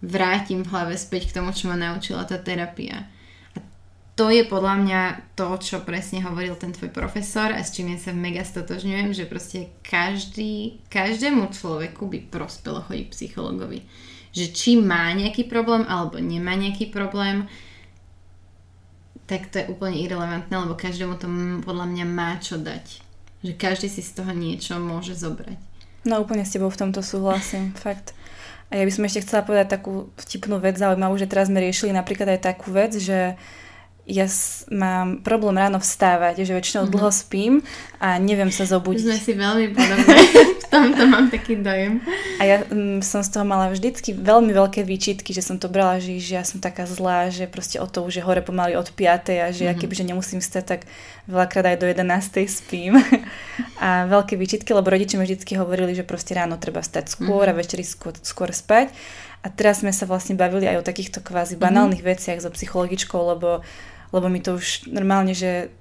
vrátim 0.00 0.62
v 0.62 0.70
hlave 0.70 0.94
späť 0.96 1.32
k 1.32 1.36
tomu, 1.40 1.50
čo 1.52 1.68
ma 1.68 1.76
naučila 1.76 2.24
tá 2.24 2.38
terapia. 2.38 3.08
A 3.56 3.58
to 4.14 4.30
je 4.30 4.46
podľa 4.46 4.74
mňa 4.84 5.00
to, 5.34 5.48
čo 5.58 5.82
presne 5.82 6.22
hovoril 6.22 6.54
ten 6.54 6.70
tvoj 6.70 6.92
profesor 6.92 7.50
a 7.50 7.60
s 7.60 7.72
čím 7.74 7.92
ja 7.92 7.98
sa 7.98 8.12
mega 8.14 8.46
stotožňujem, 8.46 9.10
že 9.16 9.28
proste 9.28 9.74
každý, 9.82 10.80
každému 10.92 11.50
človeku 11.50 12.06
by 12.06 12.18
prospelo 12.30 12.84
chodiť 12.84 13.06
psychologovi. 13.10 13.82
Že 14.34 14.46
či 14.50 14.70
má 14.76 15.14
nejaký 15.14 15.46
problém 15.46 15.86
alebo 15.86 16.18
nemá 16.18 16.58
nejaký 16.58 16.90
problém, 16.90 17.46
tak 19.24 19.48
to 19.48 19.62
je 19.62 19.70
úplne 19.70 19.96
irrelevantné, 19.96 20.52
lebo 20.52 20.76
každému 20.76 21.16
to 21.16 21.30
podľa 21.64 21.86
mňa 21.88 22.04
má 22.04 22.36
čo 22.42 22.60
dať 22.60 23.04
že 23.44 23.52
každý 23.52 23.92
si 23.92 24.00
z 24.00 24.16
toho 24.16 24.32
niečo 24.32 24.80
môže 24.80 25.12
zobrať. 25.12 25.60
No 26.08 26.24
úplne 26.24 26.48
s 26.48 26.56
tebou 26.56 26.72
v 26.72 26.80
tomto 26.80 27.04
súhlasím, 27.04 27.76
fakt. 27.84 28.16
A 28.72 28.80
ja 28.80 28.88
by 28.88 28.92
som 28.96 29.04
ešte 29.04 29.28
chcela 29.28 29.44
povedať 29.44 29.76
takú 29.76 30.08
vtipnú 30.16 30.56
vec 30.56 30.80
zaujímavú, 30.80 31.20
že 31.20 31.28
teraz 31.28 31.52
sme 31.52 31.60
riešili 31.60 31.92
napríklad 31.92 32.34
aj 32.34 32.40
takú 32.40 32.72
vec, 32.72 32.96
že 32.96 33.36
ja 34.04 34.28
mám 34.68 35.24
problém 35.24 35.56
ráno 35.56 35.80
vstávať, 35.80 36.44
že 36.44 36.52
väčšinou 36.52 36.84
mm-hmm. 36.84 36.92
dlho 36.92 37.10
spím 37.10 37.54
a 37.96 38.20
neviem 38.20 38.52
sa 38.52 38.68
zobudiť. 38.68 39.00
Sme 39.00 39.16
si 39.16 39.32
veľmi 39.32 39.72
podobné. 39.72 40.16
v 40.60 40.66
tomto 40.68 41.02
mám 41.08 41.32
taký 41.32 41.56
dojem. 41.56 42.04
A 42.36 42.44
ja 42.44 42.56
mm, 42.68 43.00
som 43.00 43.24
z 43.24 43.32
toho 43.32 43.48
mala 43.48 43.72
vždycky 43.72 44.12
veľmi 44.12 44.52
veľké 44.52 44.84
výčitky, 44.84 45.32
že 45.32 45.40
som 45.40 45.56
to 45.56 45.72
brala, 45.72 46.04
že, 46.04 46.20
že 46.20 46.36
ja 46.36 46.44
som 46.44 46.60
taká 46.60 46.84
zlá, 46.84 47.32
že 47.32 47.48
proste 47.48 47.80
o 47.80 47.88
to 47.88 48.04
už 48.04 48.20
je 48.20 48.26
hore 48.28 48.44
pomaly 48.44 48.76
od 48.76 48.92
5 48.92 49.00
a 49.40 49.48
že 49.48 49.64
mm-hmm. 49.64 49.68
ja 49.72 49.72
kebyže 49.72 50.04
nemusím 50.04 50.44
stať, 50.44 50.64
tak 50.68 50.80
veľakrát 51.24 51.72
aj 51.72 51.76
do 51.80 51.88
11 51.88 52.44
spím. 52.44 53.00
a 53.84 54.04
veľké 54.04 54.36
výčitky, 54.36 54.68
lebo 54.76 54.92
rodiči 54.92 55.16
mi 55.16 55.24
vždycky 55.24 55.56
hovorili, 55.56 55.96
že 55.96 56.04
proste 56.04 56.36
ráno 56.36 56.60
treba 56.60 56.84
stať 56.84 57.08
skôr 57.08 57.48
mm-hmm. 57.48 57.56
a 57.56 57.60
večeri 57.64 57.84
skôr, 57.88 58.12
skôr 58.20 58.52
spať. 58.52 58.92
A 59.44 59.52
teraz 59.52 59.80
sme 59.80 59.92
sa 59.92 60.04
vlastne 60.04 60.36
bavili 60.36 60.68
aj 60.68 60.80
o 60.80 60.84
takýchto 60.84 61.24
kvázi 61.24 61.56
banálnych 61.56 62.04
mm-hmm. 62.04 62.20
veciach 62.20 62.38
so 62.40 62.52
psychologičkou, 62.52 63.20
lebo 63.32 63.64
lebo 64.14 64.30
mi 64.30 64.38
to 64.38 64.62
už 64.62 64.86
normálne, 64.86 65.34
že 65.34 65.74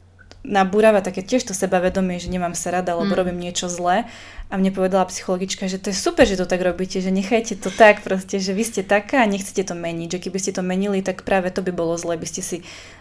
nabúrava 0.44 1.00
také 1.00 1.24
tiež 1.24 1.48
to 1.48 1.54
sebavedomie, 1.56 2.20
že 2.20 2.28
nemám 2.28 2.52
sa 2.52 2.76
rada, 2.76 3.00
lebo 3.00 3.16
mm. 3.16 3.20
robím 3.20 3.40
niečo 3.40 3.72
zlé. 3.72 4.04
A 4.52 4.60
mne 4.60 4.76
povedala 4.76 5.08
psychologička, 5.08 5.72
že 5.72 5.80
to 5.80 5.90
je 5.90 5.98
super, 5.98 6.28
že 6.28 6.36
to 6.36 6.44
tak 6.44 6.60
robíte, 6.60 7.00
že 7.00 7.10
nechajte 7.10 7.58
to 7.64 7.72
tak 7.72 8.04
proste, 8.04 8.44
že 8.44 8.52
vy 8.52 8.68
ste 8.68 8.84
taká 8.84 9.24
a 9.24 9.30
nechcete 9.32 9.64
to 9.64 9.74
meniť, 9.74 10.20
že 10.20 10.20
keby 10.20 10.38
ste 10.38 10.52
to 10.52 10.62
menili, 10.62 11.00
tak 11.00 11.24
práve 11.24 11.48
to 11.50 11.64
by 11.64 11.72
bolo 11.72 11.96
zle, 11.96 12.20
by 12.20 12.28
ste 12.28 12.44
si 12.44 12.58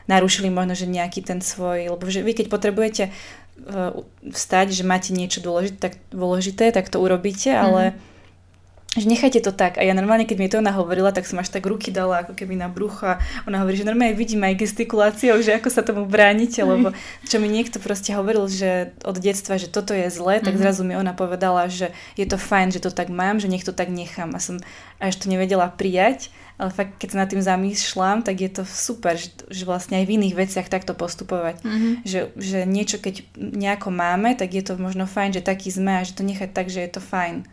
narušili 0.07 0.49
možno, 0.49 0.79
že 0.79 0.87
nejaký 0.87 1.21
ten 1.27 1.43
svoj, 1.43 1.93
lebo 1.93 2.05
že 2.09 2.23
vy 2.23 2.33
keď 2.33 2.47
potrebujete 2.47 3.03
uh, 3.11 4.01
vstať, 4.23 4.71
že 4.71 4.87
máte 4.87 5.11
niečo 5.11 5.43
dôležité, 5.43 5.77
tak, 5.83 5.95
dôležité, 6.15 6.71
tak 6.71 6.89
to 6.89 7.03
urobíte, 7.03 7.51
ale 7.51 7.93
mm 7.93 8.12
že 8.93 9.09
nechajte 9.09 9.41
to 9.41 9.57
tak. 9.57 9.81
A 9.81 9.83
ja 9.89 9.97
normálne, 9.97 10.29
keď 10.29 10.37
mi 10.37 10.53
to 10.53 10.61
ona 10.61 10.69
hovorila, 10.69 11.17
tak 11.17 11.25
som 11.25 11.41
až 11.41 11.49
tak 11.49 11.65
ruky 11.65 11.89
dala 11.89 12.29
ako 12.29 12.37
keby 12.37 12.61
na 12.61 12.69
brucho 12.69 13.17
a 13.17 13.25
ona 13.49 13.65
hovorí, 13.65 13.81
že 13.81 13.89
normálne 13.89 14.13
vidím 14.13 14.45
aj 14.45 14.61
gestikuláciou, 14.61 15.41
že 15.41 15.57
ako 15.57 15.69
sa 15.73 15.81
tomu 15.81 16.05
bránite, 16.05 16.61
lebo 16.61 16.93
čo 17.25 17.41
mi 17.41 17.49
niekto 17.49 17.81
proste 17.81 18.13
hovoril, 18.13 18.45
že 18.53 18.93
od 19.01 19.17
detstva, 19.17 19.57
že 19.57 19.73
toto 19.73 19.97
je 19.97 20.13
zlé, 20.13 20.45
tak 20.45 20.53
mm-hmm. 20.53 20.61
zrazu 20.61 20.85
mi 20.85 20.93
ona 20.93 21.17
povedala, 21.17 21.73
že 21.73 21.89
je 22.21 22.29
to 22.29 22.37
fajn, 22.37 22.77
že 22.77 22.85
to 22.85 22.93
tak 22.93 23.09
mám, 23.09 23.41
že 23.41 23.49
nech 23.49 23.65
to 23.65 23.73
tak 23.73 23.89
nechám. 23.89 24.37
A 24.37 24.45
som 24.45 24.61
až 25.01 25.17
to 25.17 25.33
nevedela 25.33 25.73
prijať, 25.73 26.29
ale 26.61 26.69
fakt, 26.69 27.01
keď 27.01 27.17
sa 27.17 27.21
nad 27.25 27.33
tým 27.33 27.41
zamýšľam, 27.41 28.21
tak 28.21 28.45
je 28.45 28.51
to 28.53 28.69
super, 28.69 29.17
že, 29.17 29.33
že 29.49 29.65
vlastne 29.65 30.05
aj 30.05 30.05
v 30.05 30.21
iných 30.21 30.37
veciach 30.37 30.69
takto 30.69 30.93
postupovať. 30.93 31.65
Mm-hmm. 31.65 31.93
Že, 32.05 32.21
že 32.37 32.59
niečo, 32.69 33.01
keď 33.01 33.25
nejako 33.41 33.89
máme, 33.89 34.37
tak 34.37 34.53
je 34.53 34.61
to 34.61 34.77
možno 34.77 35.09
fajn, 35.09 35.41
že 35.41 35.49
taký 35.49 35.73
sme 35.73 35.97
a 35.97 36.05
že 36.05 36.13
to 36.13 36.29
nechať 36.29 36.53
tak, 36.53 36.69
že 36.69 36.85
je 36.85 36.93
to 36.93 37.01
fajn 37.01 37.49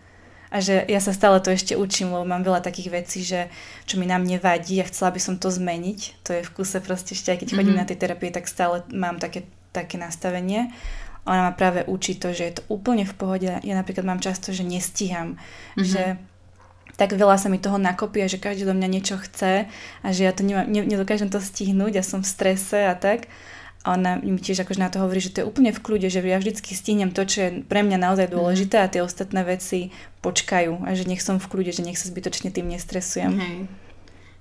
a 0.50 0.58
že 0.66 0.82
ja 0.90 0.98
sa 0.98 1.14
stále 1.14 1.38
to 1.46 1.54
ešte 1.54 1.78
učím, 1.78 2.10
lebo 2.10 2.26
mám 2.26 2.42
veľa 2.42 2.66
takých 2.66 2.90
vecí, 2.90 3.22
že 3.22 3.54
čo 3.86 4.02
mi 4.02 4.10
na 4.10 4.18
mne 4.18 4.42
vadí 4.42 4.82
a 4.82 4.90
chcela 4.90 5.14
by 5.14 5.22
som 5.22 5.36
to 5.38 5.54
zmeniť. 5.54 6.26
To 6.26 6.30
je 6.34 6.42
v 6.42 6.54
kuse 6.58 6.82
proste 6.82 7.14
ešte, 7.14 7.30
aj 7.30 7.40
keď 7.46 7.50
chodím 7.54 7.78
mm-hmm. 7.78 7.86
na 7.86 7.90
tej 7.90 7.98
terapie, 8.02 8.34
tak 8.34 8.50
stále 8.50 8.82
mám 8.90 9.22
také, 9.22 9.46
také 9.70 10.02
nastavenie. 10.02 10.74
Ona 11.30 11.50
ma 11.50 11.54
práve 11.54 11.86
učí 11.86 12.18
to, 12.18 12.34
že 12.34 12.44
je 12.50 12.54
to 12.58 12.64
úplne 12.74 13.06
v 13.06 13.14
pohode. 13.14 13.52
Ja 13.62 13.74
napríklad 13.78 14.10
mám 14.10 14.26
často, 14.26 14.50
že 14.50 14.66
nestíham, 14.66 15.38
mm-hmm. 15.38 15.86
že 15.86 16.18
tak 16.98 17.16
veľa 17.16 17.38
sa 17.40 17.48
mi 17.48 17.62
toho 17.62 17.78
nakopí 17.80 18.20
a 18.20 18.28
že 18.28 18.42
každý 18.42 18.68
do 18.68 18.76
mňa 18.76 18.88
niečo 18.92 19.16
chce 19.22 19.70
a 20.04 20.08
že 20.12 20.28
ja 20.28 20.36
to 20.36 20.44
nemám, 20.44 20.68
ne, 20.68 20.84
nedokážem 20.84 21.32
to 21.32 21.40
stihnúť 21.40 22.02
a 22.02 22.04
som 22.04 22.26
v 22.26 22.28
strese 22.28 22.90
a 22.90 22.98
tak. 22.98 23.32
A 23.88 23.96
ona 23.96 24.20
mi 24.20 24.36
tiež 24.36 24.68
akože 24.68 24.84
na 24.84 24.92
to 24.92 25.00
hovorí, 25.00 25.24
že 25.24 25.32
to 25.32 25.40
je 25.42 25.48
úplne 25.48 25.72
v 25.72 25.80
kľude, 25.80 26.12
že 26.12 26.20
ja 26.20 26.36
vždycky 26.36 26.76
stihnem 26.76 27.16
to, 27.16 27.24
čo 27.24 27.38
je 27.48 27.50
pre 27.64 27.80
mňa 27.80 27.98
naozaj 28.00 28.28
mhm. 28.28 28.34
dôležité 28.36 28.76
a 28.84 28.92
tie 28.92 29.00
ostatné 29.00 29.42
veci 29.48 29.96
počkajú 30.20 30.84
a 30.84 30.90
že 30.96 31.08
nech 31.08 31.24
som 31.24 31.40
v 31.40 31.48
kľude, 31.48 31.72
že 31.72 31.86
nech 31.88 31.96
sa 31.96 32.12
zbytočne 32.12 32.52
tým 32.52 32.68
nestresujem. 32.68 33.40
Hej. 33.40 33.58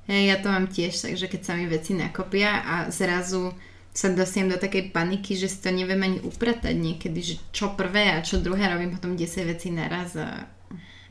Hej, 0.09 0.23
ja 0.25 0.37
to 0.41 0.49
mám 0.49 0.73
tiež, 0.73 1.05
takže 1.05 1.29
keď 1.29 1.41
sa 1.45 1.53
mi 1.53 1.69
veci 1.69 1.93
nakopia 1.93 2.65
a 2.65 2.75
zrazu 2.89 3.53
sa 3.93 4.09
dosiem 4.09 4.49
do 4.49 4.57
takej 4.57 4.89
paniky, 4.89 5.37
že 5.37 5.53
si 5.53 5.59
to 5.61 5.69
neviem 5.69 6.01
ani 6.01 6.19
upratať 6.25 6.73
niekedy, 6.73 7.21
že 7.21 7.35
čo 7.53 7.77
prvé 7.77 8.17
a 8.17 8.25
čo 8.25 8.41
druhé 8.41 8.73
robím 8.73 8.97
potom 8.97 9.19
10 9.19 9.27
vecí 9.45 9.69
naraz 9.69 10.17
a 10.17 10.49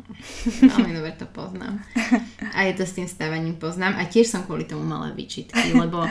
veľmi 0.72 0.98
dobre 0.98 1.14
to 1.20 1.30
poznám. 1.30 1.84
A 2.56 2.66
je 2.66 2.74
to 2.74 2.90
s 2.90 2.96
tým 2.98 3.06
stávaním 3.06 3.60
poznám 3.60 4.02
a 4.02 4.08
tiež 4.08 4.32
som 4.32 4.48
kvôli 4.48 4.66
tomu 4.66 4.82
mala 4.88 5.14
výčitky, 5.14 5.78
lebo 5.78 6.10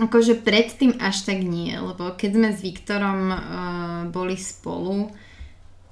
Akože 0.00 0.40
predtým 0.40 0.96
až 0.96 1.28
tak 1.28 1.44
nie, 1.44 1.76
lebo 1.76 2.16
keď 2.16 2.30
sme 2.32 2.48
s 2.56 2.64
Viktorom 2.64 3.20
uh, 3.28 3.38
boli 4.08 4.32
spolu, 4.40 5.12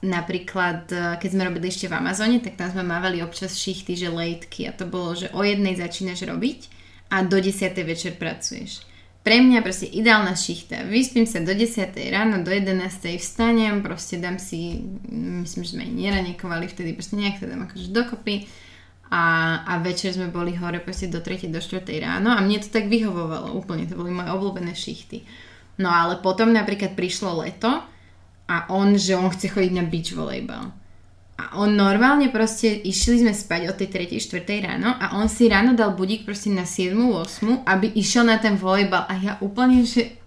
napríklad 0.01 0.89
uh, 0.89 1.01
keď 1.21 1.29
sme 1.29 1.45
robili 1.45 1.69
ešte 1.69 1.93
v 1.93 2.01
Amazone, 2.01 2.41
tak 2.41 2.57
tam 2.57 2.73
sme 2.73 2.89
mávali 2.89 3.21
občas 3.21 3.61
šichty, 3.61 4.01
že 4.01 4.09
lejtky 4.09 4.65
a 4.65 4.73
to 4.73 4.89
bolo, 4.89 5.13
že 5.13 5.29
o 5.37 5.45
jednej 5.45 5.77
začínaš 5.77 6.25
robiť 6.25 6.61
a 7.13 7.21
do 7.21 7.37
10. 7.37 7.69
večer 7.85 8.17
pracuješ. 8.17 8.89
Pre 9.21 9.45
mňa 9.45 9.61
proste 9.61 9.85
ideálna 9.85 10.33
šichta. 10.33 10.89
Vyspím 10.89 11.29
sa 11.29 11.45
do 11.45 11.53
10. 11.53 11.93
ráno, 12.09 12.41
do 12.41 12.49
11. 12.49 12.81
vstanem, 13.21 13.85
proste 13.85 14.17
dám 14.17 14.41
si, 14.41 14.89
myslím, 15.45 15.69
že 15.69 15.73
sme 15.77 15.85
aj 15.85 15.93
neranekovali 15.93 16.65
vtedy, 16.65 16.97
proste 16.97 17.21
nejak 17.21 17.45
sa 17.45 17.51
dám 17.51 17.69
akože 17.69 17.93
dokopy 17.93 18.49
a, 19.09 19.25
a 19.65 19.73
večer 19.81 20.13
sme 20.13 20.29
boli 20.29 20.53
hore 20.57 20.85
proste 20.85 21.09
do 21.09 21.25
3. 21.25 21.49
do 21.49 21.61
4. 21.61 21.85
ráno 22.01 22.33
a 22.33 22.45
mne 22.45 22.61
to 22.61 22.69
tak 22.69 22.93
vyhovovalo 22.93 23.57
úplne, 23.57 23.89
to 23.89 23.97
boli 23.97 24.13
moje 24.13 24.29
obľúbené 24.29 24.77
šichty. 24.77 25.25
No 25.81 25.89
ale 25.89 26.21
potom 26.21 26.53
napríklad 26.53 26.93
prišlo 26.93 27.41
leto 27.41 27.71
a 28.49 28.57
on, 28.69 28.97
že 29.01 29.17
on 29.17 29.33
chce 29.33 29.49
chodiť 29.49 29.73
na 29.73 29.85
beach 29.87 30.13
volejbal. 30.13 30.73
A 31.39 31.55
on 31.55 31.71
normálne 31.79 32.35
proste, 32.35 32.67
išli 32.67 33.23
sme 33.23 33.31
spať 33.31 33.71
od 33.71 33.79
tej 33.79 34.11
3. 34.11 34.19
4. 34.19 34.43
ráno 34.59 34.91
a 34.91 35.15
on 35.23 35.31
si 35.31 35.47
ráno 35.47 35.71
dal 35.79 35.95
budík 35.95 36.27
proste 36.27 36.51
na 36.51 36.67
7. 36.67 36.99
8. 36.99 37.63
aby 37.63 37.95
išiel 37.95 38.27
na 38.27 38.43
ten 38.43 38.59
volejbal 38.59 39.07
a 39.07 39.15
ja 39.23 39.33
úplne, 39.39 39.87
že 39.87 40.19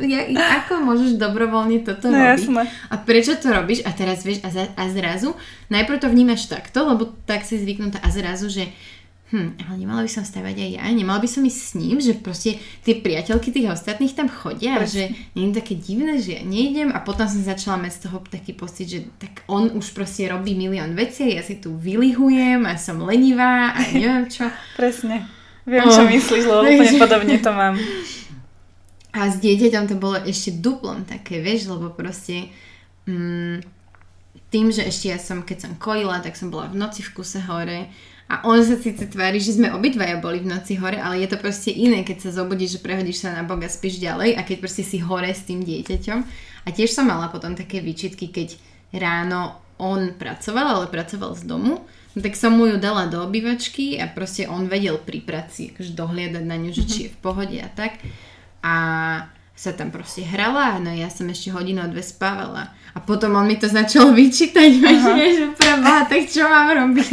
ja, 0.00 0.20
ako 0.64 0.80
môžeš 0.80 1.20
dobrovoľne 1.20 1.84
toto 1.84 2.08
no, 2.08 2.16
robiť? 2.16 2.48
Jasné. 2.48 2.62
A 2.88 2.94
prečo 2.96 3.36
to 3.36 3.52
robíš? 3.52 3.84
A 3.84 3.92
teraz 3.92 4.24
vieš, 4.24 4.40
a, 4.42 4.48
za, 4.48 4.64
a 4.64 4.82
zrazu, 4.88 5.36
najprv 5.68 6.00
to 6.00 6.08
vnímaš 6.08 6.48
takto, 6.48 6.80
lebo 6.88 7.12
tak 7.28 7.44
si 7.44 7.60
zvyknutá 7.60 8.00
a 8.00 8.08
zrazu, 8.08 8.48
že 8.48 8.72
hm, 9.30 9.58
ale 9.66 9.74
nemala 9.74 10.06
by 10.06 10.10
som 10.10 10.22
stavať 10.22 10.54
aj 10.54 10.70
ja, 10.78 10.84
nemala 10.94 11.18
by 11.18 11.26
som 11.26 11.42
ísť 11.42 11.60
s 11.60 11.72
ním, 11.74 11.96
že 11.98 12.14
proste 12.14 12.62
tie 12.86 12.94
priateľky 13.02 13.50
tých 13.50 13.74
ostatných 13.74 14.14
tam 14.14 14.30
chodia 14.30 14.78
a 14.78 14.86
že 14.86 15.10
nie 15.34 15.50
je 15.50 15.58
také 15.58 15.74
divné, 15.74 16.22
že 16.22 16.38
ja 16.38 16.42
nejdem 16.46 16.94
a 16.94 17.02
potom 17.02 17.26
som 17.26 17.42
začala 17.42 17.82
mať 17.82 17.92
z 17.98 18.00
toho 18.06 18.16
taký 18.22 18.52
pocit, 18.54 18.86
že 18.86 19.00
tak 19.18 19.42
on 19.50 19.74
už 19.74 19.90
proste 19.90 20.30
robí 20.30 20.54
milión 20.54 20.94
vecí 20.94 21.34
ja 21.34 21.42
si 21.42 21.58
tu 21.58 21.74
vylihujem 21.74 22.62
a 22.70 22.78
som 22.78 23.02
lenivá 23.02 23.74
a 23.74 23.80
neviem 23.90 24.30
čo. 24.30 24.46
Presne. 24.78 25.26
Viem, 25.66 25.82
oh. 25.82 25.90
čo 25.90 26.06
myslíš, 26.06 26.44
lebo 26.46 26.62
úplne 26.62 26.94
podobne 26.94 27.36
to 27.42 27.50
mám. 27.50 27.74
A 29.10 29.32
s 29.32 29.42
dieťaťom 29.42 29.84
to 29.90 29.96
bolo 29.98 30.22
ešte 30.22 30.54
duplom 30.62 31.02
také, 31.02 31.42
vieš, 31.42 31.66
lebo 31.66 31.90
proste 31.90 32.54
mm, 33.10 33.66
tým, 34.54 34.70
že 34.70 34.86
ešte 34.86 35.10
ja 35.10 35.18
som, 35.18 35.42
keď 35.42 35.66
som 35.66 35.72
kojila, 35.74 36.22
tak 36.22 36.38
som 36.38 36.54
bola 36.54 36.70
v 36.70 36.78
noci 36.78 37.02
v 37.02 37.10
kuse 37.16 37.42
hore 37.42 37.90
a 38.26 38.42
on 38.42 38.58
sa 38.58 38.74
síce 38.74 39.06
tvári, 39.06 39.38
že 39.38 39.54
sme 39.54 39.70
obidvaja 39.70 40.18
boli 40.18 40.42
v 40.42 40.50
noci 40.50 40.74
hore, 40.74 40.98
ale 40.98 41.22
je 41.22 41.30
to 41.30 41.38
proste 41.38 41.70
iné, 41.70 42.02
keď 42.02 42.26
sa 42.26 42.42
zobudíš, 42.42 42.78
že 42.78 42.82
prehodíš 42.82 43.22
sa 43.22 43.30
na 43.30 43.46
bok 43.46 43.62
a 43.62 43.70
spíš 43.70 44.02
ďalej 44.02 44.34
a 44.34 44.42
keď 44.42 44.56
proste 44.58 44.82
si 44.82 44.98
hore 44.98 45.30
s 45.30 45.46
tým 45.46 45.62
dieťaťom. 45.62 46.18
A 46.66 46.68
tiež 46.74 46.90
som 46.90 47.06
mala 47.06 47.30
potom 47.30 47.54
také 47.54 47.78
výčitky, 47.78 48.34
keď 48.34 48.58
ráno 48.90 49.62
on 49.78 50.18
pracoval, 50.18 50.82
ale 50.82 50.86
pracoval 50.90 51.38
z 51.38 51.46
domu, 51.46 51.86
no 51.86 52.18
tak 52.18 52.34
som 52.34 52.58
mu 52.58 52.66
ju 52.66 52.82
dala 52.82 53.06
do 53.06 53.22
obývačky 53.22 54.00
a 54.02 54.10
proste 54.10 54.50
on 54.50 54.66
vedel 54.66 54.98
pri 54.98 55.22
práci 55.22 55.70
akože 55.70 55.94
dohliadať 55.94 56.44
na 56.48 56.56
ňu, 56.58 56.70
že 56.74 56.82
či 56.82 56.98
je 57.06 57.14
v 57.14 57.18
pohode 57.22 57.54
a 57.62 57.70
tak. 57.70 58.02
A 58.66 58.74
sa 59.56 59.72
tam 59.72 59.88
proste 59.88 60.20
hrala, 60.20 60.76
no 60.84 60.92
ja 60.92 61.08
som 61.08 61.24
ešte 61.32 61.48
hodinu 61.48 61.80
a 61.80 61.88
dve 61.88 62.04
spávala. 62.04 62.76
A 62.92 63.00
potom 63.00 63.40
on 63.40 63.48
mi 63.48 63.56
to 63.56 63.64
začal 63.72 64.12
vyčítať, 64.12 64.68
že 65.40 65.56
preboha, 65.56 66.04
tak 66.04 66.28
čo 66.28 66.44
mám 66.44 66.68
robiť? 66.76 67.08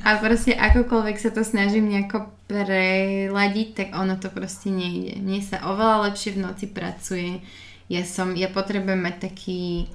A 0.00 0.16
proste 0.16 0.56
akokoľvek 0.56 1.16
sa 1.20 1.28
to 1.28 1.44
snažím 1.44 1.92
nejako 1.92 2.32
preladiť, 2.48 3.68
tak 3.76 3.88
ono 3.92 4.16
to 4.16 4.32
proste 4.32 4.72
nejde. 4.72 5.20
Mne 5.20 5.44
sa 5.44 5.60
oveľa 5.68 6.08
lepšie 6.08 6.40
v 6.40 6.42
noci 6.48 6.66
pracuje. 6.72 7.44
Ja 7.92 8.00
som, 8.08 8.32
ja 8.32 8.48
potrebujem 8.48 9.04
mať 9.04 9.28
taký, 9.28 9.92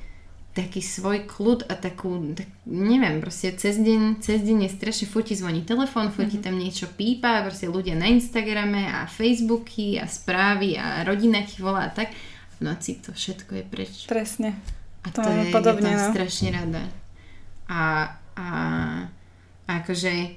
taký 0.60 0.84
svoj 0.84 1.24
kľud 1.24 1.72
a 1.72 1.80
takú, 1.80 2.20
tak, 2.36 2.52
neviem, 2.68 3.24
proste 3.24 3.56
cez 3.56 3.80
deň, 3.80 4.20
cez 4.20 4.44
deň 4.44 4.68
je 4.68 4.76
strašne 4.76 5.08
fotí 5.08 5.32
zvoní 5.32 5.64
telefón, 5.64 6.12
fotí 6.12 6.36
mm-hmm. 6.36 6.46
tam 6.52 6.60
niečo 6.60 6.92
pípa, 6.92 7.48
proste 7.48 7.72
ľudia 7.72 7.96
na 7.96 8.12
Instagrame 8.12 8.84
a 8.84 9.08
Facebooky 9.08 9.96
a 9.96 10.06
správy 10.12 10.76
a 10.76 11.08
rodina 11.08 11.40
ti 11.48 11.64
volá 11.64 11.88
a 11.88 11.96
tak. 11.96 12.12
V 12.60 12.68
noci 12.68 13.00
to 13.00 13.16
všetko 13.16 13.52
je 13.56 13.64
preč. 13.64 13.94
Presne. 14.12 14.60
A 15.08 15.16
to, 15.16 15.24
to 15.24 15.32
je, 15.32 15.56
podobne, 15.56 15.96
ja 15.96 15.96
no. 15.96 16.12
strašne 16.12 16.50
rada. 16.52 16.84
A, 17.72 18.12
a, 18.36 18.48
a 19.64 19.72
akože 19.80 20.36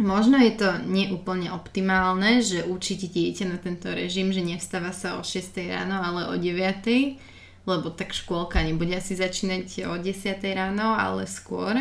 možno 0.00 0.40
je 0.40 0.56
to 0.56 0.80
neúplne 0.88 1.52
optimálne, 1.52 2.40
že 2.40 2.64
určite 2.64 3.12
dieťa 3.12 3.44
na 3.52 3.60
tento 3.60 3.92
režim, 3.92 4.32
že 4.32 4.40
nevstáva 4.40 4.96
sa 4.96 5.20
o 5.20 5.22
6 5.22 5.60
ráno, 5.68 6.00
ale 6.00 6.32
o 6.32 6.34
9 6.40 7.29
lebo 7.68 7.92
tak 7.92 8.16
škôlka 8.16 8.62
nebude 8.64 8.96
asi 8.96 9.16
začínať 9.16 9.88
o 9.88 9.96
10 10.00 10.40
ráno, 10.56 10.96
ale 10.96 11.28
skôr. 11.28 11.76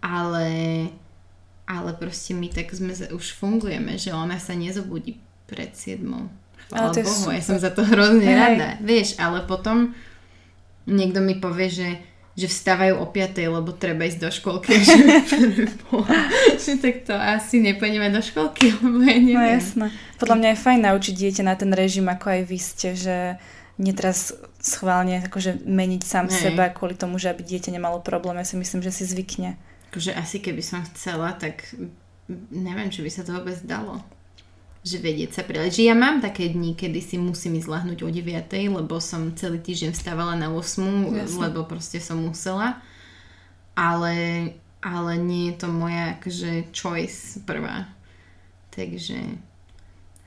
Ale, 0.00 0.48
ale 1.68 1.90
proste 1.98 2.32
my 2.32 2.48
tak 2.48 2.72
sme, 2.72 2.94
už 2.94 3.36
fungujeme, 3.36 4.00
že 4.00 4.16
ona 4.16 4.40
sa 4.40 4.56
nezobudí 4.56 5.20
pred 5.44 5.74
7. 5.76 6.00
Chvála 6.70 6.94
Bohu, 6.94 7.28
ja 7.34 7.42
som 7.42 7.58
za 7.58 7.74
to 7.74 7.82
hrozne 7.82 8.24
Hej. 8.24 8.38
rada. 8.38 8.68
Vieš, 8.78 9.18
ale 9.18 9.42
potom 9.44 9.92
niekto 10.86 11.18
mi 11.18 11.36
povie, 11.36 11.68
že 11.68 11.88
že 12.38 12.46
vstávajú 12.48 12.94
o 13.02 13.06
5, 13.10 13.36
lebo 13.36 13.70
treba 13.76 14.08
ísť 14.08 14.20
do 14.22 14.30
školky. 14.32 14.72
že, 16.64 16.78
tak 16.80 17.04
to 17.04 17.12
asi 17.12 17.60
nepôjdeme 17.60 18.08
do 18.08 18.22
školky, 18.24 18.72
lebo 18.80 19.02
ja 19.04 19.18
neviem. 19.20 19.36
No 19.36 19.44
jasné. 19.44 19.86
Podľa 20.16 20.36
mňa 20.40 20.48
je 20.48 20.62
fajn 20.64 20.80
naučiť 20.88 21.14
dieťa 21.20 21.42
na 21.44 21.54
ten 21.58 21.68
režim, 21.76 22.08
ako 22.08 22.26
aj 22.32 22.42
vy 22.48 22.58
ste, 22.62 22.88
že 22.96 23.16
netrás 23.76 24.32
schválne 24.60 25.24
akože 25.24 25.64
meniť 25.64 26.02
sám 26.04 26.28
Hej. 26.28 26.52
seba 26.52 26.68
kvôli 26.68 26.94
tomu, 26.94 27.16
že 27.16 27.32
aby 27.32 27.40
dieťa 27.40 27.72
nemalo 27.72 28.04
problém. 28.04 28.36
Ja 28.38 28.46
si 28.46 28.60
myslím, 28.60 28.84
že 28.84 28.92
si 28.92 29.08
zvykne. 29.08 29.56
Akože 29.90 30.12
asi 30.14 30.38
keby 30.38 30.62
som 30.62 30.84
chcela, 30.92 31.34
tak 31.34 31.66
neviem, 32.52 32.92
či 32.92 33.00
by 33.00 33.10
sa 33.10 33.24
to 33.24 33.34
vôbec 33.34 33.58
dalo. 33.64 33.98
Že 34.84 34.96
vedieť 35.02 35.30
sa 35.40 35.42
prilať. 35.44 35.80
Že 35.80 35.92
ja 35.92 35.96
mám 35.96 36.24
také 36.24 36.52
dni, 36.52 36.76
kedy 36.76 37.00
si 37.00 37.16
musím 37.16 37.58
ísť 37.58 37.68
lahnúť 37.68 38.00
o 38.04 38.08
9, 38.08 38.48
lebo 38.80 38.96
som 39.02 39.32
celý 39.34 39.60
týždeň 39.60 39.92
vstávala 39.92 40.36
na 40.36 40.48
8, 40.52 40.56
Jasne. 40.56 41.40
lebo 41.40 41.64
proste 41.68 41.98
som 42.00 42.20
musela. 42.20 42.80
Ale, 43.76 44.16
ale 44.80 45.12
nie 45.16 45.52
je 45.52 45.54
to 45.56 45.68
moja 45.72 46.16
akože 46.20 46.72
choice 46.72 47.40
prvá. 47.44 47.88
Takže 48.70 49.18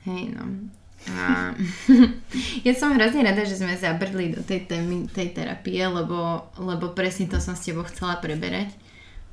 hej 0.04 0.22
no. 0.36 0.68
Ja 2.66 2.72
som 2.72 2.96
hrozne 2.96 3.22
rada, 3.22 3.44
že 3.44 3.60
sme 3.60 3.76
zabrdli 3.76 4.32
do 4.32 4.40
tej 4.40 4.64
témy, 4.64 5.06
tej 5.12 5.36
terapie, 5.36 5.84
lebo, 5.84 6.48
lebo 6.56 6.96
presne 6.96 7.28
to 7.28 7.38
som 7.38 7.52
s 7.52 7.68
tebou 7.68 7.84
chcela 7.86 8.16
preberať. 8.18 8.72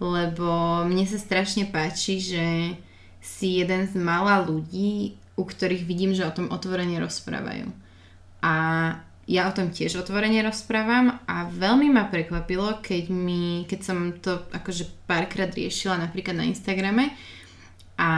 Lebo 0.02 0.82
mne 0.84 1.06
sa 1.06 1.22
strašne 1.22 1.70
páči, 1.70 2.20
že 2.20 2.46
si 3.22 3.62
jeden 3.62 3.86
z 3.86 3.94
malá 3.96 4.42
ľudí, 4.42 5.16
u 5.38 5.44
ktorých 5.46 5.86
vidím, 5.86 6.12
že 6.12 6.26
o 6.26 6.34
tom 6.34 6.50
otvorene 6.50 6.98
rozprávajú. 6.98 7.70
A 8.42 8.54
ja 9.30 9.48
o 9.48 9.56
tom 9.56 9.70
tiež 9.70 10.02
otvorene 10.02 10.42
rozprávam 10.42 11.22
a 11.30 11.46
veľmi 11.48 11.94
ma 11.94 12.10
prekvapilo, 12.10 12.82
keď, 12.82 13.14
mi, 13.14 13.64
keď 13.70 13.80
som 13.80 13.98
to 14.18 14.44
akože 14.50 14.90
párkrát 15.06 15.54
riešila 15.54 16.02
napríklad 16.02 16.36
na 16.36 16.50
Instagrame 16.50 17.14
a 17.96 18.10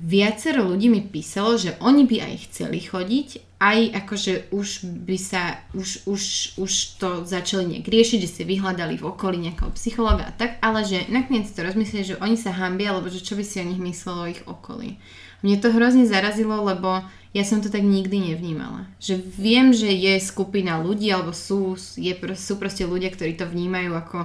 viacero 0.00 0.64
ľudí 0.64 0.88
mi 0.88 1.04
písalo, 1.04 1.60
že 1.60 1.76
oni 1.78 2.08
by 2.08 2.16
aj 2.24 2.34
chceli 2.48 2.80
chodiť, 2.80 3.60
aj 3.60 3.78
akože 4.04 4.32
už 4.56 4.68
by 5.04 5.16
sa, 5.20 5.60
už, 5.76 6.08
už, 6.08 6.22
už 6.56 6.72
to 6.96 7.08
začali 7.28 7.76
nejak 7.76 7.86
riešiť, 7.92 8.18
že 8.24 8.32
si 8.40 8.42
vyhľadali 8.48 8.96
v 8.96 9.04
okolí 9.04 9.36
nejakého 9.36 9.68
psychologa 9.76 10.24
a 10.24 10.32
tak, 10.32 10.56
ale 10.64 10.88
že 10.88 11.04
nakoniec 11.12 11.52
to 11.52 11.60
rozmysleli, 11.60 12.16
že 12.16 12.20
oni 12.24 12.40
sa 12.40 12.56
hambia, 12.56 12.96
alebo 12.96 13.12
že 13.12 13.20
čo 13.20 13.36
by 13.36 13.44
si 13.44 13.60
o 13.60 13.68
nich 13.68 13.80
myslelo 13.80 14.32
ich 14.32 14.40
okolí. 14.48 14.96
Mne 15.44 15.56
to 15.60 15.72
hrozne 15.72 16.08
zarazilo, 16.08 16.56
lebo 16.64 17.04
ja 17.36 17.44
som 17.44 17.60
to 17.60 17.68
tak 17.68 17.84
nikdy 17.84 18.32
nevnímala. 18.32 18.88
Že 19.00 19.20
viem, 19.36 19.76
že 19.76 19.92
je 19.92 20.16
skupina 20.20 20.80
ľudí, 20.80 21.12
alebo 21.12 21.36
sú, 21.36 21.76
je, 22.00 22.16
sú 22.36 22.56
proste 22.56 22.88
ľudia, 22.88 23.12
ktorí 23.12 23.36
to 23.36 23.44
vnímajú 23.44 23.92
ako 23.92 24.18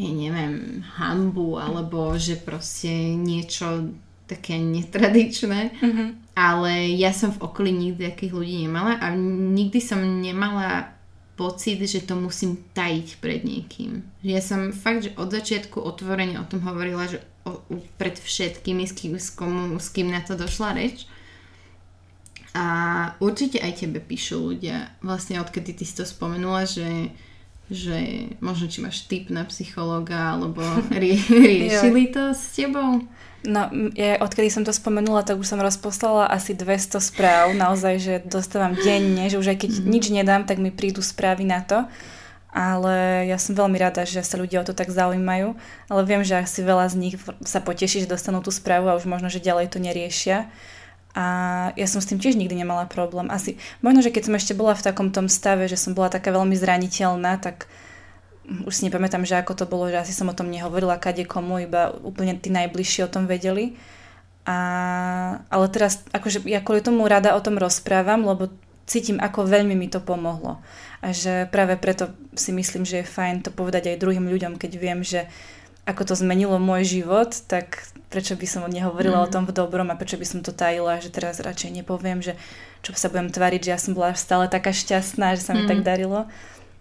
ja 0.00 0.08
neviem, 0.16 0.80
hambu, 0.96 1.60
alebo 1.60 2.16
že 2.16 2.40
proste 2.40 2.88
niečo 3.20 3.92
také 4.30 4.54
netradičné, 4.62 5.74
mm-hmm. 5.74 6.08
ale 6.38 6.94
ja 6.94 7.10
som 7.10 7.34
v 7.34 7.42
okolí 7.42 7.74
nikdy 7.74 8.14
takých 8.14 8.32
ľudí 8.38 8.54
nemala 8.62 8.94
a 9.02 9.10
nikdy 9.18 9.82
som 9.82 9.98
nemala 9.98 10.94
pocit, 11.34 11.80
že 11.80 12.04
to 12.04 12.20
musím 12.20 12.60
tajiť 12.76 13.08
pred 13.18 13.40
niekým. 13.42 14.04
Ja 14.20 14.44
som 14.44 14.76
fakt, 14.76 15.08
že 15.08 15.16
od 15.16 15.32
začiatku 15.32 15.80
otvorene 15.80 16.36
o 16.36 16.44
tom 16.44 16.60
hovorila, 16.62 17.08
že 17.08 17.24
o, 17.48 17.64
pred 17.96 18.12
všetkými, 18.12 18.84
s 18.84 18.92
kým, 18.92 19.16
s, 19.16 19.32
komu, 19.32 19.80
s 19.80 19.88
kým 19.88 20.12
na 20.12 20.20
to 20.20 20.36
došla 20.36 20.76
reč. 20.76 21.08
A 22.52 22.66
určite 23.24 23.56
aj 23.56 23.86
tebe 23.86 24.04
píšu 24.04 24.52
ľudia, 24.52 24.92
vlastne 25.00 25.40
odkedy 25.40 25.72
ty 25.72 25.84
si 25.88 25.96
to 25.96 26.04
spomenula, 26.04 26.68
že 26.68 27.14
že 27.70 28.28
možno 28.42 28.66
či 28.66 28.82
máš 28.82 29.06
typ 29.06 29.30
na 29.30 29.46
psychológa, 29.46 30.34
alebo 30.34 30.60
rie- 31.02 31.22
riešili 31.22 32.10
to 32.10 32.34
s 32.34 32.58
tebou? 32.58 33.06
No, 33.40 33.72
ja, 33.96 34.20
odkedy 34.20 34.52
som 34.52 34.68
to 34.68 34.74
spomenula, 34.74 35.24
tak 35.24 35.40
už 35.40 35.48
som 35.48 35.64
rozposlala 35.64 36.28
asi 36.28 36.52
200 36.52 37.00
správ, 37.00 37.56
naozaj, 37.56 37.94
že 37.96 38.14
dostávam 38.28 38.76
denne, 38.76 39.32
že 39.32 39.40
už 39.40 39.56
aj 39.56 39.58
keď 39.64 39.70
mm-hmm. 39.80 39.88
nič 39.88 40.04
nedám, 40.12 40.42
tak 40.44 40.60
mi 40.60 40.68
prídu 40.68 41.00
správy 41.00 41.48
na 41.48 41.64
to. 41.64 41.88
Ale 42.50 43.24
ja 43.30 43.38
som 43.38 43.54
veľmi 43.54 43.78
rada, 43.78 44.02
že 44.02 44.26
sa 44.26 44.34
ľudia 44.34 44.60
o 44.60 44.66
to 44.66 44.74
tak 44.74 44.90
zaujímajú, 44.90 45.54
ale 45.86 46.00
viem, 46.02 46.26
že 46.26 46.34
asi 46.34 46.66
veľa 46.66 46.90
z 46.90 46.98
nich 46.98 47.14
sa 47.46 47.62
poteší, 47.62 48.04
že 48.04 48.10
dostanú 48.10 48.42
tú 48.42 48.50
správu 48.50 48.90
a 48.90 48.98
už 48.98 49.06
možno, 49.06 49.30
že 49.30 49.38
ďalej 49.38 49.70
to 49.70 49.78
neriešia. 49.78 50.50
A 51.10 51.24
ja 51.74 51.86
som 51.90 51.98
s 51.98 52.06
tým 52.06 52.22
tiež 52.22 52.38
nikdy 52.38 52.54
nemala 52.54 52.86
problém. 52.86 53.26
Asi, 53.34 53.58
možno, 53.82 53.98
že 53.98 54.14
keď 54.14 54.30
som 54.30 54.38
ešte 54.38 54.54
bola 54.54 54.78
v 54.78 54.86
takom 54.86 55.10
tom 55.10 55.26
stave, 55.26 55.66
že 55.66 55.74
som 55.74 55.90
bola 55.90 56.06
taká 56.06 56.30
veľmi 56.30 56.54
zraniteľná, 56.54 57.42
tak 57.42 57.66
už 58.46 58.72
si 58.74 58.86
nepamätám, 58.86 59.26
že 59.26 59.38
ako 59.38 59.52
to 59.58 59.64
bolo, 59.66 59.90
že 59.90 60.02
asi 60.02 60.14
som 60.14 60.30
o 60.30 60.34
tom 60.34 60.50
nehovorila 60.50 61.02
kade 61.02 61.26
komu, 61.26 61.62
iba 61.62 61.94
úplne 62.02 62.38
tí 62.38 62.50
najbližší 62.50 63.06
o 63.06 63.12
tom 63.12 63.26
vedeli. 63.26 63.74
A, 64.46 64.58
ale 65.50 65.66
teraz, 65.70 66.02
akože 66.10 66.46
ja 66.46 66.62
kvôli 66.62 66.82
tomu 66.82 67.06
rada 67.06 67.34
o 67.38 67.44
tom 67.44 67.58
rozprávam, 67.58 68.26
lebo 68.26 68.50
cítim, 68.90 69.22
ako 69.22 69.46
veľmi 69.46 69.78
mi 69.78 69.86
to 69.86 70.02
pomohlo. 70.02 70.58
A 70.98 71.14
že 71.14 71.46
práve 71.50 71.78
preto 71.78 72.10
si 72.34 72.50
myslím, 72.50 72.82
že 72.82 73.02
je 73.02 73.12
fajn 73.12 73.46
to 73.46 73.50
povedať 73.54 73.94
aj 73.94 74.02
druhým 74.02 74.26
ľuďom, 74.26 74.58
keď 74.58 74.72
viem, 74.78 75.00
že 75.06 75.30
ako 75.86 76.10
to 76.10 76.14
zmenilo 76.18 76.58
môj 76.58 76.86
život, 76.86 77.30
tak 77.46 77.89
prečo 78.10 78.34
by 78.34 78.46
som 78.46 78.66
nehovorila 78.66 79.22
mm. 79.22 79.24
o 79.24 79.30
tom 79.30 79.46
v 79.46 79.54
dobrom 79.54 79.88
a 79.88 79.96
prečo 79.96 80.18
by 80.18 80.26
som 80.26 80.42
to 80.42 80.50
tajila, 80.50 80.98
že 80.98 81.14
teraz 81.14 81.38
radšej 81.38 81.80
nepoviem, 81.80 82.18
že 82.20 82.34
čo 82.82 82.90
sa 82.98 83.06
budem 83.06 83.30
tvariť, 83.30 83.70
že 83.70 83.72
ja 83.72 83.78
som 83.78 83.94
bola 83.94 84.18
stále 84.18 84.50
taká 84.50 84.74
šťastná, 84.74 85.38
že 85.38 85.46
sa 85.46 85.54
mi 85.54 85.64
mm. 85.64 85.70
tak 85.70 85.80
darilo. 85.86 86.26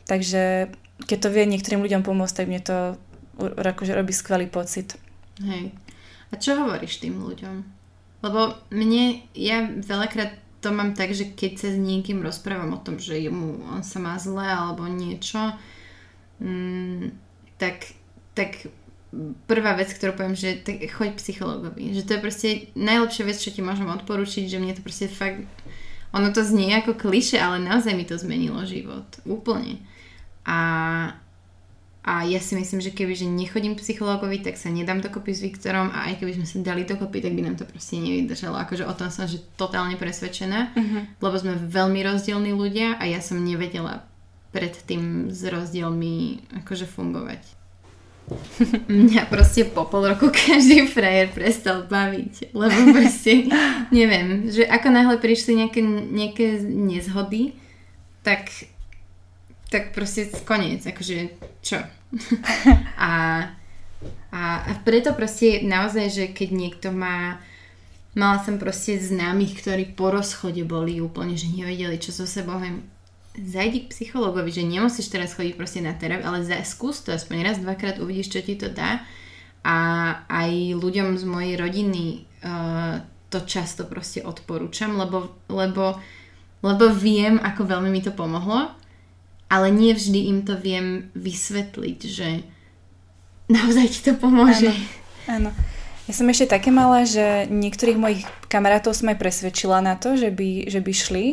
Takže 0.10 0.74
keď 1.06 1.18
to 1.22 1.30
vie 1.30 1.46
niektorým 1.46 1.86
ľuďom 1.86 2.02
pomôcť, 2.02 2.36
tak 2.36 2.50
mne 2.50 2.62
to 2.66 2.78
akože 3.40 3.94
robí 3.94 4.12
skvelý 4.12 4.50
pocit. 4.50 4.98
Hej. 5.40 5.72
A 6.30 6.34
čo 6.36 6.58
hovoríš 6.58 7.00
tým 7.00 7.22
ľuďom? 7.22 7.56
Lebo 8.26 8.58
mne, 8.74 9.24
ja 9.32 9.64
veľakrát 9.64 10.36
to 10.60 10.76
mám 10.76 10.92
tak, 10.92 11.16
že 11.16 11.32
keď 11.32 11.52
sa 11.56 11.70
s 11.72 11.80
niekým 11.80 12.20
rozprávam 12.20 12.76
o 12.76 12.84
tom, 12.84 13.00
že 13.00 13.16
mu, 13.32 13.64
on 13.72 13.80
sa 13.80 14.04
má 14.04 14.20
zle 14.20 14.44
alebo 14.44 14.84
niečo, 14.92 15.56
mm, 16.44 17.16
tak, 17.56 17.96
tak 18.36 18.68
prvá 19.50 19.74
vec, 19.74 19.90
ktorú 19.90 20.14
poviem, 20.14 20.38
že 20.38 20.62
tak 20.62 20.86
choď 20.86 21.18
psychologovi. 21.18 21.98
Že 21.98 22.06
to 22.06 22.12
je 22.14 22.22
proste 22.22 22.50
najlepšia 22.78 23.24
vec, 23.26 23.38
čo 23.42 23.50
ti 23.50 23.66
môžem 23.66 23.90
odporučiť, 23.90 24.46
že 24.46 24.62
mne 24.62 24.78
to 24.78 24.86
proste 24.86 25.10
fakt... 25.10 25.46
Ono 26.14 26.34
to 26.34 26.42
znie 26.42 26.74
ako 26.74 26.98
kliše, 26.98 27.38
ale 27.38 27.62
naozaj 27.62 27.94
mi 27.94 28.02
to 28.02 28.18
zmenilo 28.18 28.66
život. 28.66 29.06
Úplne. 29.30 29.78
A, 30.42 30.60
a 32.02 32.14
ja 32.26 32.42
si 32.42 32.58
myslím, 32.58 32.82
že 32.82 32.90
keby 32.90 33.14
že 33.14 33.30
nechodím 33.30 33.78
psychologovi, 33.78 34.42
tak 34.42 34.58
sa 34.58 34.74
nedám 34.74 35.06
dokopy 35.06 35.38
s 35.38 35.46
Viktorom 35.46 35.94
a 35.94 36.10
aj 36.10 36.22
keby 36.22 36.42
sme 36.42 36.48
sa 36.50 36.58
dali 36.66 36.82
dokopy, 36.82 37.22
tak 37.22 37.38
by 37.38 37.46
nám 37.46 37.62
to 37.62 37.66
proste 37.70 38.02
nevydržalo. 38.02 38.58
Akože 38.58 38.90
o 38.90 38.94
tom 38.98 39.14
som 39.14 39.30
že 39.30 39.38
totálne 39.54 40.02
presvedčená, 40.02 40.74
uh-huh. 40.74 41.02
lebo 41.22 41.36
sme 41.38 41.62
veľmi 41.62 42.02
rozdielní 42.02 42.58
ľudia 42.58 42.98
a 42.98 43.06
ja 43.06 43.22
som 43.22 43.38
nevedela 43.38 44.02
predtým 44.50 45.30
s 45.30 45.46
rozdielmi 45.46 46.42
akože 46.66 46.90
fungovať. 46.90 47.60
Mňa 48.90 49.30
proste 49.30 49.66
po 49.66 49.86
pol 49.90 50.10
roku 50.14 50.30
každý 50.30 50.86
frajer 50.86 51.30
prestal 51.34 51.86
baviť, 51.86 52.54
lebo 52.54 52.78
proste, 52.94 53.50
neviem, 53.96 54.50
že 54.50 54.66
ako 54.66 54.88
náhle 54.90 55.18
prišli 55.18 55.66
nejaké, 55.66 55.82
nejaké 55.86 56.62
nezhody, 56.64 57.58
tak, 58.22 58.52
tak 59.74 59.96
proste 59.96 60.30
koniec, 60.46 60.86
akože 60.86 61.36
čo? 61.66 61.80
a, 62.98 63.12
a, 64.34 64.42
a 64.66 64.72
preto 64.82 65.14
proste 65.18 65.62
naozaj, 65.66 66.06
že 66.10 66.26
keď 66.34 66.50
niekto 66.52 66.88
má 66.90 67.42
Mala 68.18 68.42
som 68.42 68.58
proste 68.58 68.98
známych, 68.98 69.62
ktorí 69.62 69.94
po 69.94 70.10
rozchode 70.10 70.66
boli 70.66 70.98
úplne, 70.98 71.38
že 71.38 71.46
nevedeli, 71.46 72.02
čo 72.02 72.10
so 72.10 72.26
sebou. 72.26 72.58
Zajdi 73.38 73.86
k 73.86 73.92
psychologovi, 73.94 74.50
že 74.50 74.66
nemusíš 74.66 75.14
teraz 75.14 75.38
chodiť 75.38 75.54
proste 75.54 75.80
na 75.86 75.94
terapiu, 75.94 76.26
ale 76.26 76.42
za, 76.42 76.58
skús 76.66 77.06
to 77.06 77.14
aspoň 77.14 77.46
raz, 77.46 77.56
dvakrát 77.62 78.02
uvidíš, 78.02 78.34
čo 78.34 78.42
ti 78.42 78.58
to 78.58 78.74
dá. 78.74 79.06
A 79.62 79.78
aj 80.26 80.80
ľuďom 80.80 81.20
z 81.20 81.24
mojej 81.28 81.54
rodiny 81.60 82.26
uh, 82.42 83.04
to 83.30 83.46
často 83.46 83.86
proste 83.86 84.26
odporúčam, 84.26 84.98
lebo, 84.98 85.38
lebo, 85.52 86.00
lebo 86.66 86.86
viem, 86.90 87.38
ako 87.38 87.70
veľmi 87.70 87.90
mi 87.94 88.02
to 88.02 88.16
pomohlo, 88.16 88.74
ale 89.50 89.68
nie 89.70 89.94
vždy 89.94 90.20
im 90.32 90.40
to 90.42 90.58
viem 90.58 91.14
vysvetliť, 91.14 92.00
že 92.06 92.42
naozaj 93.50 93.86
ti 93.94 94.00
to 94.10 94.14
pomôže. 94.18 94.74
Áno. 95.30 95.50
Áno. 95.50 95.52
Ja 96.10 96.18
som 96.18 96.26
ešte 96.26 96.58
také 96.58 96.74
mala, 96.74 97.06
že 97.06 97.46
niektorých 97.54 98.02
mojich 98.02 98.26
kamarátov 98.50 98.98
som 98.98 99.14
aj 99.14 99.22
presvedčila 99.22 99.78
na 99.78 99.94
to, 99.94 100.18
že 100.18 100.34
by, 100.34 100.66
že 100.66 100.82
by 100.82 100.90
šli, 100.90 101.26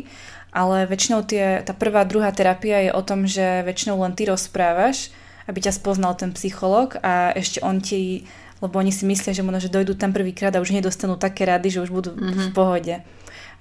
ale 0.56 0.88
väčšinou 0.88 1.20
tie, 1.28 1.60
tá 1.60 1.76
prvá, 1.76 2.08
druhá 2.08 2.32
terapia 2.32 2.88
je 2.88 2.90
o 2.96 3.04
tom, 3.04 3.28
že 3.28 3.60
väčšinou 3.68 4.00
len 4.00 4.16
ty 4.16 4.24
rozprávaš, 4.24 5.12
aby 5.44 5.60
ťa 5.60 5.76
spoznal 5.76 6.16
ten 6.16 6.32
psychológ 6.32 6.96
a 7.04 7.36
ešte 7.36 7.60
on 7.60 7.84
ti, 7.84 8.24
lebo 8.64 8.80
oni 8.80 8.88
si 8.88 9.04
myslia, 9.04 9.36
že 9.36 9.44
možno, 9.44 9.60
že 9.60 9.68
dojdú 9.68 10.00
tam 10.00 10.16
prvýkrát 10.16 10.56
a 10.56 10.64
už 10.64 10.72
nedostanú 10.72 11.20
také 11.20 11.44
rady, 11.44 11.76
že 11.76 11.84
už 11.84 11.92
budú 11.92 12.16
mm-hmm. 12.16 12.48
v 12.48 12.56
pohode. 12.56 12.94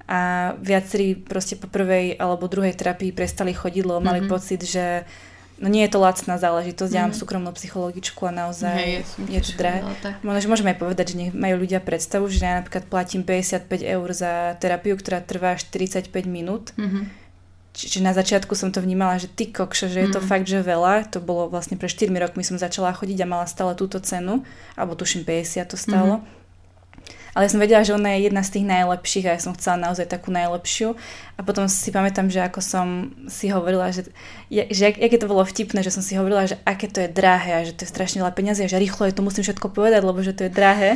A 0.08 0.54
viacerí 0.64 1.20
proste 1.20 1.60
po 1.60 1.68
prvej 1.68 2.16
alebo 2.16 2.48
druhej 2.48 2.72
terapii 2.72 3.12
prestali 3.12 3.52
chodiť, 3.52 3.84
lebo 3.84 4.00
mali 4.00 4.24
mm-hmm. 4.24 4.32
pocit, 4.32 4.64
že 4.64 5.04
No 5.56 5.72
nie 5.72 5.88
je 5.88 5.95
to 5.95 6.03
lacná 6.03 6.36
záležitosť, 6.36 6.91
mm. 6.91 6.97
ja 6.99 7.01
mám 7.08 7.16
mhm. 7.16 7.22
súkromnú 7.24 7.51
psychologičku 7.56 8.28
a 8.28 8.32
naozaj 8.32 8.76
hey, 8.76 9.32
je 9.32 9.39
to 9.39 9.56
drahé. 9.56 9.88
Možno, 10.20 10.51
môžeme 10.51 10.76
aj 10.76 10.80
povedať, 10.84 11.16
že 11.16 11.16
nech 11.16 11.32
majú 11.32 11.64
ľudia 11.64 11.80
predstavu, 11.80 12.28
že 12.28 12.43
ja 12.43 12.60
napríklad 12.60 12.91
platím 12.91 13.24
55 13.24 13.72
eur 13.80 14.08
za 14.12 14.60
terapiu, 14.60 14.99
ktorá 14.99 15.24
trvá 15.24 15.56
45 15.56 16.12
minút. 16.28 16.76
Mm-hmm. 16.76 17.24
Čiže 17.76 17.99
na 18.03 18.16
začiatku 18.16 18.56
som 18.56 18.72
to 18.72 18.80
vnímala, 18.80 19.20
že 19.20 19.28
ty 19.28 19.51
kokšo, 19.51 19.91
že 19.91 20.08
je 20.08 20.10
to 20.16 20.24
mm. 20.24 20.28
fakt, 20.32 20.47
že 20.47 20.64
veľa. 20.64 21.12
To 21.12 21.20
bolo 21.20 21.51
vlastne 21.51 21.76
pre 21.76 21.91
4 21.91 22.08
rokmi 22.08 22.39
som 22.39 22.56
začala 22.56 22.95
chodiť 22.95 23.20
a 23.24 23.28
mala 23.28 23.43
stále 23.51 23.76
túto 23.76 23.99
cenu, 23.99 24.47
alebo 24.80 24.95
tuším 24.95 25.28
50 25.28 25.72
to 25.72 25.76
stálo. 25.76 26.24
Mm-hmm 26.24 26.34
ale 27.36 27.45
ja 27.45 27.51
som 27.51 27.59
vedela, 27.59 27.83
že 27.83 27.91
ona 27.91 28.15
je 28.15 28.31
jedna 28.31 28.47
z 28.47 28.53
tých 28.55 28.65
najlepších 28.65 29.25
a 29.27 29.36
ja 29.36 29.43
som 29.43 29.51
chcela 29.59 29.75
naozaj 29.75 30.07
takú 30.07 30.31
najlepšiu. 30.31 30.95
A 31.36 31.43
potom 31.43 31.67
si 31.67 31.91
pamätám, 31.91 32.31
že 32.31 32.39
ako 32.39 32.63
som 32.63 33.11
si 33.27 33.51
hovorila, 33.51 33.91
že, 33.91 34.07
že 34.47 34.81
jak, 34.88 34.95
aké 34.95 35.19
to 35.19 35.27
bolo 35.27 35.43
vtipné, 35.43 35.83
že 35.83 35.91
som 35.91 35.99
si 35.99 36.15
hovorila, 36.15 36.47
že 36.47 36.55
aké 36.63 36.88
to 36.88 37.03
je 37.03 37.11
drahé 37.11 37.51
a 37.59 37.67
že 37.67 37.75
to 37.75 37.83
je 37.83 37.91
strašne 37.91 38.23
veľa 38.23 38.31
peniazy 38.31 38.63
a 38.63 38.71
že 38.71 38.79
rýchlo 38.79 39.11
je 39.11 39.19
to 39.19 39.19
musím 39.19 39.43
všetko 39.43 39.67
povedať, 39.67 40.07
lebo 40.07 40.15
že 40.23 40.31
to 40.31 40.47
je 40.47 40.51
drahé. 40.55 40.95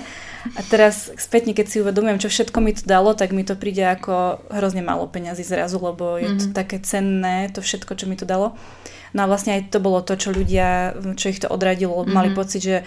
A 0.55 0.63
teraz 0.63 1.11
spätne, 1.19 1.51
keď 1.51 1.65
si 1.67 1.83
uvedomujem, 1.83 2.23
čo 2.23 2.31
všetko 2.31 2.57
mi 2.63 2.71
to 2.71 2.87
dalo, 2.87 3.11
tak 3.11 3.35
mi 3.35 3.43
to 3.43 3.59
príde 3.59 3.83
ako 3.83 4.39
hrozne 4.47 4.79
málo 4.79 5.11
peňazí 5.11 5.43
zrazu, 5.43 5.75
lebo 5.75 6.15
je 6.15 6.31
mm-hmm. 6.31 6.39
to 6.39 6.47
mhm. 6.47 6.55
také 6.55 6.79
cenné, 6.79 7.51
to 7.51 7.59
všetko, 7.59 7.99
čo 7.99 8.07
mi 8.07 8.15
to 8.15 8.23
dalo. 8.23 8.55
No 9.11 9.25
a 9.25 9.29
vlastne 9.29 9.59
aj 9.59 9.73
to 9.75 9.83
bolo 9.83 10.05
to, 10.05 10.15
čo 10.15 10.29
ľudia, 10.31 10.95
čo 11.19 11.33
ich 11.33 11.43
to 11.43 11.51
odradilo, 11.51 11.99
mm-hmm. 11.99 12.15
mali 12.15 12.31
pocit, 12.31 12.63
že 12.63 12.77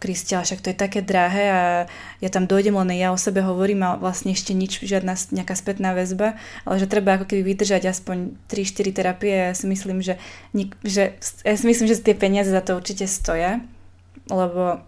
Kristia, 0.00 0.40
však 0.40 0.64
to 0.64 0.72
je 0.72 0.76
také 0.80 1.04
drahé 1.04 1.44
a 1.52 1.62
ja 2.24 2.28
tam 2.32 2.48
dojdem, 2.48 2.72
len 2.72 2.96
ja 2.96 3.12
o 3.12 3.20
sebe 3.20 3.44
hovorím 3.44 3.84
a 3.84 4.00
vlastne 4.00 4.32
ešte 4.32 4.56
nič, 4.56 4.80
žiadna 4.80 5.12
nejaká 5.30 5.52
spätná 5.52 5.92
väzba, 5.92 6.40
ale 6.64 6.80
že 6.80 6.88
treba 6.88 7.20
ako 7.20 7.28
keby 7.28 7.52
vydržať 7.52 7.92
aspoň 7.92 8.32
3-4 8.48 8.96
terapie 8.96 9.52
ja 9.52 9.52
si 9.52 9.68
myslím, 9.68 10.00
že, 10.00 10.16
že, 10.80 11.20
ja 11.44 11.54
si 11.54 11.64
myslím, 11.68 11.86
že 11.86 12.00
tie 12.00 12.16
peniaze 12.16 12.48
za 12.48 12.64
to 12.64 12.80
určite 12.80 13.04
stoja, 13.04 13.60
lebo 14.32 14.80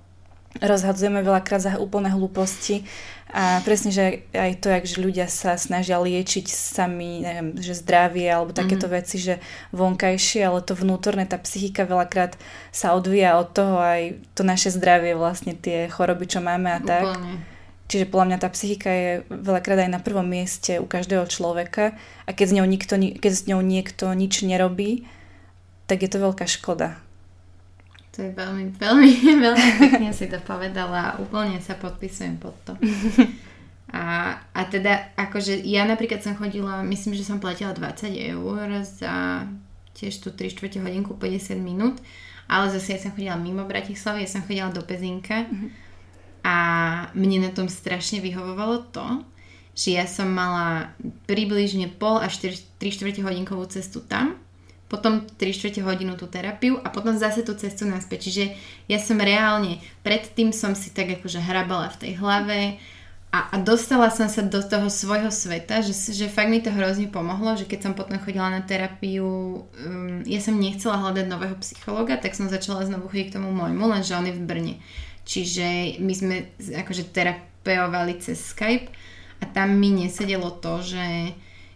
rozhadzujeme 0.60 1.24
veľakrát 1.24 1.64
za 1.64 1.72
úplné 1.80 2.12
hlúposti 2.12 2.84
a 3.32 3.64
presne, 3.64 3.88
že 3.88 4.28
aj 4.36 4.60
to, 4.60 4.68
jak 4.68 4.84
že 4.84 5.00
ľudia 5.00 5.24
sa 5.24 5.56
snažia 5.56 5.96
liečiť 5.96 6.44
sami, 6.52 7.24
neviem, 7.24 7.56
že 7.56 7.72
zdravie 7.80 8.28
alebo 8.28 8.52
takéto 8.52 8.84
mm-hmm. 8.84 9.00
veci, 9.00 9.16
že 9.16 9.34
vonkajšie, 9.72 10.44
ale 10.44 10.60
to 10.60 10.76
vnútorné, 10.76 11.24
tá 11.24 11.40
psychika 11.40 11.88
veľakrát 11.88 12.36
sa 12.68 12.92
odvíja 12.92 13.40
od 13.40 13.48
toho 13.56 13.80
aj 13.80 14.20
to 14.36 14.44
naše 14.44 14.68
zdravie, 14.68 15.16
vlastne 15.16 15.56
tie 15.56 15.88
choroby, 15.88 16.28
čo 16.28 16.44
máme 16.44 16.76
a 16.76 16.80
tak. 16.84 17.08
Úplne. 17.08 17.32
Čiže 17.88 18.08
podľa 18.08 18.26
mňa 18.32 18.38
tá 18.40 18.48
psychika 18.48 18.88
je 18.88 19.10
veľakrát 19.28 19.84
aj 19.84 19.90
na 19.92 20.00
prvom 20.00 20.24
mieste 20.24 20.80
u 20.80 20.88
každého 20.88 21.28
človeka 21.28 21.92
a 22.24 22.30
keď 22.32 22.46
s 22.48 22.56
ňou, 22.56 22.66
nikto, 22.68 22.94
keď 22.96 23.32
s 23.32 23.44
ňou 23.48 23.60
niekto 23.60 24.08
nič 24.16 24.44
nerobí, 24.44 25.04
tak 25.88 26.00
je 26.00 26.08
to 26.08 26.20
veľká 26.20 26.48
škoda. 26.48 26.96
To 28.12 28.18
je 28.20 28.30
veľmi, 28.36 28.76
veľmi, 28.76 29.10
veľmi 29.44 29.68
pekne 29.80 30.12
si 30.12 30.28
to 30.28 30.36
povedala 30.44 31.16
a 31.16 31.16
úplne 31.16 31.56
sa 31.64 31.76
podpisujem 31.80 32.36
pod 32.36 32.56
to. 32.68 32.76
A, 33.92 34.40
a 34.56 34.60
teda, 34.72 35.12
akože 35.20 35.68
ja 35.68 35.84
napríklad 35.84 36.24
som 36.24 36.32
chodila, 36.32 36.80
myslím, 36.80 37.12
že 37.12 37.28
som 37.28 37.36
platila 37.36 37.76
20 37.76 38.32
eur 38.32 38.80
za 38.88 39.44
tiež 39.92 40.24
tú 40.24 40.32
3 40.32 40.48
čtvrte 40.48 40.80
hodinku 40.80 41.12
50 41.12 41.60
minút, 41.60 42.00
ale 42.48 42.72
zase 42.72 42.96
ja 42.96 42.98
som 43.04 43.12
chodila 43.12 43.36
mimo 43.36 43.68
Bratislavy, 43.68 44.24
ja 44.24 44.32
som 44.32 44.40
chodila 44.48 44.72
do 44.72 44.80
Pezinka 44.80 45.44
mm-hmm. 45.44 45.68
a 46.40 46.56
mne 47.12 47.44
na 47.44 47.50
tom 47.52 47.68
strašne 47.68 48.24
vyhovovalo 48.24 48.88
to, 48.96 49.28
že 49.76 50.00
ja 50.00 50.08
som 50.08 50.32
mala 50.32 50.96
približne 51.28 51.92
pol 51.92 52.16
až 52.16 52.48
3 52.48 52.80
čtvrte 52.80 53.20
hodinkovú 53.20 53.68
cestu 53.68 54.00
tam 54.00 54.40
potom 54.92 55.24
3 55.24 55.40
čtvrte 55.40 55.80
hodinu 55.80 56.20
tú 56.20 56.28
terapiu 56.28 56.76
a 56.84 56.92
potom 56.92 57.16
zase 57.16 57.40
tú 57.40 57.56
cestu 57.56 57.88
naspäť. 57.88 58.28
Čiže 58.28 58.44
ja 58.92 59.00
som 59.00 59.16
reálne, 59.16 59.80
predtým 60.04 60.52
som 60.52 60.76
si 60.76 60.92
tak 60.92 61.08
akože 61.16 61.40
hrabala 61.40 61.88
v 61.96 62.00
tej 62.04 62.12
hlave 62.20 62.76
a, 63.32 63.48
a 63.48 63.56
dostala 63.56 64.12
som 64.12 64.28
sa 64.28 64.44
do 64.44 64.60
toho 64.60 64.92
svojho 64.92 65.32
sveta, 65.32 65.80
že, 65.80 65.96
že 66.12 66.28
fakt 66.28 66.52
mi 66.52 66.60
to 66.60 66.68
hrozne 66.68 67.08
pomohlo, 67.08 67.56
že 67.56 67.64
keď 67.64 67.88
som 67.88 67.92
potom 67.96 68.20
chodila 68.20 68.52
na 68.52 68.60
terapiu, 68.60 69.64
um, 69.64 70.20
ja 70.28 70.36
som 70.44 70.60
nechcela 70.60 71.00
hľadať 71.00 71.26
nového 71.32 71.56
psychologa, 71.64 72.20
tak 72.20 72.36
som 72.36 72.52
začala 72.52 72.84
znovu 72.84 73.08
chodiť 73.08 73.32
k 73.32 73.34
tomu 73.40 73.48
môjmu, 73.48 73.88
lenže 73.88 74.12
on 74.12 74.28
je 74.28 74.36
v 74.36 74.44
Brne. 74.44 74.74
Čiže 75.24 75.96
my 76.04 76.12
sme 76.12 76.36
akože 76.60 77.08
terapeovali 77.08 78.20
cez 78.20 78.52
Skype 78.52 78.92
a 79.40 79.48
tam 79.48 79.80
mi 79.80 79.88
nesedelo 79.96 80.52
to, 80.60 80.84
že 80.84 81.32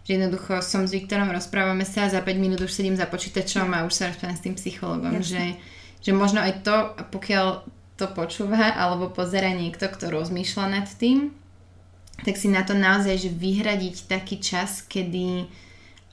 že 0.07 0.15
jednoducho 0.15 0.63
som 0.63 0.87
s 0.87 0.95
Viktorom, 0.95 1.27
rozprávame 1.35 1.83
sa 1.83 2.07
a 2.07 2.13
za 2.15 2.23
5 2.23 2.39
minút 2.39 2.63
už 2.63 2.71
sedím 2.71 2.95
za 2.95 3.11
počítačom 3.11 3.67
a 3.75 3.83
už 3.83 3.91
sa 3.91 4.07
rozprávam 4.07 4.39
s 4.39 4.45
tým 4.47 4.55
psychologom, 4.55 5.19
že, 5.19 5.59
že 5.99 6.15
možno 6.15 6.39
aj 6.39 6.63
to, 6.63 6.95
pokiaľ 7.11 7.67
to 7.99 8.07
počúva 8.15 8.71
alebo 8.71 9.11
pozera 9.11 9.51
niekto, 9.51 9.91
kto 9.91 10.07
rozmýšľa 10.07 10.65
nad 10.79 10.87
tým, 10.87 11.35
tak 12.23 12.39
si 12.39 12.47
na 12.47 12.63
to 12.63 12.71
naozaj, 12.71 13.19
že 13.19 13.35
vyhradiť 13.35 14.07
taký 14.07 14.39
čas, 14.39 14.79
kedy 14.87 15.51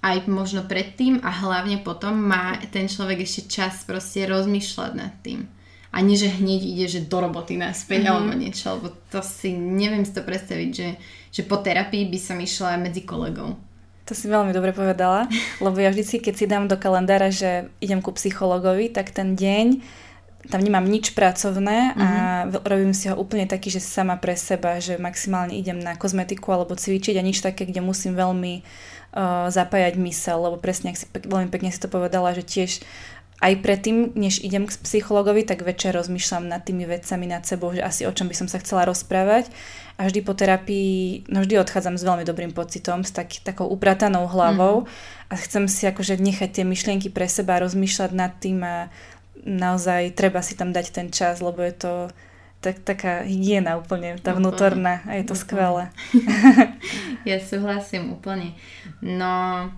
aj 0.02 0.26
možno 0.26 0.66
predtým 0.66 1.22
a 1.22 1.30
hlavne 1.30 1.80
potom 1.80 2.18
má 2.18 2.58
ten 2.74 2.90
človek 2.90 3.24
ešte 3.24 3.46
čas 3.46 3.86
proste 3.86 4.26
rozmýšľať 4.26 4.92
nad 4.98 5.14
tým. 5.22 5.46
A 5.94 6.02
nie, 6.02 6.18
že 6.18 6.26
hneď 6.26 6.60
ide, 6.60 6.86
že 6.90 7.06
do 7.06 7.22
roboty 7.22 7.54
naspäť 7.54 8.04
mm-hmm. 8.04 8.10
alebo 8.10 8.32
niečo, 8.34 8.74
lebo 8.74 8.90
to 9.14 9.22
si 9.22 9.54
neviem 9.54 10.02
si 10.02 10.10
to 10.10 10.26
predstaviť, 10.26 10.70
že, 10.74 10.88
že 11.30 11.42
po 11.46 11.62
terapii 11.62 12.10
by 12.10 12.18
som 12.18 12.42
išla 12.42 12.82
medzi 12.82 13.06
kolegov. 13.06 13.54
To 14.04 14.12
si 14.12 14.28
veľmi 14.28 14.52
dobre 14.52 14.76
povedala, 14.76 15.24
lebo 15.64 15.80
ja 15.80 15.88
vždycky, 15.88 16.20
keď 16.20 16.34
si 16.36 16.44
dám 16.44 16.68
do 16.68 16.76
kalendára, 16.76 17.32
že 17.32 17.72
idem 17.80 18.04
ku 18.04 18.12
psychologovi, 18.12 18.92
tak 18.92 19.16
ten 19.16 19.32
deň 19.32 19.80
tam 20.44 20.60
nemám 20.60 20.84
nič 20.84 21.16
pracovné 21.16 21.96
a 21.96 22.04
mm-hmm. 22.44 22.68
robím 22.68 22.92
si 22.92 23.08
ho 23.08 23.16
úplne 23.16 23.48
taký, 23.48 23.72
že 23.72 23.80
sama 23.80 24.20
pre 24.20 24.36
seba, 24.36 24.76
že 24.76 25.00
maximálne 25.00 25.56
idem 25.56 25.80
na 25.80 25.96
kozmetiku 25.96 26.52
alebo 26.52 26.76
cvičiť 26.76 27.16
a 27.16 27.24
nič 27.24 27.40
také, 27.40 27.64
kde 27.64 27.80
musím 27.80 28.12
veľmi 28.12 28.60
uh, 28.60 29.48
zapájať 29.48 29.96
mysel, 30.04 30.44
lebo 30.44 30.60
presne, 30.60 30.92
ak 30.92 31.00
si 31.00 31.08
veľmi 31.08 31.48
pekne 31.48 31.72
si 31.72 31.80
to 31.80 31.88
povedala, 31.88 32.36
že 32.36 32.44
tiež 32.44 32.84
aj 33.40 33.60
predtým, 33.60 34.12
než 34.16 34.40
idem 34.44 34.68
k 34.68 34.76
psychologovi, 34.84 35.48
tak 35.48 35.64
večer 35.64 35.96
rozmýšľam 35.96 36.48
nad 36.48 36.60
tými 36.60 36.84
vecami 36.84 37.24
nad 37.28 37.44
sebou, 37.44 37.72
že 37.72 37.84
asi 37.84 38.04
o 38.04 38.12
čom 38.12 38.28
by 38.28 38.36
som 38.36 38.48
sa 38.48 38.60
chcela 38.60 38.84
rozprávať 38.84 39.48
a 39.94 40.10
vždy 40.10 40.20
po 40.26 40.34
terapii, 40.34 41.30
no 41.30 41.46
vždy 41.46 41.54
odchádzam 41.62 41.94
s 41.94 42.02
veľmi 42.02 42.26
dobrým 42.26 42.50
pocitom, 42.50 43.06
s 43.06 43.14
tak, 43.14 43.30
takou 43.46 43.70
upratanou 43.70 44.26
hlavou 44.26 44.82
mm. 44.82 44.88
a 45.30 45.34
chcem 45.38 45.70
si 45.70 45.86
akože 45.86 46.18
nechať 46.18 46.50
tie 46.50 46.64
myšlienky 46.66 47.14
pre 47.14 47.30
seba, 47.30 47.62
rozmýšľať 47.62 48.10
nad 48.10 48.34
tým 48.42 48.66
a 48.66 48.90
naozaj 49.46 50.18
treba 50.18 50.42
si 50.42 50.58
tam 50.58 50.74
dať 50.74 50.86
ten 50.90 51.08
čas, 51.14 51.38
lebo 51.38 51.62
je 51.62 51.74
to 51.78 51.92
tak, 52.58 52.80
taká 52.82 53.22
hygiena 53.22 53.78
úplne, 53.78 54.18
tá 54.18 54.34
vnútorná 54.34 55.04
a 55.06 55.20
je 55.20 55.24
to 55.28 55.36
úplne. 55.36 55.44
skvelé. 55.44 55.84
ja 57.28 57.36
súhlasím 57.38 58.16
úplne. 58.16 58.56
No, 59.04 59.68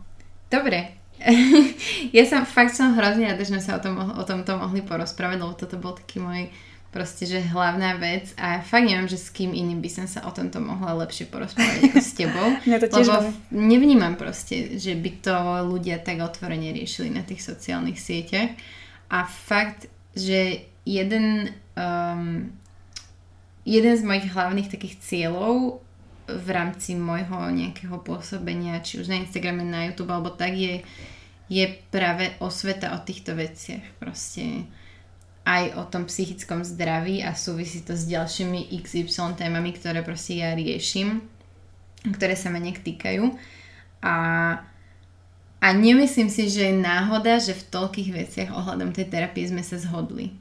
dobre, 0.48 0.96
ja 2.16 2.24
som, 2.28 2.44
fakt 2.44 2.72
som 2.72 2.96
hrozne 2.96 3.32
rada, 3.32 3.42
že 3.42 3.52
sme 3.52 3.60
sa 3.60 3.76
o, 3.76 3.80
tom, 3.82 3.96
o 4.00 4.22
tomto 4.24 4.56
mohli 4.56 4.80
porozprávať, 4.80 5.36
lebo 5.40 5.52
toto 5.56 5.76
bol 5.80 5.96
taký 5.96 6.20
môj 6.20 6.48
proste, 6.90 7.28
že 7.28 7.44
hlavná 7.44 8.00
vec 8.00 8.32
a 8.40 8.64
fakt 8.64 8.88
neviem, 8.88 9.10
že 9.10 9.20
s 9.20 9.28
kým 9.28 9.52
iným 9.52 9.84
by 9.84 9.90
som 9.92 10.06
sa 10.08 10.24
o 10.24 10.32
tomto 10.32 10.62
mohla 10.62 10.96
lepšie 11.06 11.28
porozprávať 11.28 11.92
ako 11.92 12.00
s 12.00 12.12
tebou. 12.16 12.46
Mňa 12.66 12.78
to 12.80 12.88
tiež 12.88 13.06
lebo 13.06 13.30
nevnímam 13.52 14.14
proste, 14.16 14.80
že 14.80 14.96
by 14.96 15.10
to 15.20 15.36
ľudia 15.68 16.00
tak 16.00 16.24
otvorene 16.24 16.72
riešili 16.72 17.12
na 17.12 17.20
tých 17.26 17.44
sociálnych 17.44 18.00
sieťach 18.00 18.56
a 19.12 19.28
fakt, 19.28 19.90
že 20.16 20.64
jeden 20.86 21.52
um, 21.76 22.48
jeden 23.66 23.94
z 23.98 24.02
mojich 24.06 24.30
hlavných 24.30 24.70
takých 24.70 25.02
cieľov 25.02 25.82
v 26.26 26.48
rámci 26.50 26.94
môjho 26.94 27.50
nejakého 27.50 27.98
pôsobenia, 28.02 28.82
či 28.82 29.02
už 29.02 29.10
na 29.10 29.22
Instagrame, 29.22 29.66
na 29.66 29.90
YouTube 29.90 30.14
alebo 30.14 30.30
tak 30.30 30.54
je, 30.54 30.82
je 31.50 31.66
práve 31.90 32.30
osveta 32.38 32.94
o 32.94 33.02
týchto 33.02 33.34
veciach. 33.34 33.82
Proste 33.98 34.66
aj 35.46 35.78
o 35.78 35.86
tom 35.86 36.10
psychickom 36.10 36.66
zdraví 36.66 37.22
a 37.22 37.38
súvisí 37.38 37.86
to 37.86 37.94
s 37.94 38.10
ďalšími 38.10 38.74
XY 38.82 39.38
témami, 39.38 39.70
ktoré 39.78 40.02
proste 40.02 40.42
ja 40.42 40.50
riešim, 40.58 41.22
ktoré 42.02 42.34
sa 42.34 42.50
ma 42.50 42.58
nejak 42.58 42.82
týkajú. 42.82 43.30
A, 44.02 44.14
a 45.62 45.68
nemyslím 45.70 46.26
si, 46.26 46.50
že 46.50 46.74
je 46.74 46.74
náhoda, 46.74 47.38
že 47.38 47.54
v 47.54 47.66
toľkých 47.70 48.10
veciach 48.10 48.50
ohľadom 48.50 48.90
tej 48.90 49.06
terapie 49.06 49.46
sme 49.46 49.62
sa 49.62 49.78
zhodli 49.78 50.34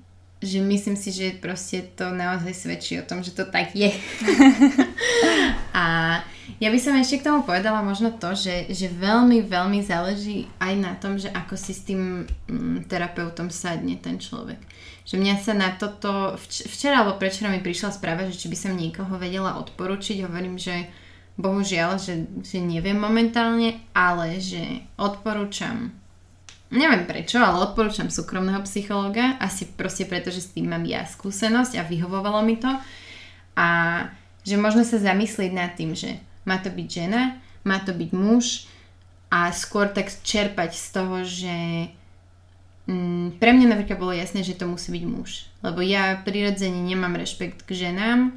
že 0.45 0.61
myslím 0.61 0.93
si, 0.93 1.09
že 1.09 1.41
proste 1.41 1.81
to 1.97 2.13
naozaj 2.13 2.53
svedčí 2.53 3.01
o 3.01 3.07
tom, 3.07 3.25
že 3.25 3.33
to 3.33 3.49
tak 3.49 3.73
je. 3.73 3.89
a 5.73 5.85
ja 6.61 6.69
by 6.69 6.79
som 6.79 6.93
ešte 6.95 7.19
k 7.19 7.27
tomu 7.27 7.41
povedala 7.41 7.81
možno 7.81 8.13
to, 8.15 8.37
že, 8.37 8.69
že 8.69 8.87
veľmi, 8.87 9.43
veľmi 9.43 9.81
záleží 9.81 10.45
aj 10.61 10.73
na 10.77 10.93
tom, 10.95 11.17
že 11.17 11.33
ako 11.33 11.57
si 11.57 11.73
s 11.73 11.81
tým 11.83 12.29
mm, 12.47 12.85
terapeutom 12.85 13.49
sadne 13.49 13.97
ten 13.97 14.21
človek. 14.21 14.61
Že 15.05 15.15
mňa 15.21 15.35
sa 15.37 15.53
na 15.53 15.69
toto, 15.77 16.33
vč- 16.35 16.65
včera 16.65 17.05
alebo 17.05 17.21
prečera 17.21 17.53
mi 17.53 17.61
prišla 17.61 17.93
správa, 17.93 18.25
že 18.25 18.37
či 18.37 18.49
by 18.49 18.57
som 18.57 18.73
niekoho 18.73 19.15
vedela 19.21 19.61
odporučiť, 19.61 20.25
hovorím, 20.25 20.57
že 20.57 20.89
bohužiaľ, 21.37 22.01
že, 22.01 22.25
že 22.41 22.57
neviem 22.57 22.97
momentálne, 22.97 23.85
ale 23.93 24.41
že 24.41 24.81
odporúčam 24.97 25.93
Neviem 26.73 27.05
prečo, 27.05 27.37
ale 27.37 27.61
odporúčam 27.61 28.09
súkromného 28.09 28.59
psychológa, 28.65 29.37
asi 29.37 29.69
proste 29.69 30.09
preto, 30.09 30.33
že 30.33 30.41
s 30.41 30.51
tým 30.51 30.65
mám 30.65 30.81
ja 30.81 31.05
skúsenosť 31.05 31.77
a 31.77 31.85
vyhovovalo 31.85 32.41
mi 32.41 32.57
to. 32.57 32.67
A 33.53 33.67
že 34.41 34.57
možno 34.57 34.81
sa 34.81 34.97
zamyslieť 34.97 35.51
nad 35.53 35.77
tým, 35.77 35.93
že 35.93 36.17
má 36.41 36.57
to 36.57 36.73
byť 36.73 36.87
žena, 36.89 37.37
má 37.61 37.79
to 37.85 37.93
byť 37.93 38.09
muž 38.17 38.65
a 39.29 39.53
skôr 39.53 39.93
tak 39.93 40.09
čerpať 40.09 40.73
z 40.73 40.87
toho, 40.89 41.17
že 41.21 41.55
mm, 42.89 43.41
pre 43.41 43.51
mňa 43.53 43.75
napríklad 43.75 43.97
bolo 43.97 44.13
jasné, 44.13 44.41
že 44.41 44.57
to 44.57 44.69
musí 44.69 44.93
byť 44.93 45.03
muž. 45.05 45.49
Lebo 45.61 45.81
ja 45.81 46.17
prirodzene 46.21 46.81
nemám 46.81 47.17
rešpekt 47.17 47.65
k 47.65 47.89
ženám, 47.89 48.33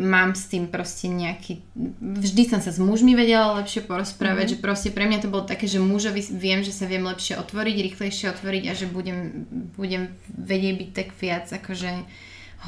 mám 0.00 0.32
s 0.32 0.48
tým 0.48 0.72
proste 0.72 1.12
nejaký... 1.12 1.60
Vždy 2.00 2.48
som 2.48 2.60
sa 2.64 2.72
s 2.72 2.80
mužmi 2.80 3.12
vedela 3.12 3.60
lepšie 3.60 3.84
porozprávať, 3.84 4.56
mm-hmm. 4.56 4.60
že 4.60 4.64
proste 4.64 4.90
pre 4.90 5.04
mňa 5.04 5.20
to 5.20 5.28
bolo 5.28 5.44
také, 5.44 5.68
že 5.68 5.76
mužovi 5.76 6.24
viem, 6.32 6.64
že 6.64 6.72
sa 6.72 6.88
viem 6.88 7.04
lepšie 7.04 7.36
otvoriť, 7.36 7.76
rýchlejšie 7.76 8.32
otvoriť 8.32 8.64
a 8.66 8.72
že 8.72 8.88
budem, 8.88 9.44
budem 9.76 10.08
vedieť 10.32 10.74
byť 10.80 10.90
tak 10.96 11.08
viac, 11.20 11.46
akože 11.52 11.90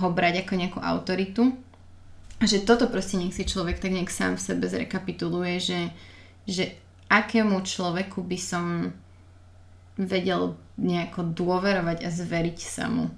ho 0.04 0.08
brať 0.12 0.44
ako 0.44 0.52
nejakú 0.60 0.78
autoritu. 0.84 1.56
A 2.42 2.44
že 2.44 2.60
toto 2.60 2.84
proste 2.90 3.16
nech 3.16 3.32
si 3.32 3.48
človek 3.48 3.80
tak 3.80 3.96
nejak 3.96 4.12
sám 4.12 4.36
v 4.36 4.44
sebe 4.52 4.68
zrekapituluje, 4.68 5.56
že, 5.56 5.80
že 6.44 6.64
akému 7.08 7.64
človeku 7.64 8.20
by 8.20 8.38
som 8.40 8.92
vedel 9.96 10.56
nejako 10.80 11.36
dôverovať 11.36 12.04
a 12.04 12.08
zveriť 12.08 12.58
sa 12.58 12.88
mu 12.88 13.12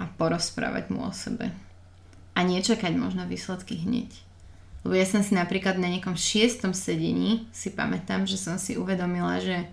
a 0.00 0.04
porozprávať 0.18 0.90
mu 0.90 1.04
o 1.06 1.12
sebe 1.12 1.52
a 2.32 2.40
nečakať 2.40 2.92
možno 2.96 3.28
výsledky 3.28 3.76
hneď. 3.76 4.08
Lebo 4.82 4.98
ja 4.98 5.06
som 5.06 5.22
si 5.22 5.36
napríklad 5.36 5.78
na 5.78 5.86
nejakom 5.86 6.18
šiestom 6.18 6.74
sedení 6.74 7.46
si 7.54 7.70
pamätám, 7.70 8.26
že 8.26 8.34
som 8.34 8.58
si 8.58 8.74
uvedomila, 8.74 9.38
že 9.38 9.70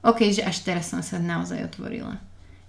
OK, 0.00 0.32
že 0.32 0.44
až 0.44 0.64
teraz 0.64 0.88
som 0.92 1.04
sa 1.04 1.20
naozaj 1.20 1.64
otvorila. 1.64 2.16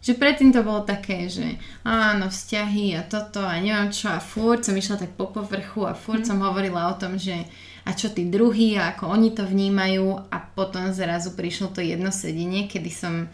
Že 0.04 0.22
predtým 0.22 0.52
to 0.54 0.62
bolo 0.62 0.86
také, 0.86 1.32
že 1.32 1.58
áno, 1.82 2.30
vzťahy 2.30 2.94
a 3.00 3.02
toto 3.08 3.42
a 3.42 3.58
neviem 3.58 3.90
čo 3.90 4.12
a 4.12 4.22
furt 4.22 4.62
som 4.68 4.76
išla 4.76 5.02
tak 5.02 5.18
po 5.18 5.32
povrchu 5.32 5.88
a 5.88 5.98
furt 5.98 6.24
mm. 6.24 6.30
som 6.30 6.44
hovorila 6.44 6.92
o 6.92 7.00
tom, 7.00 7.18
že 7.18 7.48
a 7.86 7.94
čo 7.94 8.10
tí 8.10 8.26
druhí 8.26 8.76
a 8.76 8.98
ako 8.98 9.14
oni 9.14 9.30
to 9.38 9.46
vnímajú 9.46 10.26
a 10.34 10.38
potom 10.42 10.90
zrazu 10.90 11.38
prišlo 11.38 11.70
to 11.70 11.86
jedno 11.86 12.10
sedenie, 12.10 12.66
kedy 12.66 12.90
som 12.90 13.30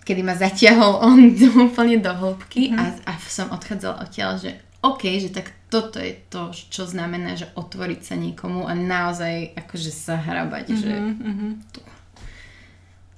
kedy 0.00 0.24
ma 0.24 0.34
zatiahol 0.34 0.98
on 1.06 1.30
úplne 1.60 2.00
do 2.00 2.10
hĺbky 2.10 2.72
a, 2.72 2.96
a 3.04 3.12
som 3.20 3.52
odchádzala 3.52 4.08
odtiaľ, 4.08 4.40
že 4.40 4.50
OK, 4.80 5.12
že 5.20 5.28
tak 5.28 5.52
toto 5.68 6.00
je 6.00 6.16
to, 6.32 6.56
čo 6.56 6.88
znamená, 6.88 7.36
že 7.36 7.52
otvoriť 7.52 8.00
sa 8.00 8.16
niekomu 8.16 8.64
a 8.64 8.72
naozaj 8.72 9.52
akože 9.52 9.92
sa 9.92 10.16
hrabať, 10.16 10.72
mm-hmm, 10.72 10.80
že 10.80 10.92
mm-hmm. 11.20 11.52
tu. 11.68 11.80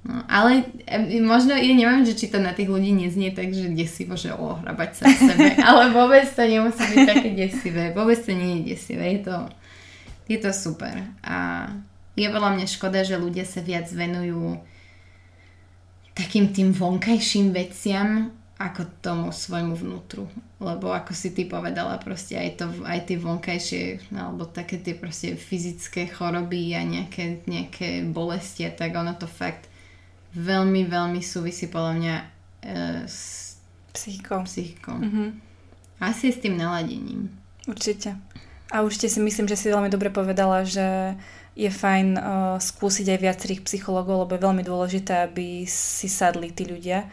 No, 0.03 0.19
ale 0.27 0.67
možno, 1.23 1.55
ja 1.55 1.71
neviem, 1.71 2.03
že 2.03 2.19
či 2.19 2.27
to 2.27 2.35
na 2.43 2.51
tých 2.51 2.67
ľudí 2.67 2.91
neznie 2.91 3.31
tak, 3.31 3.55
že 3.55 3.71
desivo, 3.71 4.19
že 4.19 4.35
o, 4.35 4.59
hrabať 4.59 4.91
sa 4.99 5.03
v 5.07 5.19
sebe, 5.31 5.47
ale 5.71 5.95
vôbec 5.95 6.27
to 6.27 6.43
nemusí 6.43 6.83
byť 6.83 7.07
také 7.07 7.29
desivé, 7.31 7.95
vôbec 7.95 8.19
to 8.19 8.35
nie 8.35 8.59
je 8.59 8.75
desivé, 8.75 9.15
je 9.15 9.31
to, 9.31 9.35
je 10.27 10.37
to 10.39 10.51
super 10.55 10.93
a 11.23 11.67
je 12.13 12.27
veľa 12.29 12.53
mňa 12.53 12.67
škoda, 12.69 13.01
že 13.01 13.17
ľudia 13.17 13.43
sa 13.43 13.59
viac 13.65 13.89
venujú 13.89 14.61
takým 16.13 16.53
tým 16.53 16.69
vonkajším 16.69 17.49
veciam 17.49 18.29
ako 18.61 18.85
tomu 19.01 19.27
svojmu 19.33 19.73
vnútru. 19.73 20.29
Lebo 20.61 20.93
ako 20.93 21.11
si 21.11 21.33
ty 21.33 21.49
povedala, 21.49 21.97
proste 21.97 22.37
aj, 22.37 22.49
to, 22.61 22.65
aj 22.85 23.09
tie 23.09 23.17
vonkajšie, 23.17 24.13
alebo 24.13 24.45
také 24.45 24.79
tie 24.79 24.93
proste 24.93 25.33
fyzické 25.35 26.07
choroby 26.07 26.77
a 26.77 26.85
nejaké, 26.85 27.43
nejaké 27.49 28.05
bolesti 28.05 28.63
a 28.63 28.71
tak 28.71 28.93
ono 28.93 29.17
to 29.17 29.25
fakt 29.25 29.67
veľmi, 30.37 30.85
veľmi 30.85 31.19
súvisí 31.19 31.67
podľa 31.67 31.93
mňa 31.97 32.15
e, 32.15 32.25
s 33.09 33.19
psychikou. 33.91 34.45
psychikou. 34.45 35.01
Mm-hmm. 35.01 35.27
Asi 35.99 36.31
s 36.31 36.39
tým 36.39 36.55
naladením. 36.55 37.33
Určite. 37.65 38.15
A 38.73 38.81
určite 38.81 39.13
si 39.13 39.21
myslím, 39.21 39.45
že 39.45 39.53
si 39.53 39.69
veľmi 39.69 39.93
dobre 39.93 40.09
povedala, 40.09 40.65
že 40.65 41.13
je 41.53 41.69
fajn 41.69 42.07
uh, 42.17 42.23
skúsiť 42.57 43.13
aj 43.13 43.19
viacerých 43.21 43.61
psychologov, 43.69 44.25
lebo 44.25 44.33
je 44.33 44.45
veľmi 44.49 44.63
dôležité, 44.65 45.29
aby 45.29 45.69
si 45.69 46.09
sadli 46.09 46.49
tí 46.49 46.65
ľudia 46.65 47.05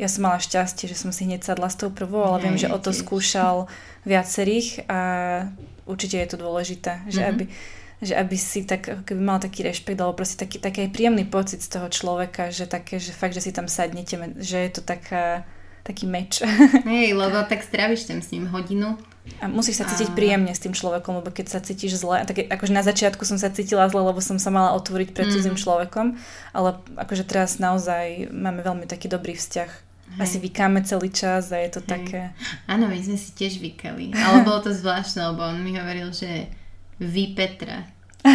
ja 0.00 0.08
som 0.10 0.26
mala 0.26 0.42
šťastie, 0.42 0.90
že 0.90 0.98
som 0.98 1.14
si 1.14 1.28
hneď 1.28 1.46
sadla 1.46 1.70
s 1.70 1.78
tou 1.78 1.94
prvou, 1.94 2.26
ale 2.26 2.42
viem, 2.42 2.58
že 2.58 2.66
o 2.66 2.78
to 2.82 2.90
skúšal 2.90 3.70
viacerých 4.02 4.88
a 4.90 5.00
určite 5.86 6.18
je 6.18 6.28
to 6.32 6.38
dôležité, 6.42 7.06
že 7.06 7.22
mm-hmm. 7.22 7.32
aby 7.32 7.44
že 8.02 8.18
aby 8.18 8.34
si 8.34 8.66
tak, 8.66 9.06
keby 9.06 9.22
mal 9.22 9.38
taký 9.38 9.62
rešpekt, 9.62 9.94
alebo 10.02 10.18
proste 10.18 10.34
taký, 10.34 10.58
taký 10.58 10.90
príjemný 10.90 11.22
pocit 11.22 11.62
z 11.62 11.70
toho 11.70 11.86
človeka, 11.86 12.50
že 12.50 12.66
také, 12.66 12.98
že 12.98 13.14
fakt, 13.14 13.30
že 13.30 13.46
si 13.46 13.54
tam 13.54 13.70
sadnete, 13.70 14.18
že 14.42 14.58
je 14.58 14.70
to 14.74 14.82
taká, 14.82 15.46
taký 15.82 16.06
meč. 16.06 16.42
Hej, 16.88 17.14
lebo 17.14 17.42
tak 17.46 17.62
stráviš 17.62 18.06
tam 18.06 18.22
s 18.22 18.30
ním 18.34 18.50
hodinu. 18.50 18.98
A 19.38 19.46
musíš 19.46 19.78
sa 19.78 19.86
cítiť 19.86 20.10
a... 20.10 20.16
príjemne 20.18 20.50
s 20.50 20.58
tým 20.58 20.74
človekom, 20.74 21.22
lebo 21.22 21.30
keď 21.30 21.46
sa 21.46 21.62
cítiš 21.62 22.02
zle, 22.02 22.26
tak 22.26 22.42
akože 22.50 22.74
na 22.74 22.82
začiatku 22.82 23.22
som 23.22 23.38
sa 23.38 23.54
cítila 23.54 23.86
zle, 23.86 24.02
lebo 24.02 24.18
som 24.18 24.34
sa 24.34 24.50
mala 24.50 24.74
otvoriť 24.74 25.14
pred 25.14 25.30
mm. 25.30 25.32
cudzím 25.38 25.54
človekom, 25.54 26.18
ale 26.50 26.82
akože 26.98 27.22
teraz 27.22 27.62
naozaj 27.62 28.34
máme 28.34 28.66
veľmi 28.66 28.90
taký 28.90 29.06
dobrý 29.06 29.38
vzťah 29.38 29.92
Hej. 30.12 30.20
Asi 30.20 30.36
vykáme 30.44 30.84
celý 30.84 31.08
čas 31.08 31.48
a 31.52 31.56
je 31.56 31.70
to 31.72 31.80
Hej. 31.80 31.88
také... 31.88 32.20
Áno, 32.68 32.84
my 32.84 33.00
sme 33.00 33.16
si 33.16 33.32
tiež 33.32 33.64
vykali. 33.64 34.12
Ale 34.12 34.44
bolo 34.44 34.60
to 34.60 34.68
zvláštne, 34.68 35.32
lebo 35.32 35.40
on 35.40 35.64
mi 35.64 35.72
hovoril, 35.72 36.12
že 36.12 36.52
vy 37.00 37.32
Petra. 37.32 37.88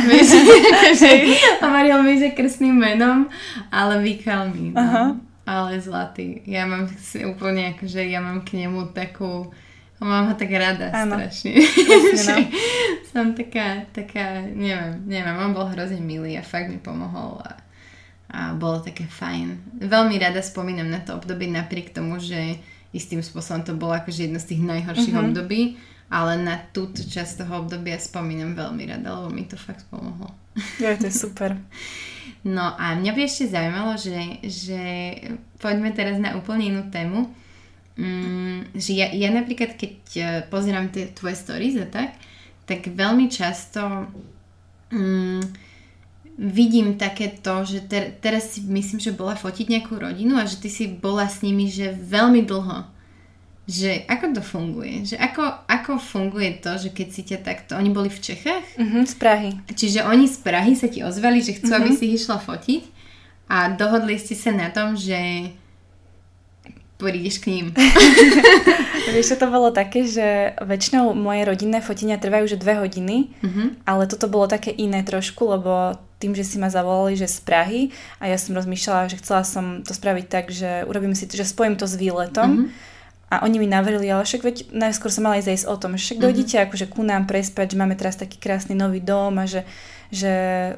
že 1.00 1.10
hovoril 1.64 2.02
mi, 2.02 2.18
že 2.18 2.34
krstným 2.34 2.74
menom, 2.74 3.30
ale 3.70 4.02
vykal 4.02 4.50
mi. 4.50 4.74
No. 4.74 4.82
Aha. 4.82 5.06
Ale 5.48 5.80
zlatý. 5.80 6.44
Ja 6.44 6.68
mám 6.68 6.92
si 7.00 7.24
úplne 7.24 7.72
akože 7.72 8.04
ja 8.04 8.20
mám 8.20 8.44
k 8.44 8.60
nemu 8.60 8.92
takú 8.92 9.52
Mám 9.98 10.30
ho 10.30 10.36
tak 10.38 10.54
rada 10.54 10.94
ano. 10.94 11.18
strašne. 11.18 11.58
Jasne, 11.58 12.22
no. 12.30 12.54
Som 13.10 13.34
taká, 13.34 13.82
taká, 13.90 14.46
neviem, 14.46 15.02
neviem, 15.10 15.34
on 15.42 15.58
bol 15.58 15.66
hrozne 15.74 15.98
milý 15.98 16.38
a 16.38 16.46
fakt 16.46 16.70
mi 16.70 16.78
pomohol 16.78 17.42
a 17.42 17.58
a 18.28 18.52
bolo 18.54 18.84
také 18.84 19.08
fajn. 19.08 19.80
Veľmi 19.88 20.20
rada 20.20 20.44
spomínam 20.44 20.92
na 20.92 21.00
to 21.00 21.16
obdobie 21.16 21.48
napriek 21.48 21.96
tomu, 21.96 22.20
že 22.20 22.60
istým 22.92 23.24
spôsobom 23.24 23.64
to 23.64 23.72
bolo 23.76 23.96
akože 23.96 24.28
jedno 24.28 24.40
z 24.40 24.56
tých 24.56 24.62
najhorších 24.68 25.16
mm-hmm. 25.16 25.32
období, 25.32 25.62
ale 26.12 26.40
na 26.40 26.60
túto 26.76 27.04
časť 27.04 27.44
toho 27.44 27.64
obdobia 27.64 27.96
spomínam 28.00 28.56
veľmi 28.56 28.84
rada, 28.84 29.16
lebo 29.16 29.32
mi 29.32 29.48
to 29.48 29.56
fakt 29.56 29.88
pomohlo. 29.88 30.32
Ja, 30.80 31.00
to 31.00 31.08
je 31.08 31.16
super. 31.16 31.56
No 32.48 32.72
a 32.80 32.96
mňa 32.96 33.12
by 33.12 33.22
ešte 33.28 33.52
zaujímalo, 33.52 34.00
že, 34.00 34.40
že 34.48 34.82
poďme 35.60 35.92
teraz 35.92 36.16
na 36.16 36.40
úplne 36.40 36.72
inú 36.72 36.88
tému. 36.88 37.28
Mm, 38.00 38.72
že 38.72 38.96
ja, 38.96 39.12
ja 39.12 39.28
napríklad, 39.36 39.76
keď 39.76 39.96
e, 40.16 40.24
pozerám 40.48 40.88
tie 40.94 41.12
tvoje 41.12 41.36
stories 41.36 41.76
a 41.76 41.90
tak, 41.90 42.16
tak 42.64 42.88
veľmi 42.88 43.28
často 43.28 44.08
mm, 44.94 45.42
vidím 46.38 46.96
také 46.96 47.36
to, 47.36 47.66
že 47.66 47.90
ter, 47.90 48.16
teraz 48.22 48.56
si 48.56 48.64
myslím, 48.64 49.02
že 49.02 49.18
bola 49.18 49.34
fotiť 49.34 49.68
nejakú 49.68 49.98
rodinu 49.98 50.38
a 50.38 50.46
že 50.46 50.62
ty 50.62 50.70
si 50.70 50.86
bola 50.88 51.26
s 51.26 51.42
nimi, 51.42 51.68
že 51.68 51.98
veľmi 51.98 52.46
dlho. 52.46 52.86
Že 53.68 54.08
ako 54.08 54.26
to 54.32 54.42
funguje? 54.42 55.04
Že 55.04 55.16
ako, 55.18 55.44
ako 55.68 55.92
funguje 55.98 56.56
to, 56.58 56.72
že 56.78 56.90
keď 56.90 57.08
si 57.10 57.22
ťa 57.22 57.40
takto... 57.42 57.76
Oni 57.76 57.90
boli 57.90 58.08
v 58.08 58.16
Čechách? 58.18 58.64
Mhm, 58.76 59.04
z 59.04 59.16
Prahy. 59.16 59.52
Čiže 59.70 60.04
oni 60.04 60.24
z 60.26 60.38
Prahy 60.38 60.72
sa 60.74 60.88
ti 60.88 61.00
ozvali, 61.02 61.40
že 61.40 61.52
chcú, 61.54 61.72
aby 61.74 61.90
Mhm. 61.90 61.98
si 61.98 62.04
ich 62.06 62.18
išla 62.18 62.40
fotiť 62.40 62.84
a 63.46 63.58
dohodli 63.70 64.16
ste 64.16 64.34
sa 64.34 64.52
na 64.52 64.70
tom, 64.70 64.96
že 64.96 65.52
prídeš 66.98 67.38
k 67.38 67.48
ním. 67.50 67.66
Vieš, 69.08 69.36
to 69.36 69.48
bolo 69.48 69.70
také, 69.70 70.04
že 70.04 70.26
väčšinou 70.60 71.14
moje 71.14 71.44
rodinné 71.44 71.78
fotenia 71.80 72.18
trvajú 72.18 72.48
už 72.48 72.58
dve 72.58 72.74
hodiny, 72.78 73.30
Mhm. 73.40 73.84
ale 73.84 74.04
toto 74.06 74.26
bolo 74.26 74.48
také 74.48 74.72
iné 74.72 75.00
trošku, 75.02 75.46
lebo 75.46 75.94
tým, 76.18 76.34
že 76.34 76.44
si 76.44 76.58
ma 76.58 76.68
zavolali, 76.68 77.14
že 77.14 77.30
z 77.30 77.40
Prahy 77.42 77.82
a 78.18 78.26
ja 78.26 78.36
som 78.36 78.52
rozmýšľala, 78.52 79.08
že 79.08 79.18
chcela 79.18 79.44
som 79.44 79.80
to 79.80 79.92
spraviť 79.92 80.26
tak, 80.26 80.50
že 80.50 80.82
urobím 80.84 81.14
si, 81.14 81.28
že 81.28 81.44
spojím 81.44 81.76
to 81.76 81.86
s 81.86 81.94
výletom 81.96 82.50
Mhm. 82.50 82.96
A 83.28 83.44
oni 83.44 83.58
mi 83.58 83.68
navrili, 83.68 84.08
ale 84.08 84.24
však 84.24 84.42
veď 84.42 84.58
najskôr 84.72 85.10
som 85.10 85.24
mala 85.24 85.38
ísť 85.38 85.66
o 85.66 85.76
tom, 85.76 85.94
že 85.94 86.04
však 86.06 86.20
dojdite 86.22 86.56
akože 86.62 86.86
ku 86.88 87.02
nám 87.02 87.24
prespať, 87.24 87.76
že 87.76 87.78
máme 87.78 87.94
teraz 87.94 88.16
taký 88.16 88.38
krásny 88.38 88.72
nový 88.72 89.00
dom 89.00 89.36
a 89.36 89.44
že, 89.44 89.68
že 90.08 90.32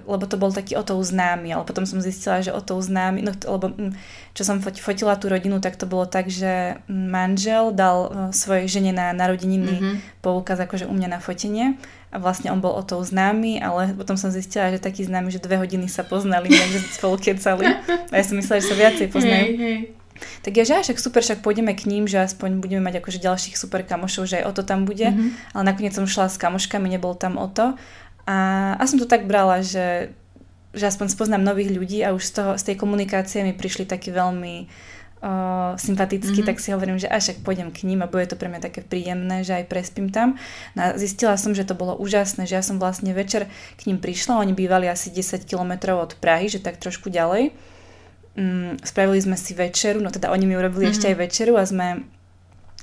lebo 0.04 0.26
to 0.26 0.34
bol 0.34 0.50
taký 0.50 0.74
o 0.74 0.82
to 0.82 0.98
známy, 0.98 1.54
ale 1.54 1.62
potom 1.62 1.86
som 1.86 1.98
zistila, 2.00 2.42
že 2.42 2.50
o 2.50 2.58
to 2.58 2.74
známy, 2.76 3.22
no, 3.22 3.38
lebo 3.38 3.70
mm, 3.70 3.94
čo 4.34 4.42
som 4.42 4.58
fot- 4.58 4.76
fotila 4.76 5.14
tú 5.14 5.30
rodinu, 5.30 5.58
tak 5.58 5.76
to 5.76 5.86
bolo 5.86 6.04
tak, 6.04 6.26
že 6.26 6.82
manžel 6.90 7.70
dal 7.70 7.98
e, 8.02 8.10
svojej 8.32 8.66
žene 8.68 8.92
na 8.92 9.14
narodeniny 9.14 9.76
Mhm. 9.78 9.96
poukaz 10.20 10.58
akože 10.58 10.86
u 10.86 10.92
mňa 10.92 11.10
na 11.12 11.20
fotenie 11.20 11.78
a 12.10 12.18
vlastne 12.18 12.50
on 12.50 12.58
bol 12.58 12.74
o 12.74 12.82
to 12.82 12.98
známy, 13.00 13.62
ale 13.62 13.94
potom 13.94 14.18
som 14.18 14.34
zistila, 14.34 14.74
že 14.74 14.82
taký 14.82 15.06
známy, 15.06 15.30
že 15.30 15.38
dve 15.38 15.56
hodiny 15.56 15.86
sa 15.86 16.02
poznali, 16.02 16.50
takže 16.58 16.80
spolu 16.92 17.16
kecali 17.16 17.70
a 18.10 18.10
ja 18.12 18.26
som 18.26 18.34
myslela, 18.34 18.58
že 18.58 18.68
sa 18.68 18.76
viacej 18.76 19.08
poznajú. 19.08 19.46
Hej, 19.46 19.54
hej. 19.56 19.80
Tak 20.42 20.52
ja, 20.52 20.64
že 20.64 20.82
však 20.82 20.98
super, 20.98 21.22
však 21.22 21.40
pôjdeme 21.40 21.72
k 21.72 21.86
ním, 21.86 22.06
že 22.06 22.20
aspoň 22.20 22.58
budeme 22.58 22.82
mať 22.82 23.00
akože 23.00 23.20
ďalších 23.20 23.56
super 23.56 23.82
kamošov, 23.82 24.26
že 24.26 24.40
aj 24.40 24.46
o 24.46 24.54
to 24.54 24.64
tam 24.64 24.84
bude, 24.84 25.06
Mhm. 25.06 25.54
ale 25.54 25.64
nakoniec 25.66 25.92
som 25.92 26.04
šla 26.04 26.28
s 26.28 26.36
kamoškami, 26.36 26.88
nebol 26.88 27.14
tam 27.14 27.36
o 27.36 27.48
to 27.48 27.74
a, 28.26 28.38
a 28.74 28.84
som 28.84 28.96
to 28.96 29.06
tak 29.06 29.26
brala, 29.26 29.60
že, 29.60 30.14
že 30.72 30.86
aspoň 30.86 31.08
spoznám 31.10 31.42
nových 31.42 31.72
ľudí 31.72 32.00
a 32.02 32.12
už 32.12 32.24
z, 32.24 32.32
toho, 32.32 32.52
z 32.56 32.64
tej 32.64 32.76
komunikácie 32.76 33.42
mi 33.42 33.52
prišli 33.52 33.84
takí 33.84 34.10
veľmi 34.10 34.70
uh, 35.20 35.76
sympatickí, 35.76 36.42
Mhm. 36.42 36.48
tak 36.48 36.60
si 36.60 36.72
hovorím, 36.72 36.96
že 36.96 37.08
až 37.08 37.22
však 37.26 37.44
pôjdem 37.44 37.70
k 37.70 37.84
ním 37.84 38.00
a 38.00 38.08
bude 38.08 38.24
to 38.24 38.40
pre 38.40 38.48
mňa 38.48 38.62
také 38.62 38.80
príjemné, 38.80 39.44
že 39.44 39.52
aj 39.54 39.68
prespím 39.68 40.08
tam. 40.08 40.40
No 40.74 40.80
a 40.82 40.96
zistila 40.96 41.36
som, 41.36 41.52
že 41.52 41.64
to 41.64 41.76
bolo 41.76 41.92
úžasné, 41.96 42.48
že 42.48 42.56
ja 42.56 42.64
som 42.64 42.78
vlastne 42.78 43.12
večer 43.12 43.50
k 43.76 43.82
ním 43.84 44.00
prišla, 44.00 44.40
oni 44.40 44.54
bývali 44.54 44.88
asi 44.88 45.10
10 45.10 45.44
kilometrov 45.44 46.00
od 46.00 46.12
Prahy, 46.16 46.48
že 46.48 46.60
tak 46.60 46.78
trošku 46.78 47.10
ďalej. 47.10 47.52
Mm, 48.40 48.80
spravili 48.82 49.20
sme 49.20 49.36
si 49.36 49.52
večeru, 49.52 50.00
no 50.00 50.08
teda 50.08 50.32
oni 50.32 50.48
mi 50.48 50.56
urobili 50.56 50.88
Mhm. 50.88 50.92
ešte 50.96 51.06
aj 51.12 51.18
večeru 51.20 51.60
a 51.60 51.68
sme 51.68 52.08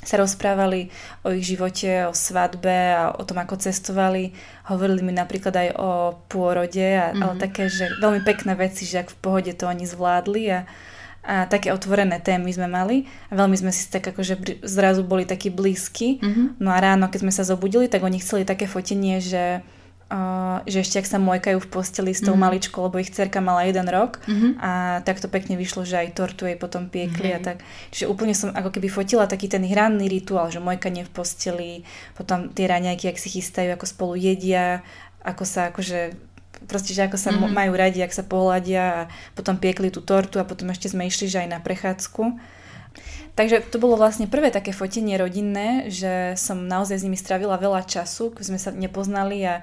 sa 0.05 0.21
rozprávali 0.21 0.93
o 1.25 1.33
ich 1.33 1.49
živote, 1.49 2.07
o 2.07 2.15
svadbe 2.15 2.93
a 2.93 3.11
o 3.11 3.25
tom, 3.25 3.41
ako 3.41 3.57
cestovali. 3.59 4.31
Hovorili 4.69 5.03
mi 5.03 5.11
napríklad 5.11 5.57
aj 5.57 5.69
o 5.75 5.91
pôrode, 6.29 6.85
a, 6.95 7.11
Mhm. 7.11 7.23
ale 7.25 7.35
také, 7.41 7.67
že 7.67 7.89
veľmi 7.99 8.21
pekné 8.23 8.53
veci, 8.55 8.85
že 8.85 9.01
ak 9.01 9.11
v 9.11 9.19
pohode 9.19 9.51
to 9.51 9.67
oni 9.67 9.83
zvládli 9.83 10.45
a, 10.53 10.61
a 11.27 11.49
také 11.51 11.75
otvorené 11.75 12.23
témy 12.23 12.55
sme 12.55 12.71
mali 12.71 13.03
a 13.27 13.35
veľmi 13.35 13.57
sme 13.59 13.73
si 13.75 13.91
tak 13.91 14.07
akože 14.07 14.63
zrazu 14.63 15.03
boli 15.03 15.27
takí 15.27 15.51
blízki. 15.51 16.23
Mhm. 16.23 16.63
No 16.63 16.71
a 16.71 16.79
ráno, 16.79 17.11
keď 17.11 17.27
sme 17.27 17.33
sa 17.35 17.43
zobudili, 17.43 17.89
tak 17.91 18.05
oni 18.05 18.23
chceli 18.23 18.45
také 18.47 18.71
fotenie, 18.71 19.19
že, 19.19 19.65
uh, 20.09 20.63
že 20.65 20.81
ešte 20.81 21.03
ak 21.03 21.07
sa 21.07 21.19
mojkajú 21.19 21.59
v 21.59 21.69
posteli 21.69 22.15
s 22.15 22.23
tou 22.23 22.39
Mhm. 22.39 22.43
maličkou, 22.47 22.81
lebo 22.87 22.99
ich 22.99 23.11
cerka 23.11 23.43
mala 23.43 23.67
jeden 23.67 23.87
rok 23.89 24.23
Mhm. 24.27 24.49
a 24.63 24.71
tak 25.03 25.19
to 25.19 25.27
pekne 25.27 25.59
vyšlo, 25.59 25.83
že 25.83 25.99
aj 25.99 26.15
tortu 26.15 26.47
jej 26.47 26.55
potom 26.55 26.87
piekli 26.87 27.35
a 27.35 27.39
Hej. 27.39 27.45
tak. 27.45 27.57
Čiže 27.91 28.07
úplne 28.07 28.35
som 28.35 28.55
ako 28.55 28.71
keby 28.71 28.87
fotila 28.87 29.27
taký 29.27 29.51
ten 29.51 29.67
hranný 29.67 30.07
rituál, 30.07 30.47
že 30.51 30.63
mojkanie 30.63 31.03
v 31.03 31.11
posteli, 31.11 31.71
potom 32.15 32.55
tie 32.55 32.71
raňajky, 32.71 33.11
ak 33.11 33.19
si 33.19 33.29
chystajú, 33.35 33.75
ako 33.75 33.87
spolu 33.87 34.15
jedia, 34.15 34.87
ako 35.27 35.43
sa 35.43 35.75
akože 35.75 36.15
proste, 36.71 36.95
že 36.97 37.05
ako 37.05 37.19
sa 37.21 37.31
mm-hmm. 37.35 37.51
Mhm. 37.51 37.55
majú 37.59 37.73
radi, 37.77 38.01
ak 38.01 38.15
sa 38.15 38.25
pohľadia 38.25 38.83
a 38.83 39.01
potom 39.35 39.59
piekli 39.59 39.91
tú 39.91 40.01
tortu 40.01 40.39
a 40.41 40.47
potom 40.49 40.71
ešte 40.71 40.89
sme 40.89 41.05
išli, 41.05 41.27
že 41.29 41.43
aj 41.45 41.49
na 41.51 41.61
prechádzku. 41.61 42.23
Takže 43.37 43.61
to 43.69 43.77
bolo 43.77 44.01
vlastne 44.01 44.25
prvé 44.25 44.49
také 44.49 44.73
fotenie 44.73 45.21
rodinné, 45.21 45.93
že 45.93 46.33
som 46.41 46.65
naozaj 46.65 46.97
s 46.97 47.05
nimi 47.05 47.21
strávila 47.21 47.61
veľa 47.61 47.85
času, 47.85 48.33
keď 48.33 48.45
sme 48.49 48.57
sa 48.57 48.73
nepoznali 48.73 49.45
a, 49.45 49.61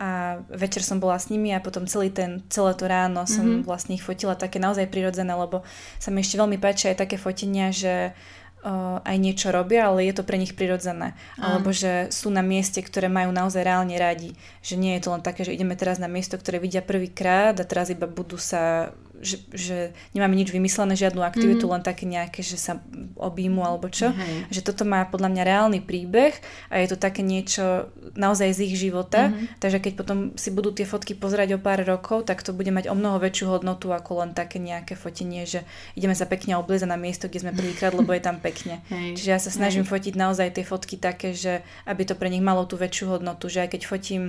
a 0.00 0.40
večer 0.48 0.80
som 0.80 0.96
bola 0.96 1.20
s 1.20 1.28
nimi 1.28 1.52
a 1.52 1.60
potom 1.60 1.84
celý 1.84 2.08
ten, 2.08 2.40
celé 2.48 2.72
to 2.72 2.88
ráno 2.88 3.28
som 3.28 3.44
Mhm. 3.44 3.52
mm-hmm. 3.60 3.68
vlastne 3.68 3.92
ich 4.00 4.04
fotila 4.04 4.32
také 4.32 4.56
naozaj 4.56 4.88
prirodzené, 4.88 5.36
lebo 5.36 5.60
sa 6.00 6.08
mi 6.08 6.24
ešte 6.24 6.40
veľmi 6.40 6.56
páči 6.56 6.88
aj 6.88 7.04
také 7.04 7.20
fotenia, 7.20 7.68
že 7.68 8.16
uh, 8.64 9.04
aj 9.04 9.16
niečo 9.20 9.52
robia, 9.52 9.88
ale 9.92 10.08
je 10.08 10.14
to 10.16 10.24
pre 10.24 10.40
nich 10.40 10.56
prirodzené. 10.56 11.12
Alebo 11.36 11.72
že 11.72 12.08
sú 12.12 12.28
na 12.32 12.40
mieste, 12.40 12.80
ktoré 12.80 13.08
majú 13.08 13.32
naozaj 13.32 13.60
reálne 13.64 13.96
radi. 13.96 14.36
Že 14.64 14.74
nie 14.80 14.92
je 14.96 15.02
to 15.04 15.12
len 15.12 15.22
také, 15.24 15.44
že 15.44 15.52
ideme 15.52 15.76
teraz 15.76 16.00
na 16.00 16.08
miesto, 16.08 16.36
ktoré 16.36 16.60
vidia 16.60 16.80
prvýkrát 16.84 17.56
a 17.60 17.64
teraz 17.64 17.92
iba 17.92 18.08
budú 18.08 18.40
sa 18.40 18.92
že, 19.20 19.36
že 19.52 19.76
nemáme 20.12 20.32
nič 20.32 20.48
vymyslené, 20.48 20.96
žiadnu 20.96 21.20
aktivitu, 21.20 21.68
Mhm. 21.68 21.72
len 21.72 21.82
také 21.84 22.04
nejaké, 22.04 22.40
že 22.40 22.56
sa 22.56 22.80
objímu 23.14 23.60
alebo 23.60 23.86
čo. 23.86 24.10
Hej. 24.10 24.48
Že 24.48 24.60
toto 24.64 24.82
má 24.82 25.04
podľa 25.04 25.28
mňa 25.28 25.42
reálny 25.44 25.80
príbeh 25.80 26.32
a 26.68 26.80
je 26.80 26.88
to 26.88 26.96
také 26.96 27.20
niečo 27.20 27.86
naozaj 28.16 28.56
z 28.56 28.60
ich 28.66 28.74
života, 28.74 29.28
Mhm. 29.28 29.60
takže 29.60 29.78
keď 29.78 29.92
potom 29.94 30.18
si 30.34 30.48
budú 30.48 30.72
tie 30.72 30.84
fotky 30.84 31.12
pozerať 31.14 31.54
o 31.54 31.62
pár 31.62 31.84
rokov, 31.84 32.24
tak 32.24 32.40
to 32.40 32.50
bude 32.50 32.68
mať 32.68 32.88
o 32.88 32.96
mnoho 32.96 33.20
väčšiu 33.20 33.46
hodnotu 33.50 33.92
ako 33.92 34.24
len 34.24 34.30
také 34.32 34.56
nejaké 34.56 34.96
fotenie, 34.96 35.44
že 35.44 35.62
ideme 35.94 36.16
sa 36.16 36.24
pekne 36.24 36.56
obliezať 36.56 36.88
na 36.88 36.96
miesto, 36.96 37.28
kde 37.28 37.44
sme 37.44 37.52
prvýkrát, 37.52 37.92
lebo 37.92 38.10
je 38.10 38.24
tam 38.24 38.40
pekne. 38.40 38.80
Hej. 38.88 39.20
Čiže 39.20 39.30
ja 39.30 39.38
sa 39.38 39.52
snažím 39.52 39.84
fotiť 39.84 40.16
naozaj 40.16 40.56
tie 40.56 40.64
fotky 40.64 40.96
také, 40.96 41.36
že 41.36 41.60
aby 41.84 42.08
to 42.08 42.16
pre 42.16 42.26
nich 42.26 42.40
malo 42.40 42.64
tú 42.64 42.74
väčšiu 42.74 43.12
hodnotu, 43.12 43.46
že 43.46 43.62
aj 43.62 43.76
keď 43.76 43.82
fotím 43.84 44.22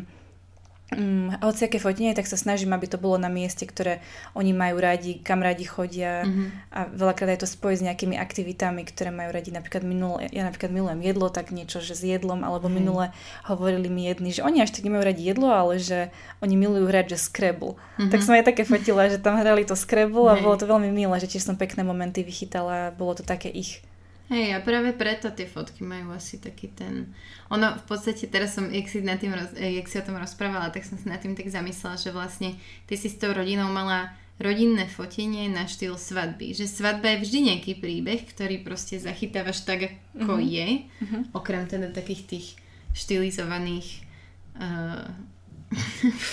mm, 0.92 1.40
hociaké 1.40 1.80
fotenie, 1.80 2.12
tak 2.12 2.28
sa 2.28 2.36
snažím, 2.36 2.76
aby 2.76 2.88
to 2.88 3.00
bolo 3.00 3.16
na 3.16 3.32
mieste, 3.32 3.64
ktoré 3.64 4.04
oni 4.36 4.52
majú 4.52 4.78
radi, 4.84 5.24
kam 5.24 5.40
radi 5.40 5.64
chodia 5.64 6.28
Mhm. 6.28 6.44
a 6.72 6.80
veľakrát 6.92 7.32
aj 7.32 7.40
to 7.44 7.48
spojí 7.48 7.80
s 7.80 7.84
nejakými 7.84 8.20
aktivitami, 8.20 8.84
ktoré 8.84 9.10
majú 9.10 9.32
radi. 9.32 9.56
Napríklad 9.56 9.88
minule, 9.88 10.28
ja 10.30 10.44
napríklad 10.44 10.72
milujem 10.72 11.00
jedlo, 11.00 11.32
tak 11.32 11.56
niečo, 11.56 11.80
že 11.80 11.96
s 11.96 12.04
jedlom, 12.04 12.44
alebo 12.44 12.68
Hej. 12.68 12.76
minule 12.76 13.06
hovorili 13.48 13.88
mi 13.88 14.06
jedni, 14.12 14.36
že 14.36 14.44
oni 14.44 14.60
až 14.60 14.76
tak 14.76 14.84
nemajú 14.84 15.04
radi 15.08 15.24
jedlo, 15.24 15.48
ale 15.48 15.80
že 15.80 16.12
oni 16.44 16.56
milujú 16.60 16.86
hrať, 16.92 17.16
že 17.16 17.18
Scrabble. 17.24 17.80
Mhm. 17.98 18.12
Tak 18.12 18.20
som 18.22 18.36
aj 18.36 18.46
také 18.52 18.64
fotila, 18.68 19.08
že 19.08 19.18
tam 19.18 19.40
hrali 19.40 19.64
to 19.64 19.80
Scrabble 19.80 20.28
a 20.28 20.36
bolo 20.38 20.60
to 20.60 20.68
veľmi 20.68 20.92
milé, 20.92 21.16
že 21.18 21.32
tiež 21.32 21.48
som 21.48 21.56
pekné 21.56 21.88
momenty 21.88 22.22
vychytala 22.22 22.92
bolo 22.92 23.16
to 23.16 23.24
také 23.24 23.48
ich. 23.48 23.80
Hej, 24.32 24.56
a 24.56 24.64
práve 24.64 24.96
preto 24.96 25.28
tie 25.30 25.44
fotky 25.44 25.84
majú 25.84 26.16
asi 26.16 26.40
taký 26.40 26.72
ten... 26.72 27.12
Ono 27.52 27.76
v 27.76 27.84
podstate, 27.84 28.32
teraz 28.32 28.56
som, 28.56 28.72
jak 28.72 28.88
si, 28.88 29.04
nad 29.04 29.20
tým 29.20 29.36
roz, 29.36 29.52
eh, 29.60 29.76
jak 29.76 29.92
si 29.92 30.00
o 30.00 30.08
tom 30.08 30.16
rozprávala, 30.16 30.72
tak 30.72 30.88
som 30.88 30.96
sa 30.96 31.12
nad 31.12 31.20
tým 31.20 31.36
tak 31.36 31.52
zamyslela, 31.52 32.00
že 32.00 32.16
vlastne 32.16 32.56
ty 32.88 32.96
si 32.96 33.12
s 33.12 33.20
tou 33.20 33.36
rodinou 33.36 33.68
mala 33.68 34.16
rodinné 34.40 34.88
fotenie 34.88 35.52
na 35.52 35.68
štýl 35.68 36.00
svadby. 36.00 36.56
Že 36.56 36.66
svadba 36.66 37.14
je 37.14 37.28
vždy 37.28 37.40
nejaký 37.52 37.72
príbeh, 37.78 38.24
ktorý 38.26 38.64
proste 38.64 38.98
zachytávaš 38.98 39.68
tak, 39.68 40.00
ako 40.16 40.40
Mhm. 40.40 40.48
je. 40.48 40.68
Okrem 41.36 41.68
teda 41.68 41.92
takých 41.92 42.24
tých 42.26 42.48
štilizovaných 42.96 44.08
uh, 44.64 45.12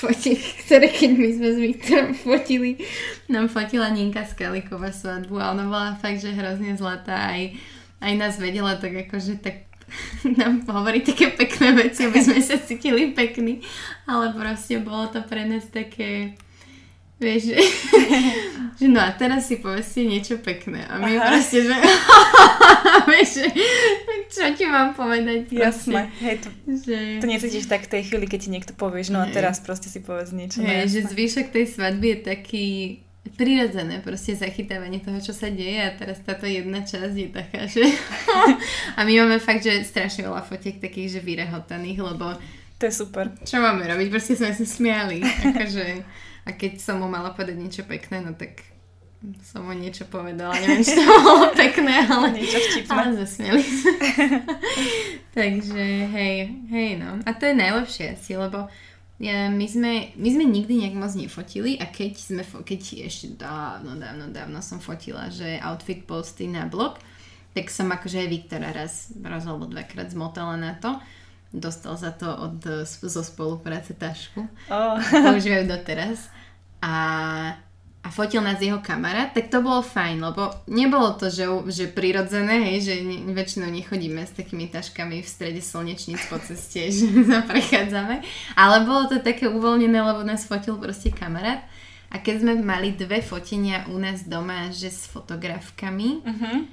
fotiek, 0.02 0.38
ktoré 0.66 0.86
keď 0.86 1.10
my 1.14 1.30
sme 1.30 1.48
s 1.50 1.58
Viktorom 1.58 2.10
fotili, 2.14 2.78
nám 3.26 3.46
fotila 3.46 3.90
Ninka 3.90 4.22
Skaliková 4.22 4.90
svadbu 4.90 5.38
a 5.38 5.50
ona 5.50 5.66
bola 5.66 5.94
fakt, 5.94 6.22
že 6.22 6.34
hrozne 6.34 6.74
zlatá 6.74 7.34
aj, 7.34 7.54
aj 7.98 8.12
nás 8.14 8.34
vedela 8.38 8.78
tak 8.78 8.94
akože 9.08 9.40
tak 9.42 9.68
nám 10.38 10.68
hovorí 10.68 11.00
také 11.00 11.32
pekné 11.32 11.72
veci, 11.72 12.04
aby 12.04 12.20
sme 12.20 12.38
sa 12.44 12.60
cítili 12.60 13.10
pekní, 13.16 13.64
ale 14.04 14.36
proste 14.36 14.78
bolo 14.82 15.08
to 15.08 15.24
pre 15.24 15.48
nás 15.48 15.64
také 15.72 16.36
Vieš, 17.18 17.50
že, 17.50 17.58
že 18.78 18.86
no 18.86 19.02
a 19.02 19.10
teraz 19.10 19.50
si 19.50 19.58
povedzte 19.58 20.06
niečo 20.06 20.38
pekné. 20.38 20.86
A 20.86 21.02
my 21.02 21.18
Aha. 21.18 21.34
proste, 21.34 21.66
že 21.66 21.74
vieš, 23.10 23.42
že 23.42 23.46
čo 24.30 24.46
ti 24.54 24.70
mám 24.70 24.94
povedať? 24.94 25.50
proste? 25.50 25.58
Jasné, 25.58 26.00
hej, 26.22 26.36
to, 26.38 26.48
Že... 26.62 26.96
to 27.18 27.26
necítiš 27.26 27.66
tak 27.66 27.90
v 27.90 27.98
tej 27.98 28.02
chvíli, 28.06 28.30
keď 28.30 28.38
ti 28.38 28.50
niekto 28.54 28.72
povieš, 28.78 29.10
no 29.10 29.18
a 29.18 29.26
teraz 29.34 29.58
proste 29.58 29.90
si 29.90 29.98
povedz 29.98 30.30
niečo. 30.30 30.62
no 30.62 30.70
Hej, 30.70 30.94
že 30.94 30.98
jasné. 31.02 31.10
zvyšok 31.10 31.46
tej 31.50 31.66
svadby 31.66 32.06
je 32.06 32.18
taký 32.22 32.66
prirodzené 33.28 34.00
proste 34.00 34.32
zachytávanie 34.32 34.98
toho, 34.98 35.20
čo 35.20 35.36
sa 35.36 35.46
deje 35.46 35.78
a 35.78 35.92
teraz 35.92 36.18
táto 36.20 36.48
jedna 36.48 36.80
časť 36.80 37.14
je 37.14 37.28
taká, 37.28 37.60
že 37.68 37.84
a 38.98 39.04
my 39.04 39.12
máme 39.20 39.38
fakt, 39.38 39.62
že 39.62 39.84
strašne 39.84 40.24
veľa 40.24 40.42
fotiek 40.42 40.80
takých, 40.80 41.18
že 41.18 41.20
vyrehotaných, 41.20 42.00
lebo 42.00 42.32
To 42.78 42.84
je 42.86 42.94
super. 42.94 43.28
čo 43.44 43.60
máme 43.60 43.84
robiť? 43.84 44.08
Proste 44.08 44.32
sme 44.34 44.54
sa 44.54 44.64
smiali. 44.64 45.20
Akože, 45.20 45.84
a 46.46 46.50
keď 46.52 46.80
som 46.80 47.02
mu 47.02 47.10
mala 47.10 47.34
povedať 47.34 47.58
niečo 47.58 47.82
pekné, 47.84 48.24
no 48.24 48.32
tak 48.32 48.64
som 49.42 49.66
mu 49.66 49.74
niečo 49.74 50.06
povedala. 50.06 50.54
Neviem, 50.62 50.86
či 50.86 50.94
to 50.94 51.02
bolo 51.02 51.50
pekné, 51.52 52.06
ale, 52.08 52.32
Niečo 52.32 52.54
vtipné. 52.54 52.90
ale 52.94 53.18
zasmieli 53.18 53.62
sme. 53.66 53.92
Takže 55.38 55.84
hej, 56.14 56.34
hej 56.70 56.90
no. 56.96 57.18
A 57.26 57.30
to 57.34 57.50
je 57.50 57.54
najlepšie 57.54 58.14
asi, 58.14 58.38
lebo 58.38 58.70
my, 59.26 59.66
sme, 59.66 60.14
my 60.14 60.28
sme 60.30 60.44
nikdy 60.46 60.86
nejak 60.86 60.94
moc 60.94 61.10
nefotili 61.18 61.74
a 61.82 61.90
keď 61.90 62.12
sme, 62.14 62.42
keď 62.46 62.80
ešte 63.10 63.34
dávno, 63.34 63.98
dávno, 63.98 64.30
dávno 64.30 64.62
som 64.62 64.78
fotila, 64.78 65.26
že 65.26 65.58
outfit 65.58 66.06
posty 66.06 66.46
na 66.46 66.70
blog, 66.70 67.02
tak 67.50 67.66
som 67.66 67.90
akože 67.90 68.22
aj 68.22 68.28
Viktora 68.30 68.70
raz, 68.70 69.10
raz 69.18 69.42
alebo 69.42 69.66
dvakrát 69.66 70.14
zmotala 70.14 70.54
na 70.54 70.78
to. 70.78 71.02
Dostal 71.50 71.98
za 71.98 72.14
to 72.14 72.30
od, 72.30 72.62
zo 72.86 73.22
spolupráce 73.24 73.98
tašku. 73.98 74.46
Oh. 74.70 74.94
Používajú 75.32 75.66
doteraz. 75.66 76.30
A 76.78 76.94
a 77.98 78.08
fotil 78.14 78.40
nás 78.40 78.62
jeho 78.62 78.78
kamarát, 78.78 79.34
tak 79.34 79.50
to 79.50 79.58
bolo 79.58 79.82
fajn, 79.82 80.22
lebo 80.22 80.54
nebolo 80.70 81.18
to, 81.18 81.28
že, 81.28 81.44
že 81.68 81.84
prirodzené, 81.90 82.72
hej, 82.72 82.78
že 82.86 82.94
ne, 83.02 83.34
väčšinou 83.34 83.68
nechodíme 83.68 84.22
s 84.22 84.32
takými 84.38 84.70
taškami 84.70 85.18
v 85.20 85.28
strede 85.28 85.60
slnečníc 85.60 86.22
po 86.30 86.38
ceste, 86.38 86.88
že 86.94 87.04
sa 87.26 87.42
prechádzame, 87.42 88.22
ale 88.54 88.76
bolo 88.86 89.10
to 89.10 89.18
také 89.18 89.50
uvoľnené, 89.50 89.98
lebo 89.98 90.22
nás 90.22 90.46
fotil 90.46 90.78
proste 90.78 91.10
kamarát. 91.10 91.66
A 92.08 92.24
keď 92.24 92.40
sme 92.40 92.52
mali 92.64 92.96
dve 92.96 93.20
fotenia 93.20 93.84
u 93.92 94.00
nás 94.00 94.24
doma, 94.24 94.72
že 94.72 94.88
s 94.88 95.04
fotografkami, 95.12 96.24
Uh-huh. 96.24 96.64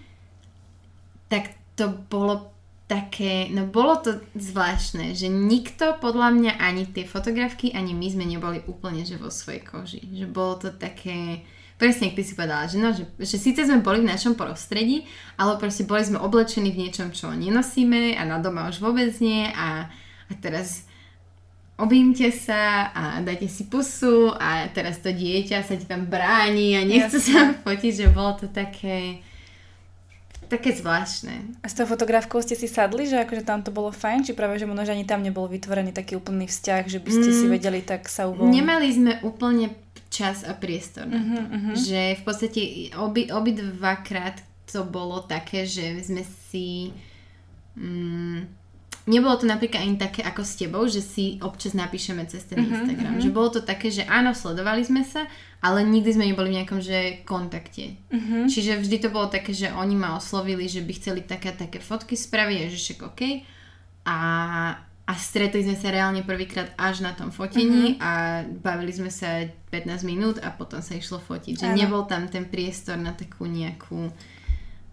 tak 1.28 1.52
to 1.76 1.92
bolo 2.08 2.55
také, 2.86 3.50
no 3.50 3.66
bolo 3.66 3.98
to 3.98 4.22
zvláštne, 4.38 5.18
že 5.18 5.26
nikto 5.26 5.98
podľa 5.98 6.30
mňa 6.38 6.52
ani 6.62 6.86
tie 6.86 7.02
fotografky, 7.02 7.74
ani 7.74 7.98
my 7.98 8.08
sme 8.14 8.26
neboli 8.30 8.62
úplne 8.70 9.02
že 9.02 9.18
vo 9.18 9.34
svojej 9.34 9.66
koži. 9.66 10.06
Že 10.06 10.26
bolo 10.30 10.54
to 10.62 10.70
také, 10.70 11.42
presne 11.82 12.14
ako 12.14 12.22
si 12.22 12.38
povedala, 12.38 12.70
že, 12.70 12.78
no, 12.78 12.94
že, 12.94 13.10
že 13.18 13.42
síce 13.42 13.66
sme 13.66 13.82
boli 13.82 14.06
v 14.06 14.12
našom 14.14 14.38
prostredí, 14.38 15.10
ale 15.34 15.58
proste 15.58 15.90
boli 15.90 16.06
sme 16.06 16.22
oblečení 16.22 16.70
v 16.70 16.86
niečom, 16.86 17.10
čo 17.10 17.34
nenosíme 17.34 18.14
a 18.14 18.22
na 18.22 18.38
doma 18.38 18.70
už 18.70 18.78
vôbec 18.78 19.10
nie 19.18 19.50
a, 19.50 19.90
a 20.30 20.34
teraz 20.38 20.86
objímte 21.82 22.30
sa 22.30 22.94
a 22.94 23.04
dajte 23.26 23.50
si 23.50 23.66
pusu 23.66 24.30
a 24.30 24.70
teraz 24.70 25.02
to 25.02 25.10
dieťa 25.10 25.66
sa 25.66 25.74
ti 25.74 25.90
tam 25.90 26.06
bráni 26.06 26.78
a 26.78 26.86
nechce 26.86 27.18
sa 27.18 27.50
fotiť, 27.66 27.94
že 27.98 28.08
bolo 28.14 28.38
to 28.38 28.48
také 28.54 29.26
také 30.48 30.72
zvláštne. 30.72 31.60
A 31.62 31.68
s 31.68 31.76
tou 31.76 31.86
fotografkou 31.86 32.40
ste 32.42 32.56
si 32.56 32.70
sadli, 32.70 33.10
že 33.10 33.22
akože 33.22 33.44
tam 33.44 33.66
to 33.66 33.74
bolo 33.74 33.90
fajn, 33.92 34.30
či 34.30 34.32
práve, 34.38 34.58
že 34.62 34.70
možno 34.70 34.86
ani 34.86 35.04
tam 35.04 35.26
nebol 35.26 35.50
vytvorený 35.50 35.92
taký 35.92 36.16
úplný 36.16 36.46
vzťah, 36.48 36.84
že 36.88 37.00
by 37.02 37.10
ste 37.10 37.30
si 37.34 37.46
Mm. 37.46 37.54
vedeli 37.58 37.80
tak 37.82 38.08
sa 38.08 38.30
uvoľniť? 38.30 38.54
Nemali 38.54 38.88
sme 38.94 39.14
úplne 39.26 39.74
čas 40.10 40.48
a 40.48 40.56
priestor 40.56 41.10
na 41.10 41.20
to. 41.20 41.42
Mhm, 41.42 41.42
mhm. 41.52 41.74
Že 41.76 42.02
v 42.16 42.24
podstate 42.24 42.62
obi, 42.96 43.28
obi 43.28 43.52
dvakrát 43.52 44.40
to 44.72 44.88
bolo 44.88 45.22
také, 45.26 45.68
že 45.68 46.02
sme 46.02 46.24
si... 46.50 46.96
Mm, 47.76 48.48
nebolo 49.06 49.36
to 49.36 49.46
napríklad 49.46 49.82
ani 49.82 49.96
také 49.96 50.22
ako 50.22 50.42
s 50.42 50.54
tebou, 50.56 50.84
že 50.86 51.00
si 51.00 51.38
občas 51.40 51.72
napíšeme 51.72 52.26
cez 52.26 52.44
ten 52.44 52.58
Mhm, 52.58 52.68
Instagram. 52.68 53.14
mhm. 53.16 53.22
Že 53.22 53.30
bolo 53.30 53.50
to 53.50 53.62
také, 53.62 53.90
že 53.90 54.04
áno, 54.04 54.34
sledovali 54.34 54.82
sme 54.82 55.02
sa, 55.02 55.30
ale 55.60 55.82
nikdy 55.82 56.10
sme 56.12 56.26
neboli 56.26 56.50
v 56.50 56.58
nejakom 56.60 56.80
že 56.80 57.22
kontakte. 57.22 57.98
Mhm. 58.10 58.50
Čiže 58.50 58.82
vždy 58.82 58.98
to 59.00 59.10
bolo 59.10 59.28
také, 59.28 59.54
že 59.54 59.70
oni 59.70 59.94
ma 59.94 60.14
oslovili, 60.14 60.66
že 60.66 60.82
by 60.82 60.92
chceli 60.94 61.22
také 61.22 61.52
také 61.52 61.78
fotky 61.80 62.14
spraviť, 62.14 62.70
že 62.70 62.78
však 62.78 63.00
OK. 63.04 63.22
A, 64.06 64.18
a 65.06 65.14
stretli 65.16 65.62
sme 65.62 65.74
sa 65.74 65.90
reálne 65.90 66.22
prvýkrát 66.22 66.74
až 66.76 67.02
na 67.02 67.14
tom 67.14 67.30
fotení 67.30 67.98
a 67.98 68.42
bavili 68.46 68.90
sme 68.90 69.10
sa 69.10 69.42
15 69.70 70.02
minút 70.02 70.38
a 70.42 70.50
potom 70.50 70.82
sa 70.82 70.94
išlo 70.94 71.18
fotiť. 71.20 71.62
Že 71.62 71.68
Áno. 71.68 71.78
nebol 71.78 72.04
tam 72.06 72.26
ten 72.26 72.46
priestor 72.46 72.98
na 72.98 73.14
takú 73.14 73.46
nejakú... 73.46 74.10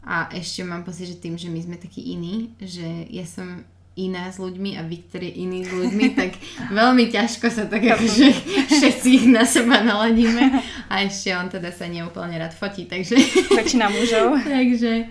A 0.03 0.27
ešte 0.29 0.61
mám 0.63 0.83
pocit, 0.83 1.07
že 1.07 1.17
tým, 1.17 1.39
že 1.39 1.47
my 1.47 1.61
sme 1.63 1.77
takí 1.79 2.11
iní, 2.11 2.53
že 2.59 2.83
ja 3.07 3.23
som 3.23 3.63
iná 3.97 4.33
s 4.33 4.41
ľuďmi 4.41 4.81
a 4.81 4.83
Viktor 4.87 5.21
je 5.21 5.33
iný 5.45 5.65
s 5.65 5.73
ľuďmi, 5.73 6.07
tak 6.21 6.37
veľmi 6.73 7.13
ťažko 7.13 7.47
sa 7.53 7.65
tak 7.69 7.85
akože 7.85 8.29
všetci 8.69 9.29
na 9.29 9.45
seba 9.45 9.85
naladíme 9.85 10.61
a 10.89 10.95
ešte 11.05 11.33
on 11.37 11.49
teda 11.53 11.69
sa 11.73 11.89
neúplne 11.89 12.37
rád 12.37 12.57
fotí, 12.57 12.89
takže, 12.89 13.17
Väčšina 13.53 13.89
mužov. 13.93 14.41
takže, 14.57 15.09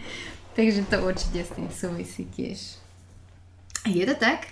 takže 0.58 0.82
to 0.90 0.98
určite 1.06 1.40
s 1.46 1.52
tým 1.54 1.70
súvisí 1.70 2.26
tiež. 2.30 2.82
Je 3.90 4.06
to 4.06 4.14
tak? 4.14 4.50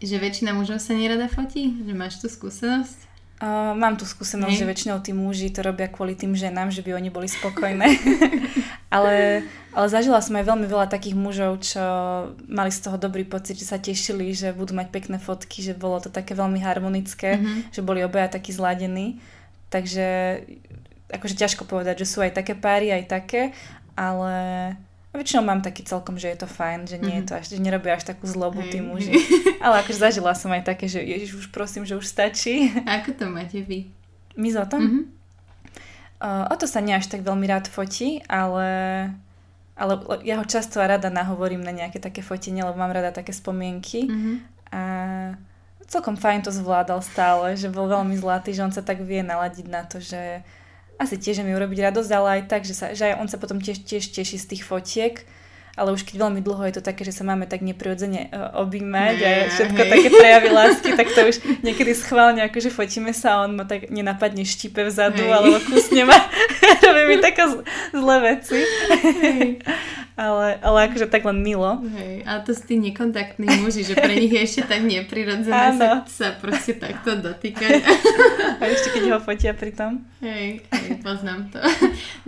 Že 0.00 0.22
väčšina 0.22 0.54
mužov 0.54 0.80
sa 0.80 0.94
nerada 0.94 1.28
fotí? 1.28 1.74
Že 1.84 1.92
máš 1.92 2.22
tú 2.22 2.30
skúsenosť? 2.30 3.09
Uh, 3.40 3.72
mám 3.72 3.96
tu 3.96 4.04
skúsenosť, 4.04 4.52
Hej. 4.52 4.60
že 4.60 4.68
väčšinou 4.68 5.00
tí 5.00 5.16
muži 5.16 5.48
to 5.48 5.64
robia 5.64 5.88
kvôli 5.88 6.12
tým 6.12 6.36
ženám, 6.36 6.68
že 6.68 6.84
by 6.84 6.92
oni 6.92 7.08
boli 7.08 7.24
spokojné. 7.24 7.88
ale, 8.94 9.40
ale 9.72 9.86
zažila 9.88 10.20
som 10.20 10.36
aj 10.36 10.44
veľmi 10.44 10.68
veľa 10.68 10.92
takých 10.92 11.16
mužov, 11.16 11.64
čo 11.64 11.80
mali 12.44 12.68
z 12.68 12.84
toho 12.84 13.00
dobrý 13.00 13.24
pocit, 13.24 13.56
že 13.56 13.64
sa 13.64 13.80
tešili, 13.80 14.36
že 14.36 14.52
budú 14.52 14.76
mať 14.76 14.92
pekné 14.92 15.16
fotky, 15.16 15.64
že 15.64 15.72
bolo 15.72 16.04
to 16.04 16.12
také 16.12 16.36
veľmi 16.36 16.60
harmonické, 16.60 17.40
Mhm. 17.40 17.72
že 17.72 17.80
boli 17.80 18.04
obaja 18.04 18.28
takí 18.28 18.52
zladení. 18.52 19.16
Takže 19.72 20.40
akože 21.08 21.34
ťažko 21.40 21.64
povedať, 21.64 22.04
že 22.04 22.10
sú 22.12 22.20
aj 22.20 22.36
také 22.36 22.52
páry, 22.52 22.92
aj 22.92 23.08
také, 23.08 23.56
ale 23.96 24.76
väčšinou 25.18 25.42
mám 25.42 25.58
taký 25.58 25.82
celkom, 25.82 26.14
že 26.14 26.30
je 26.30 26.38
to 26.38 26.46
fajn, 26.46 26.86
že 26.86 26.96
nie 27.02 27.18
je 27.18 27.24
to 27.26 27.32
až, 27.34 27.44
že 27.50 27.58
nerobia 27.58 27.98
až 27.98 28.06
takú 28.06 28.30
zlobu 28.30 28.62
tí 28.70 28.78
Hej, 28.78 28.86
muži. 28.86 29.14
Ale 29.64 29.82
akože 29.82 29.98
zažila 29.98 30.32
som 30.38 30.54
aj 30.54 30.62
také, 30.62 30.86
že 30.86 31.02
ježiš, 31.02 31.34
už 31.34 31.46
prosím, 31.50 31.82
že 31.82 31.98
už 31.98 32.06
stačí. 32.06 32.70
A 32.86 33.02
ako 33.02 33.10
to 33.18 33.24
máte 33.26 33.58
vy? 33.64 33.90
My 34.38 34.48
s 34.50 34.56
o 34.56 34.66
tom? 34.66 34.80
Mhm. 34.86 35.00
Uh, 36.20 36.44
o 36.52 36.54
to 36.60 36.68
sa 36.68 36.84
nie 36.84 36.92
až 36.92 37.08
tak 37.08 37.24
veľmi 37.24 37.48
rád 37.48 37.64
fotí, 37.72 38.20
ale, 38.28 38.68
ale 39.72 39.92
ja 40.20 40.36
ho 40.36 40.44
často 40.44 40.76
a 40.76 40.84
rada 40.84 41.08
nahovorím 41.08 41.64
na 41.64 41.72
nejaké 41.72 41.96
také 41.96 42.20
fotenie, 42.20 42.60
lebo 42.60 42.76
mám 42.76 42.92
rada 42.92 43.08
také 43.08 43.32
spomienky 43.32 44.04
Mhm. 44.04 44.32
a 44.68 44.80
celkom 45.88 46.20
fajn 46.20 46.44
to 46.46 46.52
zvládal 46.52 47.00
stále, 47.02 47.56
že 47.56 47.72
bol 47.72 47.88
veľmi 47.88 48.14
zlatý, 48.20 48.52
že 48.52 48.62
on 48.62 48.70
sa 48.70 48.84
tak 48.84 49.00
vie 49.02 49.24
naladiť 49.24 49.66
na 49.66 49.82
to, 49.88 49.98
že 49.98 50.44
asi 51.00 51.16
tiež 51.16 51.40
mi 51.40 51.56
urobiť 51.56 51.88
radosť, 51.88 52.10
ale 52.12 52.28
aj 52.36 52.42
tak, 52.52 52.62
že, 52.68 52.76
sa, 52.76 52.92
že 52.92 53.08
aj 53.08 53.24
on 53.24 53.28
sa 53.32 53.40
potom 53.40 53.56
tiež, 53.56 53.88
tiež 53.88 54.12
teší 54.12 54.36
z 54.36 54.46
tých 54.52 54.62
fotiek, 54.68 55.24
ale 55.78 55.94
už 55.94 56.02
keď 56.02 56.26
veľmi 56.26 56.40
dlho 56.42 56.62
je 56.66 56.74
to 56.78 56.82
také, 56.82 57.06
že 57.06 57.14
sa 57.14 57.22
máme 57.22 57.46
tak 57.46 57.62
neprirodzene 57.62 58.30
uh, 58.30 58.58
objímať 58.62 59.16
a 59.22 59.30
všetko 59.50 59.80
hej. 59.86 59.90
také 59.90 60.08
prejavy 60.10 60.50
lásky, 60.50 60.90
tak 60.98 61.08
to 61.14 61.20
už 61.30 61.36
niekedy 61.62 61.92
schválne, 61.94 62.42
akože 62.46 62.70
fotíme 62.74 63.14
sa 63.14 63.38
a 63.38 63.48
on 63.48 63.54
ma 63.54 63.64
tak 63.64 63.88
nenapadne 63.88 64.42
štípe 64.42 64.82
vzadu, 64.86 65.22
Hej. 65.22 65.32
alebo 65.34 65.56
kusne 65.62 66.02
ma, 66.04 66.18
robí 66.84 67.02
mi 67.06 67.16
také 67.22 67.46
zlé 67.94 68.16
veci. 68.34 68.58
ale, 70.20 70.60
ale 70.60 70.78
akože 70.92 71.08
tak 71.08 71.24
len 71.24 71.40
milo. 71.40 71.80
Hej, 71.96 72.28
ale 72.28 72.40
to 72.44 72.52
sú 72.52 72.62
tí 72.68 72.76
nekontaktní 72.76 73.48
muži, 73.64 73.88
že 73.88 73.96
pre 73.96 74.12
nich 74.20 74.28
je 74.28 74.42
ešte 74.44 74.62
tak 74.68 74.84
neprirodzené 74.84 75.80
sa, 75.80 76.04
sa 76.04 76.28
proste 76.36 76.76
takto 76.76 77.16
dotýkať. 77.16 77.80
A 78.60 78.62
ešte 78.68 79.00
keď 79.00 79.16
ho 79.16 79.18
fotia 79.24 79.56
pri 79.56 79.72
tom. 79.72 80.04
Hej, 80.20 80.60
hej, 80.60 80.88
poznám 81.00 81.48
to. 81.48 81.60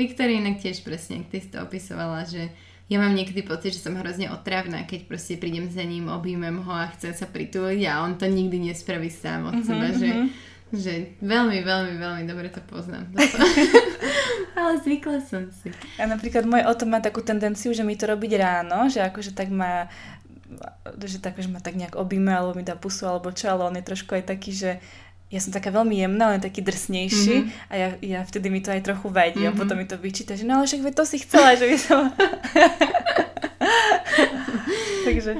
Viktoria 0.00 0.40
inak 0.40 0.64
tiež 0.64 0.80
presne, 0.80 1.28
ty 1.28 1.44
si 1.44 1.52
to 1.52 1.60
opisovala, 1.60 2.24
že 2.24 2.48
ja 2.92 3.00
mám 3.00 3.16
niekedy 3.16 3.40
pocit, 3.40 3.72
že 3.72 3.80
som 3.80 3.96
hrozne 3.96 4.28
otravná, 4.28 4.84
keď 4.84 5.08
proste 5.08 5.40
prídem 5.40 5.72
za 5.72 5.80
ním, 5.80 6.12
objímem 6.12 6.60
ho 6.60 6.72
a 6.76 6.92
chcem 6.92 7.16
sa 7.16 7.24
pritúliť 7.24 7.88
a 7.88 8.04
on 8.04 8.20
to 8.20 8.28
nikdy 8.28 8.60
nespraví 8.60 9.08
sám 9.08 9.48
od 9.48 9.56
Mhm, 9.56 9.64
seba, 9.64 9.86
že, 9.96 10.10
mhm. 10.12 10.28
že 10.76 10.92
veľmi, 11.24 11.58
veľmi, 11.64 11.94
veľmi 11.96 12.22
dobre 12.28 12.52
to 12.52 12.60
poznám. 12.68 13.08
Ale 14.60 14.76
zvykla 14.84 15.24
som 15.24 15.48
si. 15.48 15.72
A 15.96 16.04
napríklad 16.04 16.44
môj 16.44 16.68
oto 16.68 16.84
má 16.84 17.00
takú 17.00 17.24
tendenciu, 17.24 17.72
že 17.72 17.80
mi 17.80 17.96
to 17.96 18.04
robiť 18.04 18.32
ráno, 18.36 18.92
že 18.92 19.00
akože 19.00 19.32
tak 19.32 19.48
má 19.48 19.88
že 21.00 21.16
tak, 21.16 21.40
že 21.40 21.48
ma 21.48 21.64
tak 21.64 21.80
nejak 21.80 21.96
objíme, 21.96 22.28
alebo 22.28 22.60
mi 22.60 22.60
dá 22.60 22.76
pusu, 22.76 23.08
alebo 23.08 23.32
čo, 23.32 23.48
ale 23.48 23.72
on 23.72 23.76
je 23.80 23.88
trošku 23.88 24.12
aj 24.20 24.36
taký, 24.36 24.52
že 24.52 24.70
ja 25.32 25.40
som 25.40 25.48
taká 25.48 25.72
veľmi 25.72 25.96
jemná, 25.96 26.36
je 26.36 26.44
taký 26.44 26.60
drsnejší 26.60 27.36
Mhm. 27.38 27.48
a 27.66 27.74
ja, 27.74 27.88
ja 27.98 28.20
vtedy 28.20 28.46
mi 28.46 28.60
to 28.60 28.68
aj 28.68 28.82
trochu 28.82 29.08
vadí 29.08 29.40
a 29.40 29.50
Mhm. 29.50 29.56
potom 29.56 29.74
mi 29.74 29.84
to 29.84 29.96
vyčíta, 29.96 30.32
že 30.32 30.44
no 30.44 30.54
ale 30.54 30.66
však 30.66 30.92
to 30.92 31.02
si 31.02 31.18
chcela, 31.18 31.54
že 31.54 31.64
by 31.64 31.76
som... 31.76 32.12
takže, 35.02 35.32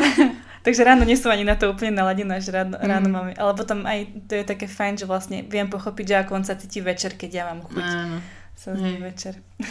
takže 0.64 0.80
ráno 0.80 1.02
nie 1.02 1.14
som 1.14 1.28
ani 1.28 1.42
na 1.42 1.54
to 1.54 1.68
úplne 1.68 1.90
naladená, 1.92 2.38
že 2.38 2.50
ráno, 2.50 2.76
Mhm. 2.76 2.86
ráno 2.86 3.08
mám, 3.08 3.26
ale 3.32 3.52
potom 3.52 3.82
aj 3.84 3.98
to 4.24 4.34
je 4.34 4.44
také 4.46 4.66
fajn, 4.66 4.94
že 4.96 5.06
vlastne 5.06 5.42
viem 5.44 5.66
pochopiť, 5.66 6.06
že 6.06 6.16
ako 6.18 6.30
on 6.32 6.44
sa 6.44 6.54
cíti 6.54 6.80
večer, 6.80 7.12
keď 7.12 7.30
ja 7.32 7.44
mám 7.46 7.60
chuť 7.62 7.82
Áno. 7.82 8.18
sa 8.54 8.70
večer. 8.76 9.34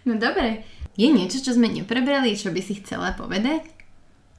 No 0.00 0.16
dobre. 0.16 0.64
Je 0.96 1.06
niečo, 1.06 1.38
čo 1.38 1.52
sme 1.52 1.68
neprebrali, 1.68 2.32
čo 2.32 2.48
by 2.48 2.58
si 2.58 2.80
chcela 2.80 3.12
povedať? 3.12 3.68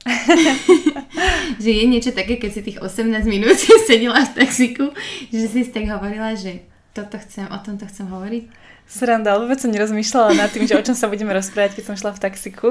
že 1.62 1.70
je 1.70 1.84
niečo 1.86 2.10
také, 2.10 2.38
keď 2.38 2.50
si 2.50 2.60
tých 2.62 2.78
18 2.82 3.22
minút 3.26 3.54
sedela 3.88 4.26
v 4.26 4.34
taxiku, 4.34 4.90
že 5.30 5.46
si 5.46 5.62
tak 5.70 5.86
hovorila, 5.86 6.34
že 6.34 6.66
toto 6.92 7.16
chcem, 7.22 7.46
o 7.48 7.58
tomto 7.62 7.86
chcem 7.88 8.10
hovoriť? 8.10 8.44
Sranda, 8.84 9.38
vôbec 9.38 9.56
som 9.56 9.72
nerozmýšľala 9.72 10.36
nad 10.36 10.50
tým, 10.52 10.68
že 10.68 10.76
o 10.76 10.82
čom 10.84 10.92
sa 10.92 11.08
budeme 11.08 11.32
rozprávať, 11.32 11.78
keď 11.78 11.84
som 11.86 11.96
šla 11.96 12.12
v 12.12 12.22
taxiku, 12.22 12.70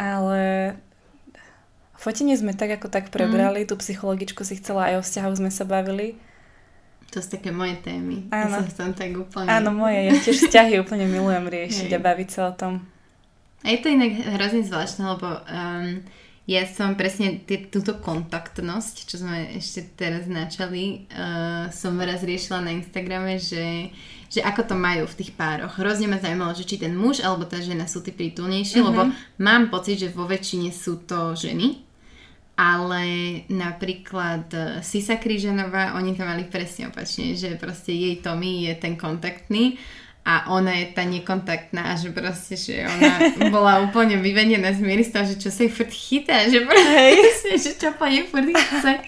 ale 0.00 0.74
fotenie 2.00 2.34
sme 2.34 2.56
tak 2.56 2.80
ako 2.80 2.88
tak 2.88 3.12
prebrali, 3.12 3.68
tú 3.68 3.78
psychologičku 3.78 4.42
si 4.42 4.58
chcela 4.58 4.90
aj 4.90 4.94
o 4.98 5.02
vzťahoch 5.04 5.36
sme 5.38 5.50
sa 5.52 5.68
bavili. 5.68 6.18
To 7.14 7.22
sú 7.22 7.38
také 7.38 7.54
moje 7.54 7.78
témy. 7.86 8.26
Áno. 8.34 8.58
Ja 8.58 8.74
tam 8.74 8.90
tak 8.90 9.14
úplne... 9.14 9.46
Áno, 9.46 9.70
moje, 9.70 10.10
ja 10.10 10.12
tiež 10.18 10.50
vzťahy 10.50 10.82
úplne 10.82 11.06
milujem 11.06 11.46
riešiť 11.46 11.90
Hej. 11.94 11.96
a 11.96 12.00
baviť 12.02 12.28
sa 12.32 12.40
o 12.50 12.52
tom. 12.52 12.72
A 13.62 13.70
je 13.70 13.78
to 13.78 13.88
inak 13.94 14.18
hrozne 14.34 14.66
zvláštne, 14.66 15.14
lebo 15.14 15.26
um, 15.46 16.02
ja 16.46 16.62
som 16.62 16.94
presne 16.94 17.42
t- 17.42 17.66
túto 17.66 17.98
kontaktnosť, 17.98 19.10
čo 19.10 19.18
sme 19.18 19.58
ešte 19.58 19.82
teraz 19.98 20.30
načali, 20.30 21.10
uh, 21.10 21.66
som 21.74 21.98
raz 21.98 22.22
riešila 22.22 22.62
na 22.62 22.70
Instagrame, 22.70 23.42
že, 23.42 23.90
že 24.30 24.46
ako 24.46 24.62
to 24.70 24.74
majú 24.78 25.10
v 25.10 25.18
tých 25.18 25.34
pároch. 25.34 25.74
Hrozne 25.74 26.06
ma 26.06 26.22
zaujímalo, 26.22 26.54
že 26.54 26.62
či 26.62 26.78
ten 26.78 26.94
muž 26.94 27.18
alebo 27.18 27.50
tá 27.50 27.58
žena 27.58 27.90
sú 27.90 27.98
tí 27.98 28.14
prítulnejší, 28.14 28.78
mm-hmm. 28.78 28.88
lebo 28.94 29.10
mám 29.42 29.74
pocit, 29.74 29.98
že 29.98 30.14
vo 30.14 30.30
väčšine 30.30 30.70
sú 30.70 31.02
to 31.02 31.34
ženy, 31.34 31.82
ale 32.54 33.02
napríklad 33.50 34.46
e, 34.54 34.58
Sisa 34.86 35.18
Kríženová, 35.18 35.98
oni 35.98 36.14
to 36.14 36.24
mali 36.24 36.46
presne 36.46 36.88
opačne, 36.88 37.34
že 37.34 37.58
proste 37.60 37.90
jej 37.90 38.22
Tommy 38.22 38.70
je 38.70 38.74
ten 38.78 38.94
kontaktný 38.94 39.76
a 40.26 40.50
ona 40.50 40.74
je 40.82 40.90
tá 40.90 41.06
nekontaktná, 41.06 41.94
že 41.94 42.10
proste, 42.10 42.58
že 42.58 42.82
ona 42.82 43.30
bola 43.46 43.78
úplne 43.86 44.18
vyvedená 44.18 44.74
z 44.74 44.82
toho, 45.14 45.22
že 45.22 45.38
čo 45.38 45.54
sa 45.54 45.62
jej 45.62 45.70
furt 45.70 45.94
chytá, 45.94 46.50
že 46.50 46.66
proste, 46.66 47.54
že 47.62 47.70
čo 47.78 47.94
po 47.94 48.10
nej 48.10 48.26
furt 48.26 48.50
chce. 48.50 49.06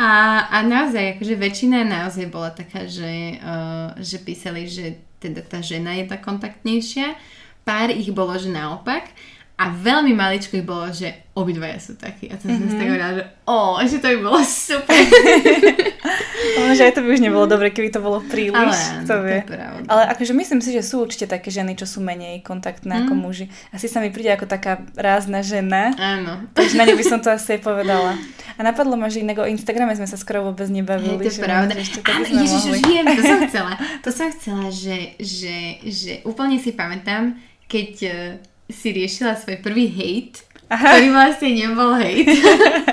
A, 0.00 0.08
a 0.48 0.56
naozaj, 0.64 1.20
akože 1.20 1.36
väčšina 1.36 1.84
naozaj 1.84 2.32
bola 2.32 2.48
taká, 2.56 2.88
že, 2.88 3.36
uh, 3.44 3.92
že 4.00 4.24
písali, 4.24 4.64
že 4.64 4.96
teda 5.20 5.44
tá 5.44 5.60
žena 5.60 5.92
je 6.00 6.08
tá 6.08 6.16
kontaktnejšia. 6.16 7.12
Pár 7.68 7.92
ich 7.92 8.08
bolo, 8.08 8.32
že 8.40 8.48
naopak. 8.48 9.12
A 9.58 9.74
veľmi 9.74 10.14
maličko 10.14 10.54
ich 10.54 10.62
bolo, 10.62 10.86
že 10.94 11.34
obidvaja 11.34 11.82
sú 11.82 11.98
takí. 11.98 12.30
A 12.30 12.38
to 12.38 12.46
mm-hmm. 12.46 12.62
som 12.62 12.66
si 12.70 12.76
tak 12.78 12.88
hovorila, 12.94 13.10
že 13.10 13.24
o, 13.42 13.58
že 13.82 13.96
to 13.98 14.06
by 14.06 14.18
bolo 14.22 14.40
super. 14.46 14.94
Ale 16.62 16.72
že 16.78 16.86
aj 16.86 16.92
to 16.94 17.00
by 17.02 17.08
už 17.10 17.22
nebolo 17.22 17.46
dobre, 17.50 17.74
keby 17.74 17.90
to 17.90 17.98
bolo 17.98 18.22
príliš. 18.22 18.54
Ale 18.54 19.02
to 19.02 19.14
vie. 19.26 19.42
Ale 19.90 20.02
akože 20.14 20.30
myslím 20.30 20.62
si, 20.62 20.70
že 20.70 20.86
sú 20.86 21.02
určite 21.02 21.26
také 21.26 21.50
ženy, 21.50 21.74
čo 21.74 21.90
sú 21.90 21.98
menej 21.98 22.46
kontaktné 22.46 22.90
mm. 22.94 23.00
ako 23.02 23.12
muži. 23.18 23.50
Asi 23.74 23.90
sa 23.90 23.98
mi 23.98 24.14
príde 24.14 24.30
ako 24.30 24.46
taká 24.46 24.86
rázna 24.94 25.42
žena. 25.42 25.90
Áno. 25.98 26.46
Takže 26.54 26.78
na 26.78 26.86
ne 26.86 26.94
by 26.94 27.04
som 27.06 27.18
to 27.18 27.34
asi 27.34 27.58
aj 27.58 27.60
povedala. 27.66 28.14
A 28.58 28.60
napadlo 28.62 28.94
ma, 28.94 29.10
že 29.10 29.26
inak 29.26 29.42
o 29.42 29.46
Instagrame 29.50 29.98
sme 29.98 30.06
sa 30.06 30.14
skoro 30.14 30.46
vôbec 30.46 30.70
nebavili. 30.70 31.18
Je 31.26 31.34
to 31.34 31.42
pravda. 31.42 31.74
Ešte 31.74 31.98
Ale 32.06 32.30
ježiš, 32.30 32.62
už 32.78 32.80
viem, 32.86 33.06
to 33.10 33.22
som 33.26 33.38
chcela. 33.42 33.72
To 34.06 34.10
som 34.14 34.28
chcela, 34.30 34.66
že, 34.70 35.18
že, 35.18 35.82
že 35.82 36.12
úplne 36.22 36.62
si 36.62 36.70
pamätám, 36.74 37.34
keď 37.66 37.90
si 38.68 38.92
riešila 38.92 39.40
svoj 39.40 39.64
prvý 39.64 39.88
hate, 39.88 40.44
Aha. 40.68 41.00
ktorý 41.00 41.06
vlastne 41.10 41.50
nebol 41.56 41.96
hate. 41.96 42.28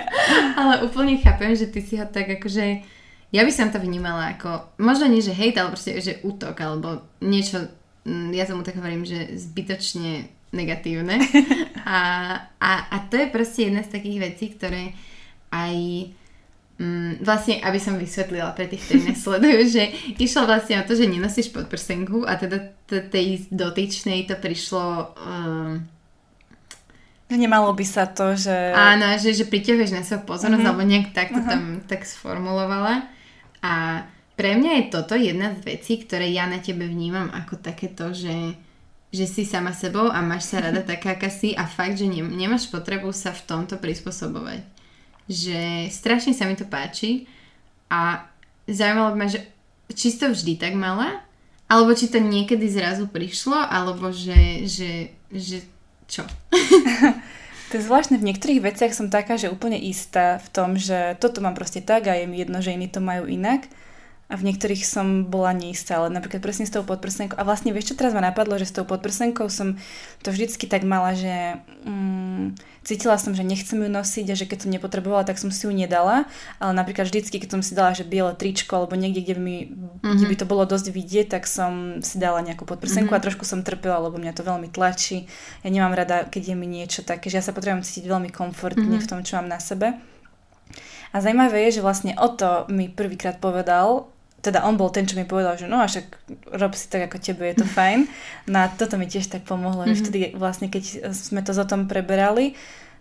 ale 0.59 0.73
úplne 0.88 1.19
chápem, 1.19 1.51
že 1.53 1.67
ty 1.67 1.84
si 1.84 1.99
ho 1.99 2.07
tak 2.07 2.32
akože... 2.39 2.95
Ja 3.36 3.43
by 3.43 3.51
som 3.51 3.67
to 3.67 3.84
vnímala 3.84 4.39
ako, 4.39 4.80
možno 4.80 5.11
nie, 5.11 5.19
že 5.19 5.36
hate, 5.36 5.59
ale 5.59 5.76
proste, 5.76 5.99
že 5.99 6.23
útok, 6.23 6.55
alebo 6.63 7.03
niečo, 7.19 7.67
mm, 8.07 8.32
ja 8.32 8.47
tomu 8.47 8.63
tak 8.63 8.80
hovorím, 8.80 9.03
že 9.03 9.36
zbytočne 9.36 10.32
negatívne. 10.55 11.19
A, 11.86 12.01
a, 12.57 12.71
a 12.89 12.97
to 13.13 13.13
je 13.13 13.30
proste 13.30 13.69
jedna 13.69 13.86
z 13.86 13.93
takých 13.93 14.17
vecí, 14.17 14.57
ktoré 14.57 14.97
aj 15.53 15.76
Mm, 16.76 17.23
vlastne, 17.23 17.63
aby 17.63 17.80
som 17.80 17.95
vysvetlila 17.95 18.51
pre 18.51 18.67
tých, 18.67 18.84
ktorí 18.84 18.99
nesledujú, 19.15 19.59
že 19.71 19.84
išlo 20.19 20.43
vlastne 20.43 20.84
o 20.84 20.88
to, 20.88 20.91
že 20.91 21.07
nenosíš 21.07 21.55
podprsenku 21.55 22.28
a 22.28 22.36
teda 22.36 22.76
t- 22.88 23.05
tej 23.07 23.47
dotyčnej 23.47 24.28
to 24.28 24.36
prišlo... 24.36 25.15
Um, 25.15 25.88
Nemalo 27.32 27.73
by 27.73 27.86
sa 27.88 28.05
to, 28.05 28.38
že... 28.38 28.53
Áno, 28.76 29.07
že, 29.17 29.34
že 29.34 29.49
priťahuješ 29.49 29.91
na 29.95 30.03
svoju 30.05 30.30
pozornosť, 30.30 30.61
mm-hmm. 30.61 30.78
alebo 30.78 30.84
nejak 30.86 31.07
tak 31.09 31.34
to 31.34 31.41
uh-huh. 31.41 31.49
tam 31.49 31.63
tak 31.89 32.05
sformulovala. 32.05 33.09
A 33.65 34.05
pre 34.38 34.53
mňa 34.53 34.71
je 34.78 34.91
toto 34.93 35.17
jedna 35.17 35.57
z 35.57 35.65
vecí, 35.65 35.97
ktoré 35.97 36.30
ja 36.30 36.45
na 36.45 36.61
tebe 36.61 36.86
vnímam 36.86 37.34
ako 37.34 37.57
takéto, 37.65 38.13
že, 38.13 38.53
že 39.09 39.26
si 39.26 39.41
sama 39.41 39.73
sebou 39.73 40.11
a 40.11 40.21
máš 40.21 40.53
sa 40.53 40.69
rada 40.69 40.86
taká, 40.91 41.17
aká 41.17 41.34
si 41.34 41.57
a 41.57 41.65
fakt, 41.65 41.97
že 41.97 42.05
ne, 42.05 42.21
nemáš 42.21 42.69
potrebu 42.69 43.09
sa 43.09 43.34
v 43.34 43.41
tomto 43.47 43.82
prispôsobovať 43.82 44.74
že 45.26 45.89
strašne 45.89 46.34
sa 46.34 46.45
mi 46.45 46.53
to 46.53 46.65
páči 46.65 47.26
a 47.89 48.26
zaujímalo 48.69 49.13
by 49.13 49.17
ma, 49.17 49.28
že 49.30 49.41
či 49.93 50.13
to 50.17 50.34
vždy 50.34 50.57
tak 50.57 50.73
mala, 50.73 51.21
alebo 51.65 51.93
či 51.97 52.09
to 52.09 52.21
niekedy 52.21 52.69
zrazu 52.69 53.09
prišlo, 53.09 53.57
alebo 53.57 54.13
že, 54.13 54.65
že, 54.69 55.13
že 55.34 55.65
čo? 56.05 56.26
to 57.69 57.73
je 57.78 57.86
zvláštne, 57.86 58.21
v 58.21 58.28
niektorých 58.34 58.61
veciach 58.61 58.93
som 58.93 59.09
taká, 59.09 59.38
že 59.38 59.49
úplne 59.49 59.78
istá 59.78 60.38
v 60.41 60.47
tom, 60.53 60.69
že 60.78 61.17
toto 61.17 61.41
mám 61.41 61.57
proste 61.57 61.82
tak 61.82 62.05
a 62.05 62.13
je 62.13 62.30
mi 62.30 62.38
jedno, 62.38 62.61
že 62.61 62.73
iní 62.73 62.89
to 62.89 63.01
majú 63.01 63.26
inak 63.26 63.65
a 64.26 64.41
v 64.41 64.45
niektorých 64.49 64.82
som 64.82 65.30
bola 65.30 65.53
neistá, 65.53 66.01
ale 66.01 66.09
napríklad 66.09 66.41
presne 66.41 66.65
s 66.65 66.73
tou 66.73 66.82
podprsenkou. 66.82 67.38
A 67.38 67.45
vlastne 67.45 67.69
vieš, 67.69 67.93
čo 67.93 67.99
teraz 68.01 68.09
ma 68.17 68.26
napadlo, 68.26 68.57
že 68.57 68.65
s 68.65 68.73
tou 68.73 68.82
podprsenkou 68.82 69.53
som 69.53 69.78
to 70.26 70.34
vždycky 70.34 70.65
tak 70.65 70.82
mala, 70.82 71.13
že 71.13 71.61
mm, 71.86 72.57
cítila 72.82 73.21
som, 73.21 73.38
že 73.38 73.45
nechcem 73.45 73.78
ju 73.78 73.86
nosiť 73.86 74.26
a 74.34 74.36
že 74.36 74.49
keď 74.49 74.65
som 74.65 74.73
nepotrebovala, 74.73 75.30
tak 75.30 75.38
som 75.38 75.53
si 75.53 75.69
ju 75.69 75.71
nedala. 75.78 76.26
Ale 76.57 76.73
napríklad 76.73 77.05
vždycky, 77.05 77.38
keď 77.38 77.53
som 77.53 77.61
si 77.61 77.78
dala, 77.78 77.93
že 77.93 78.01
biele 78.01 78.34
tričko 78.34 78.82
alebo 78.82 78.97
niekde, 78.97 79.21
kde 79.21 79.34
by, 79.38 79.41
mi, 79.45 79.57
mm-hmm. 79.69 80.17
kde 80.17 80.26
by 80.26 80.36
to 80.41 80.49
bolo 80.49 80.65
dosť 80.65 80.89
vidieť, 80.89 81.28
tak 81.30 81.45
som 81.45 82.01
si 82.01 82.17
dala 82.17 82.41
nejakú 82.41 82.65
podprsenku 82.65 83.13
mm-hmm. 83.13 83.21
a 83.21 83.26
trošku 83.30 83.45
som 83.45 83.61
trpela, 83.61 84.01
lebo 84.01 84.17
mňa 84.17 84.34
to 84.34 84.41
veľmi 84.41 84.73
tlačí. 84.73 85.30
Ja 85.61 85.69
nemám 85.69 85.93
rada, 85.93 86.26
keď 86.26 86.49
je 86.49 86.55
mi 86.57 86.65
niečo 86.65 87.05
také, 87.05 87.30
že 87.30 87.38
ja 87.38 87.45
sa 87.45 87.53
potrebujem 87.53 87.86
cítiť 87.86 88.09
veľmi 88.09 88.34
komfortne 88.34 88.89
mm-hmm. 88.89 89.05
v 89.05 89.09
tom, 89.09 89.21
čo 89.21 89.38
mám 89.38 89.53
na 89.53 89.61
sebe. 89.61 90.01
A 91.13 91.21
zaujímavé 91.21 91.69
je, 91.69 91.78
že 91.78 91.86
vlastne 91.86 92.17
o 92.17 92.28
to 92.34 92.65
mi 92.73 92.89
prvýkrát 92.89 93.38
povedal 93.38 94.14
teda 94.46 94.62
on 94.62 94.78
bol 94.78 94.93
ten, 94.93 95.10
čo 95.10 95.18
mi 95.18 95.26
povedal, 95.26 95.58
že 95.58 95.66
no 95.66 95.82
a 95.82 95.89
však 95.89 96.06
rob 96.54 96.78
si 96.78 96.86
tak 96.86 97.10
ako 97.10 97.18
tebe, 97.18 97.50
je 97.50 97.58
to 97.58 97.68
fajn. 97.78 98.06
No 98.46 98.62
a 98.62 98.70
toto 98.70 99.02
mi 99.02 99.10
tiež 99.10 99.34
tak 99.34 99.41
pomohlo, 99.50 99.89
mm-hmm. 99.89 99.98
že 99.98 100.02
vtedy 100.06 100.20
vlastne 100.38 100.70
keď 100.70 101.10
sme 101.10 101.41
to 101.41 101.58
za 101.58 101.66
tom 101.66 101.89
preberali, 101.89 102.54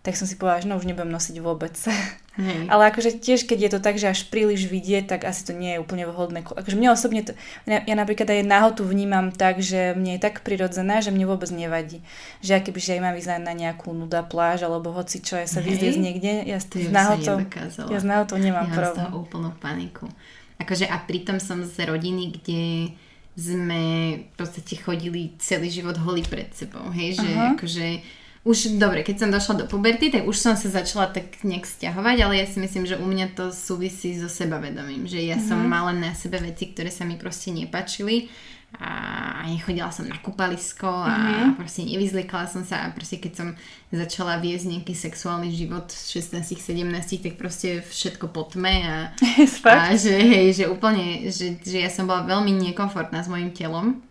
tak 0.05 0.20
som 0.20 0.28
si 0.28 0.36
povedala, 0.36 0.61
že 0.61 0.68
no 0.68 0.76
už 0.76 0.84
nebudem 0.84 1.09
nosiť 1.09 1.36
vôbec. 1.40 1.72
Hej. 2.36 2.68
Ale 2.72 2.92
akože 2.92 3.24
tiež, 3.24 3.49
keď 3.49 3.59
je 3.59 3.70
to 3.72 3.80
tak, 3.80 3.97
že 3.97 4.12
až 4.12 4.28
príliš 4.28 4.68
vidieť, 4.68 5.09
tak 5.09 5.24
asi 5.24 5.49
to 5.49 5.57
nie 5.57 5.74
je 5.74 5.80
úplne 5.80 6.05
vhodné. 6.05 6.45
Akože 6.45 6.76
mne 6.76 6.92
osobne, 6.92 7.24
to, 7.24 7.32
ja, 7.64 7.80
napríklad 7.97 8.28
aj 8.28 8.45
nahotu 8.45 8.84
vnímam 8.84 9.32
tak, 9.32 9.64
že 9.64 9.97
mne 9.97 10.20
je 10.20 10.20
tak 10.20 10.45
prirodzená, 10.45 11.01
že 11.01 11.09
mne 11.09 11.24
vôbec 11.24 11.49
nevadí. 11.49 12.05
Že 12.45 12.61
aké 12.61 12.68
by, 12.76 12.80
že 12.84 12.92
aj 12.92 13.01
mám 13.01 13.16
ísť 13.16 13.40
na 13.40 13.55
nejakú 13.57 13.97
nuda 13.97 14.20
pláž, 14.28 14.68
alebo 14.68 14.92
hoci 14.92 15.24
čo, 15.24 15.40
ja 15.40 15.49
sa 15.49 15.64
vyzliecť 15.64 15.97
niekde, 15.97 16.32
ja 16.45 16.61
s 16.61 16.68
nahotou, 16.92 17.40
ja 17.88 17.97
s 17.97 18.05
nahotou 18.05 18.36
nemám 18.36 18.68
ja 18.68 18.76
problém. 18.76 19.09
Ja 19.09 19.16
úplnú 19.16 19.51
paniku. 19.57 20.05
Akože 20.64 20.88
a 20.88 20.96
pritom 20.98 21.36
som 21.38 21.60
z 21.62 21.84
rodiny, 21.84 22.32
kde 22.40 22.62
sme 23.36 23.82
v 24.24 24.34
podstate 24.38 24.80
chodili 24.80 25.34
celý 25.42 25.68
život 25.68 25.98
holí 26.00 26.22
pred 26.24 26.48
sebou, 26.54 26.88
hej, 26.94 27.18
že 27.18 27.28
uh-huh. 27.28 27.52
akože 27.58 27.86
už 28.44 28.76
dobre, 28.76 29.00
keď 29.02 29.16
som 29.24 29.32
došla 29.32 29.64
do 29.64 29.66
puberty, 29.66 30.12
tak 30.12 30.28
už 30.28 30.36
som 30.36 30.54
sa 30.54 30.68
začala 30.68 31.08
tak 31.10 31.42
nejak 31.42 31.64
stiahovať, 31.64 32.16
ale 32.22 32.44
ja 32.44 32.46
si 32.46 32.60
myslím, 32.60 32.84
že 32.84 33.00
u 33.00 33.06
mňa 33.08 33.34
to 33.34 33.50
súvisí 33.50 34.14
so 34.14 34.28
sebavedomím, 34.30 35.08
že 35.08 35.18
ja 35.24 35.40
uh-huh. 35.40 35.48
som 35.50 35.58
mala 35.64 35.90
na 35.96 36.14
sebe 36.14 36.38
veci, 36.38 36.70
ktoré 36.70 36.92
sa 36.92 37.02
mi 37.02 37.18
proste 37.18 37.50
nepačili 37.50 38.30
a 38.80 39.46
nechodila 39.46 39.92
som 39.94 40.08
na 40.08 40.18
kúpalisko 40.18 40.88
a 40.88 41.14
mm-hmm. 41.14 41.55
proste 41.55 41.86
nevyzliekala 41.86 42.51
som 42.51 42.66
sa 42.66 42.88
a 42.88 42.94
proste 42.94 43.22
keď 43.22 43.32
som 43.36 43.48
začala 43.94 44.42
viesť 44.42 44.66
nejaký 44.66 44.94
sexuálny 44.96 45.55
život 45.55 45.86
v 45.92 46.05
16-17, 46.18 47.22
tak 47.22 47.34
proste 47.38 47.84
všetko 47.84 48.34
po 48.34 48.48
tme 48.51 48.82
a, 48.82 48.96
a 49.70 49.94
že, 49.94 50.16
hej, 50.18 50.59
že 50.59 50.64
úplne, 50.66 51.30
že, 51.30 51.60
že 51.62 51.86
ja 51.86 51.90
som 51.92 52.10
bola 52.10 52.26
veľmi 52.26 52.51
nekomfortná 52.72 53.22
s 53.22 53.30
mojim 53.30 53.55
telom. 53.55 54.02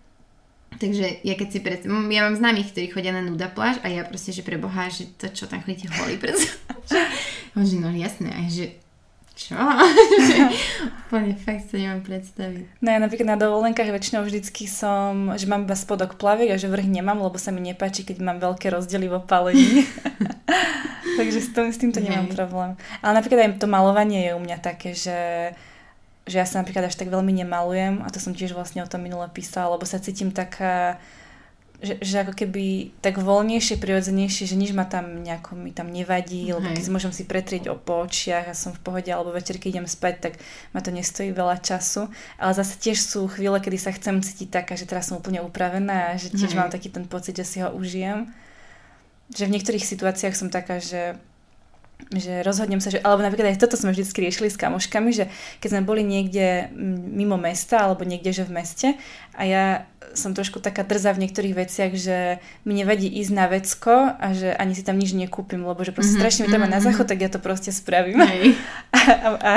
Takže 0.74 1.22
ja 1.22 1.34
keď 1.38 1.48
si 1.54 1.60
pred... 1.62 1.86
Ja 1.86 2.26
mám 2.26 2.34
známych, 2.34 2.74
ktorí 2.74 2.90
chodia 2.90 3.14
na 3.14 3.22
nuda 3.22 3.46
pláž 3.46 3.78
a 3.86 3.94
ja 3.94 4.02
proste, 4.02 4.34
že 4.34 4.42
pre 4.42 4.58
Boha, 4.58 4.90
že 4.90 5.06
to 5.22 5.30
čo 5.30 5.46
tam 5.46 5.62
chodíte 5.62 5.86
holí 6.02 6.18
pred 6.18 6.34
že 7.70 7.78
no 7.78 7.94
jasné, 7.94 8.50
že 8.50 8.74
čo? 9.34 9.58
Úplne 11.10 11.34
fakt 11.38 11.70
sa 11.70 11.76
nemám 11.78 12.02
predstaviť. 12.06 12.82
No 12.82 12.88
ja 12.94 13.00
napríklad 13.02 13.28
na 13.34 13.40
dovolenkách 13.40 13.90
väčšinou 13.90 14.26
vždycky 14.26 14.70
som, 14.70 15.34
že 15.38 15.50
mám 15.50 15.66
iba 15.66 15.74
spodok 15.74 16.16
plaviek 16.18 16.54
a 16.54 16.62
že 16.62 16.70
vrch 16.70 16.90
nemám, 16.90 17.20
lebo 17.20 17.36
sa 17.42 17.50
mi 17.50 17.62
nepáči, 17.62 18.06
keď 18.06 18.22
mám 18.22 18.38
veľké 18.40 18.70
rozdiely 18.70 19.10
v 19.10 19.18
opalení. 19.18 19.86
Takže 21.20 21.40
s, 21.44 21.50
tým, 21.54 21.70
s 21.70 21.78
týmto 21.78 22.02
nemám 22.02 22.30
Hej. 22.30 22.34
problém. 22.34 22.72
Ale 23.06 23.14
napríklad 23.22 23.40
aj 23.46 23.62
to 23.62 23.70
malovanie 23.70 24.26
je 24.26 24.32
u 24.34 24.42
mňa 24.42 24.58
také, 24.62 24.98
že 24.98 25.20
že 26.24 26.40
ja 26.40 26.48
sa 26.48 26.64
napríklad 26.64 26.88
až 26.88 26.96
tak 26.96 27.12
veľmi 27.12 27.36
nemalujem 27.44 28.00
a 28.00 28.08
to 28.08 28.16
som 28.16 28.32
tiež 28.32 28.56
vlastne 28.56 28.80
o 28.80 28.88
tom 28.88 29.04
minule 29.04 29.28
písala, 29.28 29.76
lebo 29.76 29.84
sa 29.84 30.00
cítim 30.00 30.32
taká 30.32 30.96
že, 31.84 32.00
že 32.00 32.16
ako 32.24 32.34
keby 32.34 32.96
tak 33.04 33.20
voľnejšie, 33.20 33.76
prirodzenejšie, 33.76 34.48
že 34.48 34.56
nič 34.56 34.72
ma 34.72 34.88
tam 34.88 35.20
nejako 35.20 35.60
mi 35.60 35.76
tam 35.76 35.92
nevadí, 35.92 36.48
Hej. 36.48 36.56
lebo 36.56 36.68
keď 36.72 36.84
môžem 36.88 37.12
si 37.12 37.28
pretrieť 37.28 37.68
o 37.68 37.76
počiach 37.76 38.48
a 38.48 38.56
som 38.56 38.72
v 38.72 38.80
pohode, 38.80 39.12
alebo 39.12 39.36
večer, 39.36 39.60
keď 39.60 39.78
idem 39.78 39.88
spať, 39.92 40.16
tak 40.24 40.34
ma 40.72 40.80
to 40.80 40.96
nestojí 40.96 41.36
veľa 41.36 41.60
času. 41.60 42.08
Ale 42.40 42.56
zase 42.56 42.80
tiež 42.80 43.04
sú 43.04 43.28
chvíle, 43.28 43.60
kedy 43.60 43.76
sa 43.76 43.92
chcem 43.92 44.24
cítiť 44.24 44.64
taká, 44.64 44.80
že 44.80 44.88
teraz 44.88 45.12
som 45.12 45.20
úplne 45.20 45.44
upravená 45.44 46.16
a 46.16 46.20
že 46.20 46.32
tiež 46.32 46.56
Hej. 46.56 46.60
mám 46.64 46.72
taký 46.72 46.88
ten 46.88 47.04
pocit, 47.04 47.36
že 47.36 47.44
si 47.44 47.60
ho 47.60 47.68
užijem. 47.76 48.32
Že 49.36 49.52
v 49.52 49.54
niektorých 49.60 49.84
situáciách 49.84 50.40
som 50.40 50.48
taká, 50.48 50.80
že 50.80 51.20
že 52.12 52.44
rozhodnem 52.44 52.84
sa, 52.84 52.92
že, 52.92 53.00
alebo 53.00 53.24
napríklad 53.24 53.56
aj 53.56 53.62
toto 53.62 53.80
sme 53.80 53.96
vždy 53.96 54.04
riešili 54.10 54.50
s 54.52 54.60
kamoškami, 54.60 55.10
že 55.16 55.32
keď 55.64 55.70
sme 55.78 55.82
boli 55.88 56.04
niekde 56.04 56.68
mimo 57.14 57.40
mesta 57.40 57.86
alebo 57.86 58.04
niekde, 58.04 58.34
že 58.36 58.44
v 58.44 58.56
meste 58.60 58.88
a 59.34 59.42
ja 59.48 59.64
som 60.14 60.36
trošku 60.36 60.62
taká 60.62 60.86
drzá 60.86 61.16
v 61.16 61.26
niektorých 61.26 61.58
veciach, 61.58 61.92
že 61.98 62.44
mi 62.68 62.78
nevadí 62.78 63.10
ísť 63.10 63.32
na 63.34 63.46
vecko 63.50 64.14
a 64.14 64.28
že 64.36 64.54
ani 64.54 64.78
si 64.78 64.86
tam 64.86 65.00
nič 65.00 65.18
nekúpim, 65.18 65.64
lebo 65.66 65.82
že 65.82 65.90
proste 65.90 66.14
mm-hmm, 66.14 66.22
strašne 66.22 66.42
mi 66.46 66.54
má 66.54 66.68
mm-hmm. 66.68 66.70
na 66.70 66.80
mhm. 66.80 66.86
záchod, 66.86 67.08
tak 67.10 67.20
ja 67.20 67.30
to 67.34 67.40
proste 67.42 67.72
spravím. 67.74 68.22
Hey. 68.22 68.54
A, 69.04 69.36
a, 69.36 69.54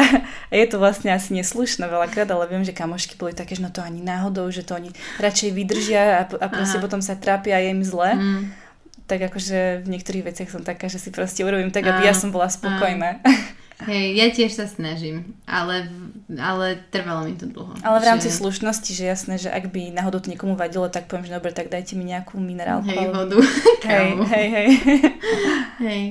a 0.51 0.55
je 0.59 0.67
to 0.67 0.83
vlastne 0.83 1.07
asi 1.15 1.31
neslušné 1.31 1.87
veľakrát, 1.87 2.27
ale 2.27 2.51
viem, 2.51 2.67
že 2.67 2.75
kamošky 2.75 3.15
boli 3.15 3.31
také, 3.31 3.55
že 3.55 3.63
no 3.63 3.71
to 3.71 3.79
ani 3.79 4.03
náhodou, 4.03 4.51
že 4.51 4.67
to 4.67 4.75
oni 4.75 4.91
radšej 5.23 5.55
vydržia 5.55 6.03
a, 6.19 6.23
a 6.27 6.47
proste 6.51 6.83
Aha. 6.83 6.83
potom 6.83 6.99
sa 6.99 7.15
trápia 7.15 7.55
a 7.55 7.63
je 7.63 7.71
im 7.71 7.83
zle. 7.87 8.11
Mm. 8.19 8.43
Tak 9.07 9.31
akože 9.31 9.87
v 9.87 9.89
niektorých 9.89 10.27
veciach 10.27 10.51
som 10.51 10.67
taká, 10.67 10.91
že 10.91 10.99
si 10.99 11.15
proste 11.15 11.47
urobím 11.47 11.71
tak, 11.71 11.87
aby 11.87 12.11
ja 12.11 12.15
som 12.15 12.35
bola 12.35 12.51
spokojná. 12.51 13.23
Hej, 13.85 14.17
ja 14.17 14.27
tiež 14.33 14.57
sa 14.57 14.65
snažím, 14.65 15.37
ale, 15.45 15.93
ale 16.33 16.81
trvalo 16.89 17.29
mi 17.29 17.37
to 17.37 17.45
dlho. 17.45 17.77
Ale 17.85 18.01
v 18.01 18.09
rámci 18.09 18.33
že... 18.33 18.41
slušnosti, 18.41 18.89
že 18.97 19.05
jasné, 19.05 19.37
že 19.37 19.53
ak 19.53 19.69
by 19.69 19.93
náhodou 19.93 20.25
to 20.25 20.33
niekomu 20.33 20.57
vadilo, 20.57 20.89
tak 20.89 21.13
poviem, 21.13 21.29
že 21.29 21.37
dobre, 21.37 21.53
tak 21.53 21.69
dajte 21.69 21.93
mi 21.93 22.09
nejakú 22.09 22.41
minerálku. 22.41 22.89
Hej, 22.89 23.13
vodu. 23.13 23.37
hej, 23.93 24.09
hej, 24.17 24.47
hej. 24.49 24.69
hej. 25.87 26.03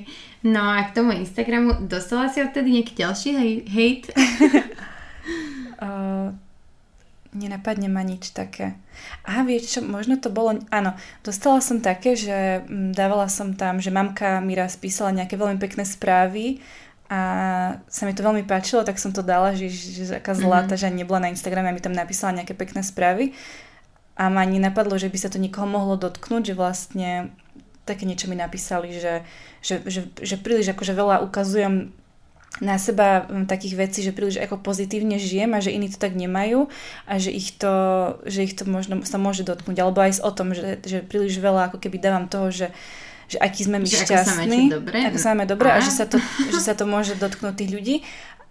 No 0.46 0.62
a 0.62 0.86
k 0.86 0.94
tomu 0.94 1.18
Instagramu, 1.18 1.90
dostala 1.90 2.30
si 2.30 2.38
odtedy 2.46 2.70
nejaký 2.70 2.94
ďalší 3.02 3.30
hate? 3.66 4.14
uh, 5.82 6.30
nenapadne 7.36 7.92
ma 7.92 8.02
nič 8.02 8.32
také. 8.32 8.80
A 9.28 9.44
vieš 9.44 9.78
čo, 9.78 9.80
možno 9.84 10.16
to 10.18 10.32
bolo, 10.32 10.56
áno, 10.72 10.96
dostala 11.22 11.60
som 11.60 11.84
také, 11.84 12.16
že 12.16 12.64
mm, 12.64 12.96
dávala 12.96 13.28
som 13.28 13.54
tam, 13.54 13.84
že 13.84 13.92
mamka 13.92 14.40
mi 14.40 14.56
raz 14.56 14.80
písala 14.80 15.12
nejaké 15.12 15.36
veľmi 15.36 15.60
pekné 15.60 15.84
správy, 15.84 16.64
a 17.06 17.20
sa 17.86 18.10
mi 18.10 18.18
to 18.18 18.26
veľmi 18.26 18.50
páčilo, 18.50 18.82
tak 18.82 18.98
som 18.98 19.14
to 19.14 19.22
dala, 19.22 19.54
že, 19.54 19.70
že 19.70 20.18
aká 20.18 20.34
zlá, 20.34 20.66
mm-hmm. 20.66 20.74
že 20.74 20.90
nebola 20.90 21.22
na 21.22 21.30
Instagrame 21.30 21.70
a 21.70 21.76
mi 21.76 21.84
tam 21.84 21.94
napísala 21.94 22.34
nejaké 22.34 22.58
pekné 22.58 22.82
správy 22.82 23.38
a 24.18 24.32
ma 24.32 24.42
ani 24.42 24.58
napadlo, 24.58 24.98
že 24.98 25.14
by 25.14 25.18
sa 25.22 25.30
to 25.30 25.38
nikoho 25.38 25.70
mohlo 25.70 26.02
dotknúť, 26.02 26.50
že 26.50 26.58
vlastne 26.58 27.10
také 27.86 28.10
niečo 28.10 28.26
mi 28.26 28.34
napísali, 28.34 28.98
že, 28.98 29.22
že, 29.62 29.86
že, 29.86 30.10
že 30.18 30.36
príliš 30.42 30.74
akože 30.74 30.98
veľa 30.98 31.22
ukazujem 31.22 31.94
na 32.64 32.80
seba 32.80 33.28
takých 33.52 33.76
vecí, 33.76 34.00
že 34.00 34.16
príliš 34.16 34.40
ako 34.40 34.64
pozitívne 34.64 35.20
žijem 35.20 35.52
a 35.52 35.60
že 35.60 35.76
iní 35.76 35.92
to 35.92 36.00
tak 36.00 36.16
nemajú 36.16 36.72
a 37.04 37.14
že 37.20 37.36
ich 37.36 37.52
to, 37.60 37.76
že 38.24 38.48
ich 38.48 38.56
to 38.56 38.64
možno 38.64 39.04
sa 39.04 39.20
môže 39.20 39.44
dotknúť, 39.44 39.76
alebo 39.84 40.00
aj 40.00 40.24
o 40.24 40.32
tom, 40.32 40.56
že, 40.56 40.80
že 40.88 41.04
príliš 41.04 41.36
veľa 41.44 41.72
ako 41.72 41.84
keby 41.84 42.00
dávam 42.00 42.26
toho, 42.32 42.52
že 42.52 42.70
že 43.26 43.42
aký 43.42 43.66
sme 43.66 43.82
my 43.82 43.90
že 43.90 44.06
šťastní, 44.06 44.70
ako 44.70 44.70
sa 44.70 44.78
dobre, 44.78 44.98
ako 45.02 45.18
sa 45.18 45.28
máme 45.34 45.46
dobre 45.50 45.68
a, 45.74 45.82
a 45.82 45.86
že, 45.86 45.90
sa 45.90 46.06
to, 46.06 46.22
že 46.54 46.62
sa 46.62 46.78
to 46.78 46.86
môže 46.86 47.18
dotknúť 47.18 47.58
tých 47.58 47.72
ľudí. 47.74 47.96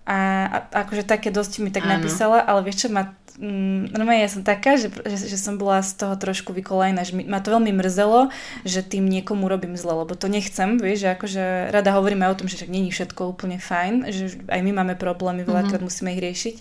A, 0.05 0.19
a 0.51 0.85
akože 0.85 1.07
také 1.09 1.33
dosť 1.33 1.65
mi 1.65 1.73
tak 1.73 1.89
Áno. 1.89 1.97
napísala, 1.97 2.45
ale 2.45 2.67
vieš 2.67 2.85
čo, 2.85 2.89
ma, 2.93 3.17
mm, 3.39 3.95
normálne 3.95 4.23
ja 4.23 4.31
som 4.31 4.47
taká, 4.47 4.79
že, 4.79 4.91
že, 4.91 5.31
že 5.31 5.39
som 5.39 5.59
bola 5.59 5.83
z 5.83 5.99
toho 5.99 6.15
trošku 6.15 6.55
vykolajná, 6.55 7.03
že 7.03 7.15
ma 7.15 7.43
to 7.43 7.55
veľmi 7.55 7.75
mrzelo, 7.75 8.31
že 8.63 8.87
tým 8.87 9.07
niekomu 9.07 9.51
robím 9.51 9.75
zle, 9.75 9.95
lebo 9.95 10.15
to 10.15 10.31
nechcem, 10.31 10.79
vieš, 10.79 11.07
že 11.07 11.09
akože 11.15 11.45
rada 11.75 11.91
hovoríme 11.95 12.27
o 12.31 12.39
tom, 12.39 12.47
že 12.47 12.59
však 12.61 12.71
není 12.71 12.91
všetko 12.95 13.35
úplne 13.35 13.59
fajn, 13.59 13.95
že 14.11 14.39
aj 14.47 14.61
my 14.63 14.73
máme 14.75 14.95
problémy, 14.95 15.43
veľakrát 15.43 15.83
mm-hmm. 15.83 15.87
musíme 15.87 16.15
ich 16.15 16.23
riešiť, 16.23 16.57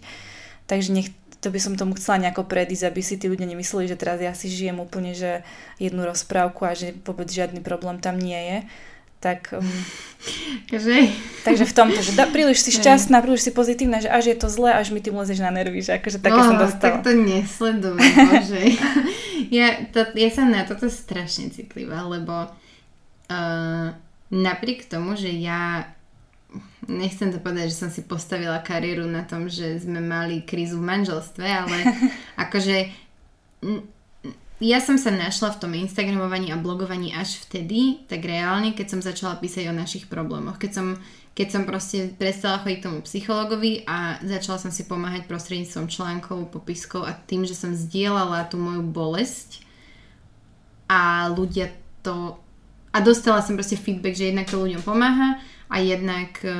takže 0.65 0.89
nech, 0.93 1.09
to 1.43 1.51
by 1.51 1.59
som 1.59 1.75
tomu 1.75 1.99
chcela 1.99 2.23
nejako 2.23 2.47
predísť, 2.47 2.87
aby 2.87 3.01
si 3.03 3.19
tí 3.19 3.27
ľudia 3.27 3.43
nemysleli, 3.43 3.91
že 3.91 3.99
teraz 3.99 4.23
ja 4.23 4.31
si 4.31 4.47
žijem 4.47 4.79
úplne, 4.79 5.11
že 5.11 5.43
jednu 5.75 6.07
rozprávku 6.07 6.63
a 6.63 6.71
že 6.71 6.95
vôbec 7.03 7.27
žiadny 7.27 7.59
problém 7.59 7.99
tam 7.99 8.15
nie 8.15 8.39
je. 8.39 8.57
Tak, 9.23 9.55
um, 9.55 9.63
že... 10.67 11.07
takže 11.47 11.63
v 11.63 11.73
tomto, 11.73 12.03
že 12.03 12.11
da, 12.11 12.27
príliš 12.27 12.59
si 12.59 12.75
šťastná, 12.83 13.23
príliš 13.23 13.47
si 13.47 13.51
pozitívna, 13.55 14.03
že 14.03 14.11
až 14.11 14.35
je 14.35 14.37
to 14.43 14.51
zlé, 14.51 14.75
až 14.75 14.91
mi 14.91 14.99
tým 14.99 15.15
lezeš 15.15 15.39
na 15.39 15.47
nervy, 15.47 15.79
že 15.79 15.95
akože 15.95 16.19
také 16.19 16.43
oh, 16.43 16.47
som 16.51 16.59
dostala. 16.59 16.99
Tak 16.99 17.07
to 17.07 17.11
nesledujem, 17.15 18.15
bože. 18.35 18.63
ja, 19.47 19.79
to, 19.95 20.11
ja 20.11 20.29
som 20.29 20.51
na 20.51 20.67
toto 20.67 20.91
strašne 20.91 21.55
citlivá, 21.55 22.03
lebo 22.03 22.51
uh, 23.31 23.87
napriek 24.27 24.91
tomu, 24.91 25.15
že 25.15 25.31
ja 25.31 25.87
nechcem 26.83 27.31
to 27.31 27.39
povedať, 27.39 27.71
že 27.71 27.79
som 27.79 27.89
si 27.89 28.03
postavila 28.03 28.59
kariéru 28.59 29.07
na 29.07 29.23
tom, 29.23 29.47
že 29.47 29.79
sme 29.79 30.03
mali 30.03 30.43
krízu 30.43 30.83
v 30.83 30.87
manželstve, 30.91 31.47
ale 31.47 31.77
akože 32.43 32.91
ja 34.61 34.77
som 34.77 35.01
sa 35.01 35.09
našla 35.09 35.57
v 35.57 35.59
tom 35.65 35.71
Instagramovaní 35.73 36.53
a 36.53 36.61
blogovaní 36.61 37.09
až 37.09 37.41
vtedy, 37.41 38.05
tak 38.05 38.21
reálne, 38.21 38.77
keď 38.77 38.87
som 38.93 39.01
začala 39.01 39.41
písať 39.41 39.69
o 39.69 39.73
našich 39.73 40.05
problémoch. 40.05 40.61
Keď 40.61 40.71
som, 40.71 40.87
keď 41.33 41.47
som 41.49 41.61
proste 41.65 42.13
prestala 42.13 42.61
chodiť 42.61 42.79
tomu 42.85 43.01
psychologovi 43.01 43.83
a 43.89 44.21
začala 44.21 44.61
som 44.61 44.69
si 44.69 44.85
pomáhať 44.85 45.25
prostredníctvom 45.25 45.89
článkov, 45.89 46.53
popiskov 46.53 47.03
a 47.03 47.17
tým, 47.17 47.49
že 47.49 47.57
som 47.57 47.73
zdieľala 47.73 48.45
tú 48.45 48.61
moju 48.61 48.85
bolesť 48.85 49.65
a 50.85 51.31
ľudia 51.33 51.73
to... 52.05 52.37
A 52.93 53.01
dostala 53.01 53.41
som 53.41 53.57
proste 53.57 53.73
feedback, 53.73 54.13
že 54.13 54.29
jednak 54.29 54.45
to 54.45 54.61
ľuďom 54.61 54.85
pomáha 54.85 55.41
a 55.65 55.81
jednak 55.81 56.37
e, 56.45 56.53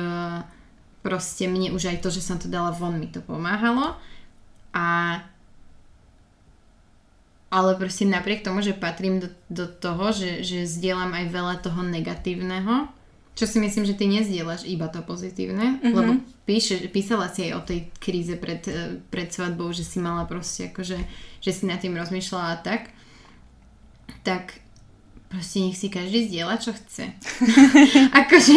proste 1.06 1.46
mne 1.46 1.70
už 1.70 1.94
aj 1.94 2.02
to, 2.02 2.10
že 2.10 2.26
som 2.26 2.42
to 2.42 2.50
dala 2.50 2.74
von, 2.74 2.98
mi 2.98 3.06
to 3.06 3.22
pomáhalo. 3.22 3.94
A 4.74 5.22
ale 7.54 7.78
proste 7.78 8.02
napriek 8.02 8.42
tomu, 8.42 8.66
že 8.66 8.74
patrím 8.74 9.22
do, 9.22 9.30
do 9.46 9.70
toho, 9.70 10.10
že, 10.10 10.42
že 10.42 10.66
zdieľam 10.66 11.14
aj 11.14 11.24
veľa 11.30 11.54
toho 11.62 11.86
negatívneho, 11.86 12.90
čo 13.38 13.46
si 13.46 13.62
myslím, 13.62 13.86
že 13.86 13.94
ty 13.94 14.10
nezdieľaš 14.10 14.66
iba 14.66 14.90
to 14.90 15.06
pozitívne, 15.06 15.78
mm-hmm. 15.78 15.94
lebo 15.94 16.10
píše, 16.50 16.90
písala 16.90 17.30
si 17.30 17.46
aj 17.46 17.52
o 17.54 17.62
tej 17.62 17.94
kríze 18.02 18.34
pred, 18.34 18.62
e, 18.66 18.98
pred 19.06 19.30
svadbou, 19.30 19.70
že 19.70 19.86
si 19.86 20.02
mala 20.02 20.26
proste 20.26 20.74
akože, 20.74 20.98
že 21.38 21.50
si 21.54 21.62
nad 21.70 21.78
tým 21.78 21.94
rozmýšľala 21.94 22.58
a 22.58 22.62
tak, 22.62 22.90
tak 24.26 24.58
proste 25.30 25.62
nech 25.62 25.78
si 25.78 25.90
každý 25.90 26.26
zdieľa, 26.30 26.58
čo 26.58 26.74
chce. 26.74 27.14
akože 28.22 28.56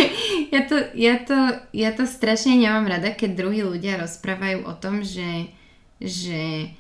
ja 0.49 0.61
to, 0.65 0.78
ja, 0.98 1.15
to, 1.22 1.38
ja 1.74 1.90
to 1.94 2.10
strašne 2.10 2.57
nemám 2.57 2.90
rada, 2.90 3.14
keď 3.14 3.34
druhí 3.34 3.61
ľudia 3.61 4.02
rozprávajú 4.02 4.65
o 4.65 4.74
tom, 4.74 5.06
že, 5.06 5.53
že 6.02 6.74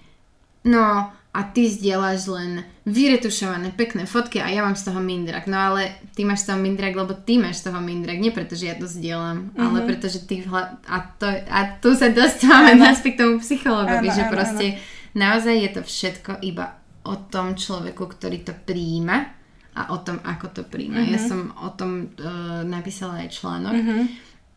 no 0.65 1.13
a 1.37 1.45
ty 1.45 1.69
zdieľaš 1.69 2.21
len 2.33 2.65
vyretušované 2.89 3.69
pekné 3.77 4.09
fotky 4.09 4.41
a 4.41 4.49
ja 4.49 4.65
mám 4.65 4.73
z 4.73 4.89
toho 4.89 4.97
mindrak. 4.97 5.45
No 5.45 5.61
ale 5.61 6.01
ty 6.17 6.25
máš 6.25 6.49
z 6.49 6.49
toho 6.49 6.57
mindrak, 6.57 6.97
lebo 6.97 7.13
ty 7.13 7.37
máš 7.37 7.61
z 7.61 7.69
toho 7.69 7.77
mindrak, 7.77 8.17
nie 8.17 8.33
preto, 8.33 8.57
že 8.57 8.73
ja 8.73 8.75
to 8.75 8.89
zdieľam, 8.89 9.53
mm-hmm. 9.53 9.61
ale 9.61 9.77
preto, 9.85 10.09
že 10.09 10.25
ty 10.25 10.41
hla... 10.41 10.81
a, 10.81 10.97
to, 11.21 11.29
a 11.29 11.77
tu 11.77 11.93
sa 11.93 12.09
dostávame 12.09 12.73
naspäť 12.81 13.11
k 13.13 13.21
tomu 13.21 13.35
psychologovi, 13.37 14.09
že 14.09 14.25
proste 14.33 14.65
áno. 14.73 14.81
naozaj 15.13 15.55
je 15.61 15.69
to 15.77 15.81
všetko 15.85 16.31
iba 16.41 16.81
o 17.05 17.13
tom 17.29 17.53
človeku, 17.53 18.01
ktorý 18.17 18.41
to 18.41 18.57
príjima 18.57 19.37
a 19.77 19.93
o 19.93 20.01
tom, 20.01 20.17
ako 20.25 20.57
to 20.57 20.61
príjma. 20.65 21.05
Mm-hmm. 21.05 21.13
Ja 21.13 21.19
mhm. 21.21 21.29
som 21.29 21.39
o 21.53 21.69
tom 21.77 21.91
uh, 22.17 22.65
napísala 22.65 23.21
aj 23.21 23.29
článok. 23.37 23.77
Mm-hmm. 23.77 24.03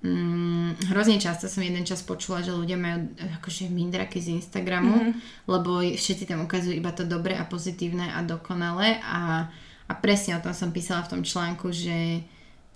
Mm, 0.00 0.80
hrozne 0.88 1.20
často 1.20 1.44
som 1.44 1.60
jeden 1.60 1.84
čas 1.84 2.00
počula, 2.00 2.40
že 2.40 2.56
ľudia 2.56 2.80
majú 2.80 3.12
akože 3.36 3.68
mindraky 3.68 4.16
z 4.16 4.40
Instagramu, 4.40 4.96
mm-hmm. 4.96 5.44
lebo 5.44 5.84
všetci 5.84 6.24
tam 6.24 6.48
ukazujú 6.48 6.72
iba 6.72 6.88
to 6.96 7.04
dobré 7.04 7.36
a 7.36 7.44
pozitívne 7.44 8.08
a 8.08 8.24
dokonalé 8.24 8.96
a, 9.04 9.52
a 9.84 9.92
presne 9.92 10.40
o 10.40 10.44
tom 10.44 10.56
som 10.56 10.72
písala 10.72 11.04
v 11.04 11.12
tom 11.12 11.20
článku, 11.20 11.68
že, 11.68 12.24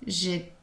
že 0.05 0.53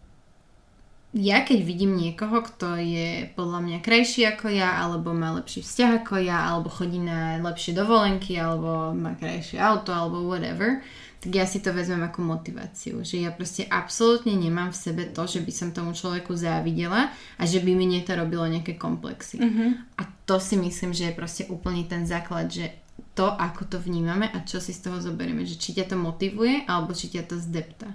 ja 1.13 1.45
keď 1.45 1.67
vidím 1.67 1.99
niekoho, 1.99 2.41
kto 2.41 2.79
je 2.79 3.27
podľa 3.37 3.61
mňa 3.61 3.79
krajší 3.85 4.23
ako 4.33 4.49
ja, 4.49 4.87
alebo 4.87 5.13
má 5.13 5.37
lepší 5.37 5.61
vzťah 5.61 6.07
ako 6.07 6.15
ja, 6.25 6.47
alebo 6.47 6.73
chodí 6.73 7.03
na 7.03 7.37
lepšie 7.43 7.77
dovolenky, 7.77 8.39
alebo 8.41 8.97
má 8.97 9.13
krajšie 9.19 9.61
auto, 9.61 9.93
alebo 9.93 10.25
whatever, 10.25 10.81
tak 11.23 11.39
ja 11.39 11.47
si 11.47 11.63
to 11.63 11.71
vezmem 11.71 12.03
ako 12.03 12.19
motiváciu. 12.27 13.07
Že 13.07 13.23
ja 13.23 13.31
proste 13.31 13.63
absolútne 13.71 14.35
nemám 14.35 14.75
v 14.75 14.83
sebe 14.83 15.03
to, 15.07 15.23
že 15.23 15.39
by 15.39 15.53
som 15.55 15.71
tomu 15.71 15.95
človeku 15.95 16.35
závidela 16.35 17.15
a 17.39 17.43
že 17.47 17.63
by 17.63 17.79
mi 17.79 17.87
nie 17.87 18.03
to 18.03 18.19
robilo 18.19 18.43
nejaké 18.43 18.75
komplexy. 18.75 19.39
Mm-hmm. 19.39 19.71
A 19.97 20.03
to 20.27 20.43
si 20.43 20.59
myslím, 20.59 20.91
že 20.91 21.07
je 21.07 21.15
proste 21.15 21.47
úplne 21.47 21.87
ten 21.87 22.03
základ, 22.03 22.51
že 22.51 22.75
to, 23.15 23.31
ako 23.31 23.71
to 23.71 23.79
vnímame 23.79 24.27
a 24.35 24.43
čo 24.43 24.59
si 24.59 24.75
z 24.75 24.83
toho 24.83 24.99
zoberieme. 24.99 25.47
Že 25.47 25.57
či 25.63 25.71
ťa 25.79 25.95
to 25.95 25.97
motivuje, 25.97 26.67
alebo 26.67 26.91
či 26.91 27.07
ťa 27.15 27.23
to 27.31 27.39
zdepta. 27.39 27.95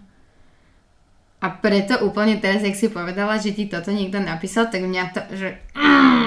A 1.44 1.48
preto 1.52 1.99
úplne 2.08 2.40
teraz, 2.40 2.64
jak 2.64 2.80
si 2.80 2.88
povedala, 2.88 3.36
že 3.44 3.52
ti 3.52 3.68
toto 3.68 3.91
niekto 3.91 4.24
napísal, 4.24 4.72
tak 4.72 4.88
mňa 4.88 5.04
to, 5.12 5.22
že... 5.36 5.49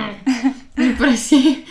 proste 1.00 1.64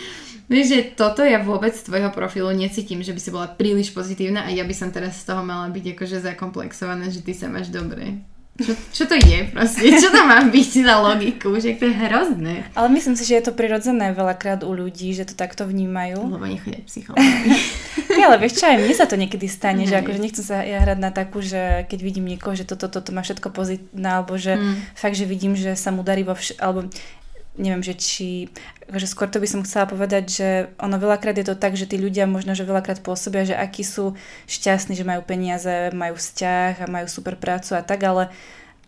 Vieš, 0.50 0.66
že 0.66 0.80
toto 0.92 1.22
ja 1.22 1.38
vôbec 1.38 1.70
z 1.70 1.86
tvojho 1.86 2.10
profilu 2.10 2.50
necítim, 2.50 3.00
že 3.00 3.14
by 3.14 3.20
si 3.22 3.30
bola 3.30 3.46
príliš 3.46 3.94
pozitívna 3.94 4.42
a 4.42 4.50
ja 4.50 4.66
by 4.66 4.74
som 4.74 4.90
teraz 4.90 5.22
z 5.22 5.30
toho 5.30 5.40
mala 5.40 5.70
byť 5.70 5.94
akože 5.94 6.18
zakomplexovaná, 6.20 7.06
že 7.06 7.22
ty 7.22 7.30
sa 7.30 7.46
máš 7.46 7.70
dobre. 7.70 8.18
Čo, 8.60 8.74
čo 8.92 9.04
to 9.06 9.16
je 9.16 9.48
proste? 9.48 9.88
Čo 9.88 10.12
to 10.12 10.20
má 10.20 10.44
byť 10.44 10.84
za 10.84 11.00
logiku? 11.00 11.56
Že 11.56 11.80
to 11.80 11.84
je 11.86 11.94
hrozné. 11.96 12.54
Ale 12.74 12.92
myslím 12.92 13.16
si, 13.16 13.24
že 13.24 13.40
je 13.40 13.48
to 13.48 13.56
prirodzené 13.56 14.12
veľakrát 14.12 14.60
u 14.60 14.76
ľudí, 14.76 15.16
že 15.16 15.24
to 15.24 15.32
takto 15.32 15.64
vnímajú. 15.64 16.20
Lebo 16.28 16.44
nechodia 16.44 16.84
psychológi. 16.84 17.56
Nie, 18.20 18.28
ale 18.28 18.36
vieš 18.36 18.60
čo, 18.60 18.68
aj 18.68 18.76
mne 18.76 18.92
sa 18.92 19.08
to 19.08 19.16
niekedy 19.16 19.48
stane, 19.48 19.88
že 19.88 19.96
Hej. 19.96 20.02
akože 20.04 20.20
nechcem 20.20 20.44
sa 20.44 20.60
ja 20.60 20.76
hrať 20.76 20.98
na 20.98 21.08
takú, 21.08 21.40
že 21.40 21.88
keď 21.88 21.98
vidím 22.02 22.28
niekoho, 22.28 22.52
že 22.52 22.68
toto, 22.68 22.92
toto 22.92 23.16
má 23.16 23.24
všetko 23.24 23.48
pozitívne, 23.48 24.08
alebo 24.10 24.36
že 24.36 24.52
Mm. 24.52 24.76
fakt, 24.92 25.16
že 25.16 25.24
vidím, 25.24 25.56
že 25.56 25.72
sa 25.72 25.88
mu 25.88 26.04
darí 26.04 26.20
vo 26.20 26.36
vš- 26.36 26.58
alebo 26.60 26.84
neviem, 27.60 27.84
že 27.84 27.94
či, 27.94 28.48
akože 28.88 29.06
skôr 29.06 29.28
to 29.28 29.38
by 29.38 29.46
som 29.46 29.60
chcela 29.62 29.84
povedať, 29.84 30.24
že 30.32 30.48
ono 30.80 30.96
veľakrát 30.96 31.36
je 31.36 31.46
to 31.46 31.54
tak, 31.54 31.76
že 31.76 31.84
tí 31.84 32.00
ľudia 32.00 32.24
možno, 32.24 32.56
že 32.56 32.64
veľakrát 32.64 33.04
pôsobia, 33.04 33.44
že 33.44 33.52
akí 33.52 33.84
sú 33.84 34.16
šťastní, 34.48 34.96
že 34.96 35.04
majú 35.04 35.20
peniaze, 35.20 35.92
majú 35.92 36.16
vzťah 36.16 36.82
a 36.82 36.90
majú 36.90 37.06
super 37.06 37.36
prácu 37.36 37.76
a 37.76 37.84
tak, 37.84 38.00
ale 38.02 38.32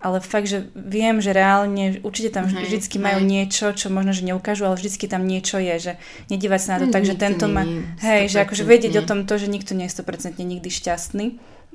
ale 0.03 0.19
fakt, 0.19 0.51
že 0.51 0.67
viem, 0.75 1.23
že 1.23 1.31
reálne 1.31 2.03
určite 2.03 2.35
tam 2.35 2.51
Hej, 2.51 2.67
vždycky 2.67 2.99
majú 2.99 3.23
hej. 3.23 3.29
niečo, 3.31 3.71
čo 3.71 3.87
možno, 3.87 4.11
že 4.11 4.27
neukážu, 4.27 4.67
ale 4.67 4.75
vždycky 4.75 5.07
tam 5.07 5.23
niečo 5.23 5.63
je, 5.63 5.79
že 5.79 5.93
nedívať 6.27 6.59
sa 6.61 6.69
na 6.75 6.79
to. 6.83 6.87
Hm, 6.91 6.95
tak, 6.99 7.03
že 7.07 7.15
nikto 7.15 7.23
tento 7.23 7.47
má... 7.47 7.63
Hej, 8.03 8.35
že 8.35 8.43
akože 8.43 8.67
100% 8.67 8.73
vedieť 8.75 8.95
o 8.99 9.07
tom 9.07 9.23
to, 9.31 9.39
že 9.39 9.47
nikto 9.47 9.79
nie 9.79 9.87
je 9.87 9.95
100% 9.95 10.43
nikdy 10.43 10.69
šťastný, 10.69 11.27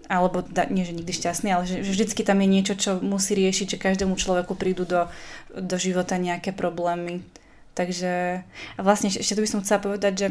alebo 0.05 0.45
da, 0.45 0.69
nie, 0.69 0.85
že 0.85 0.93
nikdy 0.93 1.09
šťastný, 1.09 1.49
ale 1.51 1.65
že, 1.65 1.81
že 1.81 1.91
vždycky 1.91 2.21
tam 2.21 2.37
je 2.39 2.47
niečo, 2.47 2.73
čo 2.77 3.01
musí 3.01 3.33
riešiť, 3.33 3.75
že 3.75 3.81
každému 3.81 4.15
človeku 4.15 4.53
prídu 4.53 4.85
do, 4.85 5.09
do 5.51 5.75
života 5.81 6.15
nejaké 6.21 6.53
problémy. 6.53 7.25
Takže 7.73 8.41
a 8.77 8.79
vlastne 8.85 9.09
ešte 9.09 9.35
tu 9.35 9.41
by 9.43 9.49
som 9.49 9.61
chcela 9.65 9.83
povedať, 9.83 10.13
že 10.15 10.27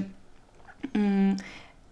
mm, 0.97 1.33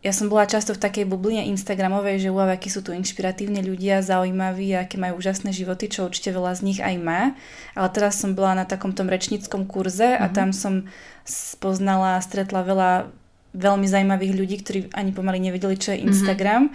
ja 0.05 0.13
som 0.13 0.29
bola 0.29 0.45
často 0.45 0.77
v 0.77 0.83
takej 0.85 1.09
bubline 1.09 1.49
Instagramovej, 1.49 2.25
že 2.25 2.29
wow, 2.29 2.49
akí 2.53 2.69
sú 2.69 2.85
tu 2.85 2.93
inšpiratívni 2.93 3.65
ľudia, 3.65 4.05
zaujímaví, 4.05 4.77
aké 4.77 5.01
majú 5.01 5.17
úžasné 5.17 5.49
životy, 5.53 5.89
čo 5.89 6.05
určite 6.05 6.29
veľa 6.33 6.53
z 6.57 6.61
nich 6.61 6.81
aj 6.81 6.95
má. 7.01 7.33
Ale 7.73 7.89
teraz 7.89 8.21
som 8.21 8.37
bola 8.37 8.53
na 8.53 8.65
takom 8.69 8.93
tom 8.93 9.09
rečníckom 9.09 9.65
kurze 9.65 10.13
a 10.17 10.29
Mhm. 10.29 10.35
tam 10.37 10.49
som 10.53 10.75
spoznala, 11.25 12.21
stretla 12.21 12.61
veľa 12.65 12.91
veľmi 13.55 13.87
zaujímavých 13.87 14.33
ľudí, 14.35 14.57
ktorí 14.61 14.79
ani 14.93 15.15
pomaly 15.15 15.39
nevedeli, 15.39 15.79
čo 15.79 15.95
je 15.95 16.03
Instagram. 16.05 16.75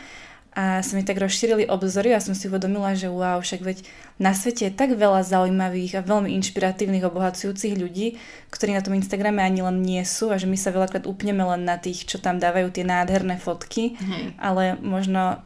A 0.57 0.81
sa 0.81 0.97
mi 0.97 1.05
tak 1.05 1.21
rozšírili 1.21 1.69
obzory 1.69 2.09
a 2.13 2.23
som 2.23 2.33
si 2.33 2.49
uvedomila, 2.49 2.97
že 2.97 3.05
wow, 3.05 3.37
však 3.37 3.61
veď 3.61 3.77
na 4.17 4.33
svete 4.33 4.67
je 4.67 4.73
tak 4.73 4.97
veľa 4.97 5.21
zaujímavých 5.21 6.01
a 6.01 6.05
veľmi 6.05 6.33
inšpiratívnych, 6.41 7.05
obohacujúcich 7.05 7.77
ľudí, 7.77 8.17
ktorí 8.49 8.73
na 8.73 8.81
tom 8.81 8.97
Instagrame 8.97 9.45
ani 9.45 9.61
len 9.61 9.85
nie 9.85 10.01
sú 10.01 10.33
a 10.33 10.41
že 10.41 10.49
my 10.49 10.57
sa 10.57 10.73
veľakrát 10.73 11.05
upneme 11.05 11.45
len 11.45 11.69
na 11.69 11.77
tých, 11.77 12.09
čo 12.09 12.17
tam 12.17 12.41
dávajú 12.41 12.73
tie 12.73 12.81
nádherné 12.81 13.37
fotky, 13.37 13.93
Hej. 13.95 14.23
ale 14.41 14.75
možno 14.81 15.45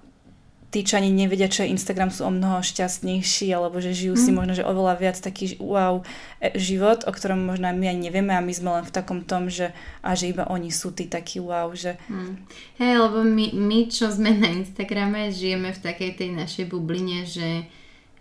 tí, 0.74 0.82
čo 0.82 0.98
ani 0.98 1.14
nevedia, 1.14 1.46
čo 1.46 1.62
je 1.62 1.70
Instagram, 1.70 2.10
sú 2.10 2.26
o 2.26 2.34
mnoho 2.34 2.66
šťastnejší, 2.66 3.54
alebo 3.54 3.78
že 3.78 3.94
žijú 3.94 4.18
si 4.18 4.34
Mm. 4.34 4.42
možno, 4.42 4.54
že 4.58 4.66
oveľa 4.66 4.98
viac 4.98 5.18
taký 5.22 5.54
wow 5.62 6.02
e, 6.42 6.58
život, 6.58 7.06
o 7.06 7.14
ktorom 7.14 7.46
možno 7.46 7.70
my 7.70 7.94
ani 7.94 8.10
nevieme 8.10 8.34
a 8.34 8.42
my 8.42 8.50
sme 8.50 8.82
len 8.82 8.84
v 8.84 8.90
takom 8.90 9.22
tom, 9.22 9.54
že 9.54 9.70
a 10.02 10.18
že 10.18 10.34
iba 10.34 10.50
oni 10.50 10.74
sú 10.74 10.90
tí 10.90 11.06
takí 11.06 11.38
wow, 11.38 11.70
že 11.78 12.02
Hm. 12.10 12.50
Hej, 12.82 12.94
lebo 12.98 13.22
my, 13.22 13.54
my, 13.54 13.80
čo 13.86 14.10
sme 14.10 14.34
na 14.34 14.50
Instagrame, 14.50 15.30
žijeme 15.30 15.70
v 15.70 15.84
takej 15.86 16.12
tej 16.18 16.30
našej 16.34 16.66
bubline, 16.66 17.22
že, 17.30 17.70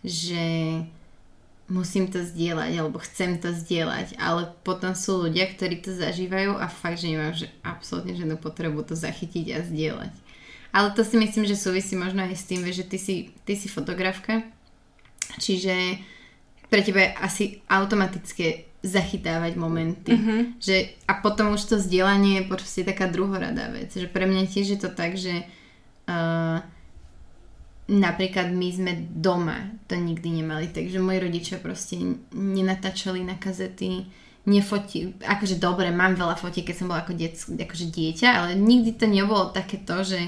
že 0.05 0.45
musím 1.73 2.13
to 2.13 2.21
zdieľať, 2.21 2.77
alebo 2.77 3.01
chcem 3.01 3.41
to 3.41 3.49
zdieľať, 3.49 4.21
ale 4.21 4.53
potom 4.61 4.93
sú 4.93 5.25
ľudia, 5.25 5.49
ktorí 5.49 5.81
to 5.81 5.97
zažívajú 5.97 6.61
a 6.61 6.69
fakt, 6.69 7.01
že 7.01 7.09
nemajú 7.09 7.33
že 7.33 7.49
absolútne 7.65 8.13
žiadnu 8.13 8.37
potrebu 8.37 8.85
to 8.85 8.93
zachytiť 8.93 9.47
a 9.57 9.59
zdieľať. 9.65 10.13
Ale 10.73 10.91
to 10.97 11.05
si 11.05 11.21
myslím, 11.21 11.45
že 11.45 11.61
súvisí 11.61 11.95
možno 11.95 12.25
aj 12.25 12.33
s 12.33 12.49
tým, 12.49 12.65
že 12.73 12.85
ty 12.89 12.97
si, 12.97 13.37
ty 13.45 13.55
si 13.55 13.69
fotografka, 13.69 14.41
čiže 15.37 16.01
pre 16.73 16.81
teba 16.81 17.05
je 17.05 17.11
asi 17.21 17.45
automatické 17.69 18.73
zachytávať 18.83 19.53
momenty. 19.55 20.13
Mhm. 20.17 20.37
Že, 20.59 20.77
a 21.07 21.13
potom 21.21 21.55
už 21.55 21.63
to 21.69 21.77
zdieľanie 21.79 22.43
je 22.43 22.49
proste 22.49 22.83
taká 22.83 23.07
druhoradá 23.07 23.71
vec. 23.71 23.95
Že 23.95 24.09
pre 24.11 24.25
mňa 24.27 24.49
tiež 24.49 24.67
je 24.75 24.81
to 24.81 24.91
tak, 24.91 25.15
že 25.15 25.45
uh, 26.09 26.59
napríklad 27.93 28.51
my 28.51 28.69
sme 28.73 28.93
doma 29.13 29.71
to 29.87 29.95
nikdy 29.95 30.43
nemali, 30.43 30.73
takže 30.73 31.03
moji 31.03 31.19
rodičia 31.21 31.57
proste 31.61 32.01
nenatáčali 32.33 33.21
na 33.21 33.37
kazety, 33.37 34.09
nefoti, 34.49 35.15
akože 35.23 35.61
dobre, 35.63 35.95
mám 35.95 36.19
veľa 36.19 36.35
fotiek, 36.35 36.67
keď 36.67 36.77
som 36.79 36.89
bola 36.91 37.07
ako, 37.07 37.15
diec, 37.15 37.39
akože 37.39 37.87
dieťa, 37.93 38.29
ale 38.33 38.51
nikdy 38.59 38.97
to 38.99 39.07
nebolo 39.07 39.55
také 39.55 39.79
to, 39.79 40.03
že 40.03 40.19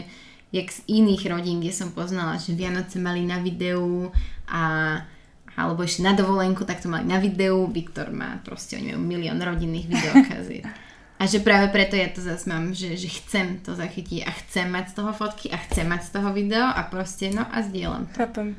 jak 0.55 0.70
z 0.70 0.86
iných 0.86 1.26
rodín, 1.26 1.59
kde 1.59 1.74
som 1.74 1.90
poznala, 1.90 2.39
že 2.39 2.55
Vianoce 2.55 3.02
mali 3.02 3.26
na 3.26 3.43
videu 3.43 4.14
a 4.47 4.62
alebo 5.55 5.86
ešte 5.86 6.02
na 6.02 6.18
dovolenku, 6.18 6.66
tak 6.66 6.82
to 6.82 6.90
mali 6.90 7.06
na 7.06 7.22
videu. 7.22 7.70
Viktor 7.70 8.10
má 8.10 8.43
proste, 8.43 8.74
oni 8.74 8.90
majú 8.90 9.06
milión 9.06 9.39
rodinných 9.39 9.86
videokaziet. 9.86 10.66
A 11.14 11.31
že 11.31 11.39
práve 11.39 11.70
preto 11.70 11.94
ja 11.94 12.10
to 12.10 12.18
zase 12.18 12.43
mám, 12.51 12.74
že, 12.74 12.98
že 12.98 13.06
chcem 13.06 13.62
to 13.62 13.78
zachytiť 13.78 14.26
a 14.26 14.35
chcem 14.35 14.66
mať 14.66 14.90
z 14.90 14.94
toho 14.98 15.14
fotky 15.14 15.47
a 15.47 15.62
chcem 15.62 15.86
mať 15.86 16.10
z 16.10 16.18
toho 16.18 16.35
video 16.35 16.66
a 16.66 16.82
proste, 16.90 17.31
no 17.31 17.47
a 17.47 17.62
zdieľam. 17.62 18.10
chápem. 18.18 18.59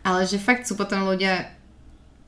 Ale 0.00 0.24
že 0.24 0.40
fakt 0.40 0.64
sú 0.64 0.74
potom 0.74 1.04
ľudia 1.04 1.52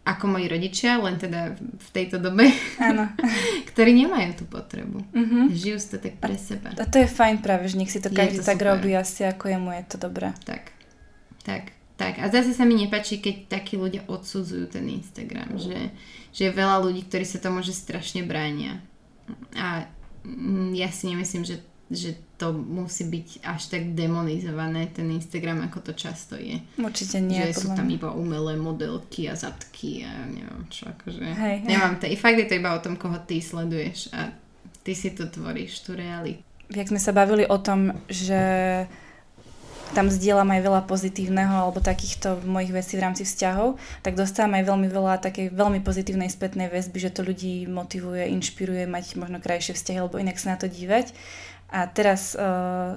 ako 0.05 0.37
moji 0.37 0.53
rodičia, 0.53 1.01
len 1.01 1.17
teda 1.17 1.57
v 1.57 1.89
tejto 1.91 2.21
dobe, 2.21 2.45
Áno. 2.77 3.09
ktorí 3.73 3.97
nemajú 3.97 4.37
tú 4.37 4.45
potrebu. 4.45 5.01
Mhm. 5.17 5.49
Žijú 5.49 5.77
si 5.81 5.89
to 5.89 5.99
tak 5.99 6.21
pre 6.21 6.37
seba. 6.37 6.77
A 6.77 6.85
to 6.85 7.01
je 7.01 7.09
fajn 7.09 7.41
práve, 7.41 7.73
že 7.73 7.81
nech 7.81 7.89
si 7.89 8.05
to 8.05 8.13
Je 8.13 8.17
každý 8.17 8.45
to 8.45 8.45
tak 8.45 8.61
super. 8.61 8.69
robí 8.77 8.93
asi 8.93 9.25
ako 9.25 9.49
jemu 9.49 9.73
je 9.73 9.85
to 9.89 9.97
dobré. 9.97 10.29
Tak, 10.45 10.77
tak, 11.41 11.73
tak. 11.97 12.21
A 12.21 12.29
zase 12.29 12.53
sa 12.53 12.69
mi 12.69 12.77
nepáči, 12.77 13.17
keď 13.17 13.49
takí 13.49 13.81
ľudia 13.81 14.05
odsudzujú 14.05 14.69
ten 14.69 14.85
Instagram, 14.93 15.57
že, 15.57 15.89
že 16.37 16.43
je 16.47 16.53
veľa 16.53 16.85
ľudí, 16.85 17.09
ktorí 17.09 17.25
sa 17.25 17.41
tomu 17.41 17.65
že 17.65 17.73
strašne 17.73 18.29
bránia. 18.29 18.85
A 19.57 19.89
mm, 20.21 20.77
ja 20.77 20.93
si 20.93 21.09
nemyslím, 21.09 21.49
že, 21.49 21.65
že 21.89 22.21
to 22.45 22.53
musí 22.53 23.09
byť 23.09 23.41
až 23.41 23.73
tak 23.73 23.97
demonizované, 23.97 24.93
ten 24.93 25.09
Instagram, 25.09 25.65
ako 25.65 25.81
to 25.81 25.93
často 25.97 26.37
je. 26.37 26.61
Určite 26.77 27.25
nie. 27.25 27.41
že 27.41 27.65
sú 27.65 27.73
tam 27.73 27.89
iba 27.89 28.13
umelé 28.13 28.61
modelky 28.61 29.33
a 29.33 29.35
zadky 29.35 30.05
a 30.05 30.29
neviem 30.29 30.69
čo, 30.69 30.93
akože. 30.93 31.25
Hej, 31.25 31.57
hej. 31.65 31.69
Nemám 31.73 31.97
to. 31.97 32.05
I 32.05 32.21
fakt 32.21 32.37
je 32.37 32.45
to 32.45 32.61
iba 32.61 32.77
o 32.77 32.85
tom, 32.85 33.01
koho 33.01 33.17
ty 33.25 33.41
sleduješ 33.41 34.13
a 34.13 34.29
ty 34.85 34.93
si 34.93 35.17
to 35.17 35.25
tvoríš, 35.25 35.89
tú 35.89 35.97
realitu. 35.97 36.45
Jak 36.69 36.93
sme 36.93 37.01
sa 37.01 37.17
bavili 37.17 37.49
o 37.49 37.57
tom, 37.57 37.97
že 38.13 38.37
tam 39.97 40.11
zdieľam 40.11 40.51
aj 40.51 40.61
veľa 40.61 40.83
pozitívneho 40.91 41.55
alebo 41.55 41.79
takýchto 41.79 42.43
mojich 42.45 42.75
vecí 42.75 42.99
v 42.99 43.05
rámci 43.09 43.23
vzťahov, 43.25 43.79
tak 44.03 44.19
dostávam 44.19 44.59
aj 44.59 44.69
veľmi 44.69 44.89
veľa 44.91 45.23
takej 45.23 45.55
veľmi 45.55 45.81
pozitívnej 45.81 46.29
spätnej 46.29 46.69
väzby, 46.69 46.99
že 46.99 47.15
to 47.15 47.23
ľudí 47.23 47.65
motivuje, 47.71 48.27
inšpiruje 48.37 48.91
mať 48.91 49.17
možno 49.17 49.39
krajšie 49.39 49.73
vzťahy 49.73 49.99
alebo 50.03 50.19
inak 50.19 50.37
sa 50.37 50.59
na 50.59 50.59
to 50.59 50.67
dívať. 50.67 51.15
A 51.75 51.91
teraz 51.91 52.39
uh, 52.39 52.95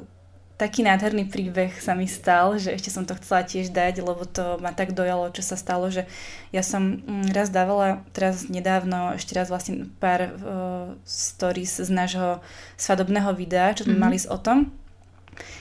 taký 0.61 0.85
nádherný 0.85 1.29
príbeh 1.33 1.73
sa 1.81 1.97
mi 1.97 2.05
stal, 2.05 2.61
že 2.61 2.73
ešte 2.73 2.93
som 2.93 3.09
to 3.09 3.17
chcela 3.17 3.41
tiež 3.41 3.73
dať, 3.73 4.05
lebo 4.05 4.25
to 4.25 4.61
ma 4.61 4.69
tak 4.73 4.93
dojalo, 4.93 5.33
čo 5.33 5.41
sa 5.41 5.57
stalo, 5.57 5.89
že 5.89 6.05
ja 6.53 6.61
som 6.61 7.01
mm, 7.01 7.33
raz 7.33 7.49
dávala, 7.49 8.05
teraz 8.13 8.45
nedávno, 8.49 9.17
ešte 9.17 9.33
raz 9.33 9.49
vlastne 9.49 9.89
pár 9.97 10.29
uh, 10.29 10.93
stories 11.05 11.81
z 11.81 11.89
nášho 11.89 12.41
svadobného 12.77 13.33
videa, 13.33 13.73
čo 13.73 13.89
sme 13.89 13.97
Mhm. 13.97 14.03
mali 14.05 14.17
s 14.21 14.29
o 14.29 14.37
tom. 14.37 14.69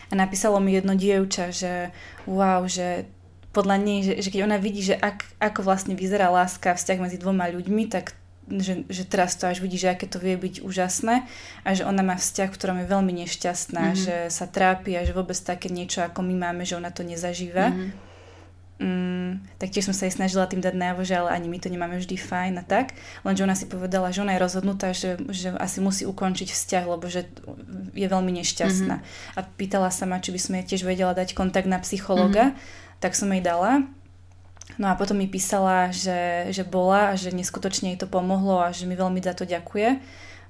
A 0.08 0.16
napísalo 0.16 0.60
mi 0.60 0.72
jedno 0.72 0.96
dievča, 0.96 1.52
že 1.52 1.92
wow, 2.24 2.64
že 2.64 3.04
podľa 3.52 3.76
nej, 3.80 4.00
že, 4.04 4.12
že 4.20 4.28
keď 4.32 4.40
ona 4.44 4.56
vidí, 4.60 4.84
že 4.84 4.96
ak, 4.96 5.24
ako 5.40 5.64
vlastne 5.64 5.96
vyzerá 5.96 6.28
láska, 6.28 6.76
vzťah 6.76 7.00
medzi 7.00 7.16
dvoma 7.16 7.48
ľuďmi, 7.48 7.88
tak 7.88 8.12
že, 8.46 8.86
že 8.86 9.02
teraz 9.04 9.34
to 9.34 9.50
až 9.50 9.58
vidí, 9.58 9.74
že 9.74 9.90
aké 9.90 10.06
to 10.06 10.22
vie 10.22 10.38
byť 10.38 10.62
úžasné 10.62 11.26
a 11.62 11.68
že 11.74 11.82
ona 11.82 12.06
má 12.06 12.14
vzťah, 12.14 12.48
v 12.50 12.56
ktorom 12.56 12.78
je 12.82 12.86
veľmi 12.86 13.12
nešťastná, 13.26 13.82
Mhm. 13.82 13.90
mm-hmm. 13.90 14.04
že 14.06 14.16
sa 14.30 14.46
trápi 14.46 14.94
a 14.94 15.02
že 15.02 15.10
vôbec 15.12 15.34
také 15.34 15.66
niečo, 15.66 16.02
ako 16.06 16.22
my 16.22 16.34
máme, 16.34 16.62
že 16.62 16.78
ona 16.78 16.94
to 16.94 17.02
nezažíva. 17.02 17.74
Mhm. 17.74 17.88
Mm, 18.76 19.40
tak 19.56 19.72
tiež 19.72 19.88
som 19.88 19.96
sa 19.96 20.04
jej 20.04 20.12
snažila 20.12 20.44
tým 20.44 20.60
dať 20.60 20.76
najavo, 20.76 21.00
že 21.00 21.16
ale 21.16 21.32
ani 21.32 21.48
my 21.48 21.56
to 21.56 21.72
nemáme 21.72 21.96
vždy 21.96 22.20
fajn 22.20 22.60
a 22.60 22.64
tak. 22.64 22.92
Lenže 23.24 23.48
ona 23.48 23.56
si 23.56 23.64
povedala, 23.64 24.12
že 24.12 24.20
ona 24.20 24.36
je 24.36 24.44
rozhodnutá, 24.44 24.92
že, 24.92 25.16
že 25.32 25.48
asi 25.56 25.80
musí 25.80 26.04
ukončiť 26.04 26.52
vzťah, 26.52 26.84
lebo 26.84 27.08
že 27.08 27.24
je 27.96 28.04
veľmi 28.04 28.36
nešťastná. 28.36 29.00
A 29.32 29.40
pýtala 29.56 29.88
sa 29.88 30.04
ma, 30.04 30.20
či 30.20 30.28
by 30.28 30.36
som 30.36 30.52
jej 30.60 30.76
tiež 30.76 30.84
vedela 30.84 31.16
dať 31.16 31.32
kontakt 31.32 31.64
na 31.64 31.80
psychologa, 31.80 32.52
tak 33.00 33.16
som 33.16 33.32
jej 33.32 33.40
dala. 33.40 33.80
No 34.76 34.90
a 34.90 34.98
potom 34.98 35.16
mi 35.16 35.30
písala, 35.30 35.94
že, 35.94 36.50
že 36.50 36.66
bola 36.66 37.14
a 37.14 37.18
že 37.18 37.30
neskutočne 37.32 37.94
jej 37.94 37.98
to 38.02 38.10
pomohlo 38.10 38.60
a 38.60 38.74
že 38.74 38.84
mi 38.84 38.98
veľmi 38.98 39.22
za 39.22 39.32
to 39.32 39.46
ďakuje. 39.46 40.02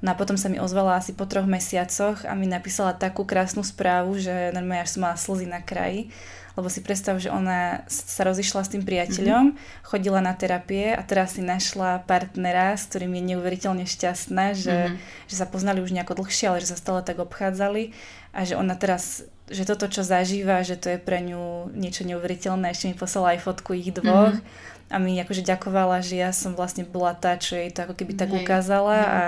No 0.04 0.12
a 0.12 0.18
potom 0.18 0.36
sa 0.36 0.52
mi 0.52 0.60
ozvala 0.60 1.00
asi 1.00 1.16
po 1.16 1.24
troch 1.24 1.48
mesiacoch 1.48 2.28
a 2.28 2.36
mi 2.36 2.44
napísala 2.44 2.92
takú 2.92 3.24
krásnu 3.24 3.64
správu, 3.64 4.20
že 4.20 4.52
normálne 4.52 4.84
až 4.84 4.96
som 4.96 5.08
mala 5.08 5.16
slzy 5.16 5.48
na 5.48 5.64
kraji, 5.64 6.12
lebo 6.52 6.68
si 6.68 6.84
predstav, 6.84 7.16
že 7.16 7.32
ona 7.32 7.84
sa 7.88 8.28
rozišla 8.28 8.60
s 8.64 8.72
tým 8.76 8.84
priateľom, 8.84 9.56
mm-hmm. 9.56 9.84
chodila 9.88 10.20
na 10.20 10.36
terapie 10.36 10.92
a 10.92 11.00
teraz 11.00 11.36
si 11.36 11.42
našla 11.44 12.04
partnera, 12.04 12.76
s 12.76 12.92
ktorým 12.92 13.16
je 13.16 13.22
neuveriteľne 13.34 13.88
šťastná, 13.88 14.52
že, 14.52 14.92
mm-hmm. 14.92 15.28
že 15.32 15.34
sa 15.36 15.48
poznali 15.48 15.80
už 15.80 15.96
nejako 15.96 16.20
dlhšie, 16.20 16.52
ale 16.52 16.60
že 16.60 16.76
sa 16.76 16.80
stále 16.80 17.00
tak 17.00 17.16
obchádzali 17.16 17.96
a 18.36 18.44
že 18.44 18.52
ona 18.52 18.76
teraz, 18.76 19.24
že 19.48 19.64
toto, 19.64 19.88
čo 19.88 20.04
zažíva, 20.04 20.60
že 20.60 20.76
to 20.76 20.92
je 20.92 20.98
pre 21.00 21.24
ňu 21.24 21.55
niečo 21.72 22.06
neuveriteľné, 22.06 22.70
ešte 22.70 22.90
mi 22.90 22.96
poslala 22.98 23.34
aj 23.34 23.46
fotku 23.46 23.74
ich 23.74 23.90
dvoch 23.90 24.36
mm-hmm. 24.36 24.92
a 24.92 24.96
mi 25.02 25.18
akože 25.18 25.46
ďakovala, 25.46 26.02
že 26.04 26.20
ja 26.20 26.30
som 26.30 26.54
vlastne 26.54 26.86
bola 26.86 27.14
tá, 27.14 27.34
čo 27.38 27.56
jej 27.58 27.70
to 27.70 27.86
ako 27.86 27.94
keby 27.98 28.12
tak 28.14 28.30
ukázala 28.30 28.98
a 29.02 29.22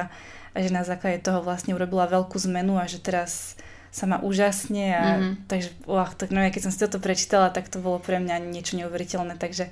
a 0.55 0.65
že 0.65 0.75
na 0.75 0.83
základe 0.83 1.23
toho 1.23 1.39
vlastne 1.39 1.71
urobila 1.77 2.11
veľkú 2.11 2.35
zmenu 2.51 2.83
a 2.83 2.91
že 2.91 2.99
teraz 2.99 3.55
sa 3.95 4.11
má 4.11 4.19
úžasne 4.21 4.91
a 4.91 5.05
mm-hmm. 5.07 5.35
takže 5.47 5.71
oh, 5.87 6.11
tak 6.13 6.35
no, 6.35 6.43
ja 6.43 6.51
keď 6.51 6.69
som 6.69 6.73
si 6.75 6.83
toto 6.83 7.01
prečítala, 7.01 7.55
tak 7.55 7.71
to 7.73 7.81
bolo 7.81 8.03
pre 8.03 8.21
mňa 8.21 8.43
niečo 8.43 8.75
neuveriteľné, 8.75 9.39
takže 9.39 9.71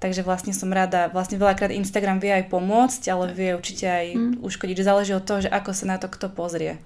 Takže 0.00 0.24
vlastne 0.24 0.56
som 0.56 0.72
rada, 0.72 1.12
vlastne 1.12 1.36
veľakrát 1.36 1.68
Instagram 1.76 2.24
vie 2.24 2.32
aj 2.32 2.48
pomôcť, 2.48 3.12
ale 3.12 3.36
vie 3.36 3.52
určite 3.52 3.84
aj 3.84 4.06
mm. 4.16 4.34
uškodiť, 4.40 4.80
záleží 4.80 5.12
od 5.12 5.28
toho, 5.28 5.44
že 5.44 5.52
ako 5.52 5.76
sa 5.76 5.84
na 5.92 6.00
to 6.00 6.08
kto 6.08 6.32
pozrie. 6.32 6.80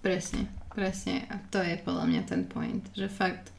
Presne, 0.00 0.48
presne. 0.72 1.28
A 1.28 1.36
to 1.52 1.60
je 1.60 1.76
podľa 1.76 2.08
mňa 2.08 2.22
ten 2.24 2.48
point, 2.48 2.80
že 2.96 3.12
fakt 3.12 3.52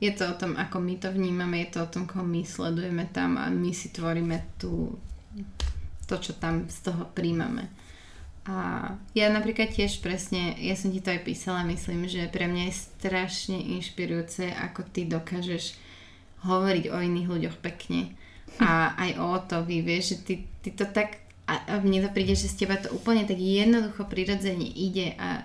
je 0.00 0.10
to 0.16 0.32
o 0.32 0.34
tom, 0.34 0.56
ako 0.56 0.80
my 0.80 0.96
to 0.96 1.12
vnímame, 1.12 1.60
je 1.68 1.76
to 1.76 1.84
o 1.84 1.92
tom, 1.92 2.08
koho 2.08 2.24
my 2.24 2.40
sledujeme 2.40 3.04
tam 3.12 3.36
a 3.36 3.52
my 3.52 3.70
si 3.76 3.92
tvoríme 3.92 4.56
tú, 4.56 4.96
to, 6.08 6.16
čo 6.16 6.32
tam 6.40 6.64
z 6.72 6.88
toho 6.88 7.04
príjmame. 7.12 7.68
A 8.48 8.88
ja 9.12 9.28
napríklad 9.28 9.68
tiež 9.68 10.00
presne, 10.00 10.56
ja 10.56 10.72
som 10.72 10.88
ti 10.88 11.04
to 11.04 11.12
aj 11.12 11.28
písala, 11.28 11.60
myslím, 11.68 12.08
že 12.08 12.32
pre 12.32 12.48
mňa 12.48 12.72
je 12.72 12.80
strašne 12.96 13.60
inšpirujúce, 13.76 14.48
ako 14.48 14.88
ty 14.88 15.04
dokážeš 15.04 15.76
hovoriť 16.48 16.88
o 16.88 16.96
iných 16.96 17.28
ľuďoch 17.28 17.56
pekne. 17.60 18.16
A 18.56 18.96
aj 18.96 19.10
o 19.20 19.36
to 19.44 19.56
vy 19.68 19.84
vieš, 19.84 20.16
že 20.16 20.24
ty, 20.24 20.34
ty 20.64 20.72
to 20.72 20.88
tak, 20.88 21.20
a, 21.44 21.76
mne 21.84 22.08
to 22.08 22.10
príde, 22.16 22.32
že 22.32 22.48
z 22.48 22.64
teba 22.64 22.80
to 22.80 22.88
úplne 22.96 23.28
tak 23.28 23.36
jednoducho 23.36 24.08
prirodzene 24.08 24.64
ide 24.64 25.12
a 25.20 25.44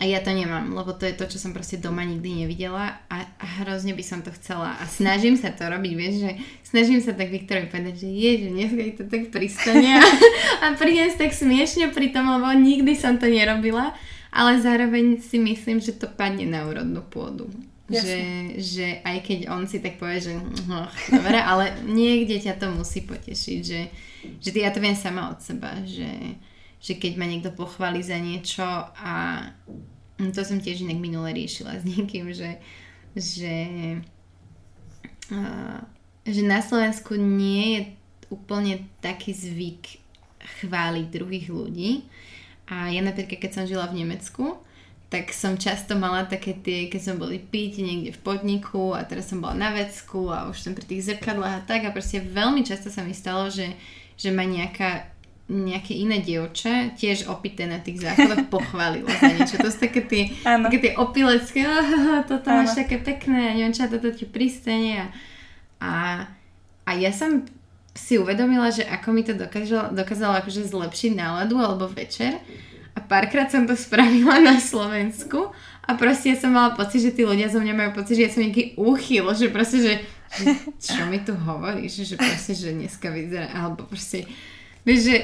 a 0.00 0.08
ja 0.08 0.24
to 0.24 0.32
nemám, 0.32 0.72
lebo 0.72 0.96
to 0.96 1.04
je 1.04 1.12
to, 1.12 1.28
čo 1.28 1.36
som 1.36 1.52
proste 1.52 1.76
doma 1.76 2.00
nikdy 2.00 2.42
nevidela 2.42 3.04
a, 3.12 3.16
a 3.38 3.46
hrozne 3.60 3.92
by 3.92 4.00
som 4.00 4.24
to 4.24 4.32
chcela. 4.40 4.80
A 4.80 4.88
snažím 4.88 5.36
sa 5.36 5.52
to 5.52 5.68
robiť, 5.68 5.92
vieš, 5.92 6.14
že 6.24 6.30
snažím 6.64 7.04
sa 7.04 7.12
tak 7.12 7.28
Viktorovi 7.28 7.68
povedať, 7.68 8.02
že 8.02 8.08
je, 8.08 8.30
že 8.40 8.48
dneska 8.56 8.82
to 8.98 9.04
tak 9.06 9.28
pristane 9.28 10.00
a, 10.00 10.04
a 10.64 10.66
prídem 10.80 11.12
tak 11.12 11.36
smiešne 11.36 11.92
pri 11.92 12.08
tom, 12.08 12.24
lebo 12.24 12.48
nikdy 12.56 12.96
som 12.96 13.20
to 13.20 13.28
nerobila, 13.28 13.92
ale 14.32 14.64
zároveň 14.64 15.20
si 15.20 15.36
myslím, 15.36 15.76
že 15.76 15.92
to 15.92 16.08
padne 16.08 16.48
na 16.48 16.64
úrodnú 16.64 17.04
pôdu. 17.04 17.52
Že, 17.92 18.20
že 18.56 18.86
aj 19.04 19.18
keď 19.20 19.38
on 19.52 19.68
si 19.68 19.76
tak 19.76 20.00
povie, 20.00 20.24
že 20.24 20.32
oh, 20.72 20.88
dobre, 21.12 21.36
ale 21.36 21.76
niekde 21.84 22.40
ťa 22.40 22.56
to 22.56 22.72
musí 22.72 23.04
potešiť, 23.04 23.58
že, 23.60 23.92
že 24.40 24.48
ja 24.56 24.72
to 24.72 24.80
viem 24.80 24.96
sama 24.96 25.28
od 25.28 25.44
seba, 25.44 25.76
že, 25.84 26.08
že 26.82 26.98
keď 26.98 27.12
ma 27.14 27.30
niekto 27.30 27.54
pochváli 27.54 28.02
za 28.02 28.18
niečo 28.18 28.66
a 28.98 29.46
to 30.18 30.42
som 30.42 30.58
tiež 30.58 30.82
inak 30.82 30.98
minule 30.98 31.30
riešila 31.30 31.78
s 31.78 31.86
niekým, 31.86 32.34
že, 32.34 32.58
že, 33.14 33.56
uh, 35.30 35.78
že 36.26 36.42
na 36.42 36.58
Slovensku 36.58 37.14
nie 37.14 37.64
je 37.78 37.80
úplne 38.34 38.86
taký 38.98 39.30
zvyk 39.30 40.02
chváliť 40.62 41.06
druhých 41.10 41.48
ľudí. 41.50 41.90
A 42.66 42.88
ja 42.88 43.04
napríklad, 43.04 43.38
keď 43.38 43.50
som 43.52 43.68
žila 43.68 43.90
v 43.90 44.02
Nemecku, 44.02 44.58
tak 45.12 45.28
som 45.28 45.60
často 45.60 45.92
mala 45.92 46.24
také 46.24 46.56
tie, 46.56 46.88
keď 46.88 47.00
som 47.04 47.16
boli 47.20 47.36
piť 47.36 47.84
niekde 47.84 48.16
v 48.16 48.22
podniku 48.24 48.96
a 48.96 49.04
teraz 49.04 49.28
som 49.28 49.44
bola 49.44 49.52
na 49.52 49.70
vecku 49.76 50.32
a 50.32 50.48
už 50.48 50.56
som 50.56 50.72
pri 50.72 50.88
tých 50.88 51.12
zrkadlách 51.12 51.54
a 51.60 51.66
tak 51.68 51.84
a 51.84 51.92
proste 51.92 52.24
veľmi 52.24 52.64
často 52.64 52.88
sa 52.88 53.04
mi 53.04 53.12
stalo, 53.12 53.52
že, 53.52 53.76
že 54.16 54.32
ma 54.32 54.48
nejaká 54.48 55.11
nejaké 55.52 55.92
iné 55.92 56.24
dievča, 56.24 56.96
tiež 56.96 57.28
opité 57.28 57.68
na 57.68 57.76
tých 57.76 58.00
záchodoch, 58.00 58.48
pochválilo 58.56 59.12
za 59.12 59.28
niečo. 59.28 59.60
To 59.60 59.68
sú 59.68 59.84
také 59.84 60.00
tie, 60.08 60.32
také 60.40 60.78
tie 60.80 60.92
opilecké, 60.96 61.68
oh, 61.68 62.24
toto 62.24 62.48
ano. 62.48 62.64
máš 62.64 62.72
také 62.72 62.96
pekné 62.96 63.52
a 63.52 63.52
neviem 63.52 63.76
čo, 63.76 63.84
toto 63.92 64.08
ti 64.10 64.24
pristane. 64.24 64.96
A, 64.96 65.06
a, 65.78 65.92
a 66.88 66.90
ja 66.96 67.12
som 67.12 67.44
si 67.92 68.16
uvedomila, 68.16 68.72
že 68.72 68.88
ako 68.88 69.08
mi 69.12 69.20
to 69.20 69.36
dokázalo, 69.36 69.92
dokázalo 69.92 70.40
akože 70.40 70.64
zlepšiť 70.64 71.12
náladu 71.12 71.60
alebo 71.60 71.84
večer. 71.92 72.40
A 72.92 73.00
párkrát 73.00 73.48
som 73.48 73.68
to 73.68 73.76
spravila 73.76 74.40
na 74.40 74.56
Slovensku 74.60 75.52
a 75.82 75.90
proste 75.96 76.32
ja 76.32 76.36
som 76.36 76.52
mala 76.54 76.76
pocit, 76.76 77.02
že 77.02 77.12
tí 77.12 77.24
ľudia 77.24 77.50
zo 77.50 77.58
mňa 77.58 77.74
majú 77.74 77.90
pocit, 78.00 78.20
že 78.20 78.24
ja 78.28 78.32
som 78.32 78.44
nejaký 78.44 78.76
úchyl, 78.78 79.24
že 79.34 79.48
proste, 79.48 79.78
že, 79.80 79.94
že 80.38 80.44
čo 80.78 81.08
mi 81.08 81.18
tu 81.24 81.34
hovoríš, 81.34 82.06
že 82.06 82.14
proste, 82.20 82.52
že 82.54 82.70
dneska 82.70 83.10
vyzerá, 83.10 83.48
alebo 83.50 83.88
proste, 83.88 84.28
vieš, 84.84 85.10
že 85.10 85.16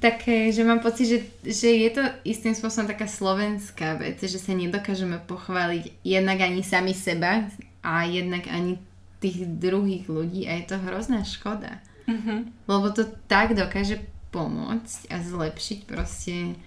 také, 0.00 0.52
že 0.52 0.64
mám 0.64 0.80
pocit, 0.80 1.06
že, 1.06 1.18
že 1.44 1.68
je 1.68 1.90
to 1.92 2.02
istým 2.24 2.54
spôsobom 2.54 2.88
taká 2.88 3.06
slovenská 3.06 3.98
vec, 3.98 4.22
že 4.22 4.38
sa 4.38 4.54
nedokážeme 4.54 5.20
pochváliť 5.26 6.02
jednak 6.06 6.38
ani 6.40 6.62
sami 6.64 6.94
seba 6.94 7.46
a 7.82 8.06
jednak 8.06 8.46
ani 8.48 8.78
tých 9.22 9.46
druhých 9.46 10.10
ľudí 10.10 10.50
a 10.50 10.58
je 10.58 10.64
to 10.66 10.76
hrozná 10.82 11.22
škoda. 11.22 11.78
Mm-hmm. 12.10 12.66
Lebo 12.66 12.86
to 12.90 13.06
tak 13.30 13.54
dokáže 13.54 14.02
pomôcť 14.34 15.12
a 15.12 15.16
zlepšiť 15.22 15.78
proste 15.86 16.58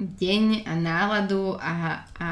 deň 0.00 0.64
a 0.66 0.72
náladu 0.74 1.54
a, 1.60 2.02
a 2.16 2.28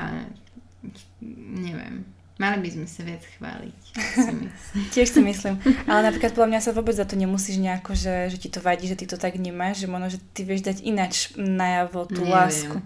neviem, 1.54 2.02
Mali 2.38 2.62
by 2.62 2.70
sme 2.70 2.86
sa 2.86 3.02
viac 3.02 3.26
chváliť. 3.34 3.74
Si 3.98 4.30
Tiež 4.94 5.10
si 5.10 5.18
myslím. 5.18 5.58
Ale 5.90 6.06
napríklad 6.06 6.38
podľa 6.38 6.54
mňa 6.54 6.60
sa 6.62 6.70
vôbec 6.70 6.94
za 6.94 7.02
to 7.02 7.18
nemusíš 7.18 7.58
nejako, 7.58 7.98
že, 7.98 8.30
že 8.30 8.38
ti 8.38 8.46
to 8.46 8.62
vadí, 8.62 8.86
že 8.86 8.94
ty 8.94 9.10
to 9.10 9.18
tak 9.18 9.34
nemáš, 9.42 9.82
že 9.82 9.90
možno, 9.90 10.06
že 10.06 10.22
ty 10.30 10.46
vieš 10.46 10.62
dať 10.62 10.86
ináč 10.86 11.34
najavo 11.34 12.06
tú 12.06 12.22
Neviem. 12.22 12.38
lásku. 12.38 12.76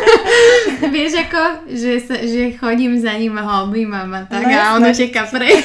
vieš 0.96 1.12
ako, 1.28 1.68
že, 1.68 1.92
sa, 2.00 2.16
že 2.24 2.56
chodím 2.56 2.96
za 2.96 3.12
ním 3.20 3.36
a 3.36 3.44
ho 3.44 3.68
objímam 3.68 4.08
a 4.16 4.24
tak 4.24 4.48
no, 4.48 4.56
a 4.56 4.72
on 4.80 4.88
uteká 4.88 5.28
pre. 5.28 5.52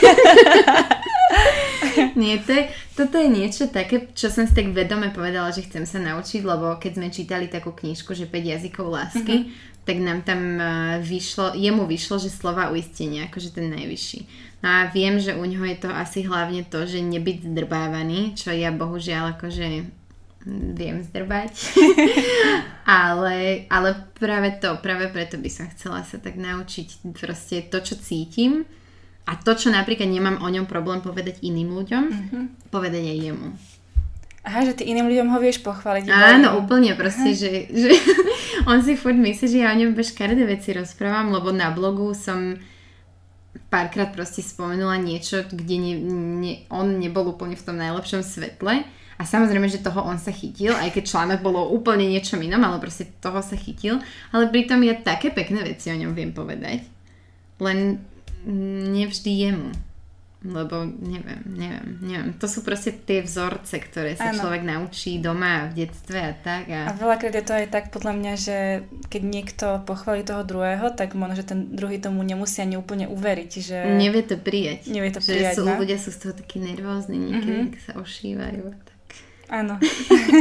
Nie, 2.11 2.43
to 2.43 2.51
je, 2.51 2.67
toto 2.91 3.15
je 3.19 3.27
niečo 3.31 3.71
také, 3.71 4.11
čo 4.11 4.27
som 4.27 4.43
si 4.43 4.51
tak 4.51 4.75
vedome 4.75 5.15
povedala, 5.15 5.47
že 5.55 5.63
chcem 5.63 5.87
sa 5.87 5.95
naučiť, 5.99 6.43
lebo 6.43 6.75
keď 6.75 6.91
sme 6.99 7.07
čítali 7.07 7.47
takú 7.47 7.71
knižku, 7.71 8.11
že 8.11 8.27
5 8.27 8.51
jazykov 8.51 8.91
lásky, 8.91 9.47
mm-hmm 9.47 9.70
tak 9.85 9.97
nám 9.97 10.21
tam 10.21 10.61
e, 10.61 10.63
vyšlo, 11.01 11.57
jemu 11.57 11.89
vyšlo, 11.89 12.21
že 12.21 12.29
slova 12.29 12.69
uistenia, 12.69 13.25
akože 13.27 13.57
ten 13.57 13.73
najvyšší. 13.73 14.19
No 14.61 14.67
a 14.69 14.79
viem, 14.93 15.17
že 15.17 15.33
u 15.33 15.41
ňoho 15.41 15.65
je 15.73 15.77
to 15.81 15.89
asi 15.89 16.21
hlavne 16.21 16.61
to, 16.69 16.85
že 16.85 17.01
nebyť 17.01 17.49
zdrbávaný, 17.49 18.37
čo 18.37 18.53
ja 18.53 18.69
bohužiaľ 18.69 19.37
akože 19.37 19.67
viem 20.77 20.97
zdrbať. 21.05 21.53
ale, 22.85 23.65
ale 23.69 23.89
práve 24.17 24.57
to, 24.61 24.77
práve 24.81 25.09
preto 25.09 25.37
by 25.37 25.49
som 25.49 25.65
chcela 25.73 26.05
sa 26.05 26.17
tak 26.17 26.37
naučiť 26.37 27.01
proste 27.17 27.65
to, 27.69 27.81
čo 27.81 27.97
cítim 27.97 28.65
a 29.25 29.37
to, 29.37 29.53
čo 29.53 29.69
napríklad 29.69 30.09
nemám 30.09 30.41
o 30.41 30.49
ňom 30.49 30.65
problém 30.65 31.01
povedať 31.01 31.41
iným 31.45 31.73
ľuďom, 31.77 32.03
mm-hmm. 32.09 32.43
povedať 32.73 33.03
aj 33.05 33.17
jemu. 33.21 33.49
Aha, 34.41 34.65
že 34.65 34.73
ty 34.73 34.89
iným 34.89 35.05
ľuďom 35.05 35.29
ho 35.29 35.37
vieš 35.37 35.61
pochváliť. 35.61 36.09
Áno, 36.09 36.65
úplne 36.65 36.97
proste, 36.97 37.37
že, 37.37 37.69
že 37.69 37.93
on 38.69 38.81
si 38.81 38.97
furt 38.97 39.13
myslí, 39.13 39.45
že 39.45 39.61
ja 39.61 39.69
o 39.69 39.77
ňom 39.77 39.93
každé 39.93 40.43
veci 40.49 40.73
rozprávam, 40.73 41.29
lebo 41.29 41.53
na 41.53 41.69
blogu 41.69 42.17
som 42.17 42.57
párkrát 43.69 44.09
proste 44.09 44.41
spomenula 44.41 44.97
niečo, 44.97 45.45
kde 45.45 45.75
ne, 45.77 45.93
ne, 46.41 46.53
on 46.73 46.97
nebol 46.97 47.29
úplne 47.29 47.53
v 47.53 47.65
tom 47.65 47.77
najlepšom 47.77 48.25
svetle. 48.25 48.81
A 49.15 49.21
samozrejme, 49.21 49.69
že 49.69 49.85
toho 49.85 50.01
on 50.01 50.17
sa 50.17 50.33
chytil, 50.33 50.73
aj 50.73 50.97
keď 50.97 51.03
článok 51.05 51.45
bolo 51.45 51.69
úplne 51.69 52.09
niečo 52.09 52.41
inom, 52.41 52.65
ale 52.65 52.81
proste 52.81 53.05
toho 53.21 53.45
sa 53.45 53.53
chytil. 53.53 54.01
Ale 54.33 54.49
pritom 54.49 54.81
ja 54.81 54.97
také 54.97 55.29
pekné 55.29 55.61
veci 55.61 55.93
o 55.93 55.99
ňom 56.01 56.17
viem 56.17 56.33
povedať. 56.33 56.89
Len 57.61 58.01
nevždy 58.89 59.31
jemu. 59.45 59.69
Lebo 60.41 60.89
neviem, 60.89 61.45
neviem, 61.45 61.89
neviem. 62.01 62.29
To 62.41 62.49
sú 62.49 62.65
proste 62.65 62.89
tie 62.89 63.21
vzorce, 63.21 63.77
ktoré 63.77 64.17
sa 64.17 64.33
ano. 64.33 64.41
človek 64.41 64.65
naučí 64.65 65.21
doma 65.21 65.69
v 65.69 65.85
detstve 65.85 66.17
a 66.17 66.33
tak. 66.33 66.65
A... 66.65 66.89
a 66.89 66.97
veľakrát 66.97 67.37
je 67.37 67.45
to 67.45 67.53
aj 67.53 67.67
tak 67.69 67.93
podľa 67.93 68.13
mňa, 68.17 68.33
že 68.41 68.57
keď 69.13 69.21
niekto 69.21 69.65
pochváli 69.85 70.25
toho 70.25 70.41
druhého, 70.41 70.89
tak 70.97 71.13
možno, 71.13 71.37
že 71.37 71.45
ten 71.45 71.69
druhý 71.77 72.01
tomu 72.01 72.25
nemusí 72.25 72.57
ani 72.57 72.73
úplne 72.73 73.05
uveriť, 73.05 73.51
že... 73.61 73.77
Nevie 74.01 74.25
to 74.25 74.33
prijať. 74.41 74.89
Nevie 74.89 75.13
to 75.13 75.21
že 75.21 75.29
prijať, 75.29 75.55
sú, 75.61 75.69
no? 75.69 75.77
ľudia 75.77 76.01
sú 76.01 76.09
z 76.09 76.17
toho 76.25 76.33
takí 76.33 76.57
nervózni 76.57 77.21
niekedy, 77.21 77.61
mm-hmm. 77.69 77.85
sa 77.85 78.01
ošívajú 78.01 78.65
tak. 78.81 79.07
Áno. 79.53 79.77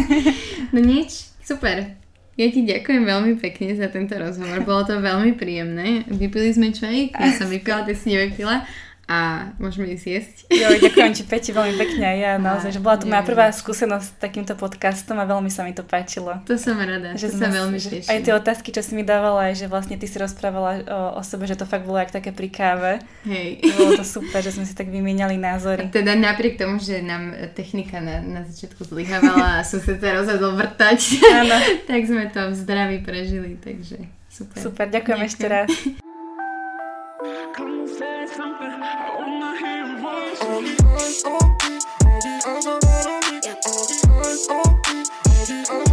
no 0.72 0.78
nič, 0.80 1.28
super. 1.44 2.00
Ja 2.40 2.48
ti 2.48 2.64
ďakujem 2.64 3.04
veľmi 3.04 3.36
pekne 3.36 3.76
za 3.76 3.92
tento 3.92 4.16
rozhovor. 4.16 4.64
Bolo 4.64 4.88
to 4.88 4.96
veľmi 4.96 5.36
príjemné. 5.36 6.08
Vypili 6.08 6.56
sme 6.56 6.72
čaj, 6.72 7.12
ja 7.12 7.36
som 7.36 7.52
vypila, 7.52 7.84
ty 7.84 7.92
si 7.92 8.16
nevypila. 8.16 8.64
A 9.10 9.50
môžeme 9.58 9.90
ísť 9.90 10.06
jesť. 10.06 10.36
Jo, 10.54 10.70
ďakujem 10.78 11.10
ti 11.18 11.22
Peti 11.26 11.50
veľmi 11.50 11.74
pekne 11.74 12.14
ja 12.14 12.38
naozaj, 12.46 12.78
že 12.78 12.78
bola 12.78 12.94
to 12.94 13.10
moja 13.10 13.26
prvá 13.26 13.50
skúsenosť 13.50 14.06
s 14.06 14.14
takýmto 14.22 14.54
podcastom 14.54 15.18
a 15.18 15.26
veľmi 15.26 15.50
sa 15.50 15.66
mi 15.66 15.74
to 15.74 15.82
páčilo. 15.82 16.38
To 16.46 16.54
som 16.54 16.78
rada, 16.78 17.18
že 17.18 17.34
to 17.34 17.42
sa 17.42 17.50
veľmi 17.50 17.74
teším. 17.82 18.06
Aj 18.06 18.22
tie 18.22 18.30
otázky, 18.30 18.70
čo 18.70 18.86
si 18.86 18.94
mi 18.94 19.02
dávala, 19.02 19.50
aj 19.50 19.58
že 19.58 19.66
vlastne 19.66 19.98
ty 19.98 20.06
si 20.06 20.14
rozprávala 20.14 20.86
o, 20.86 21.00
o 21.18 21.22
sebe, 21.26 21.50
že 21.50 21.58
to 21.58 21.66
fakt 21.66 21.82
bolo 21.82 21.98
jak 21.98 22.14
také 22.14 22.30
pri 22.30 22.54
káve. 22.54 22.92
Hej. 23.26 23.66
Bolo 23.74 23.98
to 23.98 24.06
super, 24.06 24.38
že 24.38 24.54
sme 24.54 24.62
si 24.62 24.78
tak 24.78 24.86
vymieniali 24.86 25.34
názory. 25.34 25.90
A 25.90 25.90
teda 25.90 26.14
napriek 26.14 26.54
tomu, 26.54 26.78
že 26.78 27.02
nám 27.02 27.34
technika 27.58 27.98
na, 27.98 28.22
na 28.22 28.40
začiatku 28.46 28.86
zlyhávala 28.86 29.58
a 29.58 29.66
som 29.66 29.82
sa 29.82 29.98
teda 29.98 30.22
rozhodol 30.22 30.54
vrtať, 30.54 31.18
tak 31.90 32.00
sme 32.06 32.30
to 32.30 32.46
v 32.46 32.54
zdraví 32.54 33.02
prežili, 33.02 33.58
takže 33.58 34.06
super. 34.30 34.58
Super, 34.62 34.86
ďakujem, 34.86 35.18
ďakujem. 35.18 35.30
ešte 35.34 35.46
raz. 35.50 35.70
Come 37.22 37.86
say 37.86 38.26
something, 38.34 38.82
I 38.82 39.16
wanna 39.18 39.58
hear 39.58 39.86
your 39.86 39.98
voice. 40.00 40.40
All 40.40 40.62
the 40.62 40.72
eyes 40.88 41.22
on 41.26 41.58
me, 41.60 41.78
all 42.46 42.62
the 42.62 42.80
eyes 42.82 43.06
on 43.06 43.20
me, 43.30 43.40
all 43.66 43.84
the 43.86 44.08
eyes 44.24 44.48
on 44.48 44.80
me, 44.88 45.04
all 45.28 45.46
the 45.46 45.82
eyes. 45.84 45.89